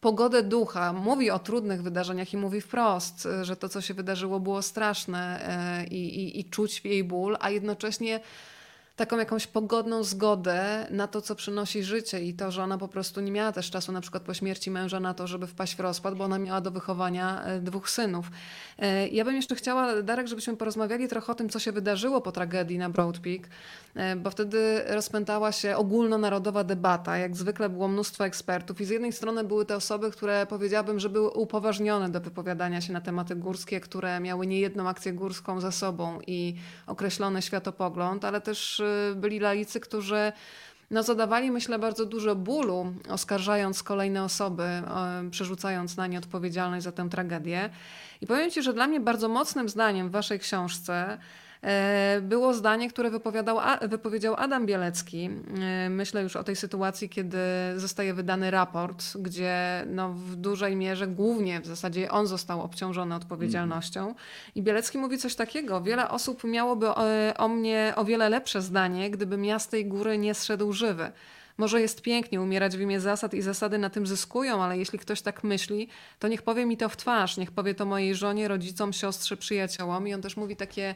pogodę 0.00 0.42
ducha, 0.42 0.92
mówi 0.92 1.30
o 1.30 1.38
trudnych 1.38 1.82
wydarzeniach 1.82 2.32
i 2.32 2.36
mówi 2.36 2.60
wprost, 2.60 3.28
że 3.42 3.56
to, 3.56 3.68
co 3.68 3.80
się 3.80 3.94
wydarzyło, 3.94 4.40
było 4.40 4.62
straszne 4.62 5.48
i, 5.90 5.94
i, 5.94 6.40
i 6.40 6.44
czuć 6.44 6.84
jej 6.84 7.04
ból, 7.04 7.36
a 7.40 7.50
jednocześnie 7.50 8.20
taką 8.96 9.18
jakąś 9.18 9.46
pogodną 9.46 10.04
zgodę 10.04 10.86
na 10.90 11.06
to, 11.06 11.20
co 11.20 11.34
przynosi 11.34 11.82
życie 11.82 12.20
i 12.20 12.34
to, 12.34 12.50
że 12.50 12.62
ona 12.62 12.78
po 12.78 12.88
prostu 12.88 13.20
nie 13.20 13.32
miała 13.32 13.52
też 13.52 13.70
czasu 13.70 13.92
na 13.92 14.00
przykład 14.00 14.22
po 14.22 14.34
śmierci 14.34 14.70
męża 14.70 15.00
na 15.00 15.14
to, 15.14 15.26
żeby 15.26 15.46
wpaść 15.46 15.76
w 15.76 15.80
rozpad, 15.80 16.14
bo 16.14 16.24
ona 16.24 16.38
miała 16.38 16.60
do 16.60 16.70
wychowania 16.70 17.42
e, 17.42 17.60
dwóch 17.60 17.90
synów. 17.90 18.30
E, 18.78 19.08
ja 19.08 19.24
bym 19.24 19.36
jeszcze 19.36 19.54
chciała, 19.54 20.02
Darek, 20.02 20.26
żebyśmy 20.26 20.56
porozmawiali 20.56 21.08
trochę 21.08 21.32
o 21.32 21.34
tym, 21.34 21.48
co 21.48 21.58
się 21.58 21.72
wydarzyło 21.72 22.20
po 22.20 22.32
tragedii 22.32 22.78
na 22.78 22.90
Broad 22.90 23.18
Peak, 23.18 23.40
e, 23.94 24.16
bo 24.16 24.30
wtedy 24.30 24.82
rozpętała 24.86 25.52
się 25.52 25.76
ogólnonarodowa 25.76 26.64
debata. 26.64 27.16
Jak 27.16 27.36
zwykle 27.36 27.68
było 27.68 27.88
mnóstwo 27.88 28.26
ekspertów 28.26 28.80
i 28.80 28.84
z 28.84 28.90
jednej 28.90 29.12
strony 29.12 29.44
były 29.44 29.66
te 29.66 29.76
osoby, 29.76 30.10
które 30.10 30.46
powiedziałabym, 30.46 31.00
że 31.00 31.08
były 31.08 31.30
upoważnione 31.30 32.08
do 32.08 32.20
wypowiadania 32.20 32.80
się 32.80 32.92
na 32.92 33.00
tematy 33.00 33.36
górskie, 33.36 33.80
które 33.80 34.20
miały 34.20 34.46
niejedną 34.46 34.88
akcję 34.88 35.12
górską 35.12 35.60
za 35.60 35.70
sobą 35.70 36.18
i 36.26 36.54
określony 36.86 37.42
światopogląd, 37.42 38.24
ale 38.24 38.40
też 38.40 38.82
byli 39.16 39.40
laicy, 39.40 39.80
którzy 39.80 40.32
no, 40.90 41.02
zadawali, 41.02 41.50
myślę, 41.50 41.78
bardzo 41.78 42.06
dużo 42.06 42.34
bólu, 42.34 42.92
oskarżając 43.08 43.82
kolejne 43.82 44.24
osoby, 44.24 44.62
e, 44.62 44.84
przerzucając 45.30 45.96
na 45.96 46.06
nie 46.06 46.18
odpowiedzialność 46.18 46.84
za 46.84 46.92
tę 46.92 47.08
tragedię. 47.08 47.70
I 48.20 48.26
powiem 48.26 48.50
Ci, 48.50 48.62
że 48.62 48.72
dla 48.72 48.86
mnie 48.86 49.00
bardzo 49.00 49.28
mocnym 49.28 49.68
zdaniem 49.68 50.08
w 50.08 50.12
Waszej 50.12 50.38
książce 50.38 51.18
było 52.22 52.54
zdanie, 52.54 52.90
które 52.90 53.10
wypowiadał, 53.10 53.58
wypowiedział 53.88 54.34
Adam 54.38 54.66
Bielecki. 54.66 55.30
E, 55.60 55.90
myślę 55.90 56.22
już 56.22 56.36
o 56.36 56.44
tej 56.44 56.56
sytuacji, 56.56 57.08
kiedy 57.08 57.38
zostaje 57.76 58.14
wydany 58.14 58.50
raport, 58.50 59.04
gdzie 59.18 59.84
no 59.86 60.12
w 60.12 60.36
dużej 60.36 60.76
mierze, 60.76 61.06
głównie 61.06 61.60
w 61.60 61.66
zasadzie 61.66 62.10
on 62.10 62.26
został 62.26 62.62
obciążony 62.62 63.14
odpowiedzialnością. 63.14 64.14
I 64.54 64.62
Bielecki 64.62 64.98
mówi 64.98 65.18
coś 65.18 65.34
takiego. 65.34 65.80
Wiele 65.80 66.08
osób 66.08 66.44
miałoby 66.44 66.88
o, 66.88 67.04
o 67.36 67.48
mnie 67.48 67.92
o 67.96 68.04
wiele 68.04 68.28
lepsze 68.28 68.62
zdanie, 68.62 69.10
gdyby 69.10 69.46
ja 69.46 69.58
z 69.58 69.68
tej 69.68 69.86
góry 69.86 70.18
nie 70.18 70.34
zszedł 70.34 70.72
żywy. 70.72 71.12
Może 71.58 71.80
jest 71.80 72.02
pięknie 72.02 72.40
umierać 72.40 72.76
w 72.76 72.80
imię 72.80 73.00
zasad 73.00 73.34
i 73.34 73.42
zasady 73.42 73.78
na 73.78 73.90
tym 73.90 74.06
zyskują, 74.06 74.62
ale 74.62 74.78
jeśli 74.78 74.98
ktoś 74.98 75.22
tak 75.22 75.44
myśli, 75.44 75.88
to 76.18 76.28
niech 76.28 76.42
powie 76.42 76.66
mi 76.66 76.76
to 76.76 76.88
w 76.88 76.96
twarz, 76.96 77.36
niech 77.36 77.50
powie 77.50 77.74
to 77.74 77.84
mojej 77.86 78.14
żonie, 78.14 78.48
rodzicom, 78.48 78.92
siostrze, 78.92 79.36
przyjaciołom. 79.36 80.08
I 80.08 80.14
on 80.14 80.22
też 80.22 80.36
mówi 80.36 80.56
takie 80.56 80.94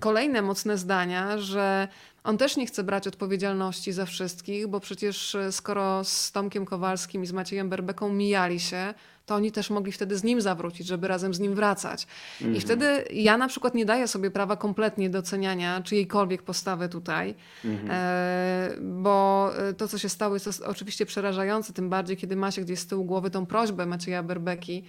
kolejne 0.00 0.42
mocne 0.42 0.78
zdania, 0.78 1.38
że 1.38 1.88
on 2.24 2.38
też 2.38 2.56
nie 2.56 2.66
chce 2.66 2.84
brać 2.84 3.06
odpowiedzialności 3.06 3.92
za 3.92 4.06
wszystkich, 4.06 4.68
bo 4.68 4.80
przecież 4.80 5.34
e, 5.34 5.52
skoro 5.52 6.04
z 6.04 6.32
Tomkiem 6.32 6.66
Kowalskim 6.66 7.22
i 7.22 7.26
z 7.26 7.32
Maciejem 7.32 7.68
Berbeką 7.68 8.12
mijali 8.12 8.60
się, 8.60 8.94
to 9.26 9.34
oni 9.34 9.52
też 9.52 9.70
mogli 9.70 9.92
wtedy 9.92 10.16
z 10.16 10.24
nim 10.24 10.40
zawrócić, 10.40 10.86
żeby 10.86 11.08
razem 11.08 11.34
z 11.34 11.40
nim 11.40 11.54
wracać. 11.54 12.06
Mhm. 12.40 12.56
I 12.56 12.60
wtedy 12.60 13.04
ja 13.12 13.38
na 13.38 13.48
przykład 13.48 13.74
nie 13.74 13.84
daję 13.84 14.08
sobie 14.08 14.30
prawa 14.30 14.56
kompletnie 14.56 15.10
doceniania 15.10 15.80
czyjejkolwiek 15.82 16.42
postawy 16.42 16.88
tutaj, 16.88 17.34
mhm. 17.64 17.88
e, 17.90 18.70
bo 18.80 19.50
e, 19.58 19.74
to, 19.74 19.88
co 19.88 19.98
się 19.98 20.08
stało, 20.08 20.34
jest 20.34 20.62
oczywiście 20.62 21.06
przerażające, 21.06 21.72
tym 21.72 21.88
bardziej, 21.88 22.16
kiedy 22.16 22.36
ma 22.36 22.50
się 22.50 22.62
gdzieś 22.62 22.78
z 22.78 22.86
tyłu 22.86 23.04
głowy 23.04 23.30
tą 23.30 23.46
prośbę 23.46 23.86
Macieja 23.86 24.22
Berbeki, 24.22 24.84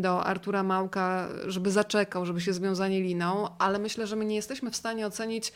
do 0.00 0.24
Artura 0.24 0.62
Małka, 0.62 1.28
żeby 1.46 1.70
zaczekał, 1.70 2.26
żeby 2.26 2.40
się 2.40 2.52
związali 2.52 3.02
liną, 3.02 3.48
ale 3.58 3.78
myślę, 3.78 4.06
że 4.06 4.16
my 4.16 4.24
nie 4.24 4.36
jesteśmy 4.36 4.70
w 4.70 4.76
stanie 4.76 5.06
ocenić 5.06 5.52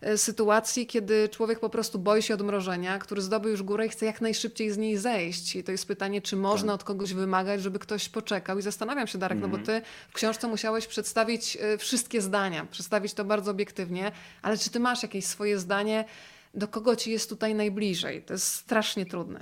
e, 0.00 0.18
sytuacji, 0.18 0.86
kiedy 0.86 1.28
człowiek 1.28 1.60
po 1.60 1.68
prostu 1.68 1.98
boi 1.98 2.22
się 2.22 2.34
odmrożenia, 2.34 2.98
który 2.98 3.22
zdobył 3.22 3.50
już 3.50 3.62
górę 3.62 3.86
i 3.86 3.88
chce 3.88 4.06
jak 4.06 4.20
najszybciej 4.20 4.70
z 4.70 4.78
niej 4.78 4.96
zejść. 4.96 5.56
I 5.56 5.64
to 5.64 5.72
jest 5.72 5.86
pytanie, 5.86 6.22
czy 6.22 6.36
można 6.36 6.72
tak. 6.72 6.80
od 6.80 6.84
kogoś 6.84 7.14
wymagać, 7.14 7.62
żeby 7.62 7.78
ktoś 7.78 8.08
poczekał. 8.08 8.58
I 8.58 8.62
zastanawiam 8.62 9.06
się, 9.06 9.18
Darek, 9.18 9.38
no 9.40 9.48
bo 9.48 9.56
mhm. 9.56 9.80
ty 9.80 9.86
w 10.08 10.12
książce 10.12 10.48
musiałeś 10.48 10.86
przedstawić 10.86 11.58
e, 11.60 11.78
wszystkie 11.78 12.20
zdania, 12.20 12.66
przedstawić 12.70 13.14
to 13.14 13.24
bardzo 13.24 13.50
obiektywnie, 13.50 14.12
ale 14.42 14.58
czy 14.58 14.70
ty 14.70 14.80
masz 14.80 15.02
jakieś 15.02 15.24
swoje 15.24 15.58
zdanie, 15.58 16.04
do 16.54 16.68
kogo 16.68 16.96
ci 16.96 17.10
jest 17.10 17.28
tutaj 17.28 17.54
najbliżej? 17.54 18.22
To 18.22 18.32
jest 18.32 18.52
strasznie 18.54 19.06
trudne. 19.06 19.40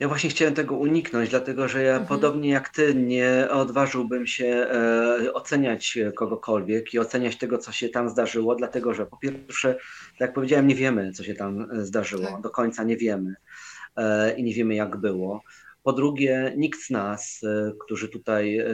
Ja 0.00 0.08
właśnie 0.08 0.30
chciałem 0.30 0.54
tego 0.54 0.76
uniknąć, 0.76 1.30
dlatego 1.30 1.68
że 1.68 1.82
ja 1.82 1.92
mhm. 1.92 2.08
podobnie 2.08 2.50
jak 2.50 2.68
ty 2.68 2.94
nie 2.94 3.48
odważyłbym 3.50 4.26
się 4.26 4.46
e, 4.46 5.32
oceniać 5.32 5.98
kogokolwiek 6.16 6.94
i 6.94 6.98
oceniać 6.98 7.36
tego, 7.36 7.58
co 7.58 7.72
się 7.72 7.88
tam 7.88 8.08
zdarzyło, 8.08 8.54
dlatego 8.54 8.94
że 8.94 9.06
po 9.06 9.16
pierwsze, 9.16 9.74
tak 9.74 10.20
jak 10.20 10.32
powiedziałem, 10.32 10.66
nie 10.66 10.74
wiemy, 10.74 11.12
co 11.12 11.24
się 11.24 11.34
tam 11.34 11.68
zdarzyło. 11.72 12.26
Tak. 12.26 12.40
Do 12.40 12.50
końca 12.50 12.84
nie 12.84 12.96
wiemy 12.96 13.34
e, 13.96 14.36
i 14.36 14.44
nie 14.44 14.54
wiemy, 14.54 14.74
jak 14.74 14.96
było. 14.96 15.42
Po 15.82 15.92
drugie, 15.92 16.54
nikt 16.56 16.80
z 16.80 16.90
nas, 16.90 17.40
e, 17.44 17.72
którzy 17.84 18.08
tutaj 18.08 18.58
e, 18.58 18.64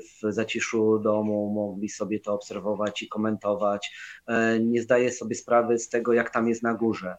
w 0.00 0.32
zaciszu 0.32 0.98
domu 0.98 1.52
mogli 1.54 1.88
sobie 1.88 2.20
to 2.20 2.34
obserwować 2.34 3.02
i 3.02 3.08
komentować, 3.08 3.92
e, 4.26 4.60
nie 4.60 4.82
zdaje 4.82 5.12
sobie 5.12 5.34
sprawy 5.34 5.78
z 5.78 5.88
tego, 5.88 6.12
jak 6.12 6.30
tam 6.30 6.48
jest 6.48 6.62
na 6.62 6.74
górze. 6.74 7.16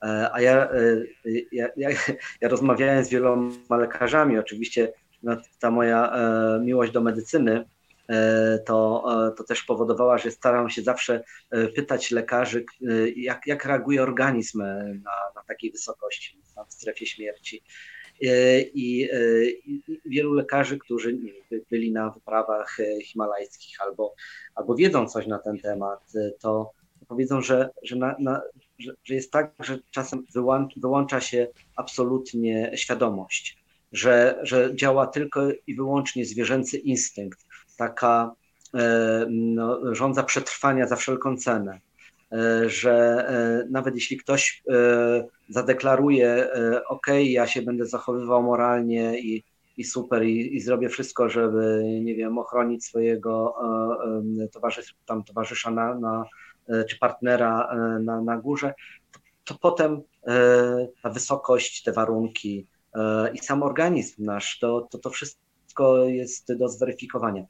A 0.00 0.40
ja, 0.40 0.68
ja, 1.52 1.68
ja, 1.76 1.88
ja 2.40 2.48
rozmawiałem 2.48 3.04
z 3.04 3.08
wieloma 3.08 3.76
lekarzami, 3.76 4.38
oczywiście 4.38 4.92
no, 5.22 5.36
ta 5.60 5.70
moja 5.70 6.12
miłość 6.60 6.92
do 6.92 7.00
medycyny 7.00 7.64
to, 8.66 9.04
to 9.36 9.44
też 9.44 9.62
powodowała, 9.62 10.18
że 10.18 10.30
staram 10.30 10.70
się 10.70 10.82
zawsze 10.82 11.24
pytać 11.76 12.10
lekarzy, 12.10 12.64
jak, 13.16 13.46
jak 13.46 13.64
reaguje 13.64 14.02
organizm 14.02 14.58
na, 14.58 15.14
na 15.34 15.42
takiej 15.48 15.72
wysokości, 15.72 16.38
w 16.68 16.74
strefie 16.74 17.06
śmierci. 17.06 17.62
E, 18.22 18.60
I, 18.60 19.10
e, 19.12 19.44
i 19.44 19.82
wielu 20.04 20.32
lekarzy, 20.32 20.78
którzy 20.78 21.18
byli 21.70 21.92
na 21.92 22.10
wyprawach 22.10 22.80
e, 22.80 23.00
himalajskich 23.00 23.82
albo, 23.82 24.14
albo 24.54 24.74
wiedzą 24.74 25.08
coś 25.08 25.26
na 25.26 25.38
ten 25.38 25.58
temat, 25.58 26.12
to 26.40 26.70
powiedzą, 27.08 27.42
że, 27.42 27.70
że, 27.82 27.96
na, 27.96 28.16
na, 28.18 28.42
że, 28.78 28.92
że 29.04 29.14
jest 29.14 29.32
tak, 29.32 29.54
że 29.60 29.78
czasem 29.90 30.26
wyłącza, 30.34 30.80
wyłącza 30.80 31.20
się 31.20 31.46
absolutnie 31.76 32.70
świadomość, 32.74 33.58
że, 33.92 34.38
że 34.42 34.76
działa 34.76 35.06
tylko 35.06 35.40
i 35.66 35.74
wyłącznie 35.74 36.24
zwierzęcy 36.24 36.78
instynkt, 36.78 37.46
taka 37.76 38.32
no, 39.30 39.94
rządza 39.94 40.22
przetrwania 40.22 40.86
za 40.86 40.96
wszelką 40.96 41.36
cenę. 41.36 41.80
E, 42.32 42.68
że 42.68 42.94
e, 43.28 43.68
nawet 43.70 43.94
jeśli 43.94 44.16
ktoś 44.16 44.62
e, 44.70 45.24
zadeklaruje, 45.48 46.48
OK, 46.88 47.06
ja 47.22 47.46
się 47.46 47.62
będę 47.62 47.86
zachowywał 47.86 48.42
moralnie 48.42 49.20
i, 49.20 49.44
i 49.76 49.84
super, 49.84 50.24
i, 50.24 50.56
i 50.56 50.60
zrobię 50.60 50.88
wszystko, 50.88 51.28
żeby, 51.28 51.84
nie 52.02 52.14
wiem, 52.14 52.38
ochronić 52.38 52.84
swojego 52.84 53.54
towarzysza, 54.52 54.94
tam 55.06 55.24
towarzysza 55.24 55.70
na, 55.70 55.94
na, 55.94 56.24
czy 56.88 56.98
partnera 56.98 57.76
na, 58.00 58.20
na 58.20 58.36
górze, 58.36 58.74
to, 59.12 59.20
to 59.44 59.54
potem 59.60 60.02
ta 61.02 61.10
wysokość, 61.10 61.82
te 61.82 61.92
warunki 61.92 62.66
i 63.34 63.38
sam 63.38 63.62
organizm 63.62 64.24
nasz, 64.24 64.58
to, 64.58 64.88
to, 64.90 64.98
to 64.98 65.10
wszystko 65.10 66.04
jest 66.04 66.54
do 66.54 66.68
zweryfikowania. 66.68 67.44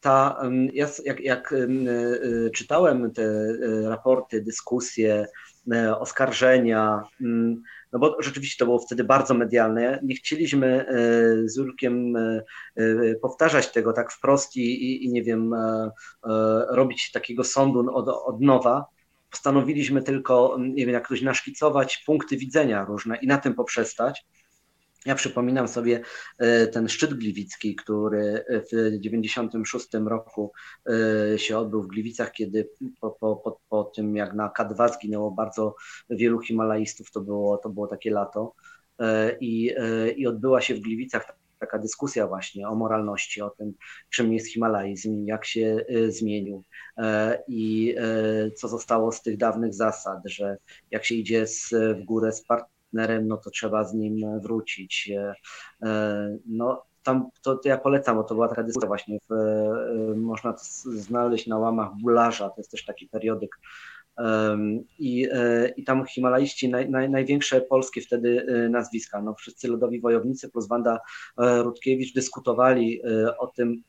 Ta, 0.00 0.42
ja, 0.72 0.88
jak, 1.04 1.20
jak 1.20 1.52
e, 1.52 1.56
e, 1.56 2.50
czytałem 2.50 3.12
te 3.12 3.22
e, 3.22 3.88
raporty, 3.88 4.42
dyskusje, 4.42 5.26
oskarżenia, 5.98 7.02
no 7.92 7.98
bo 7.98 8.16
rzeczywiście 8.22 8.58
to 8.58 8.64
było 8.64 8.78
wtedy 8.78 9.04
bardzo 9.04 9.34
medialne, 9.34 10.00
nie 10.02 10.14
chcieliśmy 10.14 10.86
z 11.44 11.56
Jurkiem 11.56 12.14
powtarzać 13.22 13.72
tego 13.72 13.92
tak 13.92 14.12
wprost 14.12 14.56
i, 14.56 14.60
i, 14.60 15.04
i 15.04 15.12
nie 15.12 15.22
wiem, 15.22 15.54
robić 16.68 17.10
takiego 17.12 17.44
sądu 17.44 17.94
od, 17.94 18.08
od 18.08 18.40
nowa. 18.40 18.84
Postanowiliśmy 19.30 20.02
tylko, 20.02 20.56
nie 20.60 20.86
wiem, 20.86 20.94
jak 20.94 21.04
ktoś 21.04 21.22
naszkicować 21.22 22.02
punkty 22.06 22.36
widzenia 22.36 22.84
różne 22.84 23.16
i 23.16 23.26
na 23.26 23.38
tym 23.38 23.54
poprzestać. 23.54 24.26
Ja 25.06 25.14
przypominam 25.14 25.68
sobie 25.68 26.00
e, 26.38 26.66
ten 26.66 26.88
szczyt 26.88 27.14
gliwicki, 27.14 27.76
który 27.76 28.44
w 28.48 28.68
1996 28.70 29.88
roku 30.06 30.52
e, 31.34 31.38
się 31.38 31.58
odbył 31.58 31.82
w 31.82 31.86
Gliwicach, 31.86 32.32
kiedy 32.32 32.70
po, 33.00 33.10
po, 33.10 33.60
po, 33.68 33.84
tym 33.84 34.16
jak 34.16 34.34
na 34.34 34.52
K2 34.58 34.94
zginęło 34.94 35.30
bardzo 35.30 35.74
wielu 36.10 36.40
Himalajstów, 36.40 37.10
to 37.10 37.20
było, 37.20 37.58
to 37.58 37.68
było 37.68 37.86
takie 37.86 38.10
lato. 38.10 38.54
E, 38.98 39.36
i, 39.40 39.74
i 40.16 40.26
odbyła 40.26 40.60
się 40.60 40.74
w 40.74 40.80
Gliwicach 40.80 41.36
taka 41.58 41.78
dyskusja 41.78 42.26
właśnie 42.26 42.68
o 42.68 42.74
moralności, 42.74 43.42
o 43.42 43.50
tym, 43.50 43.72
czym 44.10 44.32
jest 44.32 44.52
Himalajzm, 44.52 45.24
jak 45.26 45.44
się 45.44 45.84
zmienił. 46.08 46.64
I 47.48 47.94
co 48.56 48.68
zostało 48.68 49.12
z 49.12 49.22
tych 49.22 49.36
dawnych 49.36 49.74
zasad, 49.74 50.18
że 50.24 50.56
jak 50.90 51.04
się 51.04 51.14
idzie 51.14 51.46
z, 51.46 51.70
w 51.70 52.04
górę 52.04 52.32
z, 52.32 52.46
part, 52.46 52.71
partnerem, 52.92 53.28
no 53.28 53.36
to 53.36 53.50
trzeba 53.50 53.84
z 53.84 53.94
nim 53.94 54.40
wrócić. 54.40 55.10
E, 55.16 55.34
e, 55.82 56.38
no, 56.46 56.84
tam 57.02 57.30
to, 57.42 57.56
to, 57.56 57.68
ja 57.68 57.78
polecam, 57.78 58.16
bo 58.16 58.24
to 58.24 58.34
była 58.34 58.48
taka 58.48 58.62
dyskusja 58.62 58.88
właśnie, 58.88 59.18
w, 59.30 59.32
e, 59.32 60.14
można 60.16 60.54
znaleźć 60.84 61.46
na 61.46 61.58
łamach 61.58 61.90
Bularza, 62.02 62.48
to 62.48 62.54
jest 62.58 62.70
też 62.70 62.84
taki 62.84 63.08
periodyk. 63.08 63.58
I, 64.98 65.28
i 65.76 65.84
tam 65.84 66.06
Himalaiści, 66.06 66.68
naj, 66.68 66.90
naj, 66.90 67.10
największe 67.10 67.60
polskie 67.60 68.00
wtedy 68.00 68.46
nazwiska, 68.70 69.22
no 69.22 69.34
wszyscy 69.34 69.68
lodowi 69.68 70.00
wojownicy 70.00 70.50
plus 70.50 70.68
Wanda 70.68 71.00
Rutkiewicz 71.36 72.14
dyskutowali 72.14 73.02
o 73.38 73.46
tym, 73.46 73.82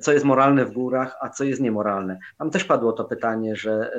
co 0.00 0.12
jest 0.12 0.24
moralne 0.24 0.64
w 0.64 0.72
górach, 0.72 1.16
a 1.20 1.28
co 1.28 1.44
jest 1.44 1.60
niemoralne. 1.60 2.18
Tam 2.38 2.50
też 2.50 2.64
padło 2.64 2.92
to 2.92 3.04
pytanie, 3.04 3.56
że 3.56 3.96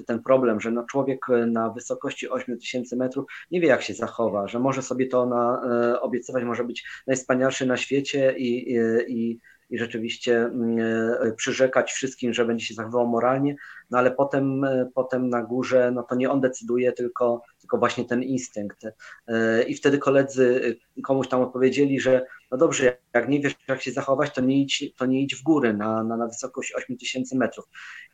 y, 0.00 0.04
ten 0.04 0.22
problem, 0.22 0.60
że 0.60 0.70
no 0.70 0.84
człowiek 0.84 1.26
na 1.46 1.70
wysokości 1.70 2.28
8000 2.28 2.96
metrów 2.96 3.24
nie 3.50 3.60
wie, 3.60 3.68
jak 3.68 3.82
się 3.82 3.94
zachowa, 3.94 4.48
że 4.48 4.58
może 4.58 4.82
sobie 4.82 5.06
to 5.06 5.26
na, 5.26 5.62
y, 5.94 6.00
obiecywać, 6.00 6.44
może 6.44 6.64
być 6.64 6.84
najwspanialszy 7.06 7.66
na 7.66 7.76
świecie 7.76 8.34
i, 8.38 8.72
i, 8.72 8.78
i 9.08 9.40
rzeczywiście 9.78 10.36
mm, 10.38 10.78
e, 11.22 11.32
przyrzekać 11.32 11.92
wszystkim, 11.92 12.34
że 12.34 12.44
będzie 12.44 12.66
się 12.66 12.74
zachowywał 12.74 13.08
moralnie, 13.08 13.56
no 13.90 13.98
ale 13.98 14.10
potem, 14.10 14.64
e, 14.64 14.90
potem 14.94 15.28
na 15.28 15.42
górze, 15.42 15.90
no 15.94 16.02
to 16.02 16.14
nie 16.14 16.30
on 16.30 16.40
decyduje, 16.40 16.92
tylko, 16.92 17.42
tylko 17.60 17.78
właśnie 17.78 18.04
ten 18.04 18.22
instynkt. 18.22 18.84
E, 19.26 19.62
I 19.62 19.74
wtedy 19.74 19.98
koledzy 19.98 20.76
komuś 21.04 21.28
tam 21.28 21.42
odpowiedzieli, 21.42 22.00
że 22.00 22.26
no 22.50 22.58
dobrze, 22.58 22.96
jak 23.14 23.28
nie 23.28 23.40
wiesz, 23.40 23.54
jak 23.68 23.82
się 23.82 23.92
zachować, 23.92 24.34
to 24.34 24.40
nie 24.40 24.62
idź, 24.62 24.84
to 24.96 25.06
nie 25.06 25.22
idź 25.22 25.34
w 25.34 25.42
góry 25.42 25.74
na, 25.74 26.04
na, 26.04 26.16
na 26.16 26.26
wysokość 26.26 26.74
8000 26.74 27.36
metrów. 27.36 27.64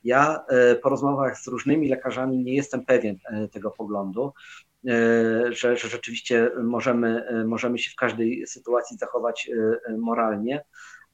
Ja 0.05 0.45
po 0.83 0.89
rozmowach 0.89 1.39
z 1.39 1.47
różnymi 1.47 1.89
lekarzami 1.89 2.39
nie 2.39 2.55
jestem 2.55 2.85
pewien 2.85 3.17
tego 3.53 3.71
poglądu, 3.71 4.33
że, 5.51 5.77
że 5.77 5.89
rzeczywiście 5.89 6.51
możemy, 6.63 7.25
możemy 7.47 7.79
się 7.79 7.91
w 7.91 7.97
każdej 7.97 8.47
sytuacji 8.47 8.97
zachować 8.97 9.51
moralnie. 9.99 10.65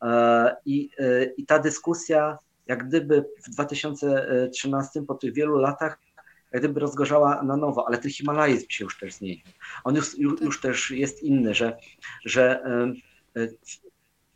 E, 0.02 0.56
I, 0.66 0.90
e, 0.98 1.24
I 1.24 1.46
ta 1.46 1.58
dyskusja, 1.58 2.38
jak 2.66 2.88
gdyby 2.88 3.24
w 3.46 3.50
2013, 3.50 5.02
po 5.02 5.14
tych 5.14 5.34
wielu 5.34 5.58
latach, 5.58 5.98
jak 6.52 6.62
gdyby 6.62 6.80
rozgorzała 6.80 7.42
na 7.42 7.56
nowo, 7.56 7.88
ale 7.88 7.98
ten 7.98 8.10
Himalajzm 8.10 8.66
się 8.68 8.84
już 8.84 8.98
też 8.98 9.14
zmienił. 9.14 9.44
On 9.84 9.96
już, 9.96 10.18
już, 10.18 10.40
już 10.40 10.60
też 10.60 10.90
jest 10.90 11.22
inny, 11.22 11.54
że, 11.54 11.76
że 12.24 12.62
e, 13.36 13.48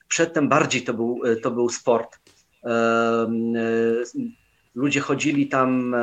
przedtem 0.08 0.48
bardziej 0.48 0.82
to 0.82 0.94
był, 0.94 1.20
to 1.42 1.50
był 1.50 1.68
sport. 1.68 2.18
Ludzie 4.74 5.00
chodzili 5.00 5.48
tam 5.48 5.96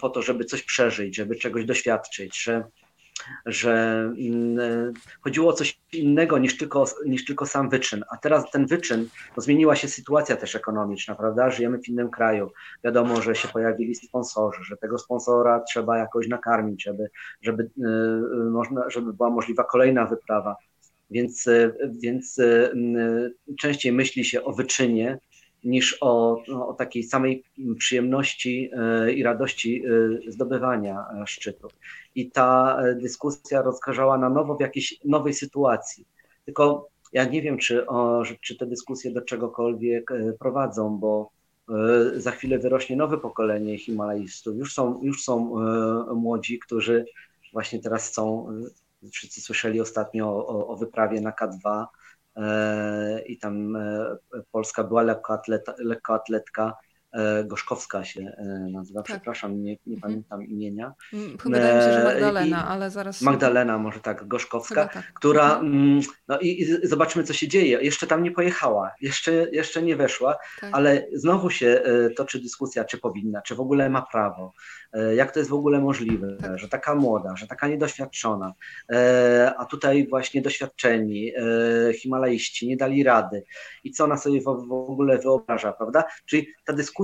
po 0.00 0.10
to, 0.10 0.22
żeby 0.22 0.44
coś 0.44 0.62
przeżyć, 0.62 1.16
żeby 1.16 1.36
czegoś 1.36 1.64
doświadczyć, 1.64 2.42
że 2.42 2.64
że 3.46 4.12
chodziło 5.20 5.50
o 5.50 5.52
coś 5.52 5.80
innego 5.92 6.38
niż 6.38 6.58
tylko, 6.58 6.84
niż 7.06 7.24
tylko 7.24 7.46
sam 7.46 7.70
wyczyn. 7.70 8.04
A 8.10 8.16
teraz 8.16 8.50
ten 8.50 8.66
wyczyn, 8.66 9.08
bo 9.36 9.42
zmieniła 9.42 9.76
się 9.76 9.88
sytuacja 9.88 10.36
też 10.36 10.54
ekonomiczna, 10.54 11.14
prawda? 11.14 11.50
Żyjemy 11.50 11.78
w 11.78 11.88
innym 11.88 12.10
kraju. 12.10 12.50
Wiadomo, 12.84 13.22
że 13.22 13.34
się 13.34 13.48
pojawili 13.48 13.94
sponsorzy, 13.94 14.64
że 14.64 14.76
tego 14.76 14.98
sponsora 14.98 15.60
trzeba 15.60 15.98
jakoś 15.98 16.28
nakarmić, 16.28 16.84
żeby, 16.84 17.10
żeby, 17.42 17.70
e, 17.84 17.88
można, 18.50 18.90
żeby 18.90 19.12
była 19.12 19.30
możliwa 19.30 19.64
kolejna 19.64 20.06
wyprawa. 20.06 20.56
Więc, 21.10 21.48
e, 21.48 21.72
więc 21.90 22.40
częściej 23.58 23.92
myśli 23.92 24.24
się 24.24 24.44
o 24.44 24.52
wyczynie 24.52 25.18
niż 25.64 25.98
o, 26.00 26.42
no, 26.48 26.68
o 26.68 26.74
takiej 26.74 27.02
samej 27.02 27.44
przyjemności 27.78 28.70
i 29.14 29.22
radości 29.22 29.82
zdobywania 30.28 31.04
szczytu 31.26 31.68
i 32.14 32.30
ta 32.30 32.78
e, 32.82 32.94
dyskusja 32.94 33.62
rozgorzała 33.62 34.18
na 34.18 34.28
nowo 34.28 34.54
w 34.56 34.60
jakiejś 34.60 35.00
nowej 35.04 35.34
sytuacji. 35.34 36.06
Tylko 36.44 36.88
ja 37.12 37.24
nie 37.24 37.42
wiem, 37.42 37.58
czy, 37.58 37.86
o, 37.86 38.22
czy 38.40 38.56
te 38.56 38.66
dyskusje 38.66 39.10
do 39.10 39.22
czegokolwiek 39.22 40.10
e, 40.10 40.32
prowadzą, 40.32 40.98
bo 40.98 41.30
za 42.16 42.30
chwilę 42.30 42.58
wyrośnie 42.58 42.96
nowe 42.96 43.18
pokolenie 43.18 43.78
Himalajstów. 43.78 44.56
Już 44.56 44.74
są, 44.74 45.02
już 45.02 45.24
są 45.24 45.54
młodzi, 46.14 46.58
którzy 46.58 47.04
właśnie 47.52 47.80
teraz 47.80 48.08
chcą, 48.08 48.46
wszyscy 49.12 49.40
słyszeli 49.40 49.80
ostatnio 49.80 50.46
o, 50.46 50.68
o 50.68 50.76
wyprawie 50.76 51.20
na 51.20 51.30
K2 51.30 51.86
i 53.26 53.38
tam 53.38 53.76
Polska 54.50 54.84
była 54.84 55.02
lekkoatleta, 55.02 55.74
lekkoatletka. 55.78 56.64
E, 56.66 56.91
Gorzkowska 57.44 58.04
się 58.04 58.20
e, 58.20 58.44
nazywa, 58.72 59.02
tak. 59.02 59.06
przepraszam, 59.06 59.62
nie, 59.62 59.76
nie 59.86 59.94
mhm. 59.94 60.00
pamiętam 60.00 60.42
imienia. 60.42 60.94
Mm, 61.12 61.38
chyba 61.38 61.56
wydaje 61.56 61.76
mi 61.76 61.82
się, 61.82 61.92
że 61.92 62.04
Magdalena, 62.04 62.60
I 62.60 62.64
ale 62.68 62.90
zaraz... 62.90 63.22
Magdalena, 63.22 63.78
może 63.78 64.00
tak, 64.00 64.28
Gorzkowska, 64.28 64.88
tak. 64.88 65.12
która, 65.14 65.44
mhm. 65.44 65.72
Mm, 65.72 66.00
no 66.28 66.38
i, 66.38 66.62
i, 66.62 66.88
zobaczmy 66.88 67.24
co 67.24 67.32
się 67.32 67.48
dzieje, 67.48 67.78
jeszcze 67.82 68.06
tam 68.06 68.22
nie 68.22 68.30
pojechała, 68.30 68.90
jeszcze, 69.00 69.32
jeszcze 69.32 69.82
nie 69.82 69.96
weszła, 69.96 70.36
tak. 70.60 70.70
ale 70.72 71.06
znowu 71.12 71.50
się 71.50 71.82
e, 71.84 72.10
toczy 72.10 72.40
dyskusja, 72.40 72.84
czy 72.84 72.98
powinna, 72.98 73.42
czy 73.42 73.54
w 73.54 73.60
ogóle 73.60 73.90
ma 73.90 74.02
prawo. 74.02 74.52
E, 74.92 75.14
jak 75.14 75.32
to 75.32 75.38
jest 75.38 75.50
w 75.50 75.54
ogóle 75.54 75.80
możliwe, 75.80 76.36
tak. 76.40 76.58
że 76.58 76.68
taka 76.68 76.94
młoda, 76.94 77.36
że 77.36 77.46
taka 77.46 77.68
niedoświadczona, 77.68 78.52
e, 78.92 79.54
a 79.58 79.64
tutaj 79.64 80.08
właśnie 80.08 80.42
doświadczeni 80.42 81.32
e, 81.36 81.92
Himalaiści 81.92 82.68
nie 82.68 82.76
dali 82.76 83.02
rady 83.04 83.44
i 83.84 83.90
co 83.90 84.04
ona 84.04 84.16
sobie 84.16 84.40
w 84.40 84.48
ogóle 84.72 85.18
wyobraża, 85.18 85.72
prawda? 85.72 86.04
Czyli 86.26 86.46
ta 86.64 86.72
dyskusja, 86.72 87.01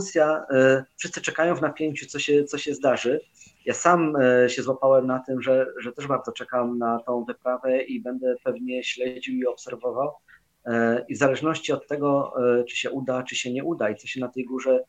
wszyscy 0.97 1.20
czekają 1.20 1.55
w 1.57 1.62
napięciu, 1.62 2.07
co 2.07 2.19
się, 2.19 2.45
co 2.45 2.59
się 2.59 2.75
zdarzy. 2.75 3.20
Ja 3.65 3.75
sam 3.75 4.15
się 4.49 4.62
złapałem 4.62 5.07
na 5.07 5.19
tym, 5.19 5.43
że, 5.43 5.66
że 5.79 5.93
też 5.93 6.07
bardzo 6.07 6.33
czekam 6.33 6.79
na 6.79 6.99
tą 6.99 7.25
wyprawę 7.25 7.83
i 7.83 8.01
będę 8.01 8.35
pewnie 8.45 8.85
śledził 8.85 9.35
i 9.35 9.47
obserwował. 9.47 10.12
I 11.09 11.15
w 11.15 11.19
zależności 11.19 11.73
od 11.73 11.87
tego, 11.87 12.35
czy 12.69 12.77
się 12.77 12.91
uda, 12.91 13.23
czy 13.23 13.37
się 13.37 13.53
nie 13.53 13.65
uda 13.65 13.91
i 13.91 13.97
co 13.97 14.07
się 14.07 14.20
na 14.20 14.29
tej 14.29 14.45
górze 14.45 14.85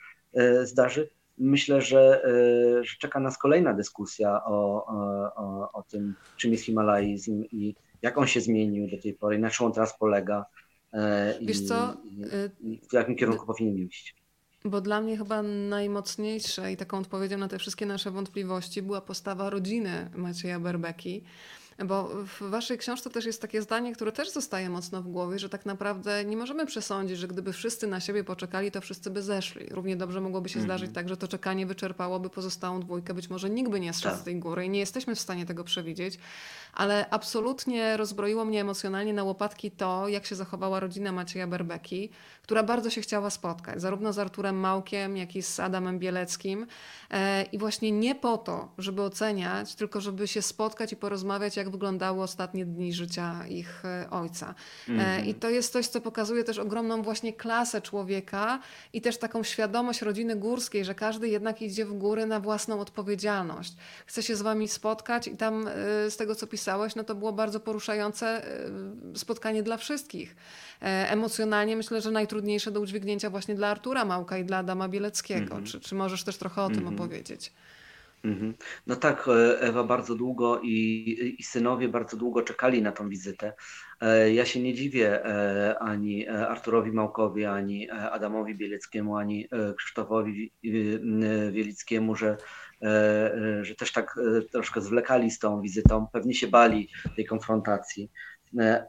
zdarzy, 0.64 1.10
myślę, 1.40 1.82
że, 1.82 2.24
e, 2.24 2.84
że 2.84 2.96
czeka 3.00 3.20
nas 3.20 3.38
kolejna 3.38 3.74
dyskusja 3.74 4.44
o, 4.46 4.86
o, 5.36 5.72
o 5.74 5.84
tym, 5.84 6.16
czym 6.38 6.52
jest 6.52 6.64
himalaizm 6.64 7.44
i 7.52 7.76
jak 8.02 8.18
on 8.18 8.28
się 8.28 8.42
zmienił 8.42 8.88
do 8.88 9.02
tej 9.02 9.14
pory, 9.14 9.40
na 9.40 9.50
czym 9.50 9.66
on 9.66 9.74
teraz 9.74 9.98
polega 9.98 10.46
e, 10.94 11.34
Wiesz 11.42 11.62
i, 11.62 11.66
co? 11.66 11.98
i 12.62 12.82
w 12.90 12.94
jakim 12.94 13.16
kierunku 13.16 13.46
powinien 13.46 13.78
iść. 13.78 14.16
Bo 14.66 14.82
dla 14.82 15.02
mnie 15.02 15.18
chyba 15.18 15.42
najmocniejsze 15.42 16.72
i 16.72 16.78
taką 16.78 16.98
odpowiedzią 16.98 17.38
na 17.38 17.48
te 17.48 17.60
wszystkie 17.60 17.86
nasze 17.86 18.12
wątpliwości 18.12 18.82
była 18.82 19.02
postawa 19.02 19.50
rodziny 19.50 20.10
Macieja 20.16 20.60
Berbeki, 20.60 21.24
bo 21.86 22.10
w 22.26 22.50
waszej 22.50 22.78
książce 22.78 23.10
też 23.10 23.26
jest 23.26 23.42
takie 23.42 23.62
zdanie, 23.62 23.96
które 23.96 24.12
też 24.12 24.30
zostaje 24.30 24.70
mocno 24.70 25.02
w 25.02 25.08
głowie, 25.08 25.40
że 25.40 25.50
tak 25.50 25.66
naprawdę 25.66 26.26
nie 26.26 26.38
możemy 26.38 26.66
przesądzić, 26.66 27.18
że 27.18 27.28
gdyby 27.28 27.54
wszyscy 27.54 27.88
na 27.88 28.00
siebie 28.00 28.24
poczekali, 28.24 28.72
to 28.72 28.82
wszyscy 28.82 29.10
by 29.10 29.22
zeszli. 29.22 29.66
Równie 29.70 29.96
dobrze 29.96 30.22
mogłoby 30.22 30.50
się 30.50 30.60
mm 30.60 30.64
-hmm. 30.64 30.70
zdarzyć 30.70 30.92
tak, 30.94 31.10
że 31.10 31.18
to 31.18 31.28
czekanie 31.28 31.66
wyczerpałoby 31.66 32.30
pozostałą 32.30 32.80
dwójkę. 32.80 33.14
Być 33.14 33.30
może 33.30 33.50
nikt 33.50 33.72
by 33.72 33.80
nie 33.80 33.94
zszedł 33.94 34.16
tak. 34.16 34.22
z 34.22 34.26
tej 34.26 34.36
góry 34.36 34.66
i 34.66 34.70
nie 34.70 34.80
jesteśmy 34.80 35.16
w 35.16 35.20
stanie 35.20 35.46
tego 35.46 35.64
przewidzieć 35.64 36.20
ale 36.74 37.10
absolutnie 37.10 37.98
rozbroiło 37.98 38.46
mnie 38.46 38.62
emocjonalnie 38.62 39.14
na 39.14 39.24
łopatki 39.24 39.72
to, 39.72 40.08
jak 40.08 40.26
się 40.26 40.36
zachowała 40.36 40.80
rodzina 40.80 41.12
Macieja 41.12 41.48
Berbeki, 41.48 42.10
która 42.44 42.64
bardzo 42.64 42.90
się 42.90 43.02
chciała 43.02 43.30
spotkać, 43.30 43.82
zarówno 43.82 44.14
z 44.14 44.20
Arturem 44.20 44.60
Małkiem, 44.60 45.18
jak 45.18 45.36
i 45.36 45.42
z 45.42 45.60
Adamem 45.60 46.00
Bieleckim. 46.00 46.68
E, 47.12 47.44
I 47.44 47.58
właśnie 47.58 47.92
nie 47.92 48.16
po 48.16 48.38
to, 48.38 48.72
żeby 48.78 49.02
oceniać, 49.02 49.76
tylko 49.76 50.02
żeby 50.02 50.28
się 50.28 50.42
spotkać 50.42 50.94
i 50.94 50.96
porozmawiać, 50.96 51.58
jak 51.58 51.69
wyglądały 51.70 52.22
ostatnie 52.22 52.66
dni 52.66 52.94
życia 52.94 53.48
ich 53.48 53.86
e, 53.86 54.10
ojca. 54.10 54.56
Mm. 54.90 55.26
I 55.26 55.34
to 55.34 55.50
jest 55.50 55.74
coś, 55.74 55.88
co 55.88 56.02
pokazuje 56.02 56.44
też 56.44 56.58
ogromną 56.58 57.02
właśnie 57.02 57.34
klasę 57.34 57.82
człowieka 57.82 58.60
i 58.94 59.02
też 59.02 59.18
taką 59.18 59.44
świadomość 59.44 60.02
rodziny 60.02 60.36
górskiej, 60.36 60.86
że 60.86 60.96
każdy 60.96 61.28
jednak 61.28 61.62
idzie 61.62 61.86
w 61.86 61.94
góry 61.94 62.26
na 62.26 62.40
własną 62.40 62.80
odpowiedzialność. 62.80 63.74
Chce 64.06 64.24
się 64.24 64.36
z 64.36 64.42
wami 64.42 64.68
spotkać 64.68 65.28
i 65.28 65.38
tam 65.38 65.70
z 66.10 66.18
tego, 66.18 66.36
co 66.36 66.46
opisałeś, 66.46 66.96
no 66.96 67.04
to 67.04 67.16
było 67.16 67.34
bardzo 67.34 67.60
poruszające 67.60 68.42
spotkanie 69.16 69.64
dla 69.64 69.78
wszystkich. 69.78 70.36
E, 70.82 71.12
emocjonalnie 71.12 71.76
myślę, 71.76 72.02
że 72.02 72.12
najtrudniejsze 72.12 72.72
do 72.72 72.82
udźwignięcia 72.82 73.30
właśnie 73.30 73.56
dla 73.56 73.68
Artura 73.68 74.06
Małka 74.06 74.38
i 74.38 74.46
dla 74.46 74.58
Adama 74.58 74.90
Bieleckiego. 74.90 75.56
Mm 75.56 75.64
-hmm. 75.64 75.72
czy, 75.72 75.80
czy 75.80 75.96
możesz 75.96 76.24
też 76.24 76.38
trochę 76.38 76.62
o 76.62 76.66
mm 76.66 76.80
tym 76.80 76.88
mhm. 76.88 76.96
opowiedzieć? 77.02 77.52
Mhm. 78.24 78.54
No 78.88 78.96
tak, 78.96 79.28
e, 79.28 79.60
Ewa 79.62 79.84
bardzo 79.84 80.16
długo 80.16 80.60
i, 80.64 81.36
i 81.40 81.44
synowie 81.44 81.90
bardzo 81.90 82.18
długo 82.18 82.42
czekali 82.42 82.82
na 82.82 82.92
tą 82.92 83.10
wizytę. 83.10 83.54
E, 84.02 84.34
ja 84.34 84.46
się 84.46 84.62
nie 84.62 84.74
dziwię 84.74 85.24
ani 85.80 86.28
Arturowi 86.28 86.92
Małkowi, 86.92 87.46
ani 87.46 87.90
Adamowi 87.90 88.56
Bieleckiemu, 88.56 89.18
ani 89.18 89.48
Krzysztofowi 89.76 90.52
Wielickiemu, 91.52 92.16
że 92.16 92.38
E, 92.82 93.34
e, 93.34 93.66
że 93.66 93.76
też 93.76 93.92
tak 93.92 94.20
e, 94.38 94.42
troszkę 94.42 94.82
zwlekali 94.82 95.32
z 95.32 95.40
tą 95.40 95.62
wizytą, 95.62 96.08
pewnie 96.14 96.34
się 96.34 96.48
bali 96.48 96.90
tej 97.16 97.26
konfrontacji, 97.26 98.12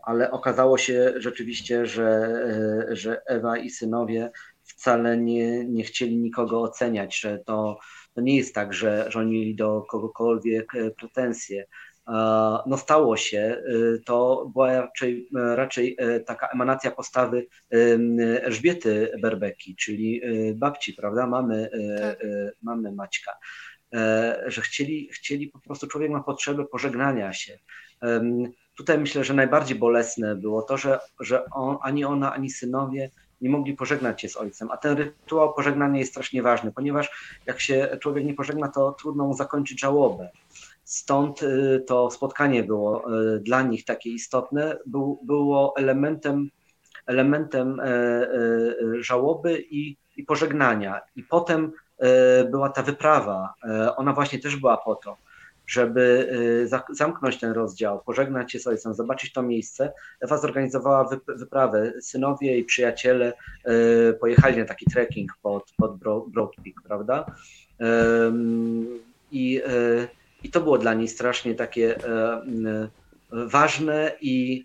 ale 0.03 0.31
okazało 0.31 0.79
się 0.79 1.13
rzeczywiście, 1.17 1.87
że, 1.87 2.87
że 2.91 3.23
Ewa 3.27 3.59
i 3.59 3.71
synowie 3.71 4.31
wcale 4.63 5.17
nie, 5.17 5.65
nie 5.65 5.85
chcieli 5.85 6.17
nikogo 6.19 6.63
oceniać, 6.63 7.21
że 7.21 7.39
to, 7.39 7.79
to 8.21 8.25
nie 8.25 8.37
jest 8.37 8.55
tak, 8.55 8.75
że, 8.75 9.07
że 9.09 9.19
oni 9.19 9.33
mieli 9.33 9.55
do 9.55 9.83
kogokolwiek 9.89 10.73
pretensje. 10.99 11.67
No 12.67 12.77
stało 12.77 13.17
się, 13.17 13.63
to 14.05 14.51
była 14.53 14.81
raczej, 14.81 15.29
raczej 15.35 15.97
taka 16.27 16.49
emanacja 16.49 16.91
postawy 16.91 17.47
Elżbiety 18.43 19.13
Berbeki, 19.23 19.77
czyli 19.77 20.21
babci, 20.55 20.95
prawda, 20.95 21.27
mamy, 21.27 21.71
tak. 22.01 22.19
mamy 22.63 22.93
Maćka. 22.93 23.33
E, 23.95 24.43
że 24.47 24.61
chcieli, 24.61 25.09
chcieli 25.13 25.49
po 25.49 25.59
prostu, 25.59 25.87
człowiek 25.87 26.11
ma 26.11 26.23
potrzebę 26.23 26.65
pożegnania 26.65 27.33
się. 27.33 27.59
Tutaj 28.77 28.99
myślę, 28.99 29.25
że 29.25 29.35
najbardziej 29.35 29.79
bolesne 29.79 30.37
było 30.37 30.63
to, 30.63 30.77
że, 30.77 30.99
że 31.21 31.45
on, 31.45 31.77
ani 31.83 32.05
ona, 32.05 32.33
ani 32.33 32.51
synowie 32.51 33.11
nie 33.41 33.51
mogli 33.51 33.75
pożegnać 33.75 34.21
się 34.21 34.29
z 34.29 34.37
ojcem. 34.37 34.71
A 34.71 34.77
ten 34.77 34.97
rytuał 34.97 35.55
pożegnania 35.55 35.99
jest 35.99 36.11
strasznie 36.11 36.43
ważny, 36.43 36.73
ponieważ 36.73 37.37
jak 37.47 37.61
się 37.61 37.99
człowiek 38.01 38.25
nie 38.25 38.35
pożegna, 38.35 38.69
to 38.69 38.93
trudno 38.93 39.27
mu 39.27 39.35
zakończyć 39.35 39.81
żałobę. 39.81 40.31
Stąd 40.85 41.43
y, 41.43 41.85
to 41.87 42.11
spotkanie 42.11 42.63
było 42.65 43.19
y, 43.37 43.41
dla 43.41 43.63
nich 43.63 43.85
takie 43.85 44.11
istotne, 44.11 44.79
był, 44.87 45.21
było 45.23 45.75
elementem, 45.77 46.51
elementem 47.07 47.81
e, 47.81 47.85
e, 47.85 48.29
żałoby 49.01 49.65
i, 49.71 49.97
i 50.17 50.23
pożegnania. 50.23 51.01
I 51.17 51.23
potem 51.23 51.73
E, 52.01 52.45
była 52.45 52.69
ta 52.69 52.83
wyprawa. 52.83 53.55
Ona 53.97 54.13
właśnie 54.13 54.39
też 54.39 54.57
była 54.57 54.77
po 54.77 54.95
to, 54.95 55.17
żeby 55.71 56.31
e, 56.73 56.95
zamknąć 56.95 57.41
ten 57.41 57.53
rozdział, 57.53 58.03
pożegnać 58.07 58.53
się 58.53 58.59
z 58.59 58.67
ojcem, 58.67 58.95
zobaczyć 58.95 59.33
to 59.33 59.43
miejsce. 59.43 59.93
Ewa 60.21 60.39
zorganizowała 60.39 61.09
wyprawę. 61.29 61.93
Synowie 62.01 62.59
i 62.59 62.65
przyjaciele 62.65 63.33
pojechali 64.21 64.59
na 64.59 64.65
taki 64.65 64.87
trekking 64.87 65.33
pod, 65.43 65.73
pod 65.77 65.99
Broad 66.29 66.51
Peak, 66.65 66.75
prawda? 66.85 67.27
I, 69.33 69.63
I 70.43 70.51
to 70.51 70.61
było 70.61 70.79
dla 70.79 70.95
niej 70.95 71.09
strasznie 71.09 71.55
takie 71.55 71.97
ważne 73.31 74.13
i, 74.21 74.65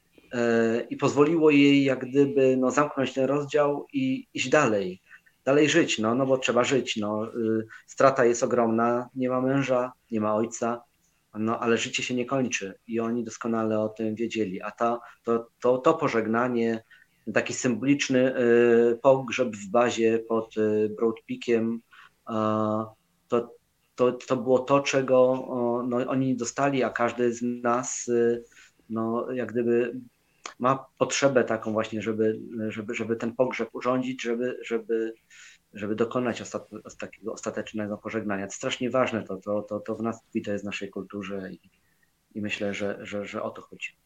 i 0.89 0.97
pozwoliło 0.97 1.49
jej 1.49 1.83
jak 1.83 2.05
gdyby 2.09 2.57
no, 2.57 2.71
zamknąć 2.71 3.13
ten 3.13 3.25
rozdział 3.25 3.87
i 3.93 4.27
iść 4.33 4.49
dalej 4.49 5.01
dalej 5.45 5.69
żyć, 5.69 5.99
no, 5.99 6.15
no 6.15 6.25
bo 6.25 6.37
trzeba 6.37 6.63
żyć. 6.63 6.97
No. 6.97 7.27
Y, 7.27 7.67
strata 7.87 8.25
jest 8.25 8.43
ogromna, 8.43 9.09
nie 9.15 9.29
ma 9.29 9.41
męża, 9.41 9.91
nie 10.11 10.21
ma 10.21 10.35
ojca, 10.35 10.83
no 11.39 11.59
ale 11.59 11.77
życie 11.77 12.03
się 12.03 12.15
nie 12.15 12.25
kończy 12.25 12.79
i 12.87 12.99
oni 12.99 13.23
doskonale 13.23 13.79
o 13.79 13.89
tym 13.89 14.15
wiedzieli. 14.15 14.61
A 14.61 14.71
ta, 14.71 14.99
to, 15.23 15.49
to, 15.61 15.77
to 15.77 15.93
pożegnanie, 15.93 16.83
taki 17.33 17.53
symboliczny 17.53 18.37
y, 18.37 18.99
pogrzeb 19.01 19.55
w 19.55 19.71
bazie 19.71 20.19
pod 20.19 20.57
y, 20.57 20.89
Broad 20.97 21.15
Peakiem, 21.27 21.81
to, 23.27 23.55
to, 23.95 24.11
to 24.11 24.37
było 24.37 24.59
to, 24.59 24.79
czego 24.79 25.43
no, 25.87 25.97
oni 26.07 26.35
dostali, 26.35 26.83
a 26.83 26.89
każdy 26.89 27.33
z 27.33 27.41
nas 27.41 28.11
no, 28.89 29.31
jak 29.31 29.51
gdyby 29.51 29.99
ma 30.59 30.85
potrzebę 30.97 31.43
taką 31.43 31.73
właśnie, 31.73 32.01
żeby, 32.01 32.39
żeby, 32.69 32.95
żeby 32.95 33.15
ten 33.15 33.35
pogrzeb 33.35 33.69
urządzić, 33.73 34.21
żeby, 34.21 34.59
żeby, 34.63 35.13
żeby 35.75 35.95
dokonać 35.95 36.41
takiego 36.99 37.33
ostatecznego 37.33 37.97
pożegnania. 37.97 38.47
To 38.47 38.53
strasznie 38.53 38.89
ważne, 38.89 39.23
to, 39.23 39.37
to, 39.37 39.61
to, 39.61 39.79
to 39.79 39.95
w 39.95 40.01
nas 40.01 40.23
tkwi, 40.23 40.41
to 40.41 40.51
jest 40.51 40.63
w 40.63 40.65
naszej 40.65 40.89
kulturze 40.89 41.51
i, 41.51 41.59
i 42.35 42.41
myślę, 42.41 42.73
że, 42.73 42.97
że, 43.01 43.25
że 43.25 43.43
o 43.43 43.49
to 43.49 43.61
chodzi. 43.61 43.97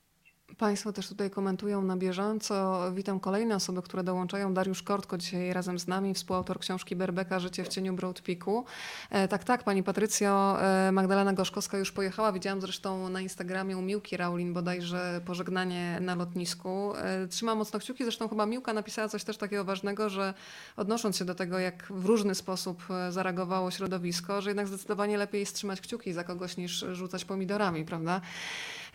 Państwo 0.58 0.94
też 0.94 1.08
tutaj 1.08 1.30
komentują 1.30 1.82
na 1.82 1.98
bieżąco. 1.98 2.82
Witam 2.94 3.20
kolejne 3.20 3.56
osoby, 3.56 3.82
które 3.82 4.04
dołączają. 4.04 4.54
Dariusz 4.54 4.84
Kortko 4.84 5.18
dzisiaj 5.18 5.54
razem 5.54 5.80
z 5.80 5.88
nami, 5.88 6.14
współautor 6.14 6.60
książki 6.60 6.96
Berbeka 6.96 7.40
Życie 7.40 7.64
w 7.64 7.68
cieniu 7.68 7.94
Broad 7.94 8.22
Peaku. 8.22 8.66
E, 9.10 9.28
tak, 9.28 9.44
tak, 9.44 9.64
pani 9.64 9.84
Patrycjo, 9.84 10.62
e, 10.62 10.92
Magdalena 10.92 11.34
Gorzkowska 11.34 11.78
już 11.78 11.92
pojechała. 11.92 12.32
Widziałam 12.32 12.62
zresztą 12.62 13.10
na 13.10 13.22
Instagramie 13.22 13.78
u 13.78 13.82
Miłki 13.82 14.18
Raulin 14.18 14.54
bodajże 14.54 15.22
pożegnanie 15.26 15.98
na 16.02 16.16
lotnisku. 16.16 16.94
E, 16.96 17.28
trzymam 17.28 17.58
mocno 17.58 17.80
kciuki, 17.80 18.04
zresztą 18.04 18.30
chyba 18.30 18.46
Miłka 18.46 18.74
napisała 18.74 19.08
coś 19.08 19.24
też 19.24 19.38
takiego 19.38 19.64
ważnego, 19.64 20.10
że 20.10 20.34
odnosząc 20.78 21.18
się 21.18 21.26
do 21.26 21.36
tego, 21.36 21.60
jak 21.60 21.88
w 21.90 22.06
różny 22.06 22.36
sposób 22.36 22.84
e, 22.90 23.12
zareagowało 23.12 23.72
środowisko, 23.72 24.42
że 24.42 24.50
jednak 24.50 24.68
zdecydowanie 24.68 25.18
lepiej 25.18 25.40
jest 25.40 25.56
trzymać 25.56 25.82
kciuki 25.82 26.14
za 26.14 26.24
kogoś 26.24 26.58
niż 26.58 26.86
rzucać 26.92 27.26
pomidorami, 27.26 27.86
prawda? 27.86 28.22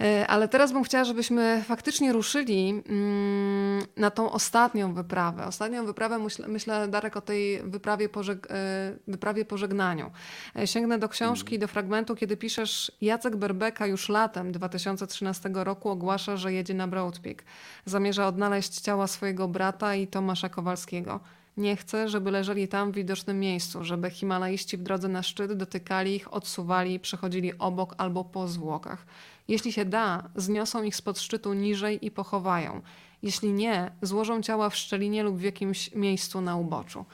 E, 0.01 0.27
ale 0.27 0.49
teraz 0.49 0.73
bym 0.73 0.85
chciała, 0.85 1.05
żebyśmy 1.05 1.63
faktycznie 1.67 2.13
ruszyli 2.13 2.83
mm, 2.89 3.83
na 3.97 4.11
tą 4.11 4.31
ostatnią 4.31 4.95
wyprawę. 4.95 5.47
Ostatnią 5.47 5.87
wyprawę, 5.87 6.19
myślę, 6.19 6.49
myślę 6.49 6.89
Darek, 6.89 7.17
o 7.17 7.21
tej 7.21 7.63
wyprawie, 7.63 8.09
pożeg 8.09 8.47
e, 8.51 8.97
wyprawie 9.09 9.45
pożegnaniu. 9.45 10.11
E, 10.57 10.67
sięgnę 10.67 10.99
do 10.99 11.09
książki, 11.09 11.59
do 11.59 11.69
fragmentu, 11.69 12.15
kiedy 12.15 12.37
piszesz 12.37 12.93
Jacek 13.01 13.37
Berbeka 13.37 13.87
już 13.87 14.09
latem 14.09 14.53
2013 14.53 15.51
roku 15.55 15.91
ogłasza, 15.91 16.37
że 16.37 16.53
jedzie 16.53 16.75
na 16.75 16.89
Broad 16.89 17.19
Peak. 17.19 17.45
Zamierza 17.85 18.29
odnaleźć 18.29 18.81
ciała 18.81 19.07
swojego 19.07 19.49
brata 19.49 19.95
i 19.95 20.07
Tomasza 20.07 20.49
Kowalskiego. 20.49 21.21
Nie 21.57 21.77
chce, 21.77 22.09
żeby 22.09 22.31
leżeli 22.31 22.69
tam 22.69 22.93
w 22.93 22.95
widocznym 22.95 23.41
miejscu, 23.41 23.85
żeby 23.85 24.11
Himalaiści 24.11 24.77
w 24.77 24.83
drodze 24.83 25.09
na 25.09 25.23
szczyt 25.23 25.53
dotykali 25.53 26.15
ich, 26.15 26.35
odsuwali, 26.35 27.01
przechodzili 27.01 27.59
obok 27.59 27.95
albo 27.99 28.25
po 28.25 28.49
zwłokach. 28.49 29.07
Jeśli 29.49 29.73
się 29.73 29.85
da, 29.85 30.31
zniosą 30.37 30.83
ich 30.83 30.97
spod 30.97 31.19
szczytu 31.19 31.55
niżej 31.55 32.07
i 32.07 32.11
pochowają. 32.11 32.83
Jeśli 33.23 33.53
nie, 33.53 33.91
złożą 34.03 34.43
ciała 34.43 34.71
w 34.71 34.77
szczelinie 34.77 35.23
lub 35.23 35.37
w 35.37 35.43
jakimś 35.43 35.95
miejscu 35.95 36.41
na 36.41 36.57
uboczu. 36.57 37.05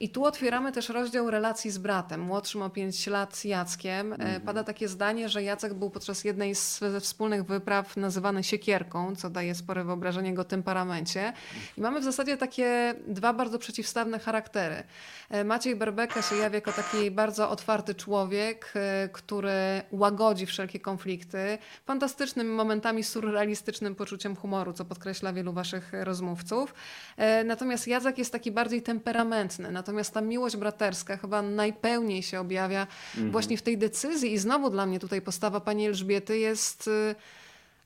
I 0.00 0.08
tu 0.08 0.24
otwieramy 0.24 0.72
też 0.72 0.88
rozdział 0.88 1.30
relacji 1.30 1.70
z 1.70 1.78
bratem, 1.78 2.20
młodszym 2.20 2.62
o 2.62 2.70
5 2.70 3.06
lat 3.06 3.44
Jackiem. 3.44 4.12
Mm. 4.12 4.40
Pada 4.40 4.64
takie 4.64 4.88
zdanie, 4.88 5.28
że 5.28 5.42
Jacek 5.42 5.74
był 5.74 5.90
podczas 5.90 6.24
jednej 6.24 6.54
z, 6.54 6.78
ze 6.78 7.00
wspólnych 7.00 7.44
wypraw 7.44 7.96
nazywany 7.96 8.44
siekierką, 8.44 9.16
co 9.16 9.30
daje 9.30 9.54
spore 9.54 9.84
wyobrażenie 9.84 10.30
jego 10.30 10.44
temperamencie. 10.44 11.32
I 11.76 11.80
mamy 11.80 12.00
w 12.00 12.04
zasadzie 12.04 12.36
takie 12.36 12.94
dwa 13.06 13.32
bardzo 13.32 13.58
przeciwstawne 13.58 14.18
charaktery. 14.18 14.82
E, 15.30 15.44
Maciej 15.44 15.76
Berbeka 15.76 16.22
się 16.22 16.36
jawi 16.36 16.54
jako 16.54 16.72
taki 16.72 17.10
bardzo 17.10 17.50
otwarty 17.50 17.94
człowiek, 17.94 18.72
e, 18.76 19.08
który 19.12 19.82
łagodzi 19.90 20.46
wszelkie 20.46 20.80
konflikty, 20.80 21.58
fantastycznym 21.86 22.54
momentami 22.54 23.04
surrealistycznym 23.04 23.94
poczuciem 23.94 24.36
humoru, 24.36 24.72
co 24.72 24.84
podkreśla 24.84 25.32
wielu 25.32 25.52
waszych 25.52 25.92
rozmówców. 25.92 26.74
Natomiast 27.44 27.88
Jacek 27.88 28.18
jest 28.18 28.32
taki 28.32 28.52
bardziej 28.52 28.82
temperamentny. 28.82 29.70
Natomiast 29.70 29.89
ta 30.12 30.20
miłość 30.20 30.56
braterska 30.56 31.16
chyba 31.16 31.42
najpełniej 31.42 32.22
się 32.22 32.40
objawia 32.40 32.86
mhm. 33.14 33.32
właśnie 33.32 33.56
w 33.56 33.62
tej 33.62 33.78
decyzji. 33.78 34.32
I 34.32 34.38
znowu 34.38 34.70
dla 34.70 34.86
mnie 34.86 35.00
tutaj 35.00 35.22
postawa 35.22 35.60
pani 35.60 35.86
Elżbiety 35.86 36.38
jest 36.38 36.88
y, 36.88 37.14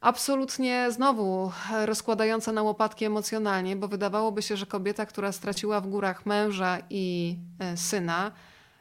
absolutnie 0.00 0.86
znowu 0.90 1.52
rozkładająca 1.84 2.52
na 2.52 2.62
łopatki 2.62 3.04
emocjonalnie, 3.04 3.76
bo 3.76 3.88
wydawałoby 3.88 4.42
się, 4.42 4.56
że 4.56 4.66
kobieta, 4.66 5.06
która 5.06 5.32
straciła 5.32 5.80
w 5.80 5.86
górach 5.86 6.26
męża 6.26 6.78
i 6.90 7.36
y, 7.74 7.76
syna, 7.76 8.32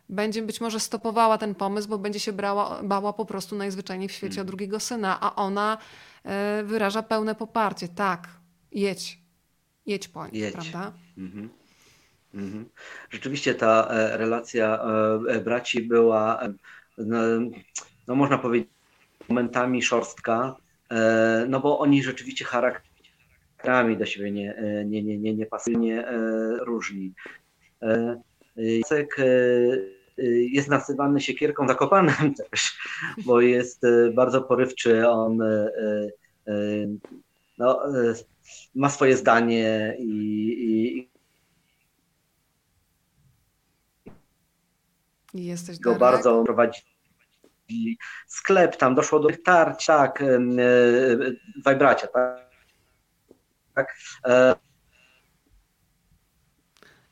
będzie 0.09 0.41
być 0.41 0.61
może 0.61 0.79
stopowała 0.79 1.37
ten 1.37 1.55
pomysł, 1.55 1.89
bo 1.89 1.97
będzie 1.97 2.19
się 2.19 2.33
brała, 2.33 2.83
bała 2.83 3.13
po 3.13 3.25
prostu 3.25 3.55
najzwyczajniej 3.55 4.09
w 4.09 4.11
świecie 4.11 4.35
o 4.35 4.41
mhm. 4.41 4.47
drugiego 4.47 4.79
syna, 4.79 5.19
a 5.21 5.35
ona 5.35 5.77
y, 6.61 6.63
wyraża 6.63 7.03
pełne 7.03 7.35
poparcie. 7.35 7.87
Tak, 7.87 8.27
jedź, 8.71 9.19
jedź 9.85 10.07
po 10.07 10.25
jedź. 10.31 10.53
prawda? 10.53 10.91
Mhm. 11.17 11.49
Mhm. 12.33 12.65
Rzeczywiście 13.09 13.55
ta 13.55 13.87
e, 13.89 14.17
relacja 14.17 14.79
e, 15.27 15.33
e, 15.33 15.41
braci 15.41 15.81
była, 15.81 16.41
no, 16.97 17.17
no 18.07 18.15
można 18.15 18.37
powiedzieć, 18.37 18.69
momentami 19.29 19.81
szorstka, 19.81 20.55
no 21.47 21.59
bo 21.59 21.79
oni 21.79 22.03
rzeczywiście 22.03 22.45
charakterami 22.45 23.97
do 23.97 24.05
siebie 24.05 24.31
nie, 24.31 24.55
nie, 24.85 25.03
nie, 25.03 25.17
nie, 25.17 25.33
nie 25.33 25.45
pasują, 25.45 25.79
nie 25.79 26.05
różni. 26.59 27.13
Jacek 28.57 29.17
jest 30.51 30.69
nazywany 30.69 31.21
siekierką 31.21 31.67
zakopanem 31.67 32.33
też, 32.51 32.77
bo 33.25 33.41
jest 33.41 33.81
bardzo 34.13 34.41
porywczy, 34.41 35.09
on 35.09 35.39
no, 37.57 37.81
ma 38.75 38.89
swoje 38.89 39.17
zdanie 39.17 39.95
i, 39.99 40.97
i 40.97 41.12
Jesteś 45.33 45.79
go 45.79 45.95
bardzo 45.95 46.43
prowadzi 46.43 46.81
sklep, 48.27 48.77
tam 48.77 48.95
doszło 48.95 49.19
do 49.19 49.29
tarć, 49.45 49.85
tak, 49.85 50.21
e, 50.21 50.39
dwaj 51.57 51.75
bracia, 51.75 52.07
tak. 52.07 52.49
tak. 53.73 53.95
E, 54.25 54.55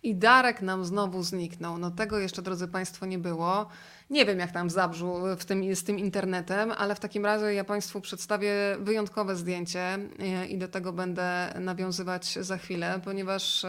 I 0.03 0.15
Darek 0.15 0.61
nam 0.61 0.85
znowu 0.85 1.23
zniknął. 1.23 1.77
No 1.77 1.91
tego 1.91 2.19
jeszcze, 2.19 2.41
drodzy 2.41 2.68
Państwo, 2.68 3.06
nie 3.06 3.19
było. 3.19 3.68
Nie 4.10 4.26
wiem, 4.26 4.39
jak 4.39 4.52
tam 4.52 4.69
zabrzu 4.69 5.15
w 5.38 5.45
tym, 5.45 5.76
z 5.76 5.84
tym 5.84 5.99
internetem, 5.99 6.72
ale 6.72 6.95
w 6.95 6.99
takim 6.99 7.26
razie 7.26 7.53
ja 7.53 7.64
Państwu 7.64 8.02
przedstawię 8.02 8.53
wyjątkowe 8.80 9.35
zdjęcie 9.35 9.80
e, 9.80 10.45
i 10.48 10.57
do 10.57 10.68
tego 10.68 10.93
będę 10.93 11.53
nawiązywać 11.60 12.34
za 12.34 12.57
chwilę, 12.57 13.02
ponieważ 13.03 13.65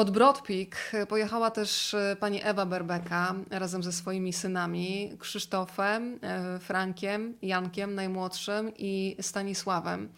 pod 0.00 0.10
Brodpik 0.10 0.92
pojechała 1.08 1.50
też 1.50 1.94
e, 1.94 2.16
pani 2.20 2.40
Ewa 2.44 2.66
Berbeka 2.66 3.34
razem 3.50 3.82
ze 3.82 3.92
swoimi 3.92 4.32
synami 4.32 5.16
Krzysztofem, 5.18 6.18
e, 6.22 6.58
Frankiem, 6.58 7.34
Jankiem 7.42 7.94
najmłodszym 7.94 8.72
i 8.78 9.16
Stanisławem. 9.20 10.08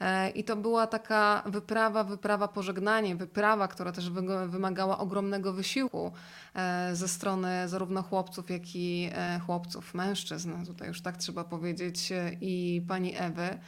E, 0.00 0.30
I 0.30 0.44
to 0.44 0.56
była 0.56 0.86
taka 0.86 1.42
wyprawa, 1.46 2.04
wyprawa 2.04 2.48
pożegnanie, 2.48 3.16
wyprawa, 3.16 3.68
która 3.68 3.92
też 3.92 4.10
wymagała 4.46 4.98
ogromnego 4.98 5.52
wysiłku 5.52 6.12
ze 6.92 7.08
strony 7.08 7.68
zarówno 7.68 8.02
chłopców, 8.02 8.50
jak 8.50 8.62
i 8.74 9.10
chłopców, 9.46 9.94
mężczyzn, 9.94 10.66
tutaj 10.66 10.88
już 10.88 11.02
tak 11.02 11.16
trzeba 11.16 11.44
powiedzieć, 11.44 12.12
i 12.40 12.82
pani 12.88 13.14
Ewy. 13.18 13.58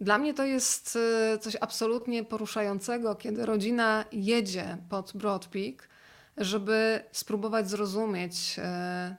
Dla 0.00 0.18
mnie 0.18 0.34
to 0.34 0.44
jest 0.44 0.98
y, 1.34 1.38
coś 1.38 1.56
absolutnie 1.60 2.24
poruszającego, 2.24 3.14
kiedy 3.14 3.46
rodzina 3.46 4.04
jedzie 4.12 4.76
pod 4.88 5.12
Broad 5.14 5.46
Peak, 5.46 5.88
żeby 6.36 7.04
spróbować 7.12 7.70
zrozumieć, 7.70 8.58
y, 8.58 8.62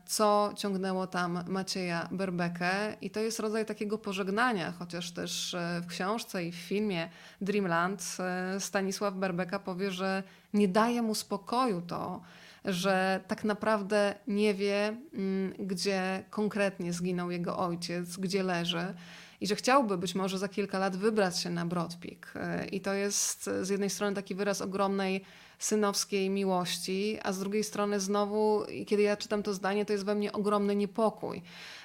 co 0.05 0.53
ciągnęło 0.55 1.07
tam 1.07 1.43
Macieja 1.47 2.09
Berbekę. 2.11 2.95
I 3.01 3.09
to 3.09 3.19
jest 3.19 3.39
rodzaj 3.39 3.65
takiego 3.65 3.97
pożegnania, 3.97 4.73
chociaż 4.79 5.11
też 5.11 5.53
y, 5.53 5.57
w 5.81 5.87
książce 5.87 6.45
i 6.45 6.51
w 6.51 6.55
filmie 6.55 7.09
Dreamland 7.41 8.17
Stanisław 8.59 9.13
Berbeka 9.13 9.59
powie, 9.59 9.91
że 9.91 10.23
nie 10.53 10.67
daje 10.67 11.01
mu 11.01 11.15
spokoju 11.15 11.81
to, 11.81 12.21
że 12.65 13.19
tak 13.27 13.43
naprawdę 13.43 14.15
nie 14.27 14.53
wie, 14.53 14.97
mm, 15.13 15.53
gdzie 15.59 16.23
konkretnie 16.29 16.93
zginął 16.93 17.31
jego 17.31 17.57
ojciec, 17.57 18.17
gdzie 18.17 18.43
leży 18.43 18.93
i 19.41 19.47
że 19.47 19.55
chciałby 19.55 19.97
być 19.97 20.15
może 20.15 20.37
za 20.37 20.47
kilka 20.47 20.79
lat 20.79 20.95
wybrać 20.95 21.39
się 21.39 21.49
na 21.49 21.65
Broad 21.65 21.95
Peak. 21.95 22.33
E, 22.35 22.65
I 22.65 22.81
to 22.81 22.93
jest 22.93 23.49
z 23.61 23.69
jednej 23.69 23.89
strony 23.89 24.15
taki 24.15 24.35
wyraz 24.35 24.61
ogromnej 24.61 25.23
synowskiej 25.59 26.29
miłości, 26.29 27.17
a 27.23 27.33
z 27.33 27.39
drugiej 27.39 27.63
strony 27.63 27.99
znowu, 27.99 28.65
kiedy 28.87 29.03
ja 29.03 29.17
czytam 29.17 29.43
to 29.43 29.53
zdanie, 29.53 29.85
to 29.85 29.93
jest 29.93 30.05
we 30.05 30.15
mnie 30.15 30.31
ogromny 30.31 30.75
niepokój, 30.75 31.41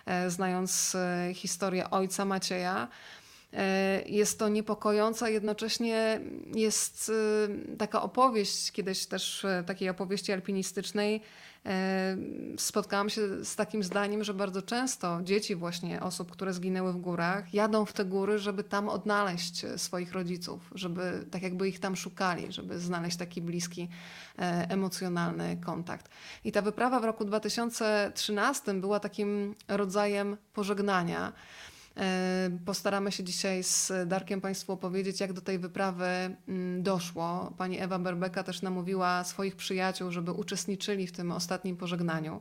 e, 0.07 0.31
znając 0.31 0.95
e, 0.95 1.31
historię 1.35 1.91
ojca 1.91 2.25
Macieja. 2.25 2.89
Jest 4.07 4.39
to 4.39 4.49
niepokojące, 4.49 5.33
jednocześnie 5.33 6.21
jest 6.55 7.13
taka 7.79 8.03
opowieść, 8.03 8.73
kiedyś 8.73 9.07
też 9.07 9.47
takiej 9.67 9.89
opowieści 9.89 10.33
alpinistycznej, 10.33 11.21
spotkałam 12.57 13.11
się 13.11 13.45
z 13.45 13.57
takim 13.57 13.83
zdaniem, 13.83 14.25
że 14.25 14.35
bardzo 14.35 14.63
często 14.63 15.21
dzieci 15.23 15.55
właśnie 15.55 16.01
osób, 16.01 16.31
które 16.31 16.53
zginęły 16.53 16.93
w 16.93 16.97
górach, 16.97 17.55
jadą 17.55 17.85
w 17.85 17.93
te 17.93 18.05
góry, 18.05 18.39
żeby 18.39 18.65
tam 18.65 18.89
odnaleźć 18.89 19.65
e, 19.65 19.79
swoich 19.79 20.13
rodziców, 20.13 20.71
żeby 20.75 21.27
tak 21.31 21.43
jakby 21.43 21.69
ich 21.69 21.81
tam 21.81 21.97
szukali, 21.97 22.53
żeby 22.53 22.79
znaleźć 22.79 23.17
taki 23.17 23.43
bliski 23.43 23.89
e, 24.39 24.71
emocjonalny 24.71 25.57
kontakt. 25.57 26.09
I 26.45 26.53
ta 26.53 26.63
wyprawa 26.63 27.01
w 27.01 27.05
roku 27.05 27.25
2013 27.25 28.75
była 28.75 29.01
takim 29.01 29.55
rodzajem 29.69 30.37
pożegnania. 30.53 31.33
Postaramy 32.65 33.13
się 33.13 33.25
dzisiaj 33.25 33.63
z 33.63 33.93
Darkiem 34.07 34.41
Państwu 34.41 34.73
opowiedzieć, 34.73 35.21
jak 35.21 35.33
do 35.33 35.41
tej 35.41 35.59
wyprawy 35.59 36.07
mm, 36.49 36.83
doszło. 36.83 37.55
Pani 37.59 37.81
Ewa 37.81 37.99
Berbeka 37.99 38.43
też 38.43 38.63
namówiła 38.63 39.25
swoich 39.25 39.57
przyjaciół, 39.57 40.11
żeby 40.11 40.33
uczestniczyli 40.33 41.07
w 41.07 41.13
tym 41.13 41.33
ostatnim 41.33 41.77
pożegnaniu. 41.77 42.41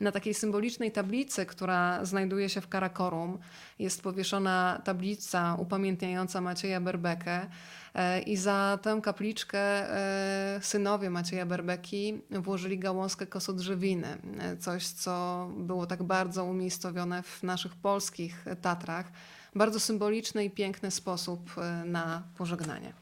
Na 0.00 0.12
takiej 0.12 0.34
symbolicznej 0.34 0.92
tablicy, 0.92 1.46
która 1.46 2.04
znajduje 2.04 2.48
się 2.48 2.60
w 2.60 2.68
Karakorum, 2.68 3.38
jest 3.78 4.02
powieszona 4.02 4.82
tablica 4.84 5.56
upamiętniająca 5.58 6.40
Macieja 6.40 6.80
Berbekę. 6.80 7.46
E, 7.94 8.20
I 8.20 8.36
za 8.36 8.78
tę 8.82 9.00
kapliczkę 9.02 9.58
e, 9.58 10.60
synowie 10.62 11.10
Macieja 11.10 11.46
Berbeki 11.46 12.20
włożyli 12.30 12.78
gałązkę 12.78 13.26
kosodrzewiny. 13.26 14.18
E, 14.38 14.56
coś, 14.56 14.86
co 14.86 15.48
było 15.56 15.86
tak 15.86 16.02
bardzo 16.02 16.44
umiejscowione 16.44 17.22
w 17.22 17.42
naszych 17.42 17.74
polskich 17.74 18.44
Tatrach. 18.62 19.12
Bardzo 19.54 19.80
symboliczny 19.80 20.44
i 20.44 20.50
piękny 20.50 20.90
sposób 20.90 21.54
na 21.84 22.22
pożegnanie. 22.36 22.92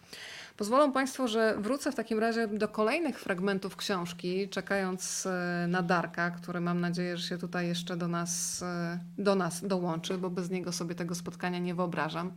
Pozwolą 0.56 0.92
Państwo, 0.92 1.28
że 1.28 1.56
wrócę 1.58 1.92
w 1.92 1.94
takim 1.94 2.18
razie 2.18 2.48
do 2.48 2.68
kolejnych 2.68 3.20
fragmentów 3.20 3.76
książki, 3.76 4.48
czekając 4.48 5.28
na 5.68 5.82
Darka, 5.82 6.30
który 6.30 6.60
mam 6.60 6.80
nadzieję, 6.80 7.16
że 7.16 7.28
się 7.28 7.38
tutaj 7.38 7.68
jeszcze 7.68 7.96
do 7.96 8.08
nas, 8.08 8.64
do 9.18 9.34
nas 9.34 9.64
dołączy, 9.66 10.18
bo 10.18 10.30
bez 10.30 10.50
niego 10.50 10.72
sobie 10.72 10.94
tego 10.94 11.14
spotkania 11.14 11.58
nie 11.58 11.74
wyobrażam. 11.74 12.32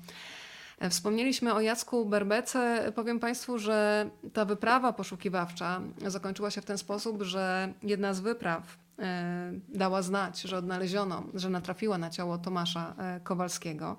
Wspomnieliśmy 0.89 1.53
o 1.53 1.61
Jacku 1.61 2.05
Berbece. 2.05 2.91
Powiem 2.95 3.19
Państwu, 3.19 3.57
że 3.57 4.09
ta 4.33 4.45
wyprawa 4.45 4.93
poszukiwawcza 4.93 5.81
zakończyła 6.07 6.51
się 6.51 6.61
w 6.61 6.65
ten 6.65 6.77
sposób, 6.77 7.23
że 7.23 7.73
jedna 7.83 8.13
z 8.13 8.19
wypraw 8.19 8.77
e, 8.99 9.51
dała 9.69 10.01
znać, 10.01 10.41
że 10.41 10.57
odnaleziono, 10.57 11.23
że 11.33 11.49
natrafiła 11.49 11.97
na 11.97 12.09
ciało 12.09 12.37
Tomasza 12.37 12.93
e, 12.97 13.19
Kowalskiego. 13.19 13.97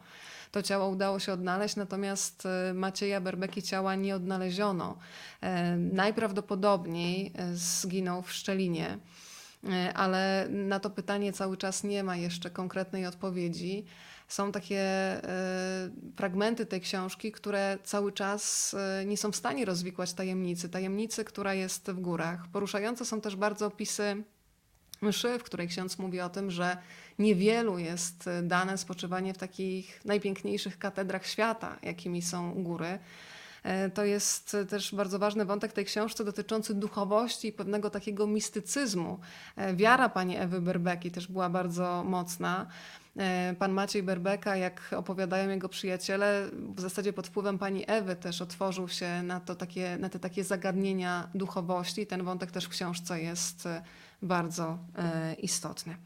To 0.51 0.63
ciało 0.63 0.89
udało 0.89 1.19
się 1.19 1.33
odnaleźć, 1.33 1.77
natomiast 1.77 2.47
e, 2.47 2.75
Macieja 2.75 3.21
Berbeki 3.21 3.63
ciała 3.63 3.95
nie 3.95 4.15
odnaleziono. 4.15 4.99
Najprawdopodobniej 5.77 7.33
zginął 7.53 8.23
w 8.23 8.33
Szczelinie 8.33 8.99
ale 9.95 10.47
na 10.51 10.81
to 10.81 10.91
pytanie 10.91 11.33
cały 11.33 11.57
czas 11.57 11.85
nie 11.85 12.05
ma 12.05 12.17
jeszcze 12.17 12.51
konkretnej 12.51 13.07
odpowiedzi 13.07 13.85
są 14.31 14.53
takie 14.53 14.79
e, 14.79 15.23
fragmenty 16.17 16.67
tej 16.67 16.81
książki, 16.81 17.33
które 17.33 17.79
cały 17.85 18.13
czas 18.13 18.75
e, 18.75 19.05
nie 19.05 19.17
są 19.17 19.33
w 19.33 19.37
stanie 19.37 19.65
rozwikłać 19.65 20.13
tajemnicy, 20.13 20.69
tajemnicy, 20.69 21.25
która 21.25 21.55
jest 21.55 21.91
w 21.91 22.01
górach. 22.01 22.49
Poruszające 22.53 23.05
są 23.05 23.21
też 23.21 23.37
bardzo 23.37 23.67
opisy 23.67 24.23
mszy, 25.03 25.39
w 25.39 25.43
której 25.43 25.69
ksiądz 25.69 25.99
mówi 25.99 26.21
o 26.21 26.29
tym, 26.29 26.51
że 26.51 26.77
niewielu 27.21 27.79
jest 27.79 28.31
dane 28.43 28.79
spoczywanie 28.79 29.35
w 29.35 29.39
takich 29.39 30.05
najpiękniejszych 30.05 30.79
katedrach 30.79 31.27
świata, 31.27 31.77
jakimi 31.83 32.23
są 32.23 32.63
góry. 32.63 32.99
E, 33.63 33.91
to 33.91 34.05
jest 34.05 34.57
też 34.69 34.95
bardzo 34.95 35.19
ważny 35.19 35.45
wątek 35.45 35.73
tej 35.73 35.85
książce 35.85 36.25
dotyczący 36.25 36.75
duchowości 36.75 37.49
i 37.49 37.53
pewnego 37.53 37.91
takiego 37.91 38.27
mistycyzmu. 38.27 39.19
Wiara 39.75 40.09
pani 40.09 40.37
Ewy 40.37 40.61
Berbeki 40.61 41.11
też 41.11 41.27
była 41.27 41.49
bardzo 41.51 42.05
mocna. 42.05 42.67
E, 43.17 43.55
pan 43.59 43.73
Maciej 43.73 44.03
Berbeka, 44.03 44.57
jak 44.57 44.91
opowiadają 44.97 45.51
jego 45.51 45.69
przyjaciele, 45.69 46.49
w 46.53 46.81
zasadzie 46.81 47.13
pod 47.13 47.27
wpływem 47.27 47.59
pani 47.59 47.85
Ewy 47.87 48.17
też 48.17 48.43
otworzył 48.43 48.89
się 48.89 49.23
na, 49.23 49.41
to 49.41 49.55
takie, 49.55 49.97
na 49.99 50.09
te 50.09 50.19
takie 50.19 50.45
zagadnienia 50.45 51.29
duchowości. 51.35 52.07
Ten 52.07 52.25
wątek 52.25 52.51
też 52.51 52.65
w 52.65 52.69
książce 52.69 53.23
jest 53.23 53.67
e, 53.67 53.83
bardzo 54.23 54.79
e, 54.99 55.35
istotny. 55.35 55.97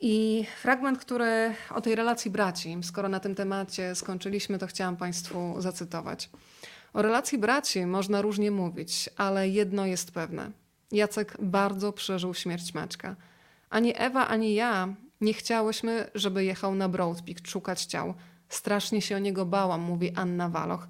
I 0.00 0.44
fragment, 0.62 0.98
który 0.98 1.54
o 1.74 1.80
tej 1.80 1.94
relacji 1.94 2.30
braci, 2.30 2.76
skoro 2.82 3.08
na 3.08 3.20
tym 3.20 3.34
temacie 3.34 3.94
skończyliśmy, 3.94 4.58
to 4.58 4.66
chciałam 4.66 4.96
Państwu 4.96 5.54
zacytować. 5.58 6.30
O 6.92 7.02
relacji 7.02 7.38
braci 7.38 7.86
można 7.86 8.22
różnie 8.22 8.50
mówić, 8.50 9.10
ale 9.16 9.48
jedno 9.48 9.86
jest 9.86 10.12
pewne. 10.12 10.50
Jacek 10.92 11.36
bardzo 11.42 11.92
przeżył 11.92 12.34
śmierć 12.34 12.74
Maćka. 12.74 13.16
Ani 13.70 13.92
Ewa, 13.96 14.28
ani 14.28 14.54
ja 14.54 14.94
nie 15.20 15.34
chciałyśmy, 15.34 16.10
żeby 16.14 16.44
jechał 16.44 16.74
na 16.74 16.88
Broadpeak 16.88 17.46
szukać 17.46 17.84
ciał. 17.84 18.14
Strasznie 18.48 19.02
się 19.02 19.16
o 19.16 19.18
niego 19.18 19.46
bałam, 19.46 19.80
mówi 19.80 20.12
Anna 20.14 20.48
Waloch. 20.48 20.88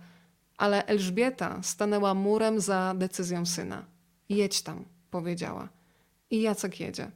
Ale 0.57 0.87
Elżbieta 0.87 1.63
stanęła 1.63 2.15
murem 2.15 2.61
za 2.61 2.95
decyzją 2.97 3.47
syna. 3.47 3.85
Jedź 4.29 4.63
tam, 4.63 4.85
powiedziała. 5.11 5.69
I 6.31 6.41
Jacek 6.41 6.81
jedzie. 6.81 7.11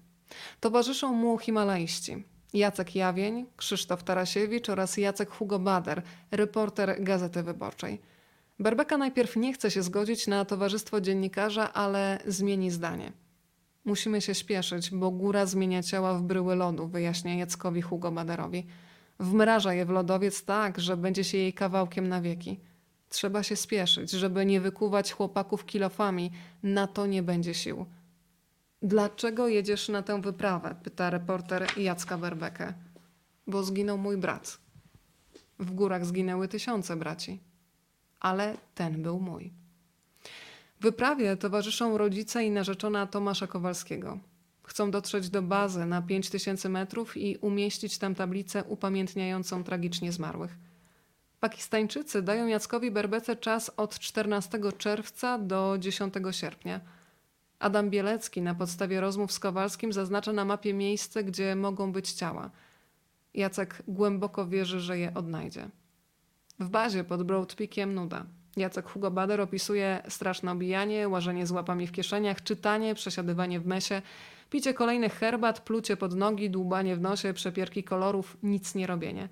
Towarzyszą 0.61 1.13
mu 1.13 1.39
himalaiści. 1.39 2.25
Jacek 2.55 2.95
Jawień, 2.95 3.47
Krzysztof 3.57 4.05
Tarasiewicz 4.05 4.69
oraz 4.69 4.97
Jacek 4.97 5.31
Hugo 5.31 5.59
Bader, 5.59 6.03
reporter 6.31 7.03
Gazety 7.03 7.43
Wyborczej. 7.43 8.01
Berbeka 8.59 8.99
najpierw 8.99 9.37
nie 9.37 9.53
chce 9.53 9.71
się 9.71 9.83
zgodzić 9.83 10.27
na 10.27 10.45
towarzystwo 10.45 11.01
dziennikarza, 11.01 11.73
ale 11.73 12.19
zmieni 12.27 12.71
zdanie. 12.71 13.13
Musimy 13.85 14.21
się 14.21 14.35
śpieszyć, 14.35 14.91
bo 14.91 15.11
góra 15.11 15.47
zmienia 15.47 15.83
ciała 15.83 16.15
w 16.15 16.23
bryły 16.23 16.57
lodu, 16.57 16.89
wyjaśnia 16.89 17.35
Jackowi 17.35 17.83
Hugo 17.83 18.13
Baderowi. 18.13 18.67
Wmraża 19.21 19.75
je 19.75 19.87
w 19.87 19.91
lodowiec 19.91 20.45
tak, 20.45 20.81
że 20.81 20.97
będzie 20.97 21.25
się 21.25 21.39
jej 21.39 21.53
kawałkiem 21.53 22.09
na 22.09 22.21
wieki. 22.21 22.61
Trzeba 23.09 23.43
się 23.43 23.57
spieszyć, 23.57 24.11
żeby 24.11 24.47
nie 24.47 24.61
wykuwać 24.61 25.13
chłopaków 25.13 25.67
kilofami. 25.67 26.31
Na 26.63 26.87
to 26.87 27.07
nie 27.07 27.23
będzie 27.23 27.55
sił. 27.55 27.87
Dlaczego 28.83 29.49
jedziesz 29.49 29.89
na 29.89 30.03
tę 30.03 30.23
wyprawę? 30.23 30.75
pyta 30.83 31.11
reporter 31.11 31.67
Jacka 31.79 32.19
Berbekę. 32.19 32.75
Bo 33.47 33.63
zginął 33.63 33.99
mój 33.99 34.17
brat. 34.17 34.59
W 35.59 35.71
górach 35.71 36.07
zginęły 36.07 36.49
tysiące 36.49 36.97
braci, 36.97 37.41
ale 38.21 38.57
ten 38.75 39.03
był 39.03 39.21
mój. 39.21 39.53
Wyprawie 40.81 41.37
towarzyszą 41.37 41.99
rodzice 41.99 42.45
i 42.45 42.51
narzeczona 42.51 43.07
Tomasza 43.07 43.47
Kowalskiego. 43.47 44.19
Chcą 44.63 44.91
dotrzeć 44.91 45.31
do 45.31 45.43
bazy 45.43 45.87
na 45.87 46.03
5000 46.03 46.69
metrów 46.69 47.17
i 47.17 47.37
umieścić 47.37 47.99
tam 47.99 48.15
tablicę 48.15 48.65
upamiętniającą 48.65 49.65
tragicznie 49.65 50.13
zmarłych. 50.13 50.59
Pakistańczycy 51.41 52.23
dają 52.23 52.47
Jackowi 52.47 52.91
Berbece 52.91 53.37
czas 53.37 53.71
od 53.77 53.99
14 53.99 54.59
czerwca 54.79 55.39
do 55.39 55.77
10 55.79 56.15
sierpnia. 56.31 56.81
Adam 57.63 57.91
Bielecki 57.91 58.43
na 58.43 58.55
podstawie 58.55 59.01
rozmów 59.01 59.33
z 59.33 59.39
Kowalskim 59.39 59.93
zaznacza 59.93 60.33
na 60.33 60.45
mapie 60.45 60.75
miejsce, 60.75 61.25
gdzie 61.25 61.57
mogą 61.57 61.93
być 61.93 62.13
ciała. 62.13 62.51
Jacek 63.35 63.83
głęboko 63.89 64.47
wierzy, 64.47 64.81
że 64.81 64.99
je 64.99 65.15
odnajdzie. 65.15 65.69
W 66.61 66.69
bazie 66.69 67.05
pod 67.05 67.23
Broad 67.23 67.55
Peakiem 67.55 67.95
nuda. 67.95 68.27
Jacek 68.57 68.89
Hugo 68.89 69.11
Bader 69.11 69.41
opisuje 69.41 70.03
straszne 70.09 70.53
obijanie, 70.53 71.09
łażenie 71.09 71.47
z 71.47 71.51
łapami 71.51 71.87
w 71.87 71.93
kieszeniach, 71.93 72.43
czytanie, 72.43 72.95
przesiadywanie 72.95 73.61
w 73.61 73.67
mesie, 73.67 74.03
picie 74.51 74.75
kolejnych 74.75 75.15
herbat, 75.15 75.61
plucie 75.61 75.97
pod 75.97 76.15
nogi, 76.15 76.51
dłubanie 76.51 76.97
w 76.97 77.01
nosie, 77.01 77.33
przepierki 77.33 77.85
kolorów, 77.85 78.37
nic 78.43 78.75
nie 78.75 78.87
robienie. 78.87 79.29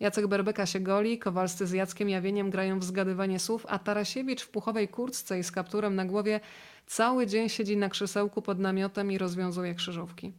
Jacek 0.00 0.26
Berbeka 0.26 0.66
się 0.66 0.80
goli, 0.80 1.18
Kowalscy 1.18 1.66
z 1.66 1.72
Jackiem 1.72 2.08
Jawieniem 2.08 2.50
grają 2.50 2.78
w 2.78 2.84
zgadywanie 2.84 3.38
słów, 3.38 3.66
a 3.68 3.78
Tarasiewicz 3.78 4.42
w 4.42 4.48
puchowej 4.50 4.88
kurtce 4.88 5.38
i 5.38 5.44
z 5.44 5.52
kapturem 5.52 5.94
na 5.94 6.04
głowie 6.04 6.40
cały 6.86 7.26
dzień 7.26 7.48
siedzi 7.48 7.76
na 7.76 7.88
krzesełku 7.88 8.42
pod 8.42 8.58
namiotem 8.58 9.12
i 9.12 9.18
rozwiązuje 9.18 9.74
krzyżówki. 9.74 10.32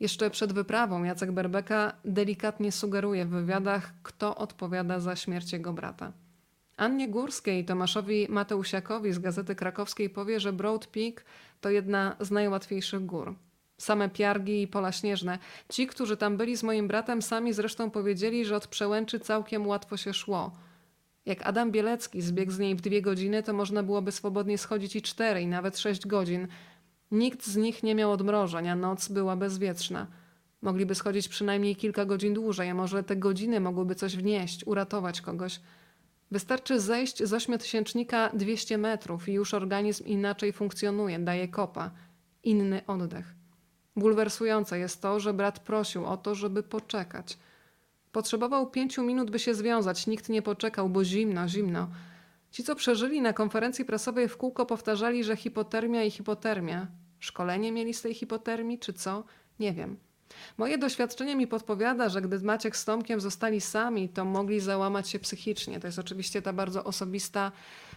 Jeszcze 0.00 0.30
przed 0.30 0.52
wyprawą 0.52 1.04
Jacek 1.04 1.32
Berbeka 1.32 1.92
delikatnie 2.04 2.72
sugeruje 2.72 3.26
w 3.26 3.28
wywiadach, 3.28 3.92
kto 4.02 4.36
odpowiada 4.36 5.00
za 5.00 5.16
śmierć 5.16 5.52
jego 5.52 5.72
brata. 5.72 6.12
Annie 6.76 7.08
Górskiej 7.08 7.60
i 7.60 7.64
Tomaszowi 7.64 8.26
Mateusiakowi 8.30 9.12
z 9.12 9.18
Gazety 9.18 9.54
Krakowskiej 9.54 10.10
powie, 10.10 10.40
że 10.40 10.52
Broad 10.52 10.86
Peak 10.86 11.24
to 11.60 11.70
jedna 11.70 12.16
z 12.20 12.30
najłatwiejszych 12.30 13.06
gór. 13.06 13.34
Same 13.78 14.08
piargi 14.08 14.62
i 14.62 14.68
pola 14.68 14.92
śnieżne. 14.92 15.38
Ci, 15.68 15.86
którzy 15.86 16.16
tam 16.16 16.36
byli 16.36 16.56
z 16.56 16.62
moim 16.62 16.88
bratem, 16.88 17.22
sami 17.22 17.52
zresztą 17.52 17.90
powiedzieli, 17.90 18.44
że 18.44 18.56
od 18.56 18.66
przełęczy 18.66 19.20
całkiem 19.20 19.66
łatwo 19.66 19.96
się 19.96 20.14
szło. 20.14 20.52
Jak 21.26 21.46
Adam 21.46 21.70
Bielecki 21.70 22.22
zbiegł 22.22 22.52
z 22.52 22.58
niej 22.58 22.74
w 22.74 22.80
dwie 22.80 23.02
godziny, 23.02 23.42
to 23.42 23.52
można 23.52 23.82
byłoby 23.82 24.12
swobodnie 24.12 24.58
schodzić 24.58 24.96
i 24.96 25.02
cztery, 25.02 25.42
i 25.42 25.46
nawet 25.46 25.78
sześć 25.78 26.06
godzin. 26.06 26.48
Nikt 27.10 27.46
z 27.46 27.56
nich 27.56 27.82
nie 27.82 27.94
miał 27.94 28.12
odmrożeń, 28.12 28.68
a 28.68 28.76
noc 28.76 29.08
była 29.08 29.36
bezwietrzna. 29.36 30.06
Mogliby 30.62 30.94
schodzić 30.94 31.28
przynajmniej 31.28 31.76
kilka 31.76 32.04
godzin 32.04 32.34
dłużej, 32.34 32.70
a 32.70 32.74
może 32.74 33.02
te 33.02 33.16
godziny 33.16 33.60
mogłyby 33.60 33.94
coś 33.94 34.16
wnieść, 34.16 34.66
uratować 34.66 35.20
kogoś. 35.20 35.60
Wystarczy 36.30 36.80
zejść 36.80 37.22
z 37.22 37.32
ośmiotysięcznika 37.32 38.30
200 38.34 38.78
metrów 38.78 39.28
i 39.28 39.32
już 39.32 39.54
organizm 39.54 40.04
inaczej 40.04 40.52
funkcjonuje, 40.52 41.18
daje 41.18 41.48
kopa. 41.48 41.90
Inny 42.42 42.86
oddech. 42.86 43.43
Bulwersujące 43.96 44.78
jest 44.78 45.02
to, 45.02 45.20
że 45.20 45.34
brat 45.34 45.58
prosił 45.58 46.06
o 46.06 46.16
to, 46.16 46.34
żeby 46.34 46.62
poczekać. 46.62 47.38
Potrzebował 48.12 48.70
pięciu 48.70 49.02
minut, 49.02 49.30
by 49.30 49.38
się 49.38 49.54
związać. 49.54 50.06
Nikt 50.06 50.28
nie 50.28 50.42
poczekał, 50.42 50.88
bo 50.88 51.04
zimno, 51.04 51.48
zimno. 51.48 51.88
Ci, 52.50 52.64
co 52.64 52.74
przeżyli 52.74 53.20
na 53.20 53.32
konferencji 53.32 53.84
prasowej 53.84 54.28
w 54.28 54.36
kółko 54.36 54.66
powtarzali, 54.66 55.24
że 55.24 55.36
hipotermia 55.36 56.04
i 56.04 56.10
hipotermia. 56.10 56.86
Szkolenie 57.18 57.72
mieli 57.72 57.94
z 57.94 58.02
tej 58.02 58.14
hipotermii, 58.14 58.78
czy 58.78 58.92
co? 58.92 59.24
Nie 59.58 59.72
wiem. 59.72 59.96
Moje 60.58 60.78
doświadczenie 60.78 61.36
mi 61.36 61.46
podpowiada, 61.46 62.08
że 62.08 62.22
gdy 62.22 62.40
Maciek 62.40 62.76
z 62.76 62.84
Tomkiem 62.84 63.20
zostali 63.20 63.60
sami, 63.60 64.08
to 64.08 64.24
mogli 64.24 64.60
załamać 64.60 65.08
się 65.08 65.18
psychicznie. 65.18 65.80
To 65.80 65.86
jest 65.86 65.98
oczywiście 65.98 66.42
ta 66.42 66.52
bardzo 66.52 66.84
osobista 66.84 67.52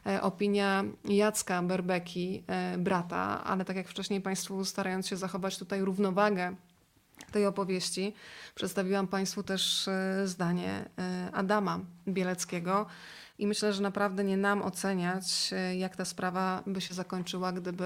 e, 0.06 0.22
opinia 0.22 0.84
Jacka 1.06 1.64
Berbeki, 1.64 2.44
e, 2.48 2.78
brata, 2.78 3.44
ale 3.44 3.66
tak 3.66 3.76
jak 3.76 3.88
wcześniej 3.88 4.22
Państwu 4.22 4.66
starając 4.66 5.08
się 5.08 5.18
zachować 5.18 5.58
tutaj 5.58 5.82
równowagę 5.82 6.56
tej 7.32 7.46
opowieści, 7.46 8.14
przedstawiłam 8.56 9.08
Państwu 9.08 9.44
też 9.44 9.88
e, 9.88 10.28
zdanie 10.28 10.86
Adama 11.34 11.80
Bieleckiego. 12.08 12.86
I 13.40 13.48
myślę, 13.48 13.74
że 13.74 13.84
naprawdę 13.84 14.24
nie 14.24 14.38
nam 14.38 14.62
oceniać, 14.62 15.54
jak 15.78 15.96
ta 15.96 16.06
sprawa 16.06 16.64
by 16.68 16.82
się 16.82 16.94
zakończyła, 16.94 17.52
gdyby 17.52 17.86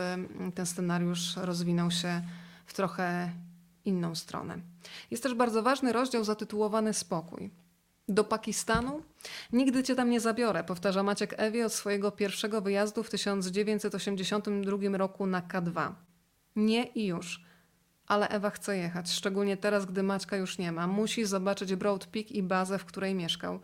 ten 0.56 0.65
scenariusz 0.65 1.36
rozwinął 1.38 1.91
się 1.91 2.22
w 2.65 2.73
trochę 2.73 3.32
inną 3.86 4.16
stronę. 4.16 4.58
Jest 5.12 5.24
też 5.24 5.34
bardzo 5.34 5.64
ważny 5.64 5.94
rozdział 5.94 6.24
zatytułowany 6.24 6.94
Spokój. 6.94 7.52
Do 8.08 8.24
Pakistanu? 8.24 9.02
Nigdy 9.53 9.84
cię 9.84 9.95
tam 9.95 10.10
nie 10.10 10.20
zabiorę, 10.20 10.64
powtarza 10.64 11.03
Maciek 11.03 11.34
Ewie 11.38 11.66
od 11.66 11.74
swojego 11.74 12.12
pierwszego 12.12 12.62
wyjazdu 12.62 13.03
w 13.03 13.10
1982 13.10 14.98
roku 14.98 15.26
na 15.26 15.41
K2. 15.41 15.91
Nie 16.56 16.84
i 16.84 17.06
już. 17.06 17.45
Ale 18.08 18.30
Ewa 18.30 18.49
chce 18.49 18.78
jechać, 18.78 19.12
szczególnie 19.12 19.58
teraz, 19.58 19.86
gdy 19.86 20.03
Maćka 20.03 20.38
już 20.38 20.58
nie 20.58 20.72
ma. 20.72 20.88
Musi 20.88 21.26
zobaczyć 21.26 21.76
Broad 21.76 22.06
Peak 22.06 22.32
i 22.32 22.44
bazę, 22.44 22.80
w 22.80 22.86
której 22.86 23.16
mieszkał 23.16 23.60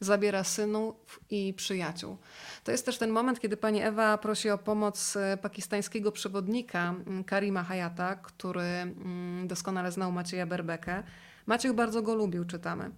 zabiera 0.00 0.44
synów 0.44 1.20
i 1.30 1.54
przyjaciół. 1.54 2.16
To 2.64 2.72
jest 2.72 2.86
też 2.86 2.98
ten 2.98 3.10
moment, 3.10 3.40
kiedy 3.40 3.56
pani 3.56 3.82
Ewa 3.82 4.18
prosi 4.18 4.50
o 4.50 4.58
pomoc 4.58 5.16
e, 5.16 5.36
pakistańskiego 5.36 6.12
przewodnika 6.12 6.88
mm, 6.88 7.24
Karima 7.24 7.62
Hayata, 7.62 8.16
który 8.16 8.60
mm, 8.62 9.48
doskonale 9.48 9.92
znał 9.92 10.12
Macieja 10.12 10.46
Berbekę. 10.46 11.02
Maciek 11.46 11.72
bardzo 11.72 12.02
go 12.02 12.14
lubił, 12.14 12.44
czytamy. 12.44 12.90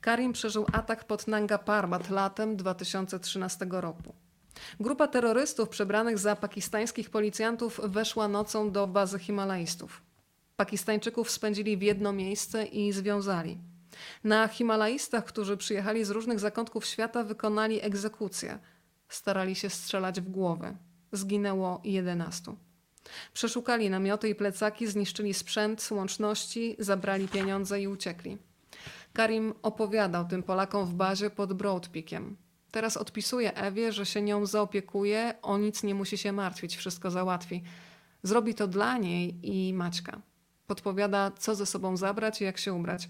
Karim 0.00 0.32
przeżył 0.32 0.66
atak 0.72 1.04
pod 1.04 1.28
Nanga 1.28 1.58
Parbat 1.58 2.10
latem 2.10 2.56
2013 2.56 3.66
roku. 3.70 4.14
Grupa 4.80 5.08
terrorystów 5.08 5.68
przebranych 5.68 6.18
za 6.18 6.36
pakistańskich 6.36 7.10
policjantów 7.10 7.80
weszła 7.84 8.28
nocą 8.28 8.70
do 8.70 8.86
bazy 8.86 9.18
Himalajstów. 9.18 10.02
Pakistańczyków 10.56 11.30
spędzili 11.30 11.76
w 11.76 11.82
jedno 11.82 12.12
miejsce 12.12 12.64
i 12.64 12.92
związali. 12.92 13.58
Na 14.24 14.48
Himalajstach, 14.48 15.24
którzy 15.24 15.56
przyjechali 15.56 16.04
z 16.04 16.10
różnych 16.10 16.40
zakątków 16.40 16.86
świata, 16.86 17.24
wykonali 17.24 17.82
egzekucję. 17.82 18.58
Starali 19.08 19.54
się 19.54 19.70
strzelać 19.70 20.20
w 20.20 20.28
głowy. 20.28 20.76
Zginęło 21.12 21.80
11. 21.84 22.54
Przeszukali 23.34 23.90
namioty 23.90 24.28
i 24.28 24.34
plecaki, 24.34 24.86
zniszczyli 24.86 25.34
sprzęt, 25.34 25.88
łączności, 25.90 26.76
zabrali 26.78 27.28
pieniądze 27.28 27.80
i 27.80 27.88
uciekli. 27.88 28.38
Karim 29.12 29.54
opowiadał 29.62 30.28
tym 30.28 30.42
Polakom 30.42 30.86
w 30.86 30.94
bazie 30.94 31.30
pod 31.30 31.52
Broadpeakiem. 31.52 32.36
Teraz 32.70 32.96
odpisuje 32.96 33.54
Ewie, 33.54 33.92
że 33.92 34.06
się 34.06 34.22
nią 34.22 34.46
zaopiekuje, 34.46 35.34
o 35.42 35.58
nic 35.58 35.82
nie 35.82 35.94
musi 35.94 36.18
się 36.18 36.32
martwić, 36.32 36.76
wszystko 36.76 37.10
załatwi. 37.10 37.62
Zrobi 38.22 38.54
to 38.54 38.66
dla 38.66 38.98
niej 38.98 39.38
i 39.42 39.74
Maćka. 39.74 40.20
Podpowiada, 40.66 41.32
co 41.38 41.54
ze 41.54 41.66
sobą 41.66 41.96
zabrać 41.96 42.40
i 42.40 42.44
jak 42.44 42.58
się 42.58 42.72
ubrać. 42.72 43.08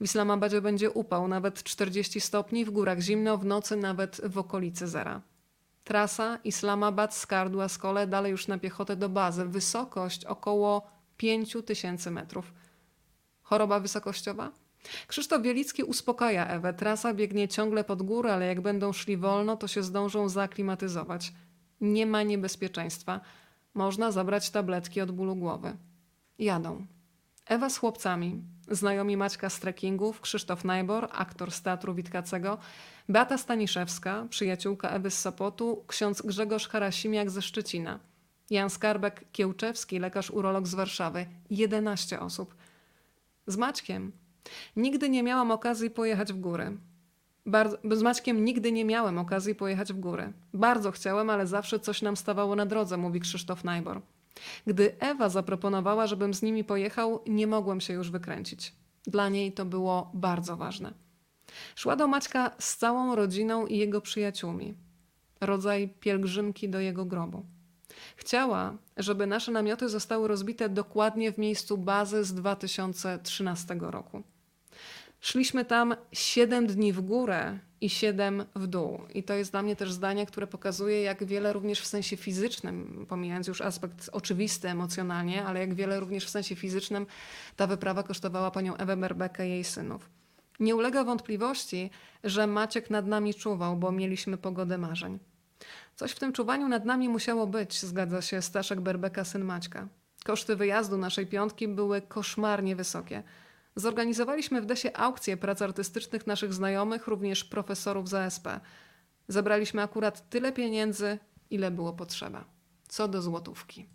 W 0.00 0.04
Islamabadzie 0.04 0.60
będzie 0.60 0.90
upał, 0.90 1.28
nawet 1.28 1.62
40 1.62 2.20
stopni, 2.20 2.64
w 2.64 2.70
górach 2.70 3.00
zimno, 3.00 3.38
w 3.38 3.44
nocy 3.44 3.76
nawet 3.76 4.20
w 4.24 4.38
okolicy 4.38 4.88
zera. 4.88 5.22
Trasa 5.84 6.38
Islamabad 6.44 7.14
skardła 7.14 7.66
kole 7.80 8.06
dalej 8.06 8.30
już 8.30 8.48
na 8.48 8.58
piechotę 8.58 8.96
do 8.96 9.08
bazy. 9.08 9.44
Wysokość 9.44 10.24
około 10.24 10.90
5000 11.16 12.10
metrów. 12.10 12.52
Choroba 13.42 13.80
wysokościowa? 13.80 14.52
Krzysztof 15.06 15.42
Bielicki 15.42 15.82
uspokaja 15.82 16.46
Ewę. 16.46 16.74
Trasa 16.74 17.14
biegnie 17.14 17.48
ciągle 17.48 17.84
pod 17.84 18.02
górę, 18.02 18.34
ale 18.34 18.46
jak 18.46 18.60
będą 18.60 18.92
szli 18.92 19.16
wolno, 19.16 19.56
to 19.56 19.68
się 19.68 19.82
zdążą 19.82 20.28
zaaklimatyzować. 20.28 21.32
Nie 21.80 22.06
ma 22.06 22.22
niebezpieczeństwa. 22.22 23.20
Można 23.74 24.12
zabrać 24.12 24.50
tabletki 24.50 25.00
od 25.00 25.10
bólu 25.10 25.36
głowy. 25.36 25.76
Jadą. 26.38 26.86
Ewa 27.46 27.70
z 27.70 27.76
chłopcami, 27.78 28.42
znajomi 28.70 29.16
Maćka 29.16 29.50
z 29.50 29.60
trekkingów, 29.60 30.20
Krzysztof 30.20 30.64
Najbor, 30.64 31.08
aktor 31.12 31.50
z 31.50 31.62
Teatru 31.62 31.94
Witkacego, 31.94 32.58
Beata 33.08 33.38
Staniszewska, 33.38 34.26
przyjaciółka 34.30 34.88
Ewy 34.88 35.10
z 35.10 35.18
Sopotu, 35.18 35.84
ksiądz 35.86 36.22
Grzegorz 36.22 36.68
Harasimiak 36.68 37.30
ze 37.30 37.42
Szczecina, 37.42 37.98
Jan 38.50 38.68
Skarbek-Kiełczewski, 38.68 40.00
lekarz 40.00 40.30
urolog 40.30 40.66
z 40.66 40.74
Warszawy. 40.74 41.26
11 41.50 42.20
osób. 42.20 42.54
Z 43.46 43.56
Maćkiem 43.56 44.12
nigdy 44.76 45.08
nie 45.08 45.22
miałam 45.22 45.50
okazji 45.50 45.90
pojechać 45.90 46.32
w 46.32 46.40
góry. 46.40 46.76
Bardzo, 47.46 47.76
z 47.92 48.02
Maćkiem 48.02 48.44
nigdy 48.44 48.72
nie 48.72 48.84
miałem 48.84 49.18
okazji 49.18 49.54
pojechać 49.54 49.92
w 49.92 50.00
góry. 50.00 50.32
Bardzo 50.54 50.90
chciałem, 50.90 51.30
ale 51.30 51.46
zawsze 51.46 51.80
coś 51.80 52.02
nam 52.02 52.16
stawało 52.16 52.56
na 52.56 52.66
drodze, 52.66 52.96
mówi 52.96 53.20
Krzysztof 53.20 53.64
Najbor. 53.64 54.00
Gdy 54.66 54.98
Ewa 54.98 55.28
zaproponowała, 55.28 56.06
żebym 56.06 56.34
z 56.34 56.42
nimi 56.42 56.64
pojechał, 56.64 57.22
nie 57.26 57.46
mogłem 57.46 57.80
się 57.80 57.94
już 57.94 58.10
wykręcić. 58.10 58.74
Dla 59.06 59.28
niej 59.28 59.52
to 59.52 59.64
było 59.64 60.10
bardzo 60.14 60.56
ważne. 60.56 60.92
Szła 61.74 61.96
do 61.96 62.08
Maćka 62.08 62.50
z 62.58 62.76
całą 62.76 63.16
rodziną 63.16 63.66
i 63.66 63.78
jego 63.78 64.00
przyjaciółmi. 64.00 64.74
Rodzaj 65.40 65.88
pielgrzymki 66.00 66.68
do 66.68 66.80
jego 66.80 67.04
grobu. 67.04 67.44
Chciała, 68.16 68.76
żeby 68.96 69.26
nasze 69.26 69.52
namioty 69.52 69.88
zostały 69.88 70.28
rozbite 70.28 70.68
dokładnie 70.68 71.32
w 71.32 71.38
miejscu 71.38 71.78
bazy 71.78 72.24
z 72.24 72.34
2013 72.34 73.76
roku. 73.80 74.22
Szliśmy 75.24 75.64
tam 75.64 75.94
7 76.12 76.66
dni 76.66 76.92
w 76.92 77.00
górę 77.00 77.58
i 77.80 77.90
7 77.90 78.44
w 78.56 78.66
dół. 78.66 79.00
I 79.14 79.22
to 79.22 79.34
jest 79.34 79.50
dla 79.50 79.62
mnie 79.62 79.76
też 79.76 79.92
zdanie, 79.92 80.26
które 80.26 80.46
pokazuje, 80.46 81.02
jak 81.02 81.24
wiele 81.24 81.52
również 81.52 81.80
w 81.80 81.86
sensie 81.86 82.16
fizycznym, 82.16 83.06
pomijając 83.08 83.48
już 83.48 83.60
aspekt 83.60 84.10
oczywisty 84.12 84.68
emocjonalnie, 84.68 85.44
ale 85.44 85.60
jak 85.60 85.74
wiele 85.74 86.00
również 86.00 86.26
w 86.26 86.28
sensie 86.28 86.56
fizycznym 86.56 87.06
ta 87.56 87.66
wyprawa 87.66 88.02
kosztowała 88.02 88.50
panią 88.50 88.76
Ewę 88.76 88.96
Berbekę 88.96 89.48
i 89.48 89.50
jej 89.50 89.64
synów. 89.64 90.10
Nie 90.60 90.76
ulega 90.76 91.04
wątpliwości, 91.04 91.90
że 92.24 92.46
Maciek 92.46 92.90
nad 92.90 93.06
nami 93.06 93.34
czuwał, 93.34 93.76
bo 93.76 93.92
mieliśmy 93.92 94.36
pogodę 94.36 94.78
marzeń. 94.78 95.18
Coś 95.96 96.12
w 96.12 96.18
tym 96.18 96.32
czuwaniu 96.32 96.68
nad 96.68 96.84
nami 96.84 97.08
musiało 97.08 97.46
być, 97.46 97.80
zgadza 97.80 98.22
się 98.22 98.42
Staszek 98.42 98.80
Berbeka, 98.80 99.24
syn 99.24 99.44
Maćka. 99.44 99.88
Koszty 100.24 100.56
wyjazdu 100.56 100.98
naszej 100.98 101.26
piątki 101.26 101.68
były 101.68 102.02
koszmarnie 102.02 102.76
wysokie– 102.76 103.22
Zorganizowaliśmy 103.76 104.62
w 104.62 104.66
Desie 104.66 104.96
aukcję 104.96 105.36
prac 105.36 105.62
artystycznych 105.62 106.26
naszych 106.26 106.54
znajomych, 106.54 107.06
również 107.06 107.44
profesorów 107.44 108.08
z 108.08 108.14
ASP. 108.14 108.48
Zebraliśmy 109.28 109.82
akurat 109.82 110.28
tyle 110.30 110.52
pieniędzy, 110.52 111.18
ile 111.50 111.70
było 111.70 111.92
potrzeba. 111.92 112.44
Co 112.88 113.08
do 113.08 113.22
złotówki. 113.22 113.88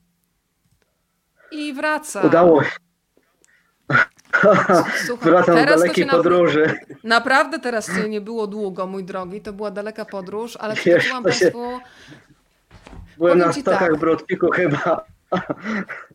I 1.52 1.74
wraca. 1.74 2.22
Udało 2.22 2.64
się. 2.64 2.72
Wracam 5.22 5.60
z 5.62 5.66
dalekiej 5.66 6.06
podróży. 6.06 6.62
Naprawdę, 6.66 6.96
naprawdę 7.04 7.60
teraz 7.60 7.92
nie 8.10 8.22
było 8.22 8.48
długo, 8.48 8.88
mój 8.88 9.04
drogi. 9.04 9.42
To 9.42 9.54
była 9.54 9.72
daleka 9.72 10.06
podróż, 10.06 10.58
ale 10.58 10.76
przytoczyłam 10.76 11.24
Państwu... 11.24 11.80
Byłem 13.18 13.40
na 13.40 13.54
stokach 13.54 13.80
tak. 13.80 13.98
Brodpiku 13.98 14.52
chyba. 14.52 15.06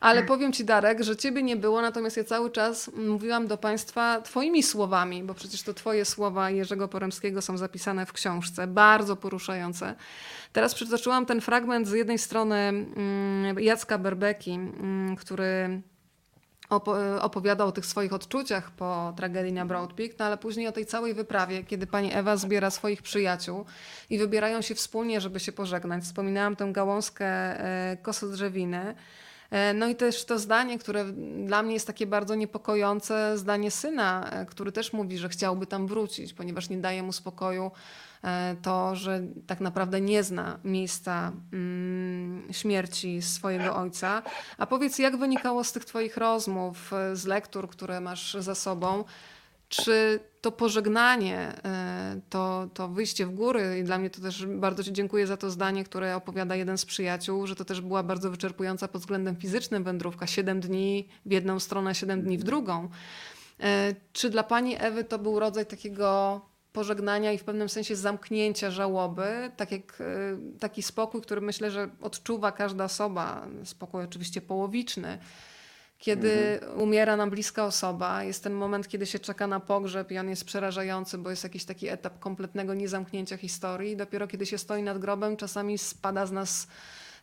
Ale 0.00 0.22
powiem 0.22 0.52
Ci, 0.52 0.64
Darek, 0.64 1.02
że 1.02 1.16
Ciebie 1.16 1.42
nie 1.42 1.56
było, 1.56 1.82
natomiast 1.82 2.16
ja 2.16 2.24
cały 2.24 2.50
czas 2.50 2.90
mówiłam 2.96 3.46
do 3.46 3.56
Państwa 3.58 4.20
Twoimi 4.20 4.62
słowami, 4.62 5.22
bo 5.22 5.34
przecież 5.34 5.62
to 5.62 5.74
Twoje 5.74 6.04
słowa 6.04 6.50
Jerzego 6.50 6.88
Poremskiego 6.88 7.42
są 7.42 7.56
zapisane 7.56 8.06
w 8.06 8.12
książce, 8.12 8.66
bardzo 8.66 9.16
poruszające. 9.16 9.94
Teraz 10.52 10.74
przytoczyłam 10.74 11.26
ten 11.26 11.40
fragment 11.40 11.88
z 11.88 11.92
jednej 11.92 12.18
strony 12.18 12.56
mm, 12.56 13.58
Jacka 13.58 13.98
Berbeki, 13.98 14.50
mm, 14.50 15.16
który 15.16 15.82
opowiadał 17.20 17.68
o 17.68 17.72
tych 17.72 17.86
swoich 17.86 18.12
odczuciach 18.12 18.70
po 18.70 19.12
tragedii 19.16 19.52
na 19.52 19.66
Broad 19.66 19.92
Peak, 19.92 20.12
no 20.18 20.24
ale 20.24 20.38
później 20.38 20.66
o 20.68 20.72
tej 20.72 20.86
całej 20.86 21.14
wyprawie, 21.14 21.64
kiedy 21.64 21.86
pani 21.86 22.14
Ewa 22.14 22.36
zbiera 22.36 22.70
swoich 22.70 23.02
przyjaciół 23.02 23.64
i 24.10 24.18
wybierają 24.18 24.62
się 24.62 24.74
wspólnie, 24.74 25.20
żeby 25.20 25.40
się 25.40 25.52
pożegnać. 25.52 26.04
Wspominałam 26.04 26.56
tę 26.56 26.72
gałązkę 26.72 27.26
e, 27.26 27.96
kosodrzewiny. 28.02 28.78
E, 28.78 28.94
no 29.74 29.88
i 29.88 29.96
też 29.96 30.24
to 30.24 30.38
zdanie, 30.38 30.78
które 30.78 31.04
dla 31.46 31.62
mnie 31.62 31.74
jest 31.74 31.86
takie 31.86 32.06
bardzo 32.06 32.34
niepokojące, 32.34 33.38
zdanie 33.38 33.70
syna, 33.70 34.30
e, 34.30 34.46
który 34.46 34.72
też 34.72 34.92
mówi, 34.92 35.18
że 35.18 35.28
chciałby 35.28 35.66
tam 35.66 35.86
wrócić, 35.86 36.34
ponieważ 36.34 36.68
nie 36.68 36.76
daje 36.76 37.02
mu 37.02 37.12
spokoju 37.12 37.70
e, 38.24 38.56
to, 38.62 38.96
że 38.96 39.22
tak 39.46 39.60
naprawdę 39.60 40.00
nie 40.00 40.22
zna 40.22 40.58
miejsca 40.64 41.32
mm, 41.52 42.48
śmierci 42.52 43.22
swojego 43.22 43.76
ojca. 43.76 44.22
A 44.58 44.66
powiedz, 44.66 44.98
jak 44.98 45.16
wynikało 45.16 45.64
z 45.64 45.72
tych 45.72 45.84
Twoich 45.84 46.16
rozmów, 46.16 46.90
z 47.12 47.26
lektur, 47.26 47.68
które 47.68 48.00
masz 48.00 48.36
za 48.40 48.54
sobą, 48.54 49.04
czy 49.68 50.20
to 50.40 50.52
pożegnanie, 50.52 51.52
e, 51.64 52.20
to, 52.30 52.68
to 52.74 52.88
wyjście 52.88 53.26
w 53.26 53.30
góry, 53.30 53.78
i 53.80 53.84
dla 53.84 53.98
mnie 53.98 54.10
to 54.10 54.20
też 54.20 54.46
bardzo 54.46 54.84
Ci 54.84 54.92
dziękuję 54.92 55.26
za 55.26 55.36
to 55.36 55.50
zdanie, 55.50 55.84
które 55.84 56.16
opowiada 56.16 56.56
jeden 56.56 56.78
z 56.78 56.86
przyjaciół, 56.86 57.46
że 57.46 57.56
to 57.56 57.64
też 57.64 57.80
była 57.80 58.02
bardzo 58.02 58.30
wyczerpująca 58.30 58.88
pod 58.88 59.00
względem 59.00 59.36
fizycznym 59.36 59.84
wędrówka. 59.84 60.26
Siedem 60.26 60.60
dni 60.60 61.08
w 61.26 61.32
jedną 61.32 61.60
stronę, 61.60 61.94
siedem 61.94 62.22
dni 62.22 62.38
w 62.38 62.44
drugą. 62.44 62.88
E, 63.60 63.94
czy 64.12 64.30
dla 64.30 64.42
Pani 64.42 64.76
Ewy 64.78 65.04
to 65.04 65.18
był 65.18 65.38
rodzaj 65.38 65.66
takiego 65.66 66.40
pożegnania 66.72 67.32
i 67.32 67.38
w 67.38 67.44
pewnym 67.44 67.68
sensie 67.68 67.96
zamknięcia 67.96 68.70
żałoby, 68.70 69.50
tak 69.56 69.72
jak 69.72 70.00
e, 70.00 70.04
taki 70.58 70.82
spokój, 70.82 71.20
który 71.20 71.40
myślę, 71.40 71.70
że 71.70 71.88
odczuwa 72.00 72.52
każda 72.52 72.84
osoba, 72.84 73.46
spokój 73.64 74.04
oczywiście 74.04 74.40
połowiczny, 74.40 75.18
kiedy 75.98 76.32
mhm. 76.32 76.80
umiera 76.80 77.16
nam 77.16 77.30
bliska 77.30 77.64
osoba, 77.64 78.24
jest 78.24 78.44
ten 78.44 78.52
moment, 78.52 78.88
kiedy 78.88 79.06
się 79.06 79.18
czeka 79.18 79.46
na 79.46 79.60
pogrzeb 79.60 80.10
i 80.10 80.18
on 80.18 80.28
jest 80.28 80.44
przerażający, 80.44 81.18
bo 81.18 81.30
jest 81.30 81.44
jakiś 81.44 81.64
taki 81.64 81.88
etap 81.88 82.18
kompletnego 82.18 82.74
niezamknięcia 82.74 83.36
historii. 83.36 83.96
Dopiero 83.96 84.26
kiedy 84.26 84.46
się 84.46 84.58
stoi 84.58 84.82
nad 84.82 84.98
grobem, 84.98 85.36
czasami 85.36 85.78
spada 85.78 86.26
z 86.26 86.32
nas 86.32 86.68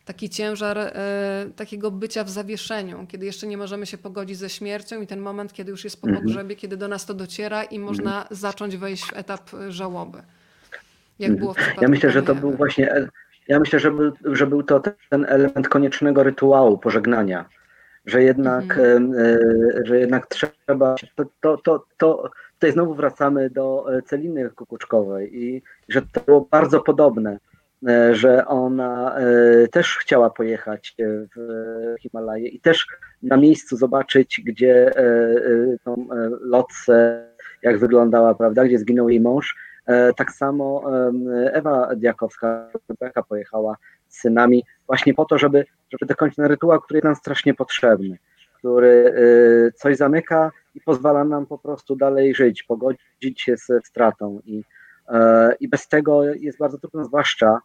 taki 0.04 0.30
ciężar 0.30 0.78
e, 0.78 0.92
takiego 1.56 1.90
bycia 1.90 2.24
w 2.24 2.30
zawieszeniu, 2.30 3.06
kiedy 3.08 3.26
jeszcze 3.26 3.46
nie 3.46 3.56
możemy 3.56 3.86
się 3.86 3.98
pogodzić 3.98 4.38
ze 4.38 4.50
śmiercią 4.50 5.00
i 5.00 5.06
ten 5.06 5.20
moment, 5.20 5.52
kiedy 5.52 5.70
już 5.70 5.84
jest 5.84 6.00
po 6.00 6.06
mhm. 6.08 6.24
pogrzebie, 6.24 6.56
kiedy 6.56 6.76
do 6.76 6.88
nas 6.88 7.06
to 7.06 7.14
dociera 7.14 7.64
i 7.64 7.78
można 7.78 8.16
mhm. 8.22 8.36
zacząć 8.36 8.76
wejść 8.76 9.04
w 9.04 9.16
etap 9.16 9.50
żałoby. 9.68 10.18
Jak 11.18 11.30
mhm. 11.30 11.38
było 11.38 11.54
w 11.54 11.56
przypadku 11.56 11.82
Ja 11.82 11.88
myślę, 11.88 12.10
że 12.10 12.22
to 12.22 12.34
był 12.34 12.52
właśnie, 12.52 12.92
e, 12.92 13.08
ja 13.48 13.58
myślę, 13.58 13.80
że 13.80 13.90
był, 13.90 14.12
że 14.24 14.46
był 14.46 14.62
to 14.62 14.80
ten 15.10 15.26
element 15.28 15.68
koniecznego 15.68 16.22
rytuału 16.22 16.78
pożegnania 16.78 17.44
że 18.06 18.22
jednak, 18.22 18.64
mhm. 18.64 19.14
że 19.84 19.98
jednak 19.98 20.26
trzeba, 20.26 20.94
to, 21.16 21.24
to, 21.40 21.56
to, 21.56 21.84
to 21.96 22.30
tutaj 22.56 22.72
znowu 22.72 22.94
wracamy 22.94 23.50
do 23.50 23.96
e, 23.96 24.02
Celiny 24.02 24.50
Kukuczkowej 24.50 25.44
i 25.44 25.62
że 25.88 26.02
to 26.02 26.20
było 26.20 26.48
bardzo 26.50 26.80
podobne, 26.80 27.38
e, 27.88 28.14
że 28.14 28.46
ona 28.46 29.16
też 29.72 29.96
chciała 29.98 30.30
pojechać 30.30 30.94
w 31.36 31.94
Himalaje 32.00 32.48
i 32.48 32.60
też 32.60 32.86
na 33.22 33.36
miejscu 33.36 33.76
zobaczyć, 33.76 34.40
gdzie 34.44 34.92
tą 35.84 36.08
lotce, 36.40 37.26
jak 37.62 37.78
wyglądała, 37.78 38.34
prawda, 38.34 38.64
gdzie 38.64 38.78
zginął 38.78 39.08
jej 39.08 39.20
mąż. 39.20 39.56
Tak 40.16 40.32
samo 40.32 40.82
Ewa 41.52 41.94
Diakowska, 41.96 42.70
pojechała 43.28 43.76
synami 44.16 44.64
właśnie 44.86 45.14
po 45.14 45.24
to, 45.24 45.38
żeby, 45.38 45.64
żeby 45.92 46.06
dokończyć 46.06 46.36
ten 46.36 46.46
rytuał, 46.46 46.80
który 46.80 46.98
jest 46.98 47.04
nam 47.04 47.16
strasznie 47.16 47.54
potrzebny, 47.54 48.18
który 48.58 49.14
y, 49.68 49.72
coś 49.74 49.96
zamyka 49.96 50.50
i 50.74 50.80
pozwala 50.80 51.24
nam 51.24 51.46
po 51.46 51.58
prostu 51.58 51.96
dalej 51.96 52.34
żyć, 52.34 52.62
pogodzić 52.62 53.40
się 53.40 53.56
ze 53.56 53.80
stratą 53.80 54.40
i, 54.46 54.64
e, 55.08 55.54
i 55.60 55.68
bez 55.68 55.88
tego 55.88 56.24
jest 56.24 56.58
bardzo 56.58 56.78
trudno, 56.78 57.04
zwłaszcza, 57.04 57.58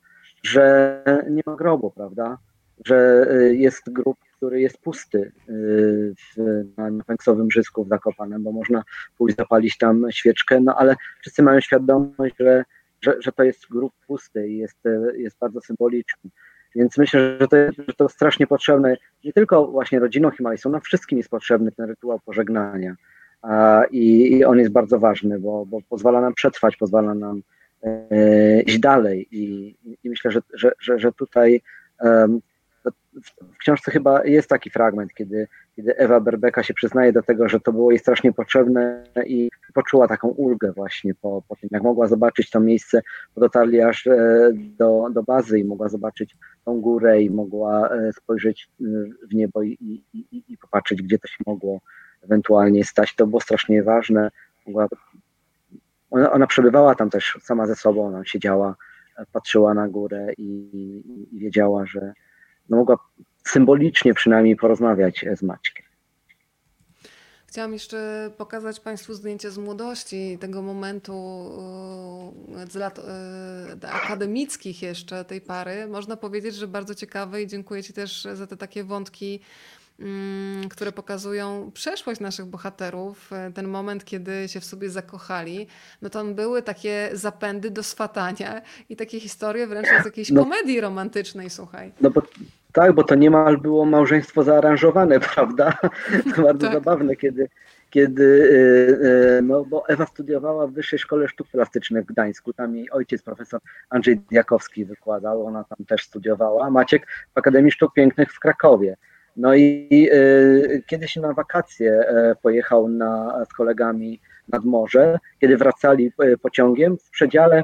że 0.44 1.04
nie 1.30 1.42
ma 1.46 1.56
grobu, 1.56 1.92
prawda, 1.92 2.38
że 2.86 3.28
y, 3.32 3.56
jest 3.56 3.94
grób, 3.94 4.18
który 4.38 4.62
jest 4.62 4.78
pusty 4.78 5.32
y, 5.50 6.14
w, 6.16 6.64
na 6.78 7.04
Pęksowym 7.04 7.52
Żysku 7.52 7.84
w 7.84 7.88
Zakopanem, 7.88 8.44
bo 8.44 8.52
można 8.52 8.84
pójść 9.18 9.38
zapalić 9.38 9.78
tam 9.78 10.12
świeczkę, 10.12 10.60
no 10.60 10.76
ale 10.76 10.96
wszyscy 11.22 11.44
mają 11.44 11.60
świadomość, 11.60 12.36
że, 12.40 12.64
że, 13.02 13.16
że 13.20 13.32
to 13.32 13.44
jest 13.44 13.68
grób 13.70 13.94
pusty 14.08 14.48
i 14.48 14.58
jest, 14.58 14.78
jest 15.18 15.38
bardzo 15.40 15.62
symboliczny. 15.62 16.30
Więc 16.76 16.98
myślę, 16.98 17.38
że 17.40 17.48
to, 17.48 17.58
że 17.88 17.94
to 17.98 18.10
strasznie 18.10 18.48
potrzebne 18.48 18.98
nie 19.24 19.34
tylko 19.34 19.68
właśnie 19.68 20.00
rodzinom 20.00 20.32
Himalajsów, 20.32 20.72
nam 20.72 20.82
wszystkim 20.82 21.18
jest 21.18 21.30
potrzebny 21.30 21.72
ten 21.72 21.86
rytuał 21.86 22.20
pożegnania. 22.20 22.96
I, 23.92 24.34
I, 24.38 24.46
on 24.46 24.60
jest 24.60 24.72
bardzo 24.72 25.00
ważny, 25.00 25.40
bo, 25.40 25.66
bo 25.66 25.80
pozwala 25.90 26.22
nam 26.22 26.34
przetrwać, 26.34 26.78
pozwala 26.78 27.14
nam 27.14 27.42
e, 27.84 28.62
iść 28.62 28.80
dalej. 28.80 29.28
I, 29.32 29.76
i 30.04 30.10
myślę, 30.10 30.32
że, 30.32 30.42
że, 30.54 30.72
że, 30.80 31.00
że 31.00 31.12
tutaj 31.12 31.62
w 33.54 33.58
książce 33.58 33.92
chyba 33.92 34.26
jest 34.26 34.50
taki 34.50 34.70
fragment, 34.70 35.14
kiedy, 35.14 35.48
kiedy 35.76 35.98
Ewa 35.98 36.20
Berbeka 36.20 36.64
się 36.64 36.74
przyznaje 36.74 37.14
do 37.14 37.24
tego, 37.24 37.50
że 37.50 37.60
to 37.60 37.72
było 37.72 37.92
jej 37.92 38.00
strasznie 38.00 38.34
potrzebne 38.34 39.04
i 39.26 39.50
poczuła 39.74 40.08
taką 40.08 40.28
ulgę 40.28 40.72
właśnie 40.72 41.16
po, 41.16 41.44
po 41.48 41.56
tym, 41.56 41.70
jak 41.72 41.84
mogła 41.84 42.08
zobaczyć 42.08 42.50
to 42.50 42.60
miejsce, 42.60 43.02
bo 43.36 43.42
dotarli 43.42 43.82
aż 43.82 44.08
e, 44.08 44.52
do, 44.54 45.08
do 45.14 45.24
bazy 45.24 45.60
i 45.60 45.64
mogła 45.64 45.90
zobaczyć 45.90 46.36
tą 46.66 46.82
górę 46.82 47.22
i 47.22 47.30
mogła 47.30 47.90
e, 47.90 48.14
spojrzeć 48.14 48.70
e, 48.82 48.84
w 49.30 49.34
niebo 49.34 49.64
i, 49.64 50.04
i, 50.14 50.44
i 50.48 50.58
popatrzeć, 50.58 51.02
gdzie 51.02 51.20
to 51.20 51.28
się 51.28 51.44
mogło 51.46 51.82
ewentualnie 52.22 52.84
stać. 52.84 53.16
To 53.16 53.28
było 53.28 53.42
strasznie 53.42 53.84
ważne. 53.84 54.32
Mogła, 54.68 54.88
ona, 56.12 56.32
ona 56.32 56.48
przebywała 56.48 56.96
tam 56.96 57.10
też 57.10 57.38
sama 57.42 57.68
ze 57.68 57.76
sobą, 57.76 58.08
ona 58.08 58.26
siedziała, 58.26 58.76
patrzyła 59.32 59.74
na 59.74 59.88
górę 59.88 60.28
i, 60.38 60.48
i 61.32 61.40
wiedziała, 61.40 61.86
że, 61.86 62.14
no 62.72 62.78
mogła 62.78 62.98
symbolicznie 63.48 64.14
przynajmniej 64.14 64.56
porozmawiać 64.56 65.26
z 65.36 65.44
Maćkiem. 65.44 65.86
Chciałam 67.48 67.74
jeszcze 67.74 68.32
pokazać 68.38 68.80
Państwu 68.80 69.14
zdjęcie 69.14 69.52
z 69.52 69.58
młodości, 69.58 70.38
tego 70.40 70.62
momentu 70.62 71.14
e, 72.58 72.68
z 72.72 72.76
lat 72.76 73.00
e, 73.00 73.92
akademickich 73.92 74.82
jeszcze 74.82 75.26
tej 75.26 75.42
pary. 75.42 75.88
Można 75.88 76.18
powiedzieć, 76.18 76.56
że 76.56 76.68
bardzo 76.68 76.96
ciekawe 76.96 77.42
i 77.42 77.48
dziękuję 77.48 77.84
Ci 77.84 77.94
też 77.94 78.28
za 78.34 78.48
te 78.48 78.58
takie 78.58 78.84
wątki 78.84 79.40
Mm, 80.02 80.70
które 80.70 80.92
pokazują 80.92 81.72
przeszłość 81.74 82.20
naszych 82.20 82.46
bohaterów, 82.46 83.34
e, 83.34 83.52
ten 83.52 83.68
moment, 83.68 84.06
kiedy 84.06 84.48
się 84.48 84.60
w 84.60 84.66
sobie 84.66 84.90
zakochali, 84.90 85.68
no 86.02 86.10
tam 86.10 86.36
były 86.36 86.62
takie 86.62 87.10
zapędy 87.14 87.72
do 87.72 87.84
swatania 87.84 88.62
i 88.90 88.96
takie 88.96 89.20
historie 89.20 89.68
wręcz 89.68 89.88
z 90.02 90.06
jakiejś 90.06 90.32
no, 90.32 90.44
komedii 90.44 90.82
romantycznej, 90.82 91.50
słuchaj. 91.50 91.92
No 92.02 92.10
bo 92.10 92.22
tak, 92.74 92.94
bo 92.94 93.04
to 93.04 93.16
niemal 93.16 93.58
było 93.58 93.86
małżeństwo 93.86 94.44
zaaranżowane, 94.44 95.20
prawda? 95.34 95.78
To 96.36 96.42
bardzo 96.42 96.68
tak. 96.68 96.74
zabawne, 96.74 97.16
kiedy, 97.16 97.50
kiedy 97.90 98.50
e, 99.04 99.38
e, 99.38 99.42
no 99.42 99.66
bo 99.66 99.88
Ewa 99.88 100.06
studiowała 100.06 100.68
w 100.68 100.74
Wyższej 100.74 101.00
Szkole 101.00 101.28
Sztuk 101.28 101.48
Plastycznych 101.48 102.04
w 102.04 102.08
Gdańsku, 102.08 102.54
tam 102.54 102.76
jej 102.76 102.92
ojciec 102.92 103.22
profesor 103.24 103.62
Andrzej 103.90 104.20
Diakowski 104.20 104.86
wykładał, 104.86 105.46
ona 105.46 105.64
tam 105.64 105.86
też 105.86 106.04
studiowała, 106.04 106.70
Maciek 106.70 107.08
w 107.08 107.38
Akademii 107.38 107.72
Sztuk 107.72 107.94
Pięknych 107.94 108.34
w 108.34 108.40
Krakowie. 108.40 108.98
No 109.36 109.56
i 109.56 110.10
y, 110.14 110.84
kiedyś 110.88 111.16
na 111.16 111.34
wakacje 111.34 112.02
y, 112.32 112.36
pojechał 112.42 112.90
na, 112.90 113.46
z 113.46 113.54
kolegami 113.54 114.22
nad 114.50 114.66
morze, 114.66 115.20
kiedy 115.42 115.58
wracali 115.58 116.12
y, 116.24 116.38
pociągiem 116.38 116.98
w 116.98 117.10
przedziale, 117.10 117.64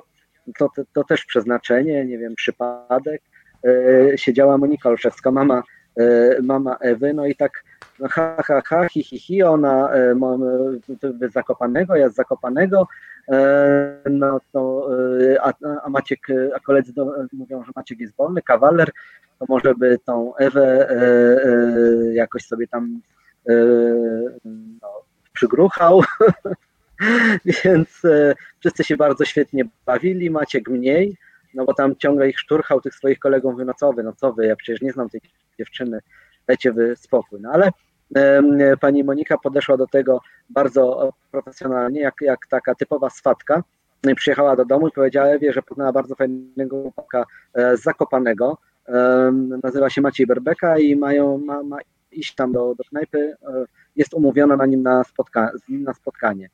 to, 0.58 0.70
to, 0.76 0.82
to 0.94 1.04
też 1.04 1.26
przeznaczenie, 1.26 2.06
nie 2.06 2.18
wiem, 2.18 2.36
przypadek, 2.36 3.22
siedziała 4.16 4.58
Monika 4.58 4.90
Olszewska, 4.90 5.32
mama, 5.32 5.64
mama 6.42 6.78
Ewy, 6.82 7.14
no 7.14 7.26
i 7.26 7.36
tak 7.36 7.64
no 8.00 8.08
ha, 8.08 8.44
ha, 8.46 8.62
ha, 8.66 8.90
hi, 8.90 9.04
hi, 9.04 9.20
hi, 9.20 9.44
ona 9.44 9.90
z 11.20 11.34
Zakopanego, 11.34 11.96
ja 11.96 12.10
z 12.10 12.16
Zakopanego, 12.16 12.88
no 14.10 14.40
to, 14.52 14.90
a, 15.42 15.54
a 15.84 15.90
Maciek, 15.90 16.20
a 16.56 16.60
koledzy 16.60 16.94
do, 16.94 17.14
mówią, 17.34 17.64
że 17.64 17.72
Maciek 17.76 18.00
jest 18.00 18.16
wolny, 18.16 18.42
kawaler, 18.42 18.92
to 19.40 19.46
może 19.50 19.76
by 19.76 20.00
tą 20.06 20.36
Ewę 20.36 20.90
e, 20.90 20.96
e, 20.96 22.14
jakoś 22.14 22.46
sobie 22.46 22.68
tam 22.68 23.02
e, 23.50 23.54
no, 24.82 24.90
przygruchał. 25.34 26.02
Więc 27.64 28.02
wszyscy 28.60 28.84
się 28.84 28.98
bardzo 28.98 29.26
świetnie 29.26 29.64
bawili, 29.86 30.30
Maciek 30.30 30.70
mniej, 30.70 31.18
no 31.54 31.66
bo 31.66 31.74
tam 31.74 31.96
ciągle 31.96 32.30
ich 32.30 32.40
szturchał, 32.40 32.82
tych 32.82 32.96
swoich 32.96 33.20
kolegów, 33.20 33.52
mówię, 33.52 33.66
no 33.66 33.74
co 33.74 33.94
wy, 33.94 34.04
no 34.04 34.14
co 34.14 34.34
wy, 34.34 34.46
ja 34.46 34.56
przecież 34.56 34.82
nie 34.82 34.92
znam 34.92 35.10
tej 35.10 35.22
dziewczyny, 35.60 36.00
dajcie 36.48 36.72
wy 36.74 36.96
spokój. 36.96 37.42
No 37.42 37.52
ale 37.52 37.72
pani 38.82 39.04
Monika 39.04 39.38
podeszła 39.38 39.78
do 39.78 39.88
tego 39.88 40.22
bardzo 40.50 41.14
profesjonalnie, 41.32 42.02
jak, 42.02 42.14
jak 42.22 42.48
taka 42.50 42.76
typowa 42.76 43.10
swatka. 43.10 43.64
Przyjechała 44.16 44.56
do 44.56 44.66
domu 44.66 44.88
i 44.88 44.92
powiedziała 44.92 45.28
Ewie, 45.28 45.54
że 45.54 45.62
poznała 45.62 45.92
bardzo 45.92 46.16
fajnego 46.16 46.82
chłopaka 46.82 47.26
z 47.54 47.82
Zakopanego, 47.82 48.58
nazywa 49.64 49.90
się 49.90 50.02
Maciej 50.02 50.28
Berbeka 50.28 50.78
i 50.78 50.96
mają, 50.96 51.38
ma, 51.38 51.64
ma 51.64 51.78
iść 52.12 52.36
tam 52.36 52.52
do, 52.52 52.76
do 52.76 52.84
knajpy, 52.84 53.36
e, 53.42 53.66
jest 53.96 54.14
umówiona 54.14 54.58
na 54.58 54.66
nim 54.66 54.84
na 54.84 55.04
spotka 55.04 55.52
z 55.66 55.70
nim 55.70 55.84
na 55.84 55.94
spotkanie. 55.94 56.50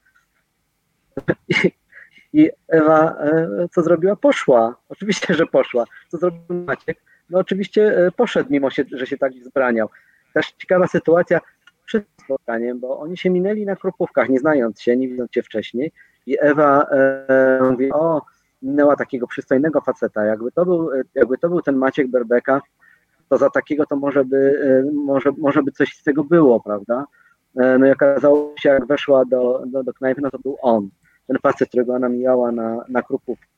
I, 2.33 2.49
Ewa 2.67 3.15
e, 3.19 3.47
co 3.71 3.81
zrobiła? 3.81 4.15
Poszła. 4.15 4.75
Oczywiście, 4.89 5.33
że 5.33 5.45
poszła. 5.45 5.85
Co 6.09 6.17
zrobił 6.17 6.41
Maciek? 6.49 6.97
No 7.29 7.39
oczywiście 7.39 7.97
e, 7.97 8.11
poszedł, 8.11 8.49
mimo 8.51 8.69
się, 8.69 8.83
że 8.91 9.07
się 9.07 9.17
tak 9.17 9.33
zbraniał. 9.33 9.89
Też 10.33 10.51
ciekawa 10.51 10.87
sytuacja 10.87 11.39
przed 11.85 12.05
spotkaniem, 12.23 12.79
bo 12.79 12.99
oni 12.99 13.17
się 13.17 13.29
minęli 13.29 13.65
na 13.65 13.75
krupówkach, 13.75 14.29
nie 14.29 14.39
znając 14.39 14.81
się, 14.81 14.97
nie 14.97 15.07
widząc 15.07 15.33
się 15.33 15.43
wcześniej. 15.43 15.91
I 16.25 16.37
Ewa 16.41 16.87
e, 16.91 17.59
mówi, 17.71 17.91
o, 17.91 18.21
minęła 18.61 18.95
takiego 18.95 19.27
przystojnego 19.27 19.81
faceta. 19.81 20.25
Jakby 20.25 20.51
to 20.51 20.65
był, 20.65 20.89
jakby 21.15 21.37
to 21.37 21.49
był 21.49 21.61
ten 21.61 21.75
Maciek 21.75 22.07
Berbeka, 22.07 22.61
to 23.29 23.37
za 23.37 23.49
takiego 23.49 23.85
to 23.85 23.95
może 23.95 24.25
by, 24.25 24.83
może, 24.93 25.31
może 25.37 25.63
by 25.63 25.71
coś 25.71 25.97
z 25.97 26.03
tego 26.03 26.23
było, 26.23 26.59
prawda? 26.59 27.05
no 27.55 27.85
i 27.87 27.91
okazało 27.91 28.53
się, 28.59 28.69
jak 28.69 28.85
weszła 28.85 29.25
do, 29.25 29.63
do, 29.65 29.83
do 29.83 29.93
knajpy, 29.93 30.21
no 30.21 30.31
to 30.31 30.39
był 30.39 30.57
on, 30.61 30.89
ten 31.27 31.37
facet, 31.37 31.69
którego 31.69 31.93
ona 31.93 32.09
mijała 32.09 32.51
na, 32.51 32.85
na 32.89 33.01
krupówkach. 33.01 33.53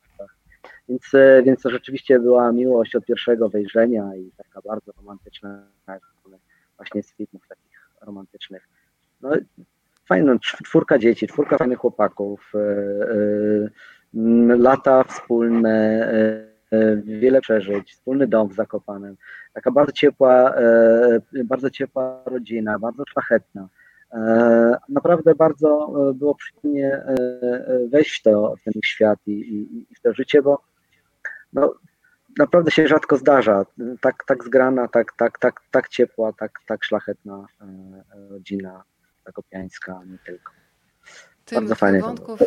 Więc, 0.89 1.11
więc 1.43 1.61
to 1.61 1.69
rzeczywiście 1.69 2.19
była 2.19 2.51
miłość 2.51 2.95
od 2.95 3.05
pierwszego 3.05 3.49
wejrzenia 3.49 4.15
i 4.15 4.31
taka 4.37 4.61
bardzo 4.61 4.91
romantyczna, 4.97 5.67
właśnie 6.77 7.03
z 7.03 7.13
filmów 7.13 7.47
takich 7.47 7.89
romantycznych. 8.01 8.67
No, 9.21 9.29
fajna 10.07 10.39
czwórka 10.39 10.97
dzieci, 10.97 11.27
czwórka 11.27 11.57
fajnych 11.57 11.79
chłopaków, 11.79 12.53
lata 14.57 15.03
wspólne, 15.03 16.07
wiele 17.03 17.41
przeżyć, 17.41 17.91
wspólny 17.91 18.27
dom 18.27 18.49
w 18.49 18.55
Zakopanem, 18.55 19.17
taka 19.53 19.71
bardzo 19.71 19.91
ciepła, 19.91 20.55
bardzo 21.45 21.69
ciepła 21.69 22.23
rodzina, 22.25 22.79
bardzo 22.79 23.03
szlachetna. 23.09 23.67
Naprawdę 24.89 25.35
bardzo 25.35 25.93
było 26.15 26.35
przyjemnie 26.35 27.03
wejść 27.89 28.19
w, 28.19 28.23
to, 28.23 28.55
w 28.61 28.63
ten 28.63 28.73
świat 28.85 29.19
i, 29.27 29.31
i, 29.31 29.91
i 29.91 29.95
w 29.95 30.01
to 30.01 30.13
życie, 30.13 30.41
bo 30.41 30.61
no, 31.53 31.75
naprawdę 32.39 32.71
się 32.71 32.87
rzadko 32.87 33.17
zdarza. 33.17 33.65
Tak, 34.01 34.23
tak 34.27 34.43
zgrana, 34.43 34.87
tak, 34.87 35.13
tak, 35.17 35.39
tak, 35.39 35.61
tak 35.71 35.89
ciepła, 35.89 36.33
tak, 36.33 36.51
tak 36.67 36.83
szlachetna 36.83 37.45
rodzina 38.29 38.83
zakopiańska, 39.25 40.01
nie 40.07 40.17
tylko. 40.25 40.51
Tym 41.45 41.55
bardzo 41.55 41.75
fajnie. 41.75 42.01
Wątków, 42.01 42.39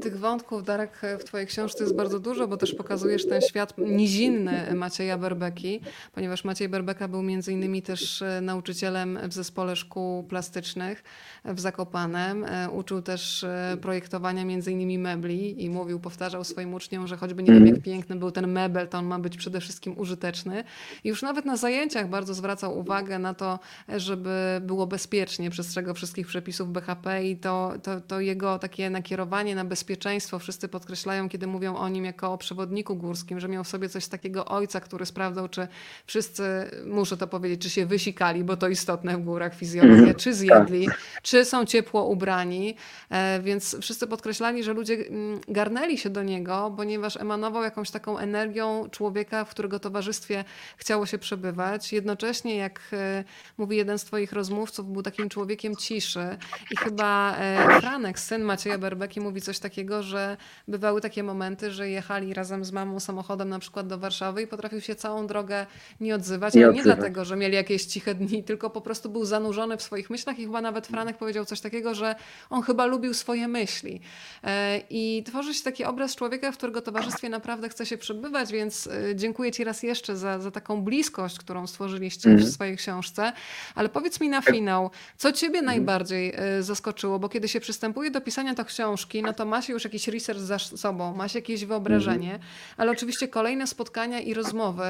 tych 0.00 0.18
wątków, 0.18 0.64
Darek, 0.64 1.00
w 1.18 1.24
Twojej 1.24 1.46
książce 1.46 1.84
jest 1.84 1.96
bardzo 1.96 2.20
dużo, 2.20 2.48
bo 2.48 2.56
też 2.56 2.74
pokazujesz 2.74 3.26
ten 3.26 3.40
świat 3.40 3.78
nizinny 3.78 4.74
Macieja 4.74 5.18
Berbeki, 5.18 5.80
ponieważ 6.12 6.44
Maciej 6.44 6.68
Berbeka 6.68 7.08
był 7.08 7.22
między 7.22 7.52
innymi 7.52 7.82
też 7.82 8.22
e, 8.22 8.40
nauczycielem 8.40 9.18
w 9.28 9.32
zespole 9.32 9.76
szkół 9.76 10.22
plastycznych 10.22 11.04
w 11.44 11.60
Zakopanem. 11.60 12.44
E, 12.44 12.70
uczył 12.70 13.02
też 13.02 13.44
e, 13.44 13.76
projektowania 13.82 14.44
między 14.44 14.72
innymi 14.72 14.98
mebli 14.98 15.64
i 15.64 15.70
mówił, 15.70 16.00
powtarzał 16.00 16.44
swoim 16.44 16.74
uczniom, 16.74 17.06
że 17.06 17.16
choćby 17.16 17.42
nie 17.42 17.52
wiem 17.52 17.66
jak 17.66 17.82
piękny 17.82 18.16
był 18.16 18.30
ten 18.30 18.46
mebel, 18.46 18.88
to 18.88 18.98
on 18.98 19.06
ma 19.06 19.18
być 19.18 19.36
przede 19.36 19.60
wszystkim 19.60 19.98
użyteczny. 19.98 20.64
I 21.04 21.08
już 21.08 21.22
nawet 21.22 21.44
na 21.44 21.56
zajęciach 21.56 22.08
bardzo 22.08 22.34
zwracał 22.34 22.78
uwagę 22.78 23.18
na 23.18 23.34
to, 23.34 23.58
żeby 23.96 24.60
było 24.62 24.86
bezpiecznie, 24.86 25.50
przestrzegał 25.50 25.94
wszystkich 25.94 26.26
przepisów 26.26 26.72
BHP 26.72 27.24
i 27.24 27.36
to, 27.36 27.72
to, 27.82 28.00
to 28.00 28.20
jego 28.20 28.58
takie 28.58 28.90
nakierowanie 28.90 29.54
na 29.54 29.64
bezpieczeństwo 29.64 29.73
bezpieczeństwo 29.74 30.38
wszyscy 30.38 30.68
podkreślają, 30.68 31.28
kiedy 31.28 31.46
mówią 31.46 31.76
o 31.76 31.88
nim 31.88 32.04
jako 32.04 32.32
o 32.32 32.38
przewodniku 32.38 32.96
górskim, 32.96 33.40
że 33.40 33.48
miał 33.48 33.64
w 33.64 33.68
sobie 33.68 33.88
coś 33.88 34.06
takiego 34.08 34.44
ojca, 34.44 34.80
który 34.80 35.06
sprawdzał, 35.06 35.48
czy 35.48 35.68
wszyscy, 36.06 36.44
muszę 36.86 37.16
to 37.16 37.26
powiedzieć, 37.26 37.62
czy 37.62 37.70
się 37.70 37.86
wysikali, 37.86 38.44
bo 38.44 38.56
to 38.56 38.68
istotne 38.68 39.16
w 39.16 39.24
górach 39.24 39.54
fizjologia, 39.54 39.96
mhm. 39.96 40.14
czy 40.14 40.34
zjedli, 40.34 40.86
tak. 40.86 40.98
czy 41.22 41.44
są 41.44 41.64
ciepło 41.64 42.04
ubrani. 42.06 42.76
E, 43.10 43.40
więc 43.42 43.76
wszyscy 43.80 44.06
podkreślali, 44.06 44.64
że 44.64 44.72
ludzie 44.72 44.94
mm, 44.94 45.40
garnęli 45.48 45.98
się 45.98 46.10
do 46.10 46.22
niego, 46.22 46.74
ponieważ 46.76 47.16
emanował 47.16 47.62
jakąś 47.62 47.90
taką 47.90 48.18
energią 48.18 48.88
człowieka, 48.90 49.44
w 49.44 49.50
którego 49.50 49.78
towarzystwie 49.78 50.44
chciało 50.76 51.06
się 51.06 51.18
przebywać. 51.18 51.92
Jednocześnie, 51.92 52.56
jak 52.56 52.80
e, 52.92 53.24
mówi 53.58 53.76
jeden 53.76 53.98
z 53.98 54.04
Twoich 54.04 54.32
rozmówców, 54.32 54.92
był 54.92 55.02
takim 55.02 55.28
człowiekiem 55.28 55.76
ciszy. 55.76 56.36
I 56.70 56.76
chyba 56.76 57.36
e, 57.36 57.80
Franek, 57.80 58.18
syn 58.18 58.42
Macieja 58.42 58.78
Berbeki, 58.78 59.20
mówi 59.20 59.40
coś 59.40 59.58
takiego, 59.64 60.02
że 60.02 60.36
bywały 60.68 61.00
takie 61.00 61.22
momenty, 61.22 61.70
że 61.70 61.88
jechali 61.88 62.34
razem 62.34 62.64
z 62.64 62.72
mamą 62.72 63.00
samochodem 63.00 63.48
na 63.48 63.58
przykład 63.58 63.86
do 63.86 63.98
Warszawy 63.98 64.42
i 64.42 64.46
potrafił 64.46 64.80
się 64.80 64.94
całą 64.94 65.26
drogę 65.26 65.66
nie 66.00 66.14
odzywać, 66.14 66.54
nie 66.54 66.64
ale 66.64 66.74
nie 66.74 66.82
dlatego, 66.82 67.24
że 67.24 67.36
mieli 67.36 67.54
jakieś 67.54 67.84
ciche 67.84 68.14
dni, 68.14 68.44
tylko 68.44 68.70
po 68.70 68.80
prostu 68.80 69.10
był 69.10 69.24
zanurzony 69.24 69.76
w 69.76 69.82
swoich 69.82 70.10
myślach 70.10 70.38
i 70.38 70.44
chyba 70.44 70.60
nawet 70.60 70.86
Franek 70.86 71.18
powiedział 71.18 71.44
coś 71.44 71.60
takiego, 71.60 71.94
że 71.94 72.14
on 72.50 72.62
chyba 72.62 72.86
lubił 72.86 73.14
swoje 73.14 73.48
myśli. 73.48 74.00
E, 74.42 74.80
I 74.90 75.22
tworzy 75.26 75.54
się 75.54 75.64
taki 75.64 75.84
obraz 75.84 76.16
człowieka, 76.16 76.52
w 76.52 76.56
którego 76.56 76.82
towarzystwie 76.82 77.28
naprawdę 77.28 77.68
chce 77.68 77.86
się 77.86 77.98
przebywać, 77.98 78.52
więc 78.52 78.86
e, 78.86 79.16
dziękuję 79.16 79.52
Ci 79.52 79.64
raz 79.64 79.82
jeszcze 79.82 80.16
za, 80.16 80.38
za 80.38 80.50
taką 80.50 80.82
bliskość, 80.82 81.38
którą 81.38 81.66
stworzyliście 81.66 82.30
mm. 82.30 82.42
w 82.42 82.48
swojej 82.48 82.76
książce. 82.76 83.32
Ale 83.74 83.88
powiedz 83.88 84.20
mi 84.20 84.28
na 84.28 84.42
finał, 84.42 84.90
co 85.16 85.32
Ciebie 85.32 85.58
mm. 85.58 85.66
najbardziej 85.66 86.34
e, 86.36 86.62
zaskoczyło, 86.62 87.18
bo 87.18 87.28
kiedy 87.28 87.48
się 87.48 87.60
przystępuje 87.60 88.10
do 88.10 88.20
pisania 88.20 88.54
tej 88.54 88.64
książki, 88.64 89.22
no 89.22 89.32
to 89.32 89.44
ma 89.54 89.62
się 89.62 89.72
już 89.72 89.84
jakiś 89.84 90.08
research 90.08 90.40
za 90.40 90.58
sobą, 90.58 91.14
masz 91.14 91.34
jakieś 91.34 91.64
wyobrażenie, 91.64 92.32
mhm. 92.32 92.50
ale 92.76 92.90
oczywiście 92.90 93.28
kolejne 93.28 93.66
spotkania 93.66 94.20
i 94.20 94.34
rozmowy 94.34 94.84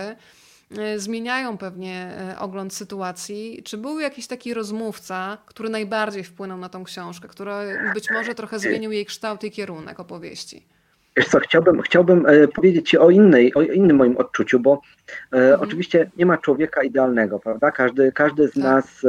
e, 0.78 0.99
zmieniają 0.99 1.59
pewnie 1.59 1.95
e, 1.95 2.39
ogląd 2.39 2.74
sytuacji. 2.74 3.62
Czy 3.65 3.78
był 3.78 4.01
jakiś 4.01 4.27
taki 4.27 4.55
rozmówca, 4.55 5.39
który 5.47 5.69
najbardziej 5.69 6.24
wpłynął 6.24 6.59
na 6.59 6.69
tą 6.69 6.85
książkę, 6.85 7.28
który 7.28 7.53
być 7.95 8.11
może 8.11 8.35
trochę 8.35 8.59
zmienił 8.59 8.93
jej 8.93 9.07
kształt 9.07 9.45
i 9.45 9.51
kierunek 9.51 10.01
opowieści? 10.01 10.66
Wiesz 11.16 11.28
co, 11.28 11.41
chciałbym, 11.41 11.82
chciałbym 11.82 12.27
e, 12.27 12.49
powiedzieć 12.49 12.91
Ci 12.91 12.99
o, 12.99 13.11
innej, 13.11 13.55
o 13.55 13.62
innym 13.62 13.97
moim 13.97 14.16
odczuciu, 14.16 14.61
bo 14.61 14.81
mhm. 15.32 15.61
oczywiście 15.61 16.11
nie 16.16 16.27
ma 16.27 16.39
człowieka 16.39 16.82
idealnego, 16.82 17.39
prawda? 17.39 17.70
Każdy, 17.70 18.12
każdy 18.12 18.49
z 18.49 18.53
tak. 18.53 18.62
nas 18.62 19.07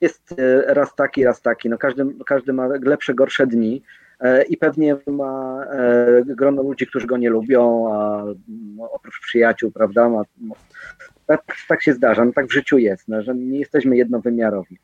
jest 0.00 0.34
raz 0.66 0.94
taki, 0.94 1.24
raz 1.24 1.42
taki. 1.42 1.68
No 1.68 1.78
każdy, 1.78 2.04
każdy 2.26 2.52
ma 2.52 2.66
lepsze, 2.66 3.14
gorsze 3.14 3.46
dni. 3.46 3.82
E, 4.20 4.42
i 4.42 4.56
pewnie 4.56 4.96
ma 5.06 5.64
e, 5.64 6.22
grono 6.24 6.62
ludzi, 6.62 6.86
którzy 6.86 7.06
go 7.06 7.16
nie 7.16 7.30
lubią, 7.30 7.92
a 7.92 8.24
oprócz 8.90 9.20
przyjaciół, 9.20 9.70
prawda, 9.70 10.08
ma, 10.08 10.22
tak, 11.26 11.42
tak, 11.68 11.82
się 11.82 11.92
zdarza, 11.92 12.24
no 12.24 12.32
tak 12.32 12.46
w 12.46 12.52
życiu 12.52 12.78
jest, 12.78 13.08
no, 13.08 13.22
że 13.22 13.34
nie 13.34 13.58
jesteśmy 13.58 13.96
jednowymiarowi. 13.96 14.78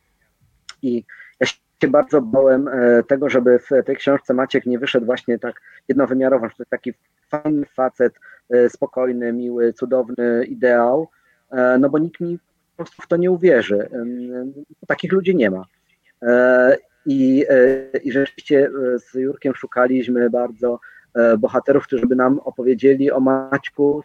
I 0.82 1.05
ja 1.40 1.47
się 1.47 1.89
bardzo 1.89 2.22
bałem 2.22 2.68
e, 2.68 3.02
tego, 3.02 3.28
żeby 3.28 3.59
w 3.59 3.84
tej 3.86 3.97
książce 3.97 4.34
Maciek 4.34 4.66
nie 4.66 4.78
wyszedł 4.78 5.06
właśnie 5.06 5.39
tak 5.39 5.60
jednowymiarowo, 5.89 6.48
że 6.48 6.55
to 6.59 6.64
taki 6.64 6.93
fajny 7.28 7.66
facet, 7.66 8.14
spokojny, 8.68 9.32
miły, 9.32 9.72
cudowny 9.72 10.44
ideał, 10.44 11.09
no 11.78 11.90
bo 11.90 11.98
nikt 11.98 12.20
mi 12.20 12.39
po 12.77 12.85
prostu 12.85 13.03
w 13.03 13.07
to 13.07 13.16
nie 13.16 13.31
uwierzy. 13.31 13.89
Takich 14.86 15.12
ludzi 15.12 15.36
nie 15.36 15.51
ma. 15.51 15.65
I, 17.07 17.44
e, 17.49 17.99
I 17.99 18.12
rzeczywiście 18.12 18.66
e, 18.94 18.99
z 18.99 19.15
Jurkiem 19.15 19.55
szukaliśmy 19.55 20.31
bardzo 20.31 20.81
e, 21.15 21.36
bohaterów, 21.36 21.85
którzy 21.85 22.07
by 22.07 22.16
nam 22.16 22.39
opowiedzieli 22.39 23.11
o 23.11 23.20
Maćku, 23.20 24.03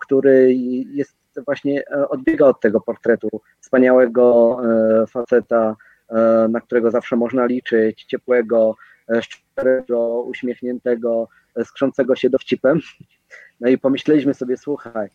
który 0.00 0.54
jest 0.92 1.16
właśnie 1.44 1.84
odbiega 2.08 2.46
od 2.46 2.60
tego 2.60 2.80
portretu 2.80 3.28
wspaniałego 3.60 4.60
faceta, 5.08 5.76
na 6.48 6.60
którego 6.60 6.90
zawsze 6.90 7.16
można 7.16 7.46
liczyć, 7.46 8.04
ciepłego, 8.04 8.76
szczerego, 9.20 10.22
uśmiechniętego, 10.22 11.28
skrzącego 11.64 12.16
się 12.16 12.30
dowcipem. 12.30 12.80
No 13.60 13.68
i 13.68 13.78
pomyśleliśmy 13.78 14.34
sobie, 14.34 14.56
słuchaj, 14.56 15.08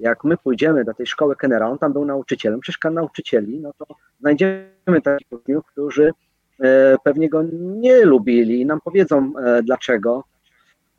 jak 0.00 0.24
my 0.24 0.36
pójdziemy 0.36 0.84
do 0.84 0.94
tej 0.94 1.06
szkoły 1.06 1.36
Kenera, 1.36 1.68
on 1.68 1.78
tam 1.78 1.92
był 1.92 2.04
nauczycielem, 2.04 2.60
przecież 2.60 2.92
nauczycieli, 2.92 3.60
no 3.60 3.72
to 3.78 3.86
znajdziemy 4.20 5.02
takich 5.02 5.32
uczniów, 5.32 5.66
którzy 5.66 6.12
E, 6.60 6.96
pewnie 7.04 7.28
go 7.28 7.42
nie 7.60 8.04
lubili 8.04 8.60
i 8.60 8.66
nam 8.66 8.80
powiedzą 8.80 9.32
e, 9.38 9.62
dlaczego 9.62 10.24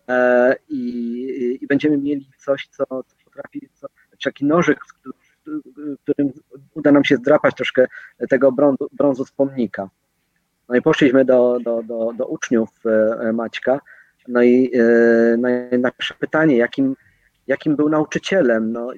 e, 0.07 0.55
i, 0.69 1.57
i 1.61 1.67
będziemy 1.67 1.97
mieli 1.97 2.29
coś, 2.37 2.67
co, 2.67 2.85
co 2.85 3.15
potrafi, 3.25 3.69
co, 3.73 3.87
taki 4.23 4.45
nożyk, 4.45 4.79
którym 6.03 6.31
uda 6.73 6.91
nam 6.91 7.03
się 7.03 7.15
zdrapać 7.15 7.55
troszkę 7.55 7.87
tego 8.29 8.51
brązu, 8.51 8.87
brązu 8.91 9.25
z 9.25 9.31
pomnika. 9.31 9.89
No 10.69 10.75
i 10.75 10.81
poszliśmy 10.81 11.25
do, 11.25 11.59
do, 11.63 11.83
do, 11.83 12.13
do 12.17 12.25
uczniów 12.25 12.69
Maćka, 13.33 13.79
no 14.27 14.43
i, 14.43 14.71
no 15.37 15.49
nasze 15.79 16.13
pytanie, 16.19 16.57
jakim, 16.57 16.95
jakim 17.47 17.75
był 17.75 17.89
nauczycielem, 17.89 18.71
no 18.71 18.91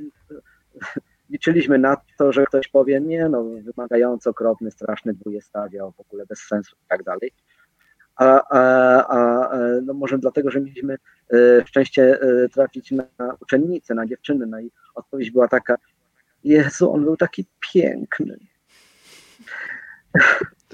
liczyliśmy 1.29 1.77
na 1.77 1.97
to, 2.17 2.31
że 2.31 2.45
ktoś 2.45 2.67
powie, 2.67 3.01
nie 3.01 3.29
no, 3.29 3.43
wymagająco 3.43 4.29
okropny, 4.29 4.71
straszny 4.71 5.13
dwóje 5.13 5.41
stawiał, 5.41 5.91
w 5.91 5.99
ogóle 5.99 6.25
bez 6.25 6.39
sensu 6.39 6.75
i 6.75 6.87
tak 6.87 7.03
dalej. 7.03 7.31
A, 8.15 8.43
a, 8.49 8.59
a 9.09 9.49
no 9.83 9.93
może 9.93 10.17
dlatego, 10.17 10.51
że 10.51 10.61
mieliśmy 10.61 10.97
e, 11.33 11.65
szczęście 11.65 12.21
e, 12.21 12.49
trafić 12.49 12.91
na 12.91 13.35
uczennicę, 13.39 13.93
na 13.93 14.05
dziewczynę, 14.05 14.45
no 14.45 14.59
i 14.59 14.71
odpowiedź 14.95 15.31
była 15.31 15.47
taka, 15.47 15.75
Jezu, 16.43 16.93
on 16.93 17.03
był 17.03 17.17
taki 17.17 17.45
piękny. 17.73 18.37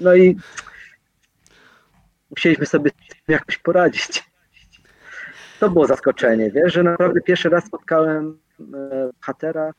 No 0.00 0.14
i 0.14 0.36
musieliśmy 2.30 2.66
sobie 2.66 2.90
jakoś 3.28 3.58
poradzić. 3.58 4.24
To 5.60 5.70
było 5.70 5.86
zaskoczenie, 5.86 6.50
wiesz, 6.50 6.72
że 6.72 6.82
naprawdę 6.82 7.20
pierwszy 7.20 7.48
raz 7.48 7.64
spotkałem 7.64 8.38
e, 8.74 9.10
hatera, 9.20 9.72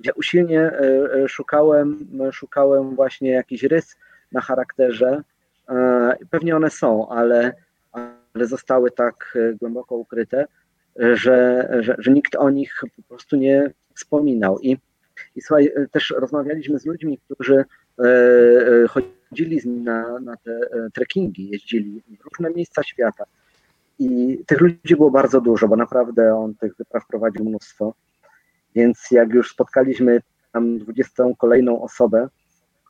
gdzie 0.00 0.14
usilnie 0.14 0.60
e, 0.60 0.80
e, 1.14 1.28
szukałem, 1.28 2.06
szukałem 2.32 2.94
właśnie 2.94 3.30
jakiś 3.30 3.62
rys 3.62 3.96
na 4.32 4.40
charakterze. 4.40 5.22
Pewnie 6.30 6.56
one 6.56 6.70
są, 6.70 7.08
ale, 7.08 7.52
ale 7.92 8.46
zostały 8.46 8.90
tak 8.90 9.38
głęboko 9.60 9.96
ukryte, 9.96 10.46
że, 10.96 11.68
że, 11.80 11.96
że 11.98 12.10
nikt 12.10 12.36
o 12.36 12.50
nich 12.50 12.80
po 12.96 13.02
prostu 13.02 13.36
nie 13.36 13.70
wspominał. 13.94 14.58
I, 14.60 14.78
i 15.36 15.40
słuchaj, 15.42 15.72
też 15.90 16.14
rozmawialiśmy 16.16 16.78
z 16.78 16.86
ludźmi, 16.86 17.18
którzy 17.18 17.64
chodzili 18.88 19.60
na, 19.66 20.18
na 20.18 20.36
te 20.36 20.60
trekkingi, 20.94 21.50
jeździli 21.50 22.02
w 22.20 22.24
różne 22.24 22.50
miejsca 22.50 22.82
świata. 22.82 23.24
I 24.02 24.44
tych 24.46 24.60
ludzi 24.60 24.96
było 24.96 25.10
bardzo 25.10 25.40
dużo, 25.40 25.68
bo 25.68 25.76
naprawdę 25.76 26.36
on 26.36 26.54
tych 26.54 26.76
wypraw 26.76 27.06
prowadził 27.06 27.44
mnóstwo. 27.44 27.94
Więc 28.74 29.10
jak 29.10 29.30
już 29.30 29.50
spotkaliśmy 29.50 30.20
tam 30.52 30.78
20 30.78 31.24
kolejną 31.38 31.82
osobę, 31.82 32.28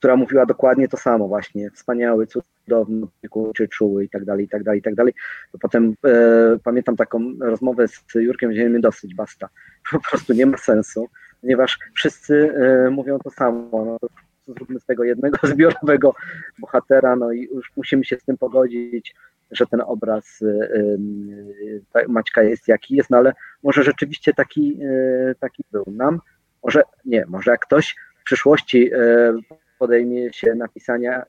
która 0.02 0.16
mówiła 0.16 0.46
dokładnie 0.46 0.88
to 0.88 0.96
samo 0.96 1.28
właśnie, 1.28 1.70
wspaniały, 1.70 2.26
cudowny, 2.26 3.06
czy 3.54 3.68
czuły 3.68 4.04
i 4.04 4.08
tak 4.08 4.24
dalej, 4.24 4.44
i 4.44 4.48
tak 4.48 4.62
dalej, 4.62 4.80
i 4.80 4.82
tak 4.82 4.94
dalej, 4.94 5.14
to 5.52 5.58
potem 5.58 5.94
e, 6.04 6.58
pamiętam 6.64 6.96
taką 6.96 7.20
rozmowę 7.40 7.88
z 7.88 8.14
Jurkiem, 8.14 8.50
wzięliśmy 8.50 8.80
dosyć, 8.80 9.14
basta, 9.14 9.48
po 9.92 10.00
prostu 10.10 10.32
nie 10.32 10.46
ma 10.46 10.56
sensu, 10.56 11.08
ponieważ 11.40 11.78
wszyscy 11.94 12.54
e, 12.54 12.90
mówią 12.90 13.18
to 13.18 13.30
samo, 13.30 13.68
no 13.72 14.08
zróbmy 14.52 14.80
z 14.80 14.84
tego 14.84 15.04
jednego 15.04 15.38
zbiorowego 15.48 16.14
bohatera, 16.58 17.16
no 17.16 17.32
i 17.32 17.42
już 17.42 17.72
musimy 17.76 18.04
się 18.04 18.16
z 18.16 18.24
tym 18.24 18.38
pogodzić, 18.38 19.14
że 19.50 19.66
ten 19.66 19.80
obraz 19.80 20.42
y, 20.42 20.46
y, 21.96 22.08
Maćka 22.08 22.42
jest 22.42 22.68
jaki 22.68 22.96
jest, 22.96 23.10
no 23.10 23.16
ale 23.16 23.32
może 23.62 23.82
rzeczywiście 23.82 24.34
taki, 24.34 24.78
y, 24.82 25.34
taki 25.40 25.64
był. 25.72 25.84
Nam, 25.86 26.20
może 26.62 26.82
nie, 27.04 27.24
może 27.28 27.50
jak 27.50 27.60
ktoś 27.60 27.96
w 28.20 28.24
przyszłości 28.24 28.90
podejmie 29.78 30.32
się 30.32 30.54
napisania 30.54 31.22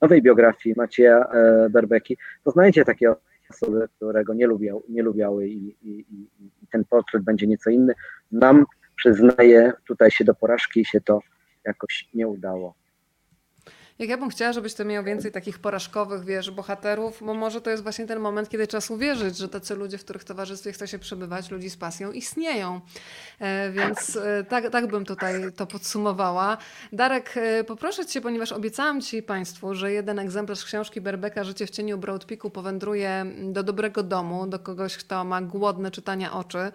nowej 0.00 0.22
biografii 0.22 0.74
Macieja 0.78 1.26
Berbeki, 1.70 2.16
to 2.44 2.50
znajdzie 2.50 2.84
takie 2.84 3.14
osoby, 3.50 3.88
które 3.96 4.24
go 4.24 4.34
nie, 4.34 4.46
lubiał, 4.46 4.82
nie 4.88 5.02
lubiały 5.02 5.48
i, 5.48 5.76
i, 5.82 6.06
i 6.40 6.66
ten 6.70 6.84
portret 6.84 7.22
będzie 7.22 7.46
nieco 7.46 7.70
inny. 7.70 7.94
Nam, 8.32 8.64
przyznaję, 8.96 9.72
tutaj 9.86 10.10
się 10.10 10.24
do 10.24 10.34
porażki 10.34 10.84
się 10.84 11.00
to 11.00 11.20
jakoś 11.64 12.08
nie 12.14 12.28
udało. 12.28 12.81
Jak 13.98 14.08
ja 14.08 14.16
bym 14.16 14.30
chciała, 14.30 14.52
żebyś 14.52 14.74
to 14.74 14.84
miał 14.84 15.04
więcej 15.04 15.32
takich 15.32 15.58
porażkowych, 15.58 16.24
wiesz, 16.24 16.50
bohaterów, 16.50 17.18
bo 17.20 17.34
może 17.34 17.60
to 17.60 17.70
jest 17.70 17.82
właśnie 17.82 18.06
ten 18.06 18.20
moment, 18.20 18.48
kiedy 18.48 18.66
czas 18.66 18.90
uwierzyć, 18.90 19.36
że 19.36 19.48
tacy 19.48 19.74
ludzie, 19.74 19.98
w 19.98 20.04
których 20.04 20.24
towarzystwie 20.24 20.72
chce 20.72 20.88
się 20.88 20.98
przebywać, 20.98 21.50
ludzi 21.50 21.70
z 21.70 21.76
pasją, 21.76 22.12
istnieją. 22.12 22.80
E, 23.38 23.70
więc 23.70 24.16
e, 24.16 24.44
tak, 24.44 24.70
tak 24.70 24.86
bym 24.86 25.04
tutaj 25.04 25.52
to 25.56 25.66
podsumowała. 25.66 26.56
Darek, 26.92 27.34
e, 27.36 27.64
poproszę 27.64 28.06
cię, 28.06 28.20
ponieważ 28.20 28.52
obiecałam 28.52 29.00
ci 29.00 29.22
Państwu, 29.22 29.74
że 29.74 29.92
jeden 29.92 30.18
egzemplarz 30.18 30.64
książki 30.64 31.00
Berbeka 31.00 31.44
Życie 31.44 31.66
w 31.66 31.70
cieniu 31.70 31.98
Broad 31.98 32.24
Peaku 32.24 32.50
powędruje 32.50 33.26
do 33.42 33.62
dobrego 33.62 34.02
domu, 34.02 34.46
do 34.46 34.58
kogoś, 34.58 34.96
kto 34.96 35.24
ma 35.24 35.42
głodne 35.42 35.90
czytania 35.90 36.32
oczy 36.32 36.72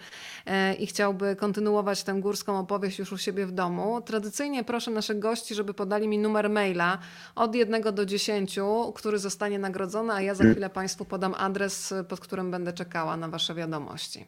i 0.79 0.87
chciałby 0.87 1.35
kontynuować 1.35 2.03
tę 2.03 2.13
górską 2.13 2.59
opowieść 2.59 2.99
już 2.99 3.11
u 3.11 3.17
siebie 3.17 3.45
w 3.45 3.51
domu. 3.51 4.01
Tradycyjnie 4.01 4.63
proszę 4.63 4.91
naszych 4.91 5.19
gości, 5.19 5.55
żeby 5.55 5.73
podali 5.73 6.07
mi 6.07 6.17
numer 6.17 6.49
maila, 6.49 6.99
od 7.35 7.55
1 7.55 7.81
do 7.81 8.05
10, 8.05 8.59
który 8.95 9.17
zostanie 9.17 9.59
nagrodzony, 9.59 10.13
a 10.13 10.21
ja 10.21 10.35
za 10.35 10.43
chwilę 10.43 10.69
Państwu 10.69 11.05
podam 11.05 11.33
adres, 11.37 11.93
pod 12.07 12.19
którym 12.19 12.51
będę 12.51 12.73
czekała 12.73 13.17
na 13.17 13.27
Wasze 13.27 13.53
wiadomości. 13.55 14.25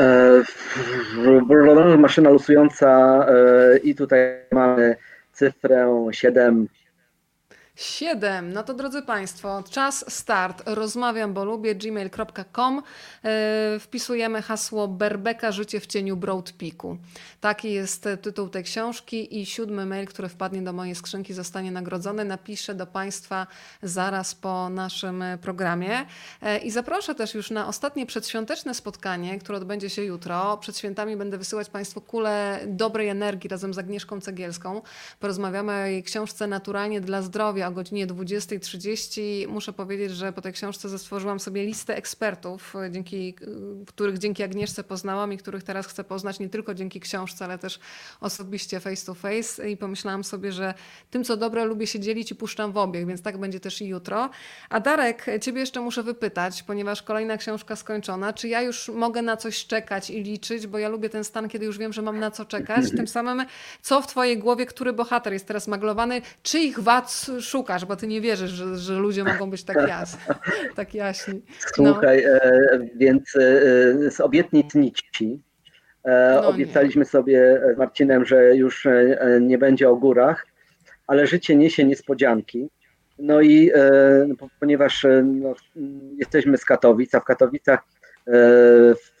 E, 0.00 0.42
maszyna 1.98 2.30
losująca 2.30 3.26
e, 3.28 3.78
i 3.78 3.94
tutaj 3.94 4.20
mamy 4.52 4.96
cyfrę 5.32 6.08
7 6.10 6.68
7. 7.78 8.52
No 8.52 8.62
to 8.62 8.74
drodzy 8.74 9.02
Państwo, 9.02 9.62
czas 9.70 10.04
start. 10.08 10.62
Rozmawiam, 10.66 11.34
bo 11.34 11.44
lubię 11.44 11.74
gmail.com. 11.74 12.82
E, 13.24 13.78
wpisujemy 13.80 14.42
hasło 14.42 14.88
Berbeka 14.88 15.52
Życie 15.52 15.80
w 15.80 15.86
cieniu 15.86 16.16
Broad 16.16 16.52
Peaku. 16.52 16.98
Taki 17.40 17.72
jest 17.72 18.08
tytuł 18.22 18.48
tej 18.48 18.64
książki 18.64 19.40
i 19.40 19.46
siódmy 19.46 19.86
mail, 19.86 20.06
który 20.06 20.28
wpadnie 20.28 20.62
do 20.62 20.72
mojej 20.72 20.94
skrzynki 20.94 21.34
zostanie 21.34 21.72
nagrodzony. 21.72 22.24
Napiszę 22.24 22.74
do 22.74 22.86
Państwa 22.86 23.46
zaraz 23.82 24.34
po 24.34 24.68
naszym 24.68 25.24
programie. 25.40 26.06
E, 26.42 26.58
I 26.58 26.70
zaproszę 26.70 27.14
też 27.14 27.34
już 27.34 27.50
na 27.50 27.68
ostatnie 27.68 28.06
przedświąteczne 28.06 28.74
spotkanie, 28.74 29.38
które 29.38 29.58
odbędzie 29.58 29.90
się 29.90 30.02
jutro. 30.02 30.56
Przed 30.56 30.78
świętami 30.78 31.16
będę 31.16 31.38
wysyłać 31.38 31.70
Państwu 31.70 32.00
kulę 32.00 32.60
dobrej 32.66 33.08
energii 33.08 33.48
razem 33.48 33.74
z 33.74 33.78
Agnieszką 33.78 34.20
Cegielską. 34.20 34.82
Porozmawiamy 35.20 35.72
o 35.72 35.86
jej 35.86 36.02
książce 36.02 36.46
Naturalnie 36.46 37.00
dla 37.00 37.22
zdrowia 37.22 37.67
o 37.68 37.72
godzinie 37.72 38.06
20.30. 38.06 39.48
Muszę 39.48 39.72
powiedzieć, 39.72 40.10
że 40.10 40.32
po 40.32 40.42
tej 40.42 40.52
książce 40.52 40.88
zestworzyłam 40.88 41.40
sobie 41.40 41.66
listę 41.66 41.96
ekspertów, 41.96 42.74
dzięki, 42.90 43.34
których 43.86 44.18
dzięki 44.18 44.42
Agnieszce 44.42 44.84
poznałam 44.84 45.32
i 45.32 45.38
których 45.38 45.62
teraz 45.62 45.86
chcę 45.86 46.04
poznać 46.04 46.38
nie 46.38 46.48
tylko 46.48 46.74
dzięki 46.74 47.00
książce, 47.00 47.44
ale 47.44 47.58
też 47.58 47.78
osobiście 48.20 48.80
face 48.80 49.06
to 49.06 49.14
face. 49.14 49.70
I 49.70 49.76
pomyślałam 49.76 50.24
sobie, 50.24 50.52
że 50.52 50.74
tym, 51.10 51.24
co 51.24 51.36
dobre, 51.36 51.64
lubię 51.64 51.86
się 51.86 52.00
dzielić 52.00 52.30
i 52.30 52.34
puszczam 52.34 52.72
w 52.72 52.76
obieg, 52.76 53.06
więc 53.06 53.22
tak 53.22 53.38
będzie 53.38 53.60
też 53.60 53.82
i 53.82 53.86
jutro. 53.86 54.30
A 54.68 54.80
Darek, 54.80 55.26
ciebie 55.40 55.60
jeszcze 55.60 55.80
muszę 55.80 56.02
wypytać, 56.02 56.62
ponieważ 56.62 57.02
kolejna 57.02 57.36
książka 57.36 57.76
skończona, 57.76 58.32
czy 58.32 58.48
ja 58.48 58.62
już 58.62 58.88
mogę 58.88 59.22
na 59.22 59.36
coś 59.36 59.66
czekać 59.66 60.10
i 60.10 60.22
liczyć, 60.22 60.66
bo 60.66 60.78
ja 60.78 60.88
lubię 60.88 61.08
ten 61.08 61.24
stan, 61.24 61.48
kiedy 61.48 61.66
już 61.66 61.78
wiem, 61.78 61.92
że 61.92 62.02
mam 62.02 62.18
na 62.18 62.30
co 62.30 62.44
czekać. 62.44 62.90
Tym 62.90 63.08
samym, 63.08 63.46
co 63.82 64.02
w 64.02 64.06
twojej 64.06 64.38
głowie, 64.38 64.66
który 64.66 64.92
bohater 64.92 65.32
jest 65.32 65.46
teraz 65.46 65.68
maglowany, 65.68 66.22
czyich 66.42 66.80
wad 66.80 67.26
szukasz, 67.58 67.84
bo 67.84 67.96
ty 67.96 68.06
nie 68.06 68.20
wierzysz, 68.20 68.50
że, 68.50 68.76
że 68.76 68.94
ludzie 68.94 69.24
mogą 69.24 69.50
być 69.50 69.64
tak, 69.64 69.88
jasni, 69.88 70.20
tak 70.76 70.94
jaśni. 70.94 71.42
No. 71.78 71.92
Słuchaj, 71.92 72.24
e, 72.24 72.40
więc 72.96 73.36
e, 73.36 74.10
z 74.10 74.20
obietnic 74.20 74.74
nici 74.74 75.42
e, 76.04 76.40
no 76.42 76.48
obiecaliśmy 76.48 77.00
nie. 77.00 77.06
sobie 77.06 77.60
z 77.74 77.78
Marcinem, 77.78 78.24
że 78.24 78.56
już 78.56 78.86
e, 78.86 79.38
nie 79.40 79.58
będzie 79.58 79.88
o 79.88 79.96
górach, 79.96 80.46
ale 81.06 81.26
życie 81.26 81.56
niesie 81.56 81.84
niespodzianki. 81.84 82.70
No 83.18 83.40
i 83.40 83.70
e, 83.74 84.26
no, 84.28 84.48
ponieważ 84.60 85.04
e, 85.04 85.22
no, 85.22 85.54
jesteśmy 86.16 86.58
z 86.58 86.64
Katowic, 86.64 87.14
a 87.14 87.20
w 87.20 87.24
Katowicach 87.24 87.80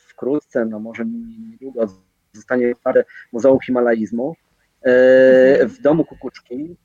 wkrótce, 0.08 0.64
no 0.64 0.80
może 0.80 1.04
niedługo 1.50 1.86
zostanie 2.32 2.72
parę 2.84 3.04
Muzeum 3.32 3.58
Himalaizmu 3.60 4.36
w 5.66 5.76
domu 5.82 6.04
Kukuczki 6.04 6.76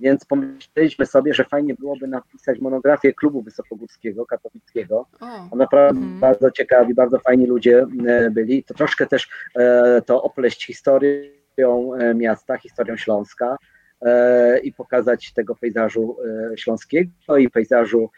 więc 0.00 0.24
pomyśleliśmy 0.24 1.06
sobie, 1.06 1.34
że 1.34 1.44
fajnie 1.44 1.74
byłoby 1.74 2.06
napisać 2.06 2.58
monografię 2.58 3.12
klubu 3.14 3.42
wysokogórskiego, 3.42 4.26
katowickiego. 4.26 5.06
O, 5.50 5.56
naprawdę 5.56 6.00
mm. 6.00 6.20
bardzo 6.20 6.50
ciekawi, 6.50 6.94
bardzo 6.94 7.18
fajni 7.18 7.46
ludzie 7.46 7.86
e, 8.06 8.30
byli. 8.30 8.64
To 8.64 8.74
troszkę 8.74 9.06
też 9.06 9.28
e, 9.56 10.02
to 10.06 10.22
opleść 10.22 10.66
historią 10.66 11.94
e, 11.98 12.14
miasta, 12.14 12.58
historią 12.58 12.96
Śląska 12.96 13.56
i 14.62 14.72
pokazać 14.72 15.32
tego 15.32 15.54
pejzażu 15.54 16.16
śląskiego 16.56 17.36
i 17.38 17.50
pejzażu 17.50 18.10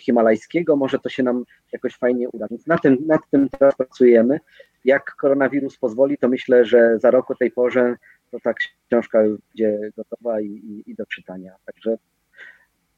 himalajskiego. 0.00 0.76
Może 0.76 0.98
to 0.98 1.08
się 1.08 1.22
nam 1.22 1.44
jakoś 1.72 1.96
fajnie 1.96 2.28
uda. 2.28 2.46
Więc 2.50 2.66
nad 2.66 2.82
tym, 2.82 2.98
nad 3.06 3.20
tym 3.30 3.48
teraz 3.48 3.76
pracujemy. 3.76 4.40
Jak 4.84 5.14
koronawirus 5.14 5.76
pozwoli, 5.76 6.18
to 6.18 6.28
myślę, 6.28 6.64
że 6.64 6.98
za 6.98 7.10
rok 7.10 7.30
o 7.30 7.34
tej 7.34 7.50
porze 7.50 7.96
to 8.30 8.40
ta 8.40 8.54
książka 8.88 9.22
już 9.22 9.40
będzie 9.40 9.78
gotowa 9.96 10.40
i, 10.40 10.46
i, 10.46 10.90
i 10.90 10.94
do 10.94 11.06
czytania. 11.06 11.54
Także 11.66 11.98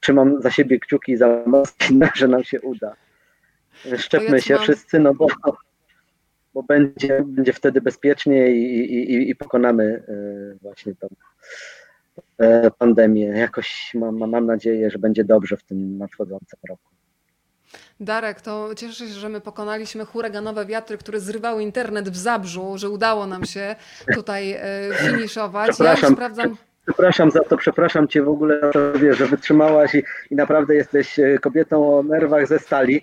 trzymam 0.01 0.43
za 0.43 0.51
siebie 0.51 0.79
kciuki 0.79 1.17
za 1.17 1.43
mocno, 1.47 2.07
że 2.15 2.29
nam 2.29 2.45
się 2.45 2.61
uda. 2.61 2.97
Szczepmy 3.97 4.37
ja 4.37 4.41
się 4.41 4.55
mam... 4.55 4.63
wszyscy, 4.63 4.99
no 4.99 5.15
bo, 5.15 5.27
bo 6.55 6.63
będzie, 6.63 7.23
będzie 7.27 7.53
wtedy 7.53 7.81
bezpiecznie 7.81 8.51
i, 8.51 8.95
i, 8.95 9.31
i 9.31 9.37
pokonamy 9.37 10.03
e, 10.09 10.55
właśnie 10.63 10.95
tą 10.95 11.09
e, 12.39 12.71
pandemię. 12.71 13.27
Jakoś 13.27 13.91
mam, 13.95 14.31
mam 14.31 14.47
nadzieję, 14.47 14.91
że 14.91 14.99
będzie 14.99 15.25
dobrze 15.25 15.57
w 15.57 15.63
tym 15.63 15.99
nadchodzącym 15.99 16.59
roku. 16.69 16.98
Darek, 18.01 18.41
to 18.41 18.75
cieszę 18.77 19.07
się, 19.07 19.13
że 19.13 19.29
my 19.29 19.41
pokonaliśmy 19.41 20.05
huraganowe 20.05 20.67
wiatry, 20.67 20.99
które 20.99 21.21
zrywały 21.21 21.63
internet 21.63 22.09
w 22.09 22.17
Zabrzu, 22.17 22.79
że 22.79 22.91
udało 22.91 23.27
nam 23.27 23.45
się 23.45 23.77
tutaj 24.15 24.53
e, 24.53 24.61
finiszować. 24.95 25.81
Ja 25.81 25.91
już 25.91 26.01
sprawdzam. 26.01 26.57
Przepraszam 26.87 27.31
za 27.31 27.41
to, 27.41 27.57
przepraszam 27.57 28.09
Cię 28.09 28.23
w 28.23 28.29
ogóle, 28.29 28.61
że 29.11 29.27
wytrzymałaś 29.27 29.95
i, 29.95 30.03
i 30.31 30.37
naprawdę 30.37 30.75
jesteś 30.75 31.19
e, 31.19 31.39
kobietą 31.39 31.99
o 31.99 32.03
nerwach 32.03 32.47
ze 32.47 32.59
stali. 32.59 33.03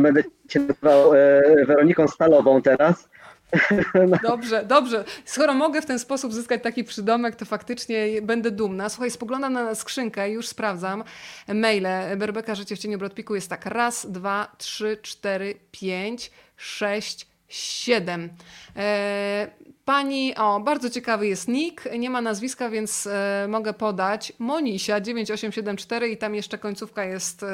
Będę 0.00 0.22
Cię 0.48 0.60
nazywał 0.60 1.14
e, 1.14 1.42
Weroniką 1.66 2.08
Stalową 2.08 2.62
teraz. 2.62 3.08
No. 4.08 4.18
Dobrze, 4.22 4.64
dobrze. 4.64 5.04
Skoro 5.24 5.54
mogę 5.54 5.82
w 5.82 5.86
ten 5.86 5.98
sposób 5.98 6.32
zyskać 6.32 6.62
taki 6.62 6.84
przydomek, 6.84 7.36
to 7.36 7.44
faktycznie 7.44 8.22
będę 8.22 8.50
dumna. 8.50 8.88
Słuchaj, 8.88 9.10
spoglądam 9.10 9.52
na 9.52 9.74
skrzynkę 9.74 10.30
i 10.30 10.32
już 10.32 10.48
sprawdzam. 10.48 11.04
Maile 11.48 12.16
Berbeka 12.16 12.54
Życie 12.54 12.76
w 12.76 12.78
cieniu 12.78 12.98
Brodpiku 12.98 13.34
jest 13.34 13.50
tak. 13.50 13.66
Raz, 13.66 14.10
dwa, 14.10 14.52
trzy, 14.58 14.98
cztery, 15.02 15.54
pięć, 15.70 16.30
sześć, 16.56 17.26
siedem. 17.48 18.28
E, 18.76 19.50
pani, 19.84 20.36
o, 20.36 20.60
bardzo 20.60 20.90
ciekawy 20.90 21.26
jest 21.26 21.48
nick, 21.48 21.88
nie 21.98 22.10
ma 22.10 22.20
nazwiska, 22.20 22.70
więc 22.70 23.06
e, 23.06 23.46
mogę 23.48 23.72
podać. 23.72 24.32
Monisia 24.38 25.00
9874 25.00 26.08
i 26.08 26.16
tam 26.16 26.34
jeszcze 26.34 26.58
końcówka 26.58 27.04
jest... 27.04 27.44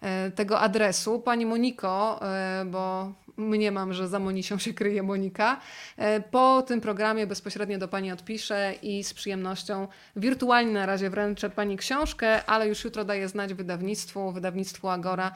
E, 0.00 0.30
tego 0.30 0.60
adresu. 0.60 1.20
Pani 1.20 1.46
Moniko, 1.46 2.20
e, 2.22 2.64
bo 2.64 3.12
mniemam, 3.36 3.92
że 3.92 4.08
za 4.08 4.18
Monisią 4.18 4.58
się 4.58 4.74
kryje 4.74 5.02
Monika. 5.02 5.60
E, 5.96 6.20
Po 6.20 6.62
tym 6.62 6.80
programie 6.80 7.26
bezpośrednio 7.26 7.78
do 7.78 7.88
Pani 7.88 8.12
odpiszę 8.12 8.74
i 8.82 9.04
z 9.04 9.14
przyjemnością 9.14 9.88
wirtualnie 10.16 10.72
na 10.72 10.86
razie 10.86 11.10
wręczę 11.10 11.50
Pani 11.50 11.76
książkę, 11.76 12.44
ale 12.44 12.68
już 12.68 12.84
jutro 12.84 13.04
daję 13.04 13.28
znać 13.28 13.54
wydawnictwu, 13.54 14.32
wydawnictwu 14.32 14.88
Agora 14.88 15.32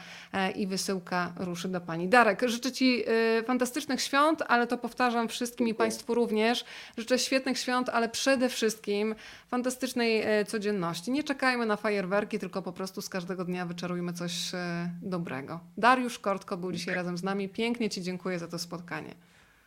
i 0.55 0.67
wysyłka 0.67 1.33
ruszy 1.37 1.69
do 1.69 1.81
Pani. 1.81 2.09
Darek, 2.09 2.43
życzę 2.47 2.73
Ci 2.73 3.05
fantastycznych 3.47 4.01
świąt, 4.01 4.43
ale 4.49 4.67
to 4.67 4.79
powtarzam 4.79 5.29
wszystkim 5.29 5.69
i. 5.69 5.75
Państwu 5.75 6.15
również. 6.15 6.65
Życzę 6.99 7.19
świetnych 7.19 7.59
świąt, 7.59 7.89
ale 7.89 8.09
przede 8.09 8.49
wszystkim 8.49 9.15
fantastycznej 9.51 10.25
codzienności. 10.47 11.11
Nie 11.11 11.25
czekajmy 11.25 11.67
na 11.67 11.77
fajerwerki, 11.77 12.39
tylko 12.39 12.63
po 12.63 12.73
prostu 12.73 13.03
z 13.03 13.09
każdego 13.09 13.45
dnia 13.45 13.67
wyczarujmy 13.67 14.13
coś 14.13 14.54
dobrego. 15.03 15.61
Dariusz 15.77 16.19
Kortko 16.19 16.57
był 16.57 16.73
dzisiaj 16.73 16.95
razem 16.95 17.19
z 17.19 17.23
nami. 17.23 17.49
Pięknie 17.49 17.91
Ci 17.91 18.03
dziękuję 18.03 18.39
za 18.39 18.49
to 18.49 18.59
spotkanie. 18.59 19.15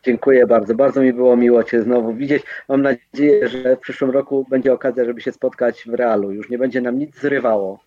Dziękuję 0.03 0.47
bardzo. 0.47 0.75
Bardzo 0.75 1.01
mi 1.01 1.13
było 1.13 1.37
miło 1.37 1.63
Cię 1.63 1.81
znowu 1.81 2.13
widzieć. 2.13 2.43
Mam 2.69 2.81
nadzieję, 2.81 3.49
że 3.49 3.75
w 3.75 3.79
przyszłym 3.79 4.11
roku 4.11 4.45
będzie 4.49 4.73
okazja, 4.73 5.05
żeby 5.05 5.21
się 5.21 5.31
spotkać 5.31 5.83
w 5.87 5.93
realu. 5.93 6.31
Już 6.31 6.49
nie 6.49 6.57
będzie 6.57 6.81
nam 6.81 6.99
nic 6.99 7.19
zrywało. 7.19 7.79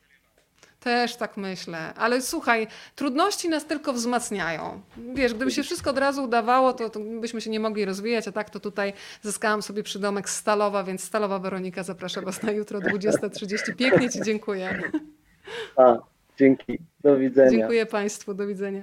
Też 0.80 1.16
tak 1.16 1.36
myślę, 1.36 1.94
ale 1.94 2.22
słuchaj, 2.22 2.66
trudności 2.94 3.48
nas 3.48 3.66
tylko 3.66 3.92
wzmacniają. 3.92 4.80
Wiesz, 5.14 5.34
gdyby 5.34 5.50
się 5.50 5.62
wszystko 5.62 5.90
od 5.90 5.98
razu 5.98 6.24
udawało, 6.24 6.72
to, 6.72 6.90
to 6.90 7.00
byśmy 7.00 7.40
się 7.40 7.50
nie 7.50 7.60
mogli 7.60 7.84
rozwijać, 7.84 8.28
a 8.28 8.32
tak 8.32 8.50
to 8.50 8.60
tutaj 8.60 8.92
zyskałam 9.22 9.62
sobie 9.62 9.82
przydomek 9.82 10.30
Stalowa, 10.30 10.84
więc 10.84 11.04
Stalowa 11.04 11.38
Weronika 11.38 11.82
zaprasza 11.82 12.20
Was 12.20 12.42
na 12.42 12.52
jutro 12.52 12.78
20.30. 12.78 13.76
Pięknie 13.76 14.10
Ci 14.10 14.22
dziękuję. 14.22 14.82
A, 15.76 15.96
dzięki. 16.40 16.78
Do 17.00 17.16
widzenia. 17.16 17.50
Dziękuję 17.50 17.86
Państwu, 17.86 18.34
do 18.34 18.46
widzenia. 18.46 18.82